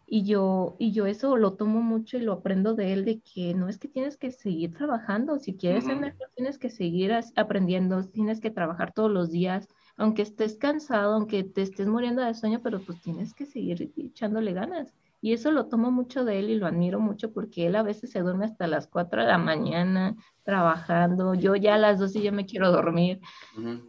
y 0.06 0.24
yo, 0.24 0.76
y 0.78 0.92
yo 0.92 1.06
eso 1.06 1.36
lo 1.36 1.54
tomo 1.54 1.80
mucho 1.80 2.18
y 2.18 2.20
lo 2.20 2.34
aprendo 2.34 2.74
de 2.74 2.92
él, 2.92 3.04
de 3.04 3.20
que 3.20 3.54
no 3.54 3.68
es 3.68 3.78
que 3.78 3.88
tienes 3.88 4.16
que 4.16 4.30
seguir 4.30 4.74
trabajando, 4.74 5.38
si 5.38 5.56
quieres 5.56 5.84
ser 5.84 5.98
mejor, 5.98 6.28
tienes 6.34 6.58
que 6.58 6.68
seguir 6.68 7.12
aprendiendo, 7.36 8.04
tienes 8.04 8.40
que 8.40 8.50
trabajar 8.50 8.92
todos 8.92 9.10
los 9.10 9.30
días, 9.30 9.66
aunque 9.96 10.22
estés 10.22 10.56
cansado, 10.56 11.14
aunque 11.14 11.42
te 11.42 11.62
estés 11.62 11.86
muriendo 11.86 12.22
de 12.22 12.34
sueño, 12.34 12.60
pero 12.62 12.80
pues 12.80 13.00
tienes 13.00 13.32
que 13.34 13.46
seguir 13.46 13.92
echándole 13.96 14.52
ganas. 14.52 14.94
Y 15.24 15.32
eso 15.32 15.50
lo 15.50 15.68
tomo 15.68 15.90
mucho 15.90 16.26
de 16.26 16.38
él 16.38 16.50
y 16.50 16.56
lo 16.56 16.66
admiro 16.66 17.00
mucho 17.00 17.32
porque 17.32 17.66
él 17.66 17.76
a 17.76 17.82
veces 17.82 18.10
se 18.10 18.20
duerme 18.20 18.44
hasta 18.44 18.66
las 18.66 18.86
4 18.88 19.22
de 19.22 19.28
la 19.28 19.38
mañana 19.38 20.14
trabajando. 20.42 21.32
Yo 21.32 21.56
ya 21.56 21.76
a 21.76 21.78
las 21.78 21.98
12 21.98 22.20
ya 22.20 22.30
me 22.30 22.44
quiero 22.44 22.70
dormir. 22.70 23.22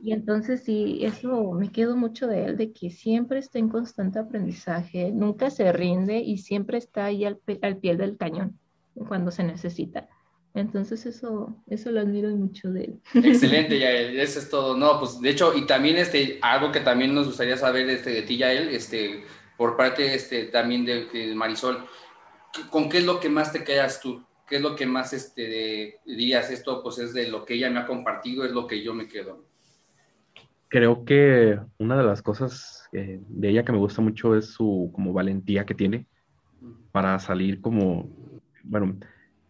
Y 0.02 0.14
entonces 0.14 0.64
sí, 0.64 1.00
eso 1.02 1.52
me 1.52 1.74
quedo 1.74 1.98
mucho 1.98 2.28
de 2.28 2.46
él, 2.46 2.56
de 2.56 2.72
que 2.72 2.90
siempre 2.90 3.40
está 3.40 3.60
en 3.60 3.68
constante 3.68 4.18
aprendizaje, 4.18 5.12
nunca 5.12 5.50
se 5.50 5.74
rinde 5.74 6.20
y 6.20 6.38
siempre 6.38 6.78
está 6.78 7.04
ahí 7.04 7.26
al, 7.26 7.42
al 7.62 7.80
pie 7.80 7.98
del 7.98 8.16
cañón 8.16 8.58
cuando 9.06 9.30
se 9.30 9.44
necesita. 9.44 10.08
Entonces 10.54 11.06
eso, 11.06 11.54
eso 11.68 11.92
lo 11.92 12.00
admiro 12.00 12.30
mucho 12.30 12.72
de 12.72 12.86
él. 12.86 13.02
Excelente, 13.14 13.78
Yael, 13.78 14.18
eso 14.22 14.40
es 14.40 14.50
todo. 14.50 14.78
No, 14.78 15.00
pues 15.02 15.20
de 15.20 15.32
hecho, 15.32 15.54
y 15.54 15.66
también 15.66 15.98
este, 15.98 16.40
algo 16.42 16.72
que 16.72 16.80
también 16.80 17.14
nos 17.14 17.28
gustaría 17.28 17.58
saber 17.58 17.90
este, 17.90 18.12
de 18.12 18.22
ti, 18.22 18.38
Yael, 18.38 18.70
este, 18.70 19.26
por 19.58 19.78
parte 19.78 20.14
este, 20.14 20.46
también 20.46 20.86
de, 20.86 21.34
Marisol, 21.36 21.86
¿con 22.70 22.90
qué 22.90 23.00
es 23.00 23.06
lo 23.06 23.20
que 23.20 23.30
más 23.30 23.52
te 23.52 23.64
quedas 23.64 24.00
tú? 24.02 24.24
¿Qué 24.48 24.58
es 24.58 24.62
lo 24.62 24.76
que 24.76 24.86
más 24.86 25.14
este, 25.14 26.00
dirías? 26.06 26.52
Esto 26.52 26.84
pues 26.84 27.00
es 27.00 27.14
de 27.14 27.28
lo 27.30 27.46
que 27.46 27.56
ella 27.56 27.70
me 27.70 27.80
ha 27.80 27.88
compartido, 27.88 28.46
es 28.46 28.52
lo 28.52 28.68
que 28.68 28.84
yo 28.84 28.94
me 28.94 29.08
quedo. 29.08 29.44
Creo 30.68 31.06
que 31.06 31.60
una 31.78 31.98
de 31.98 32.04
las 32.04 32.22
cosas 32.22 32.88
eh, 32.92 33.20
de 33.28 33.50
ella 33.50 33.64
que 33.64 33.72
me 33.72 33.78
gusta 33.78 34.02
mucho 34.02 34.36
es 34.36 34.48
su 34.48 34.92
como 34.94 35.14
valentía 35.14 35.66
que 35.66 35.74
tiene 35.74 36.06
para 36.92 37.20
salir 37.20 37.62
como, 37.62 38.10
bueno, 38.64 38.98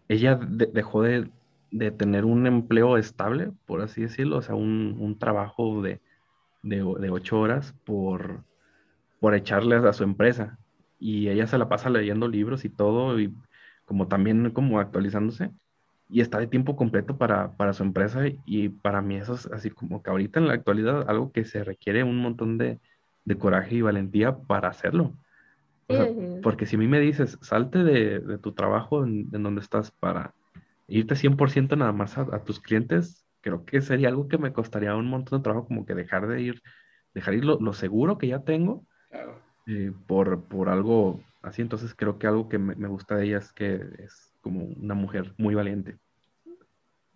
ella 0.07 0.39
dejó 0.41 1.01
de, 1.01 1.29
de, 1.71 1.91
tener 1.91 2.25
un 2.25 2.47
empleo 2.47 2.97
estable, 2.97 3.51
por 3.65 3.81
así 3.81 4.01
decirlo, 4.01 4.37
o 4.37 4.41
sea, 4.41 4.55
un, 4.55 4.97
un 4.99 5.17
trabajo 5.17 5.81
de, 5.81 6.01
de, 6.63 6.77
de 6.77 7.09
ocho 7.09 7.39
horas 7.39 7.73
por 7.85 8.43
por 9.25 9.33
echarle 9.33 9.77
a 9.77 9.91
su 9.91 10.03
empresa. 10.03 10.59
Y 10.99 11.29
ella 11.29 11.47
se 11.47 11.57
la 11.57 11.67
pasa 11.67 11.89
leyendo 11.89 12.27
libros 12.27 12.63
y 12.63 12.69
todo, 12.69 13.19
y 13.19 13.33
como 13.83 14.07
también 14.07 14.51
como 14.51 14.79
actualizándose. 14.79 15.49
Y 16.07 16.21
está 16.21 16.37
de 16.37 16.45
tiempo 16.45 16.75
completo 16.75 17.17
para, 17.17 17.53
para 17.53 17.73
su 17.73 17.81
empresa. 17.81 18.21
Y 18.45 18.69
para 18.69 19.01
mí 19.01 19.15
eso 19.15 19.33
es 19.33 19.47
así 19.47 19.71
como 19.71 20.03
que 20.03 20.11
ahorita 20.11 20.39
en 20.39 20.47
la 20.47 20.53
actualidad 20.53 21.09
algo 21.09 21.31
que 21.31 21.43
se 21.43 21.63
requiere 21.63 22.03
un 22.03 22.17
montón 22.17 22.59
de, 22.59 22.79
de 23.23 23.35
coraje 23.35 23.73
y 23.73 23.81
valentía 23.81 24.37
para 24.37 24.69
hacerlo. 24.69 25.17
porque 26.43 26.67
si 26.67 26.75
a 26.75 26.79
mí 26.79 26.87
me 26.87 26.99
dices, 26.99 27.39
salte 27.41 27.83
de, 27.83 28.19
de 28.19 28.37
tu 28.37 28.51
trabajo 28.51 29.03
en, 29.03 29.31
donde 29.31 29.61
estás 29.61 29.89
para 29.89 30.35
irte 30.87 31.15
100% 31.15 31.75
nada 31.75 31.93
más 31.93 32.15
a, 32.19 32.43
tus 32.43 32.59
clientes, 32.59 33.25
creo 33.41 33.65
que 33.65 33.81
sería 33.81 34.09
algo 34.09 34.27
que 34.27 34.37
me 34.37 34.53
costaría 34.53 34.95
un 34.95 35.09
montón 35.09 35.39
de 35.39 35.43
trabajo, 35.43 35.65
como 35.65 35.83
que 35.87 35.95
dejar 35.95 36.27
de 36.27 36.43
ir, 36.43 36.61
dejar 37.15 37.33
ir 37.33 37.43
lo, 37.43 37.59
lo 37.59 37.73
seguro 37.73 38.19
que 38.19 38.27
ya 38.27 38.43
tengo 38.43 38.85
eh, 39.67 39.91
por, 40.07 40.43
por 40.43 40.69
algo 40.69 41.19
así. 41.41 41.61
Entonces 41.61 41.93
creo 41.95 42.19
que 42.19 42.27
algo 42.27 42.49
que 42.49 42.57
me, 42.57 42.87
gusta 42.87 43.15
de 43.15 43.25
ella 43.25 43.37
es 43.39 43.51
que 43.51 43.81
es 43.99 44.33
como 44.41 44.63
una 44.63 44.93
mujer 44.93 45.33
muy 45.37 45.55
valiente. 45.55 45.97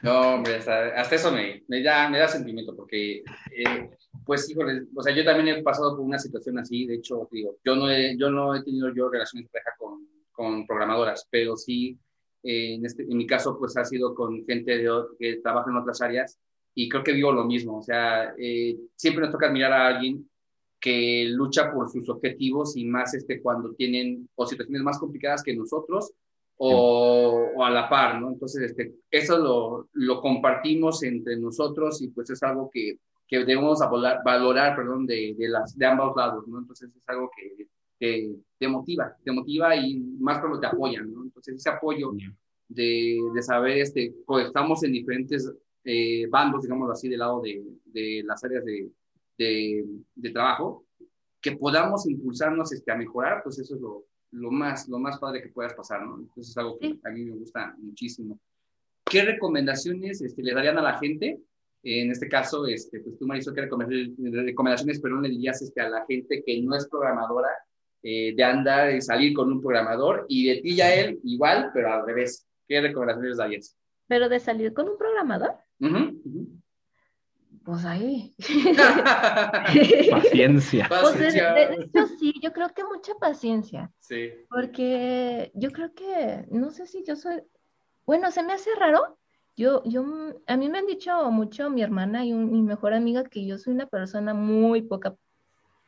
No, 0.02 0.36
hombre, 0.36 0.56
hasta, 0.56 1.16
eso 1.16 1.32
me, 1.32 1.64
me, 1.68 1.84
da, 1.84 2.10
me 2.10 2.18
da 2.18 2.28
sentimiento, 2.28 2.76
porque, 2.76 3.18
eh, 3.56 3.90
pues, 4.26 4.50
híjole, 4.50 4.86
o 4.96 5.04
sea, 5.04 5.16
yo 5.16 5.24
también 5.24 5.60
he 5.60 5.62
pasado 5.62 5.96
por 5.96 6.04
una 6.04 6.18
situación 6.18 6.58
así, 6.58 6.88
de 6.88 6.96
hecho, 6.96 7.28
digo, 7.32 7.58
yo 7.64 7.76
no 7.76 7.88
he, 7.88 8.18
yo 8.18 8.32
no 8.32 8.56
he 8.56 8.64
tenido 8.64 8.92
yo 8.96 9.10
relaciones 9.10 9.46
de 9.46 9.52
pareja 9.52 9.76
con, 9.78 10.08
con 10.32 10.66
programadoras, 10.66 11.28
pero 11.30 11.56
sí, 11.56 12.00
eh, 12.42 12.76
en, 12.76 12.86
este, 12.86 13.04
en 13.04 13.16
mi 13.16 13.28
caso, 13.28 13.60
pues, 13.60 13.78
ha 13.78 13.86
sido 13.86 14.16
con 14.16 14.44
gente 14.46 14.80
de, 14.80 14.90
que 15.20 15.38
trabaja 15.38 15.70
en 15.70 15.78
otras 15.78 16.02
áreas, 16.02 16.40
y 16.74 16.90
creo 16.90 17.04
que 17.04 17.14
digo 17.14 17.32
lo 17.32 17.46
mismo, 17.46 17.80
o 17.80 17.82
sea, 17.82 18.34
eh, 18.38 18.78
siempre 18.96 19.24
nos 19.24 19.32
toca 19.32 19.48
admirar 19.48 19.74
a 19.74 19.88
alguien 19.88 20.30
que 20.80 21.26
lucha 21.30 21.72
por 21.72 21.90
sus 21.90 22.10
objetivos 22.10 22.76
y 22.76 22.86
más 22.86 23.14
este, 23.14 23.42
cuando 23.42 23.74
tienen 23.74 24.28
o 24.36 24.48
situaciones 24.48 24.82
más 24.82 24.98
complicadas 24.98 25.44
que 25.44 25.56
nosotros 25.56 26.12
o, 26.58 27.52
o 27.56 27.64
a 27.64 27.70
la 27.70 27.88
par, 27.88 28.20
¿no? 28.20 28.30
Entonces, 28.30 28.72
este, 28.72 28.94
eso 29.10 29.38
lo, 29.38 29.90
lo, 29.94 30.22
compartimos 30.22 31.04
entre 31.04 31.38
nosotros 31.38 32.02
y 32.02 32.10
pues 32.10 32.30
es 32.32 32.42
algo 32.44 32.70
que, 32.72 32.98
que 33.28 33.40
debemos 33.40 33.80
valorar, 33.80 34.22
valorar 34.24 34.76
perdón, 34.76 35.06
de, 35.06 35.36
de, 35.38 35.50
las, 35.50 35.78
de 35.78 35.86
ambos 35.86 36.16
lados, 36.16 36.48
¿no? 36.48 36.60
Entonces 36.60 36.90
es 36.96 37.08
algo 37.10 37.30
que, 37.36 37.68
te 38.00 38.68
motiva, 38.68 39.16
te 39.24 39.32
motiva 39.32 39.76
y 39.76 40.00
más 40.20 40.40
cuando 40.40 40.60
te 40.60 40.66
apoyan, 40.66 41.14
¿no? 41.14 41.24
Entonces 41.24 41.56
ese 41.56 41.70
apoyo 41.70 42.12
de, 42.68 43.20
de 43.32 43.42
saber, 43.44 43.78
este, 43.78 44.16
pues 44.26 44.48
estamos 44.48 44.84
en 44.84 44.94
diferentes 44.94 45.52
eh, 45.84 46.28
bandos, 46.28 46.64
digamos 46.64 46.90
así, 46.92 47.10
del 47.10 47.20
lado 47.20 47.42
de, 47.42 47.64
de 47.86 48.24
las 48.26 48.44
áreas 48.44 48.64
de, 48.66 48.90
de, 49.38 50.30
trabajo, 50.32 50.86
que 51.42 51.54
podamos 51.54 52.08
impulsarnos 52.08 52.72
este, 52.72 52.92
a 52.92 52.96
mejorar, 52.96 53.42
pues 53.44 53.58
eso 53.60 53.76
es 53.76 53.82
lo, 53.82 54.06
lo, 54.32 54.52
más, 54.52 54.88
lo 54.88 55.00
más 55.00 55.18
padre 55.20 55.42
que 55.42 55.50
puedas 55.50 55.74
pasar, 55.74 56.06
¿no? 56.06 56.20
Entonces 56.20 56.50
es 56.50 56.58
algo 56.58 56.78
que 56.78 57.00
a 57.04 57.10
mí 57.10 57.26
me 57.26 57.36
gusta 57.36 57.76
muchísimo. 57.80 58.40
¿Qué 59.06 59.24
recomendaciones 59.24 60.22
este, 60.22 60.44
le 60.44 60.54
darían 60.54 60.78
a 60.78 60.84
la 60.84 60.98
gente? 61.00 61.42
En 61.84 62.12
este 62.12 62.30
caso, 62.30 62.68
este, 62.68 63.00
pues 63.00 63.18
tú, 63.18 63.26
Marisol, 63.26 63.56
¿qué 63.56 63.62
recomendaciones, 63.62 65.00
pero 65.02 65.16
no 65.16 65.22
le 65.22 65.30
dirías 65.30 65.62
este, 65.64 65.82
a 65.82 65.90
la 65.90 66.06
gente 66.06 66.44
que 66.46 66.62
no 66.62 66.76
es 66.76 66.88
programadora 66.88 67.50
eh, 68.04 68.36
de 68.36 68.44
andar 68.44 68.94
y 68.94 69.02
salir 69.02 69.34
con 69.34 69.52
un 69.52 69.62
programador 69.62 70.26
y 70.30 70.48
de 70.48 70.62
ti 70.62 70.76
ya 70.76 70.94
él 70.94 71.20
igual, 71.24 71.72
pero 71.74 71.92
al 71.92 72.06
revés? 72.06 72.48
¿Qué 72.68 72.80
recomendaciones 72.80 73.38
darías? 73.38 73.76
¿Pero 74.08 74.30
de 74.30 74.40
salir 74.40 74.74
con 74.74 74.90
un 74.90 74.98
programador? 74.98 75.56
Pues 77.64 77.86
ahí. 77.86 78.34
paciencia. 80.12 80.88
Pues 80.88 81.20
de, 81.20 81.28
hecho, 81.28 82.08
sí, 82.20 82.34
yo 82.42 82.52
creo 82.54 82.70
que 82.70 82.84
mucha 82.84 83.14
paciencia. 83.16 83.92
Sí. 84.00 84.32
Porque 84.50 85.52
yo 85.54 85.72
creo 85.72 85.94
que, 85.94 86.46
no 86.50 86.72
sé 86.72 86.88
si 86.88 87.04
yo 87.06 87.16
soy, 87.16 87.42
bueno, 88.06 88.32
se 88.32 88.44
me 88.44 88.54
hace 88.54 88.70
raro. 88.76 89.18
Yo, 89.58 89.84
yo, 89.84 90.06
a 90.48 90.58
mí 90.58 90.70
me 90.70 90.80
han 90.80 90.88
dicho 90.88 91.30
mucho 91.30 91.70
mi 91.70 91.82
hermana 91.82 92.26
y 92.26 92.34
mi 92.34 92.62
mejor 92.62 92.94
amiga 92.94 93.26
que 93.26 93.46
yo 93.46 93.58
soy 93.58 93.74
una 93.74 93.86
persona 93.86 94.34
muy 94.34 94.82
poca 94.82 95.16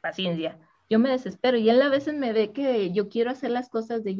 paciencia. 0.01 0.59
Yo 0.89 0.99
me 0.99 1.09
desespero 1.09 1.57
y 1.57 1.69
él 1.69 1.81
a 1.81 1.89
veces 1.89 2.13
me 2.13 2.33
ve 2.33 2.51
que 2.51 2.91
yo 2.91 3.09
quiero 3.09 3.31
hacer 3.31 3.51
las 3.51 3.69
cosas 3.69 4.03
de 4.03 4.15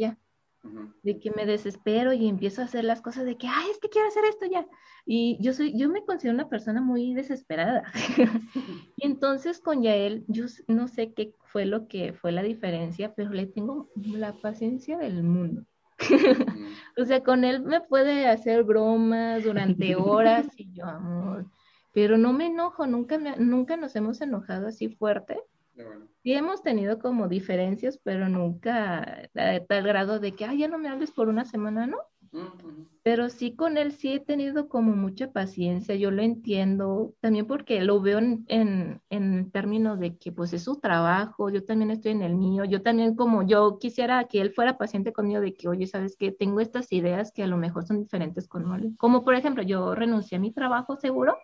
de 1.03 1.19
que 1.19 1.31
me 1.31 1.45
desespero 1.45 2.13
y 2.13 2.27
empiezo 2.27 2.61
a 2.61 2.65
hacer 2.65 2.85
las 2.85 3.01
cosas 3.01 3.25
de 3.25 3.37
que, 3.37 3.47
ay, 3.47 3.69
es 3.71 3.79
que 3.79 3.89
quiero 3.89 4.07
hacer 4.07 4.23
esto 4.25 4.45
ya. 4.45 4.65
Y 5.05 5.37
yo 5.41 5.53
soy, 5.53 5.77
yo 5.77 5.89
me 5.89 6.05
considero 6.05 6.33
una 6.33 6.49
persona 6.49 6.81
muy 6.81 7.13
desesperada. 7.13 7.83
y 8.97 9.05
entonces 9.05 9.59
con 9.59 9.83
Yael, 9.83 10.23
yo 10.27 10.45
no 10.67 10.87
sé 10.87 11.13
qué 11.13 11.33
fue 11.43 11.65
lo 11.65 11.87
que 11.87 12.13
fue 12.13 12.31
la 12.31 12.43
diferencia, 12.43 13.13
pero 13.13 13.31
le 13.31 13.45
tengo 13.45 13.89
la 13.95 14.33
paciencia 14.33 14.97
del 14.97 15.23
mundo. 15.23 15.65
o 16.97 17.05
sea, 17.05 17.23
con 17.23 17.43
él 17.43 17.61
me 17.61 17.81
puede 17.81 18.27
hacer 18.27 18.63
bromas 18.63 19.43
durante 19.43 19.95
horas 19.95 20.47
y 20.57 20.71
yo, 20.73 20.85
amor, 20.85 21.45
pero 21.93 22.17
no 22.17 22.33
me 22.33 22.47
enojo, 22.47 22.87
nunca, 22.87 23.17
me, 23.17 23.37
nunca 23.37 23.77
nos 23.77 23.95
hemos 23.95 24.21
enojado 24.21 24.67
así 24.67 24.89
fuerte. 24.89 25.39
Sí 26.23 26.33
hemos 26.33 26.63
tenido 26.63 26.99
como 26.99 27.27
diferencias, 27.27 27.99
pero 28.01 28.29
nunca 28.29 29.27
a 29.35 29.59
tal 29.67 29.83
grado 29.83 30.19
de 30.19 30.33
que, 30.33 30.45
ay, 30.45 30.59
ya 30.59 30.67
no 30.67 30.77
me 30.77 30.87
hables 30.87 31.11
por 31.11 31.27
una 31.27 31.43
semana, 31.43 31.85
¿no? 31.85 31.97
Pero 33.03 33.29
sí 33.29 33.53
con 33.53 33.77
él 33.77 33.91
sí 33.91 34.13
he 34.13 34.19
tenido 34.21 34.69
como 34.69 34.95
mucha 34.95 35.31
paciencia, 35.31 35.95
yo 35.95 36.09
lo 36.09 36.21
entiendo, 36.21 37.13
también 37.19 37.45
porque 37.45 37.81
lo 37.81 37.99
veo 37.99 38.19
en, 38.19 38.45
en, 38.47 39.01
en, 39.09 39.51
términos 39.51 39.99
de 39.99 40.17
que 40.17 40.31
pues 40.31 40.53
es 40.53 40.63
su 40.63 40.79
trabajo, 40.79 41.49
yo 41.49 41.65
también 41.65 41.91
estoy 41.91 42.13
en 42.13 42.21
el 42.21 42.35
mío, 42.35 42.63
yo 42.63 42.81
también 42.81 43.15
como 43.15 43.43
yo 43.43 43.77
quisiera 43.77 44.23
que 44.29 44.39
él 44.39 44.53
fuera 44.53 44.77
paciente 44.77 45.11
conmigo 45.11 45.41
de 45.41 45.53
que, 45.53 45.67
oye, 45.67 45.85
sabes 45.85 46.15
que 46.15 46.31
tengo 46.31 46.61
estas 46.61 46.93
ideas 46.93 47.33
que 47.33 47.43
a 47.43 47.47
lo 47.47 47.57
mejor 47.57 47.85
son 47.85 47.99
diferentes 47.99 48.47
con 48.47 48.73
él. 48.73 48.95
Como 48.97 49.25
por 49.25 49.35
ejemplo, 49.35 49.63
yo 49.63 49.93
renuncié 49.93 50.37
a 50.37 50.41
mi 50.41 50.53
trabajo 50.53 50.95
seguro, 50.95 51.35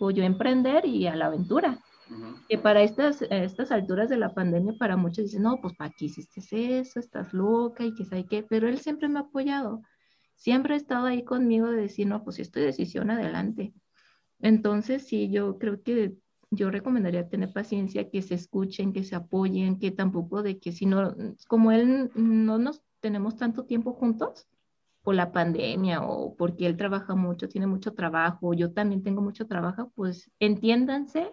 o 0.00 0.10
yo 0.10 0.24
emprender 0.24 0.84
y 0.86 1.06
a 1.06 1.16
la 1.16 1.26
aventura. 1.26 1.78
Que 2.48 2.58
para 2.58 2.82
estas, 2.82 3.22
estas 3.22 3.70
alturas 3.70 4.08
de 4.08 4.16
la 4.16 4.34
pandemia, 4.34 4.74
para 4.78 4.96
muchos 4.96 5.24
dicen, 5.24 5.42
no, 5.42 5.60
pues 5.60 5.74
¿para 5.76 5.92
qué 5.96 6.06
hiciste 6.06 6.78
eso? 6.78 7.00
Estás 7.00 7.32
loca 7.32 7.84
y 7.84 7.94
que 7.94 8.04
sabe 8.04 8.26
qué, 8.26 8.42
pero 8.42 8.68
él 8.68 8.78
siempre 8.78 9.08
me 9.08 9.18
ha 9.18 9.22
apoyado 9.22 9.82
siempre 10.38 10.74
ha 10.74 10.76
estado 10.76 11.06
ahí 11.06 11.24
conmigo 11.24 11.70
de 11.70 11.82
decir, 11.82 12.06
no, 12.06 12.24
pues 12.24 12.38
esto 12.38 12.60
decisión, 12.60 13.10
adelante. 13.10 13.74
Entonces, 14.40 15.06
sí, 15.06 15.30
yo 15.30 15.58
creo 15.58 15.82
que 15.82 16.14
yo 16.50 16.70
recomendaría 16.70 17.28
tener 17.28 17.52
paciencia, 17.52 18.08
que 18.08 18.22
se 18.22 18.34
escuchen, 18.34 18.92
que 18.92 19.04
se 19.04 19.16
apoyen, 19.16 19.78
que 19.78 19.90
tampoco 19.90 20.42
de 20.42 20.58
que 20.60 20.72
si 20.72 20.86
no, 20.86 21.14
como 21.48 21.72
él 21.72 22.10
no 22.14 22.58
nos 22.58 22.82
tenemos 23.00 23.36
tanto 23.36 23.64
tiempo 23.64 23.92
juntos 23.92 24.46
por 25.02 25.14
la 25.16 25.32
pandemia 25.32 26.02
o 26.02 26.34
porque 26.36 26.66
él 26.66 26.76
trabaja 26.76 27.14
mucho, 27.16 27.48
tiene 27.48 27.66
mucho 27.66 27.92
trabajo, 27.92 28.54
yo 28.54 28.72
también 28.72 29.02
tengo 29.02 29.20
mucho 29.20 29.46
trabajo, 29.46 29.92
pues 29.94 30.30
entiéndanse, 30.38 31.32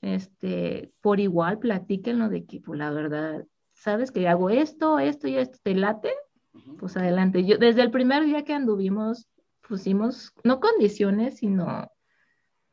este, 0.00 0.92
por 1.00 1.20
igual, 1.20 1.58
platíquenlo 1.58 2.28
de 2.28 2.44
que, 2.44 2.60
pues 2.60 2.78
la 2.78 2.90
verdad, 2.90 3.44
sabes 3.74 4.10
que 4.10 4.28
hago 4.28 4.50
esto, 4.50 4.98
esto 4.98 5.28
y 5.28 5.36
esto, 5.36 5.58
¿te 5.62 5.74
late? 5.74 6.12
pues 6.78 6.96
adelante. 6.96 7.44
Yo 7.44 7.58
desde 7.58 7.82
el 7.82 7.90
primer 7.90 8.24
día 8.24 8.44
que 8.44 8.54
anduvimos 8.54 9.28
pusimos 9.66 10.32
no 10.44 10.60
condiciones, 10.60 11.38
sino 11.38 11.90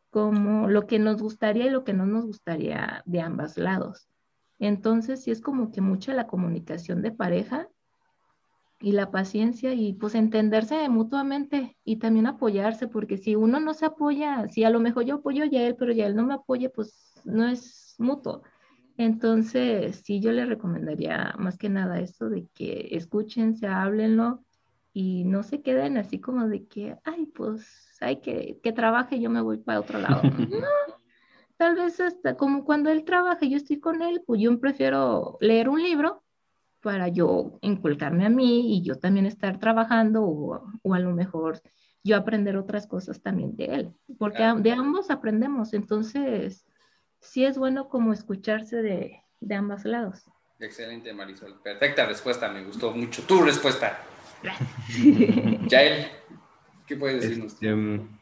como 0.10 0.68
lo 0.70 0.86
que 0.86 1.00
nos 1.00 1.22
gustaría 1.22 1.66
y 1.66 1.70
lo 1.70 1.84
que 1.84 1.94
no 1.94 2.06
nos 2.06 2.26
gustaría 2.26 3.02
de 3.06 3.22
ambos 3.22 3.58
lados. 3.58 4.08
Entonces, 4.60 5.24
sí 5.24 5.32
es 5.32 5.42
como 5.42 5.72
que 5.72 5.82
mucha 5.82 6.14
la 6.14 6.28
comunicación 6.28 7.02
de 7.02 7.12
pareja 7.12 7.68
y 8.84 8.92
la 8.92 9.12
paciencia 9.12 9.74
y 9.74 9.94
pues 9.94 10.14
entenderse 10.14 10.90
mutuamente 10.90 11.78
y 11.86 12.00
también 12.00 12.28
apoyarse, 12.28 12.90
porque 12.90 13.16
si 13.16 13.34
uno 13.34 13.62
no 13.62 13.74
se 13.74 13.86
apoya, 13.86 14.50
si 14.50 14.66
a 14.66 14.70
lo 14.70 14.82
mejor 14.82 15.06
yo 15.06 15.16
apoyo 15.16 15.46
ya 15.46 15.66
él, 15.66 15.78
pero 15.80 15.94
ya 15.94 16.06
él 16.06 16.18
no 16.18 16.26
me 16.26 16.34
apoya, 16.34 16.70
pues 16.70 17.14
no 17.24 17.48
es 17.48 17.96
mutuo. 17.98 18.44
Entonces, 18.98 20.02
sí, 20.04 20.20
yo 20.20 20.34
le 20.34 20.46
recomendaría 20.46 21.34
más 21.38 21.58
que 21.58 21.70
nada 21.70 22.02
eso 22.02 22.30
de 22.30 22.50
que 22.54 22.90
escúchense, 22.92 23.68
háblenlo 23.68 24.44
y 24.92 25.24
no 25.24 25.44
se 25.44 25.62
queden 25.62 25.96
así 25.98 26.20
como 26.20 26.50
de 26.50 26.68
que, 26.68 26.98
ay, 27.06 27.28
pues 27.28 27.98
hay 28.02 28.20
que, 28.20 28.60
que 28.62 28.74
trabaje, 28.74 29.18
yo 29.22 29.30
me 29.30 29.40
voy 29.40 29.60
para 29.60 29.80
otro 29.80 29.98
lado. 29.98 30.24
no, 30.50 30.68
tal 31.56 31.76
vez 31.76 32.02
hasta 32.02 32.36
como 32.36 32.66
cuando 32.66 32.90
él 32.90 33.06
trabaja, 33.06 33.46
yo 33.46 33.56
estoy 33.56 33.80
con 33.80 34.02
él, 34.02 34.22
pues 34.28 34.42
yo 34.42 34.60
prefiero 34.60 35.38
leer 35.40 35.70
un 35.70 35.82
libro 35.82 36.23
para 36.84 37.08
yo 37.08 37.58
inculcarme 37.62 38.26
a 38.26 38.30
mí 38.30 38.78
y 38.78 38.84
yo 38.84 39.00
también 39.00 39.26
estar 39.26 39.58
trabajando 39.60 40.24
o, 40.24 40.72
o 40.84 40.94
a 40.94 41.00
lo 41.00 41.12
mejor 41.12 41.62
yo 42.04 42.18
aprender 42.18 42.58
otras 42.58 42.86
cosas 42.86 43.22
también 43.22 43.56
de 43.56 43.66
él, 43.66 43.94
porque 44.20 44.44
de 44.58 44.72
ambos 44.72 45.10
aprendemos, 45.10 45.74
entonces 45.74 46.68
sí 47.22 47.46
es 47.46 47.58
bueno 47.58 47.88
como 47.88 48.12
escucharse 48.12 48.82
de, 48.82 49.24
de 49.40 49.56
ambos 49.56 49.86
lados. 49.86 50.30
Excelente, 50.60 51.14
Marisol. 51.14 51.60
Perfecta 51.62 52.06
respuesta, 52.06 52.50
me 52.50 52.64
gustó 52.64 52.92
mucho 52.92 53.24
tu 53.24 53.42
respuesta. 53.42 54.00
Yael, 55.68 56.08
¿qué 56.86 56.98
puedes 56.98 57.22
decirnos? 57.22 57.54
Este, 57.54 57.74
mm, 57.74 58.20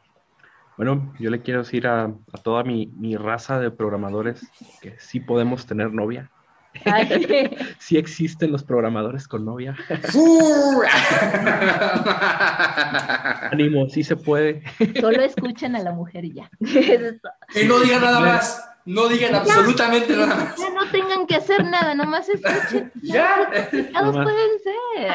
bueno, 0.77 1.13
yo 1.19 1.29
le 1.31 1.41
quiero 1.41 1.61
decir 1.61 1.88
a, 1.88 2.05
a 2.05 2.38
toda 2.43 2.63
mi, 2.63 2.88
mi, 2.88 3.15
raza 3.15 3.59
de 3.59 3.71
programadores 3.71 4.47
que 4.81 4.99
sí 4.99 5.19
podemos 5.19 5.65
tener 5.65 5.91
novia. 5.91 6.31
sí 7.80 7.98
existen 7.98 8.52
los 8.52 8.64
programadores 8.64 9.27
con 9.27 9.45
novia. 9.45 9.76
Ánimo, 13.52 13.89
sí 13.89 14.03
se 14.03 14.15
puede. 14.15 14.64
Solo 14.99 15.22
escuchen 15.22 15.76
a 15.76 15.80
la 15.80 15.91
mujer 15.91 16.26
y 16.26 16.34
ya. 16.34 16.49
y 16.60 17.65
no 17.65 17.80
digan 17.80 18.02
nada 18.02 18.19
más. 18.19 18.68
No 18.84 19.07
digan 19.07 19.35
absolutamente 19.35 20.15
nada 20.15 20.35
más. 20.35 20.57
Ya 20.57 20.73
no 20.73 20.89
tengan 20.89 21.27
que 21.27 21.35
hacer 21.35 21.64
nada, 21.65 21.93
nomás 21.93 22.27
escuchen. 22.30 22.91
Ya. 23.03 23.48
Todos 23.93 24.15
pueden 24.15 24.49
ser. 24.64 25.11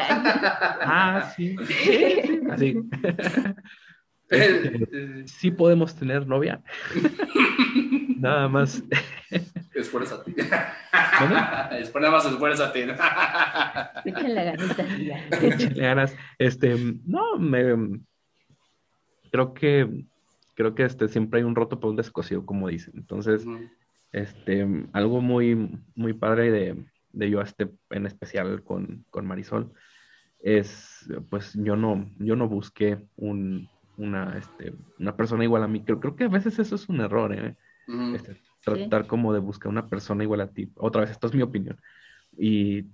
Ah, 0.81 1.33
sí. 1.35 1.57
Así. 2.49 2.77
Este, 4.29 5.27
sí 5.27 5.51
podemos 5.51 5.95
tener 5.95 6.27
novia. 6.27 6.61
Nada 8.17 8.47
más. 8.47 8.83
Esfuérzate. 9.73 10.33
¿Bueno? 10.33 11.35
Nada 11.99 12.11
más 12.11 12.25
esfuérzate. 12.25 12.95
Échenle 14.05 14.43
ganitas. 14.43 14.87
Échenle 15.41 15.81
ganas. 15.81 16.15
Este, 16.37 16.75
no, 17.05 17.37
me 17.37 17.99
creo 19.31 19.53
que 19.53 20.05
creo 20.55 20.73
que 20.73 20.83
este, 20.83 21.07
siempre 21.07 21.39
hay 21.39 21.45
un 21.45 21.55
roto 21.55 21.79
por 21.79 21.91
un 21.91 21.95
descosido, 21.95 22.45
como 22.45 22.67
dicen. 22.67 22.93
Entonces, 22.97 23.45
este, 24.11 24.67
algo 24.91 25.21
muy, 25.21 25.79
muy 25.95 26.13
padre 26.13 26.51
de, 26.51 26.85
de 27.11 27.29
yo 27.29 27.41
este, 27.41 27.69
en 27.91 28.07
especial 28.07 28.63
con, 28.63 29.05
con, 29.11 29.27
Marisol 29.27 29.71
es, 30.39 31.07
pues 31.29 31.53
yo 31.53 31.75
no, 31.75 32.09
yo 32.17 32.35
no 32.35 32.47
busqué 32.47 32.97
un, 33.17 33.69
una, 33.97 34.35
este, 34.37 34.73
una 34.97 35.15
persona 35.15 35.43
igual 35.43 35.61
a 35.61 35.67
mí. 35.67 35.83
Creo, 35.83 35.99
creo 35.99 36.15
que 36.15 36.23
a 36.23 36.29
veces 36.29 36.57
eso 36.57 36.73
es 36.73 36.89
un 36.89 37.01
error, 37.01 37.33
¿eh? 37.33 37.55
Este, 37.87 38.41
tratar 38.63 39.07
como 39.07 39.33
de 39.33 39.39
buscar 39.39 39.69
una 39.69 39.87
persona 39.87 40.23
igual 40.23 40.41
a 40.41 40.47
ti. 40.47 40.71
Otra 40.75 41.01
vez, 41.01 41.11
esto 41.11 41.27
es 41.27 41.33
mi 41.33 41.41
opinión. 41.41 41.79
Y, 42.37 42.85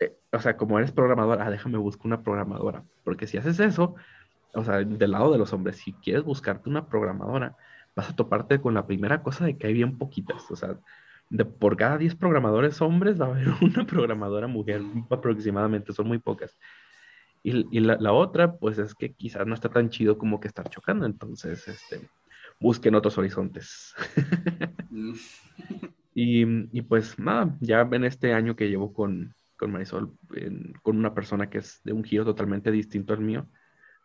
eh, 0.00 0.16
o 0.32 0.40
sea, 0.40 0.56
como 0.56 0.78
eres 0.78 0.92
programadora, 0.92 1.46
ah, 1.46 1.50
déjame 1.50 1.78
buscar 1.78 2.06
una 2.06 2.22
programadora. 2.22 2.84
Porque 3.04 3.26
si 3.26 3.38
haces 3.38 3.60
eso, 3.60 3.94
o 4.54 4.64
sea, 4.64 4.78
del 4.78 5.10
lado 5.10 5.32
de 5.32 5.38
los 5.38 5.52
hombres, 5.52 5.76
si 5.76 5.92
quieres 5.92 6.24
buscarte 6.24 6.68
una 6.68 6.86
programadora, 6.86 7.56
vas 7.94 8.10
a 8.10 8.16
toparte 8.16 8.60
con 8.60 8.74
la 8.74 8.86
primera 8.86 9.22
cosa 9.22 9.44
de 9.44 9.56
que 9.56 9.68
hay 9.68 9.72
bien 9.72 9.98
poquitas. 9.98 10.50
O 10.50 10.56
sea, 10.56 10.76
de 11.30 11.44
por 11.44 11.76
cada 11.76 11.98
10 11.98 12.14
programadores 12.16 12.80
hombres 12.82 13.20
va 13.20 13.26
a 13.26 13.28
haber 13.30 13.48
una 13.62 13.86
programadora 13.86 14.46
mujer 14.46 14.82
aproximadamente, 15.10 15.92
son 15.92 16.08
muy 16.08 16.18
pocas. 16.18 16.56
Y, 17.44 17.66
y 17.76 17.80
la, 17.80 17.96
la, 17.98 18.12
otra, 18.12 18.56
pues 18.56 18.78
es 18.78 18.94
que 18.94 19.14
quizás 19.14 19.46
no 19.46 19.54
está 19.54 19.68
tan 19.68 19.90
chido 19.90 20.16
como 20.16 20.38
que 20.38 20.46
estar 20.46 20.68
chocando, 20.68 21.06
entonces, 21.06 21.66
este, 21.66 22.08
busquen 22.62 22.94
otros 22.94 23.18
horizontes. 23.18 23.94
Y, 26.14 26.42
y, 26.78 26.82
pues 26.82 27.18
nada, 27.18 27.56
ya 27.60 27.88
en 27.90 28.04
este 28.04 28.34
año 28.34 28.54
que 28.54 28.68
llevo 28.68 28.92
con, 28.92 29.34
con 29.56 29.72
Marisol, 29.72 30.14
con 30.82 30.98
una 30.98 31.14
persona 31.14 31.48
que 31.48 31.56
es 31.56 31.80
de 31.84 31.94
un 31.94 32.04
giro 32.04 32.26
totalmente 32.26 32.70
distinto 32.70 33.14
al 33.14 33.20
mío, 33.20 33.48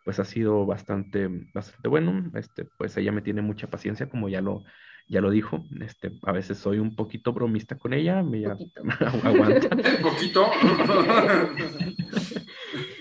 pues 0.06 0.18
ha 0.18 0.24
sido 0.24 0.64
bastante, 0.64 1.28
bastante 1.52 1.86
bueno. 1.86 2.30
Este, 2.34 2.64
pues 2.64 2.96
ella 2.96 3.12
me 3.12 3.20
tiene 3.20 3.42
mucha 3.42 3.68
paciencia, 3.68 4.08
como 4.08 4.30
ya 4.30 4.40
lo, 4.40 4.64
ya 5.06 5.20
lo 5.20 5.30
dijo. 5.30 5.64
Este, 5.82 6.12
a 6.22 6.32
veces 6.32 6.56
soy 6.56 6.78
un 6.78 6.96
poquito 6.96 7.34
bromista 7.34 7.76
con 7.76 7.92
ella, 7.92 8.22
me 8.22 8.46
aguanta. 9.22 9.68
¿Un 9.76 10.02
poquito? 10.02 10.50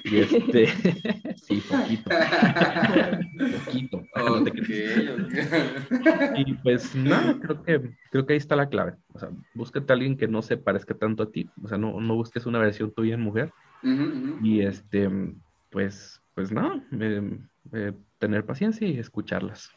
Y 0.10 0.18
este, 0.20 0.68
sí, 1.44 1.62
poquito. 1.70 2.10
poquito. 3.66 4.04
Y 6.38 6.54
pues 6.56 6.96
no, 6.96 7.40
creo 7.40 7.64
que, 7.64 7.82
creo 8.12 8.26
que 8.26 8.34
ahí 8.34 8.38
está 8.38 8.56
la 8.56 8.70
clave. 8.70 8.94
O 9.14 9.20
sea, 9.20 9.30
búsquete 9.54 9.92
a 9.92 9.96
alguien 9.96 10.18
que 10.18 10.28
no 10.28 10.42
se 10.42 10.58
parezca 10.58 10.94
tanto 10.94 11.24
a 11.24 11.32
ti. 11.32 11.50
O 11.64 11.68
sea, 11.68 11.78
no, 11.78 12.00
no 12.00 12.16
busques 12.16 12.46
una 12.46 12.60
versión 12.60 12.92
tuya 12.92 13.16
en 13.16 13.22
mujer. 13.22 13.52
Y 14.42 14.62
este, 14.62 15.10
pues 15.70 16.22
pues 16.38 16.52
no, 16.52 16.84
tener 18.20 18.46
paciencia 18.46 18.88
y 18.88 19.00
escucharlas. 19.00 19.72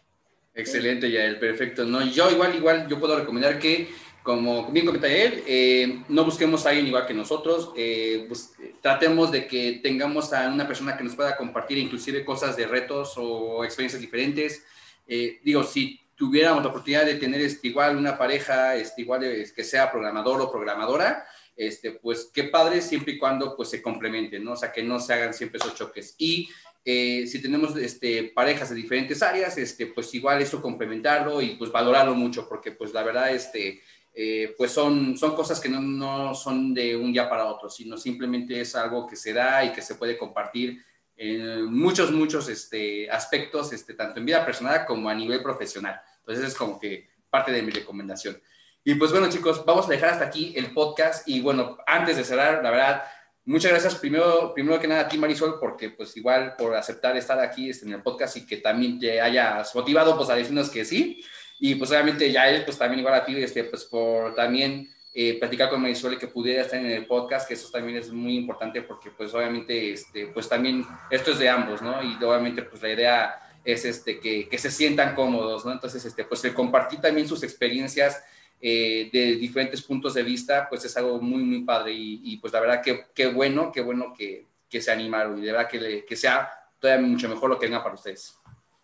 Excelente, 0.55 1.11
Yael, 1.11 1.39
perfecto. 1.39 1.87
No, 1.87 2.03
yo 2.03 2.31
igual, 2.31 2.55
igual, 2.55 2.87
yo 2.87 3.01
puedo 3.01 3.19
recomendar 3.19 3.59
que, 3.59 3.89
como 4.23 4.71
bien 4.71 4.87
comenta 4.87 5.09
él, 5.09 5.43
eh, 5.47 6.03
no 6.09 6.25
busquemos 6.25 6.65
a 6.65 6.71
alguien 6.71 6.87
igual 6.87 7.07
que 7.07 7.15
nosotros, 7.15 7.73
eh, 7.77 8.27
pues, 8.29 8.53
tratemos 8.81 9.31
de 9.31 9.47
que 9.47 9.81
tengamos 9.83 10.33
a 10.33 10.49
una 10.49 10.67
persona 10.67 10.97
que 10.97 11.05
nos 11.05 11.15
pueda 11.15 11.37
compartir 11.37 11.79
inclusive 11.79 12.25
cosas 12.25 12.57
de 12.57 12.67
retos 12.67 13.15
o 13.17 13.65
experiencias 13.65 14.01
diferentes. 14.01 14.65
Eh, 15.07 15.41
digo, 15.43 15.63
si 15.65 16.01
tuviéramos 16.15 16.63
la 16.63 16.69
oportunidad 16.69 17.07
de 17.07 17.15
tener 17.15 17.41
este, 17.41 17.69
igual 17.69 17.97
una 17.97 18.19
pareja, 18.19 18.77
este, 18.77 19.03
igual 19.03 19.21
que 19.21 19.65
sea 19.65 19.91
programador 19.91 20.41
o 20.43 20.51
programadora, 20.51 21.27
este, 21.57 21.93
pues 21.93 22.31
qué 22.33 22.45
padre 22.45 22.81
siempre 22.83 23.15
y 23.15 23.19
cuando 23.19 23.57
pues 23.57 23.71
se 23.71 23.83
complementen, 23.83 24.45
¿no? 24.45 24.53
O 24.53 24.57
sea, 24.57 24.73
que 24.73 24.83
no 24.83 24.99
se 24.99 25.13
hagan 25.15 25.35
siempre 25.35 25.59
esos 25.59 25.75
choques. 25.75 26.15
Y 26.19 26.49
eh, 26.85 27.27
si 27.27 27.43
tenemos 27.43 27.77
este, 27.77 28.33
parejas 28.35 28.71
de 28.71 28.77
diferentes 28.77 29.23
áreas, 29.23 29.59
este, 29.59 29.87
pues 29.87 30.15
igual 30.15 30.41
eso 30.41 30.63
complementarlo 30.63 31.43
y 31.43 31.57
pues 31.57 31.71
valorarlo 31.71 32.15
mucho, 32.15 32.49
porque 32.49 32.73
pues 32.73 32.95
la 32.95 33.03
verdad, 33.03 33.35
este, 33.35 33.81
eh, 34.13 34.55
pues 34.59 34.73
son, 34.73 35.17
son 35.17 35.35
cosas 35.35 35.61
que 35.61 35.69
no, 35.69 35.81
no, 35.81 36.35
son 36.35 36.75
de 36.75 36.97
un 36.97 37.13
día 37.13 37.29
para 37.29 37.47
otro, 37.47 37.71
sino 37.71 37.97
simplemente 37.97 38.61
es 38.61 38.75
algo 38.75 39.07
que 39.07 39.17
se 39.17 39.33
da 39.33 39.65
y 39.65 39.73
que 39.73 39.83
se 39.83 39.95
puede 39.95 40.19
compartir 40.19 40.83
en 41.17 41.73
muchos, 41.73 42.11
muchos 42.11 42.49
este, 42.49 43.11
aspectos, 43.11 43.73
este, 43.73 43.95
tanto 43.95 44.19
en 44.19 44.27
vida 44.27 44.45
personal 44.45 44.87
como 44.87 45.09
a 45.09 45.15
nivel 45.15 45.43
profesional. 45.43 46.01
Entonces 46.21 46.47
es 46.47 46.55
como 46.55 46.81
que 46.81 47.11
parte 47.29 47.53
de 47.53 47.63
mi 47.63 47.71
recomendación. 47.71 48.41
Y 48.83 48.95
pues 48.95 49.13
bueno, 49.13 49.29
chicos, 49.29 49.65
vamos 49.67 49.87
a 49.87 49.91
dejar 49.91 50.11
hasta 50.11 50.25
aquí 50.25 50.55
el 50.57 50.73
podcast. 50.73 51.29
Y 51.29 51.41
bueno, 51.41 51.77
antes 51.87 52.17
de 52.17 52.25
cerrar, 52.25 52.63
la 52.63 52.71
verdad, 52.71 53.03
muchas 53.45 53.71
gracias 53.71 53.97
primero, 53.97 54.55
primero 54.55 54.81
que 54.81 54.89
nada 54.89 55.03
a 55.03 55.09
ti, 55.09 55.19
Marisol, 55.19 55.61
porque 55.61 55.91
pues 55.91 56.17
igual 56.17 56.57
por 56.57 56.75
aceptar 56.75 57.17
estar 57.17 57.39
aquí 57.39 57.69
este, 57.69 57.87
en 57.87 57.93
el 57.93 58.03
podcast 58.03 58.39
y 58.39 58.47
que 58.47 58.57
también 58.57 58.99
te 58.99 59.21
hayas 59.21 59.75
motivado 59.75 60.17
pues 60.17 60.31
a 60.31 60.35
decirnos 60.35 60.71
que 60.71 60.87
sí. 60.87 61.23
Y 61.61 61.75
pues 61.75 61.91
obviamente 61.91 62.33
ya 62.33 62.49
él, 62.49 62.65
pues 62.65 62.79
también 62.79 63.01
igual 63.01 63.15
a 63.15 63.25
ti, 63.25 63.37
este, 63.37 63.65
pues 63.65 63.85
por 63.85 64.35
también 64.35 64.89
eh, 65.13 65.39
platicar 65.39 65.69
con 65.69 65.83
Marisol 65.83 66.19
que 66.19 66.27
pudiera 66.27 66.63
estar 66.63 66.81
en 66.81 66.87
el 66.87 67.07
podcast, 67.07 67.47
que 67.47 67.55
eso 67.55 67.71
también 67.71 67.99
es 67.99 68.11
muy 68.11 68.37
importante 68.37 68.81
porque 68.83 69.11
pues 69.11 69.33
obviamente, 69.35 69.93
este, 69.93 70.29
pues 70.29 70.49
también 70.49 70.87
esto 71.11 71.33
es 71.33 71.39
de 71.39 71.49
ambos, 71.49 71.83
¿no? 71.83 72.03
Y 72.03 72.15
obviamente 72.25 72.63
pues 72.63 72.81
la 72.83 72.93
idea 72.93 73.51
es 73.65 73.85
este, 73.85 74.19
que, 74.19 74.49
que 74.49 74.57
se 74.59 74.71
sientan 74.71 75.15
cómodos, 75.15 75.67
¿no? 75.67 75.73
Entonces, 75.73 76.05
este, 76.05 76.25
pues 76.25 76.43
el 76.45 76.55
compartir 76.55 77.01
también 77.01 77.29
sus 77.29 77.43
experiencias 77.43 78.23
eh, 78.61 79.11
de 79.13 79.37
diferentes 79.37 79.83
puntos 79.83 80.15
de 80.15 80.23
vista, 80.23 80.67
pues 80.69 80.85
es 80.85 80.97
algo 80.97 81.21
muy, 81.21 81.43
muy 81.43 81.63
padre 81.63 81.93
y, 81.95 82.37
pues 82.39 82.53
la 82.53 82.61
verdad 82.61 82.83
que 82.83 83.07
qué 83.15 83.27
bueno, 83.29 83.71
qué 83.73 83.81
bueno 83.81 84.13
que, 84.17 84.47
que, 84.69 84.81
se 84.81 84.91
animaron 84.91 85.39
y 85.39 85.43
de 85.43 85.53
verdad 85.53 85.69
que, 85.69 86.05
que 86.07 86.17
sea 86.17 86.51
todavía 86.79 87.07
mucho 87.07 87.29
mejor 87.29 87.51
lo 87.51 87.59
que 87.59 87.67
venga 87.67 87.83
para 87.83 87.95
ustedes. 87.95 88.39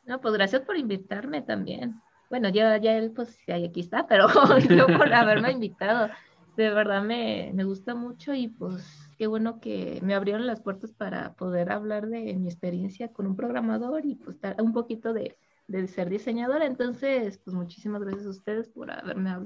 No, 0.04 0.20
pues 0.20 0.34
gracias 0.34 0.62
por 0.62 0.76
invitarme 0.76 1.42
también. 1.42 2.00
Bueno, 2.28 2.48
ya, 2.48 2.76
ya 2.78 2.96
él 2.96 3.12
pues 3.12 3.38
aquí 3.48 3.80
está, 3.80 4.06
pero 4.06 4.26
yo 4.70 4.86
por 4.86 5.12
haberme 5.12 5.52
invitado. 5.52 6.08
De 6.56 6.70
verdad 6.70 7.02
me, 7.02 7.52
me 7.54 7.64
gusta 7.64 7.94
mucho 7.94 8.32
y 8.32 8.48
pues 8.48 8.82
qué 9.18 9.26
bueno 9.26 9.60
que 9.60 10.00
me 10.02 10.14
abrieron 10.14 10.46
las 10.46 10.60
puertas 10.60 10.92
para 10.92 11.34
poder 11.34 11.70
hablar 11.70 12.06
de 12.06 12.34
mi 12.34 12.48
experiencia 12.48 13.12
con 13.12 13.26
un 13.26 13.36
programador 13.36 14.06
y 14.06 14.14
pues 14.14 14.38
un 14.58 14.72
poquito 14.72 15.12
de, 15.12 15.36
de 15.68 15.86
ser 15.86 16.08
diseñadora. 16.08 16.66
Entonces, 16.66 17.38
pues 17.44 17.54
muchísimas 17.54 18.02
gracias 18.02 18.26
a 18.26 18.30
ustedes 18.30 18.68
por 18.68 18.90
haberme 18.90 19.36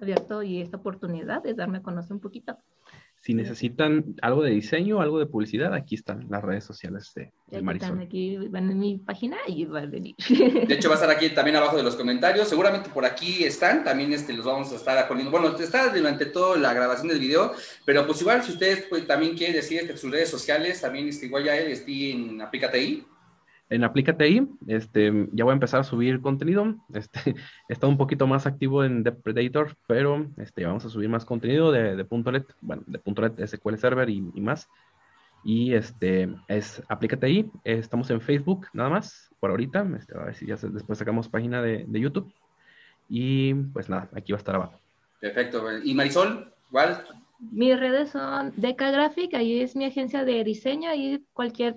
abierto 0.00 0.42
y 0.42 0.60
esta 0.60 0.78
oportunidad 0.78 1.42
de 1.42 1.54
darme 1.54 1.78
a 1.78 1.82
conocer 1.82 2.12
un 2.12 2.20
poquito. 2.20 2.58
Si 3.20 3.34
necesitan 3.34 4.14
algo 4.22 4.42
de 4.42 4.50
diseño, 4.50 5.00
algo 5.00 5.18
de 5.18 5.26
publicidad, 5.26 5.74
aquí 5.74 5.96
están 5.96 6.26
las 6.30 6.44
redes 6.44 6.62
sociales 6.64 7.12
de, 7.16 7.32
de 7.48 7.60
Marisol. 7.60 7.88
Están 7.88 8.06
aquí, 8.06 8.36
van 8.48 8.70
en 8.70 8.78
mi 8.78 8.98
página 8.98 9.36
y 9.48 9.64
van 9.64 9.84
a 9.84 9.86
venir. 9.86 10.14
De 10.28 10.74
hecho, 10.74 10.88
va 10.88 10.94
a 10.94 10.98
estar 10.98 11.10
aquí 11.10 11.30
también 11.30 11.56
abajo 11.56 11.76
de 11.76 11.82
los 11.82 11.96
comentarios. 11.96 12.48
Seguramente 12.48 12.88
por 12.88 13.04
aquí 13.04 13.42
están, 13.42 13.82
también 13.82 14.12
este, 14.12 14.32
los 14.32 14.44
vamos 14.44 14.70
a 14.72 14.76
estar 14.76 15.08
poniendo. 15.08 15.32
Bueno, 15.32 15.56
está 15.58 15.92
durante 15.92 16.26
toda 16.26 16.56
la 16.56 16.72
grabación 16.72 17.08
del 17.08 17.18
video, 17.18 17.52
pero 17.84 18.06
pues 18.06 18.20
igual 18.20 18.44
si 18.44 18.52
ustedes 18.52 18.86
pues, 18.88 19.06
también 19.06 19.36
quieren 19.36 19.56
decir 19.56 19.80
este, 19.80 19.96
sus 19.96 20.10
redes 20.10 20.28
sociales, 20.28 20.80
también 20.80 21.08
este, 21.08 21.26
igual 21.26 21.44
ya 21.44 21.56
estoy 21.56 22.12
en 22.12 22.40
Aplícate 22.40 23.04
en 23.68 23.84
Aplícate 23.84 24.24
ahí, 24.24 24.48
este, 24.68 25.28
ya 25.32 25.44
voy 25.44 25.52
a 25.52 25.54
empezar 25.54 25.80
a 25.80 25.84
subir 25.84 26.20
contenido. 26.20 26.76
Este, 26.94 27.34
he 27.68 27.72
estado 27.72 27.90
un 27.90 27.98
poquito 27.98 28.26
más 28.26 28.46
activo 28.46 28.84
en 28.84 29.02
Depredator, 29.02 29.76
pero 29.86 30.26
este, 30.36 30.64
vamos 30.64 30.84
a 30.84 30.88
subir 30.88 31.08
más 31.08 31.24
contenido 31.24 31.72
de, 31.72 31.96
de 31.96 32.06
.NET, 32.10 32.46
bueno, 32.60 32.82
de 32.86 33.00
.NET 33.04 33.46
SQL 33.46 33.76
Server 33.76 34.08
y, 34.08 34.20
más. 34.20 34.68
Y 35.44 35.74
este, 35.74 36.28
es 36.48 36.82
Aplícate 36.88 37.26
ahí. 37.26 37.50
Estamos 37.64 38.10
en 38.10 38.20
Facebook, 38.20 38.66
nada 38.72 38.90
más, 38.90 39.30
por 39.40 39.50
ahorita. 39.50 39.86
Este, 39.96 40.16
a 40.16 40.24
ver 40.24 40.34
si 40.34 40.46
ya 40.46 40.56
después 40.56 40.98
sacamos 40.98 41.28
página 41.28 41.60
de, 41.62 41.84
de, 41.86 42.00
YouTube. 42.00 42.32
Y 43.08 43.54
pues 43.54 43.88
nada, 43.88 44.08
aquí 44.14 44.32
va 44.32 44.36
a 44.36 44.38
estar 44.38 44.54
abajo. 44.54 44.80
Perfecto. 45.20 45.64
¿Y 45.84 45.94
Marisol? 45.94 46.52
¿Cuál? 46.70 47.04
Mis 47.38 47.78
redes 47.78 48.10
son 48.10 48.52
Deca 48.56 48.90
Graphic, 48.90 49.34
ahí 49.34 49.60
es 49.60 49.76
mi 49.76 49.84
agencia 49.84 50.24
de 50.24 50.42
diseño 50.42 50.94
y 50.94 51.22
cualquier 51.34 51.76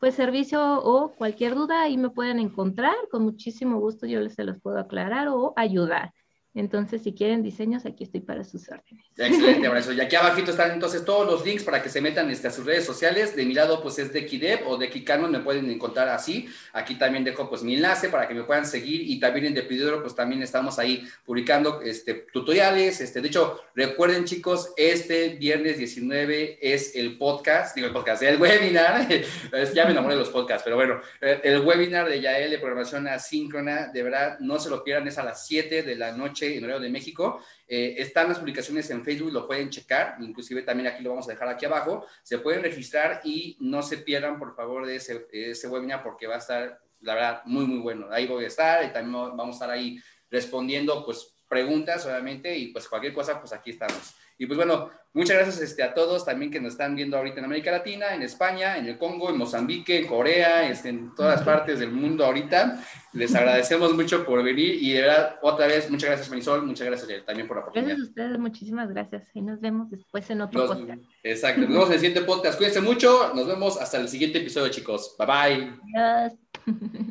pues 0.00 0.14
servicio 0.14 0.60
o 0.82 1.14
cualquier 1.16 1.54
duda 1.54 1.82
ahí 1.82 1.96
me 1.96 2.10
pueden 2.10 2.38
encontrar. 2.38 2.94
Con 3.10 3.22
muchísimo 3.24 3.78
gusto 3.80 4.06
yo 4.06 4.20
les 4.20 4.34
se 4.34 4.44
los 4.44 4.60
puedo 4.60 4.78
aclarar 4.78 5.28
o 5.28 5.52
ayudar. 5.56 6.12
Entonces, 6.56 7.02
si 7.02 7.12
quieren 7.12 7.42
diseños, 7.42 7.84
aquí 7.84 8.04
estoy 8.04 8.20
para 8.20 8.42
sus 8.42 8.66
órdenes. 8.70 9.04
Excelente, 9.14 9.66
abrazo. 9.68 9.92
Y 9.92 10.00
aquí 10.00 10.16
abajito 10.16 10.52
están 10.52 10.72
entonces 10.72 11.04
todos 11.04 11.26
los 11.26 11.44
links 11.44 11.62
para 11.62 11.82
que 11.82 11.90
se 11.90 12.00
metan 12.00 12.30
este, 12.30 12.48
a 12.48 12.50
sus 12.50 12.64
redes 12.64 12.86
sociales. 12.86 13.36
De 13.36 13.44
mi 13.44 13.52
lado, 13.52 13.82
pues 13.82 13.98
es 13.98 14.10
de 14.10 14.24
Kidev 14.24 14.66
o 14.66 14.78
de 14.78 14.90
me 15.28 15.40
pueden 15.40 15.70
encontrar 15.70 16.08
así. 16.08 16.48
Aquí 16.72 16.94
también 16.94 17.24
dejo 17.24 17.48
pues 17.50 17.62
mi 17.62 17.74
enlace 17.74 18.08
para 18.08 18.26
que 18.26 18.32
me 18.32 18.44
puedan 18.44 18.64
seguir 18.64 19.02
y 19.02 19.20
también 19.20 19.46
en 19.46 19.54
Depidoro, 19.54 20.00
pues 20.00 20.14
también 20.14 20.42
estamos 20.42 20.78
ahí 20.78 21.06
publicando 21.26 21.82
este, 21.82 22.14
tutoriales. 22.32 23.02
Este, 23.02 23.20
de 23.20 23.28
hecho, 23.28 23.60
recuerden 23.74 24.24
chicos, 24.24 24.72
este 24.78 25.30
viernes 25.36 25.76
19 25.76 26.58
es 26.62 26.96
el 26.96 27.18
podcast, 27.18 27.76
digo 27.76 27.88
el 27.88 27.92
podcast, 27.92 28.22
el 28.22 28.40
webinar, 28.40 29.06
ya 29.74 29.84
me 29.84 29.90
enamoré 29.90 30.14
de 30.14 30.20
los 30.20 30.30
podcasts, 30.30 30.62
pero 30.64 30.76
bueno, 30.76 31.00
eh, 31.20 31.38
el 31.44 31.60
webinar 31.60 32.08
de 32.08 32.22
Yael 32.22 32.50
de 32.50 32.58
programación 32.58 33.06
asíncrona, 33.08 33.88
de 33.88 34.02
verdad, 34.02 34.38
no 34.40 34.58
se 34.58 34.70
lo 34.70 34.82
pierdan, 34.82 35.06
es 35.06 35.18
a 35.18 35.22
las 35.22 35.46
7 35.46 35.82
de 35.82 35.96
la 35.96 36.12
noche 36.12 36.45
en 36.54 36.64
horario 36.64 36.82
de 36.82 36.90
México. 36.90 37.40
Eh, 37.66 37.94
están 37.98 38.28
las 38.28 38.38
publicaciones 38.38 38.88
en 38.90 39.04
Facebook, 39.04 39.32
lo 39.32 39.46
pueden 39.46 39.70
checar, 39.70 40.16
inclusive 40.20 40.62
también 40.62 40.88
aquí 40.88 41.02
lo 41.02 41.10
vamos 41.10 41.28
a 41.28 41.32
dejar 41.32 41.48
aquí 41.48 41.66
abajo. 41.66 42.06
Se 42.22 42.38
pueden 42.38 42.62
registrar 42.62 43.20
y 43.24 43.56
no 43.60 43.82
se 43.82 43.98
pierdan, 43.98 44.38
por 44.38 44.54
favor, 44.54 44.86
de 44.86 44.96
ese, 44.96 45.26
ese 45.32 45.68
webinar 45.68 46.02
porque 46.02 46.26
va 46.26 46.36
a 46.36 46.38
estar, 46.38 46.80
la 47.00 47.14
verdad, 47.14 47.42
muy, 47.44 47.66
muy 47.66 47.78
bueno. 47.78 48.08
Ahí 48.10 48.26
voy 48.26 48.44
a 48.44 48.48
estar 48.48 48.84
y 48.84 48.92
también 48.92 49.12
vamos 49.12 49.54
a 49.54 49.56
estar 49.56 49.70
ahí 49.70 49.98
respondiendo, 50.30 51.04
pues, 51.04 51.32
preguntas, 51.48 52.04
obviamente, 52.06 52.56
y 52.56 52.68
pues 52.68 52.88
cualquier 52.88 53.12
cosa, 53.14 53.38
pues 53.40 53.52
aquí 53.52 53.70
estamos. 53.70 54.14
Y 54.38 54.46
pues 54.46 54.56
bueno, 54.56 54.90
muchas 55.12 55.36
gracias 55.36 55.60
este, 55.60 55.82
a 55.82 55.94
todos 55.94 56.24
también 56.24 56.50
que 56.50 56.60
nos 56.60 56.72
están 56.72 56.94
viendo 56.94 57.16
ahorita 57.16 57.38
en 57.38 57.46
América 57.46 57.70
Latina, 57.70 58.14
en 58.14 58.22
España, 58.22 58.76
en 58.76 58.86
el 58.86 58.98
Congo, 58.98 59.30
en 59.30 59.38
Mozambique, 59.38 59.98
en 59.98 60.06
Corea, 60.06 60.68
este, 60.68 60.90
en 60.90 61.14
todas 61.14 61.42
partes 61.42 61.78
del 61.78 61.90
mundo 61.90 62.24
ahorita. 62.24 62.82
Les 63.14 63.34
agradecemos 63.34 63.94
mucho 63.94 64.26
por 64.26 64.42
venir 64.42 64.76
y 64.82 64.92
de 64.92 65.00
verdad, 65.02 65.36
otra 65.40 65.66
vez, 65.66 65.90
muchas 65.90 66.10
gracias 66.10 66.28
Marisol, 66.28 66.66
muchas 66.66 66.86
gracias 66.86 67.24
también 67.24 67.48
por 67.48 67.56
la 67.56 67.62
oportunidad. 67.62 67.96
Gracias 67.96 68.06
a 68.06 68.10
ustedes, 68.10 68.38
muchísimas 68.38 68.90
gracias. 68.90 69.30
Y 69.32 69.40
nos 69.40 69.60
vemos 69.60 69.90
después 69.90 70.28
en 70.28 70.42
otro 70.42 70.66
podcast. 70.66 71.02
Exacto, 71.22 71.60
nos 71.62 71.70
vemos 71.70 71.86
en 71.86 71.92
el 71.94 72.00
siguiente 72.00 72.22
podcast. 72.22 72.58
Cuídense 72.58 72.80
mucho, 72.82 73.32
nos 73.34 73.46
vemos 73.46 73.80
hasta 73.80 73.98
el 73.98 74.08
siguiente 74.08 74.38
episodio 74.38 74.70
chicos. 74.70 75.16
Bye 75.18 75.26
bye. 75.26 75.72
Adiós. 75.94 76.38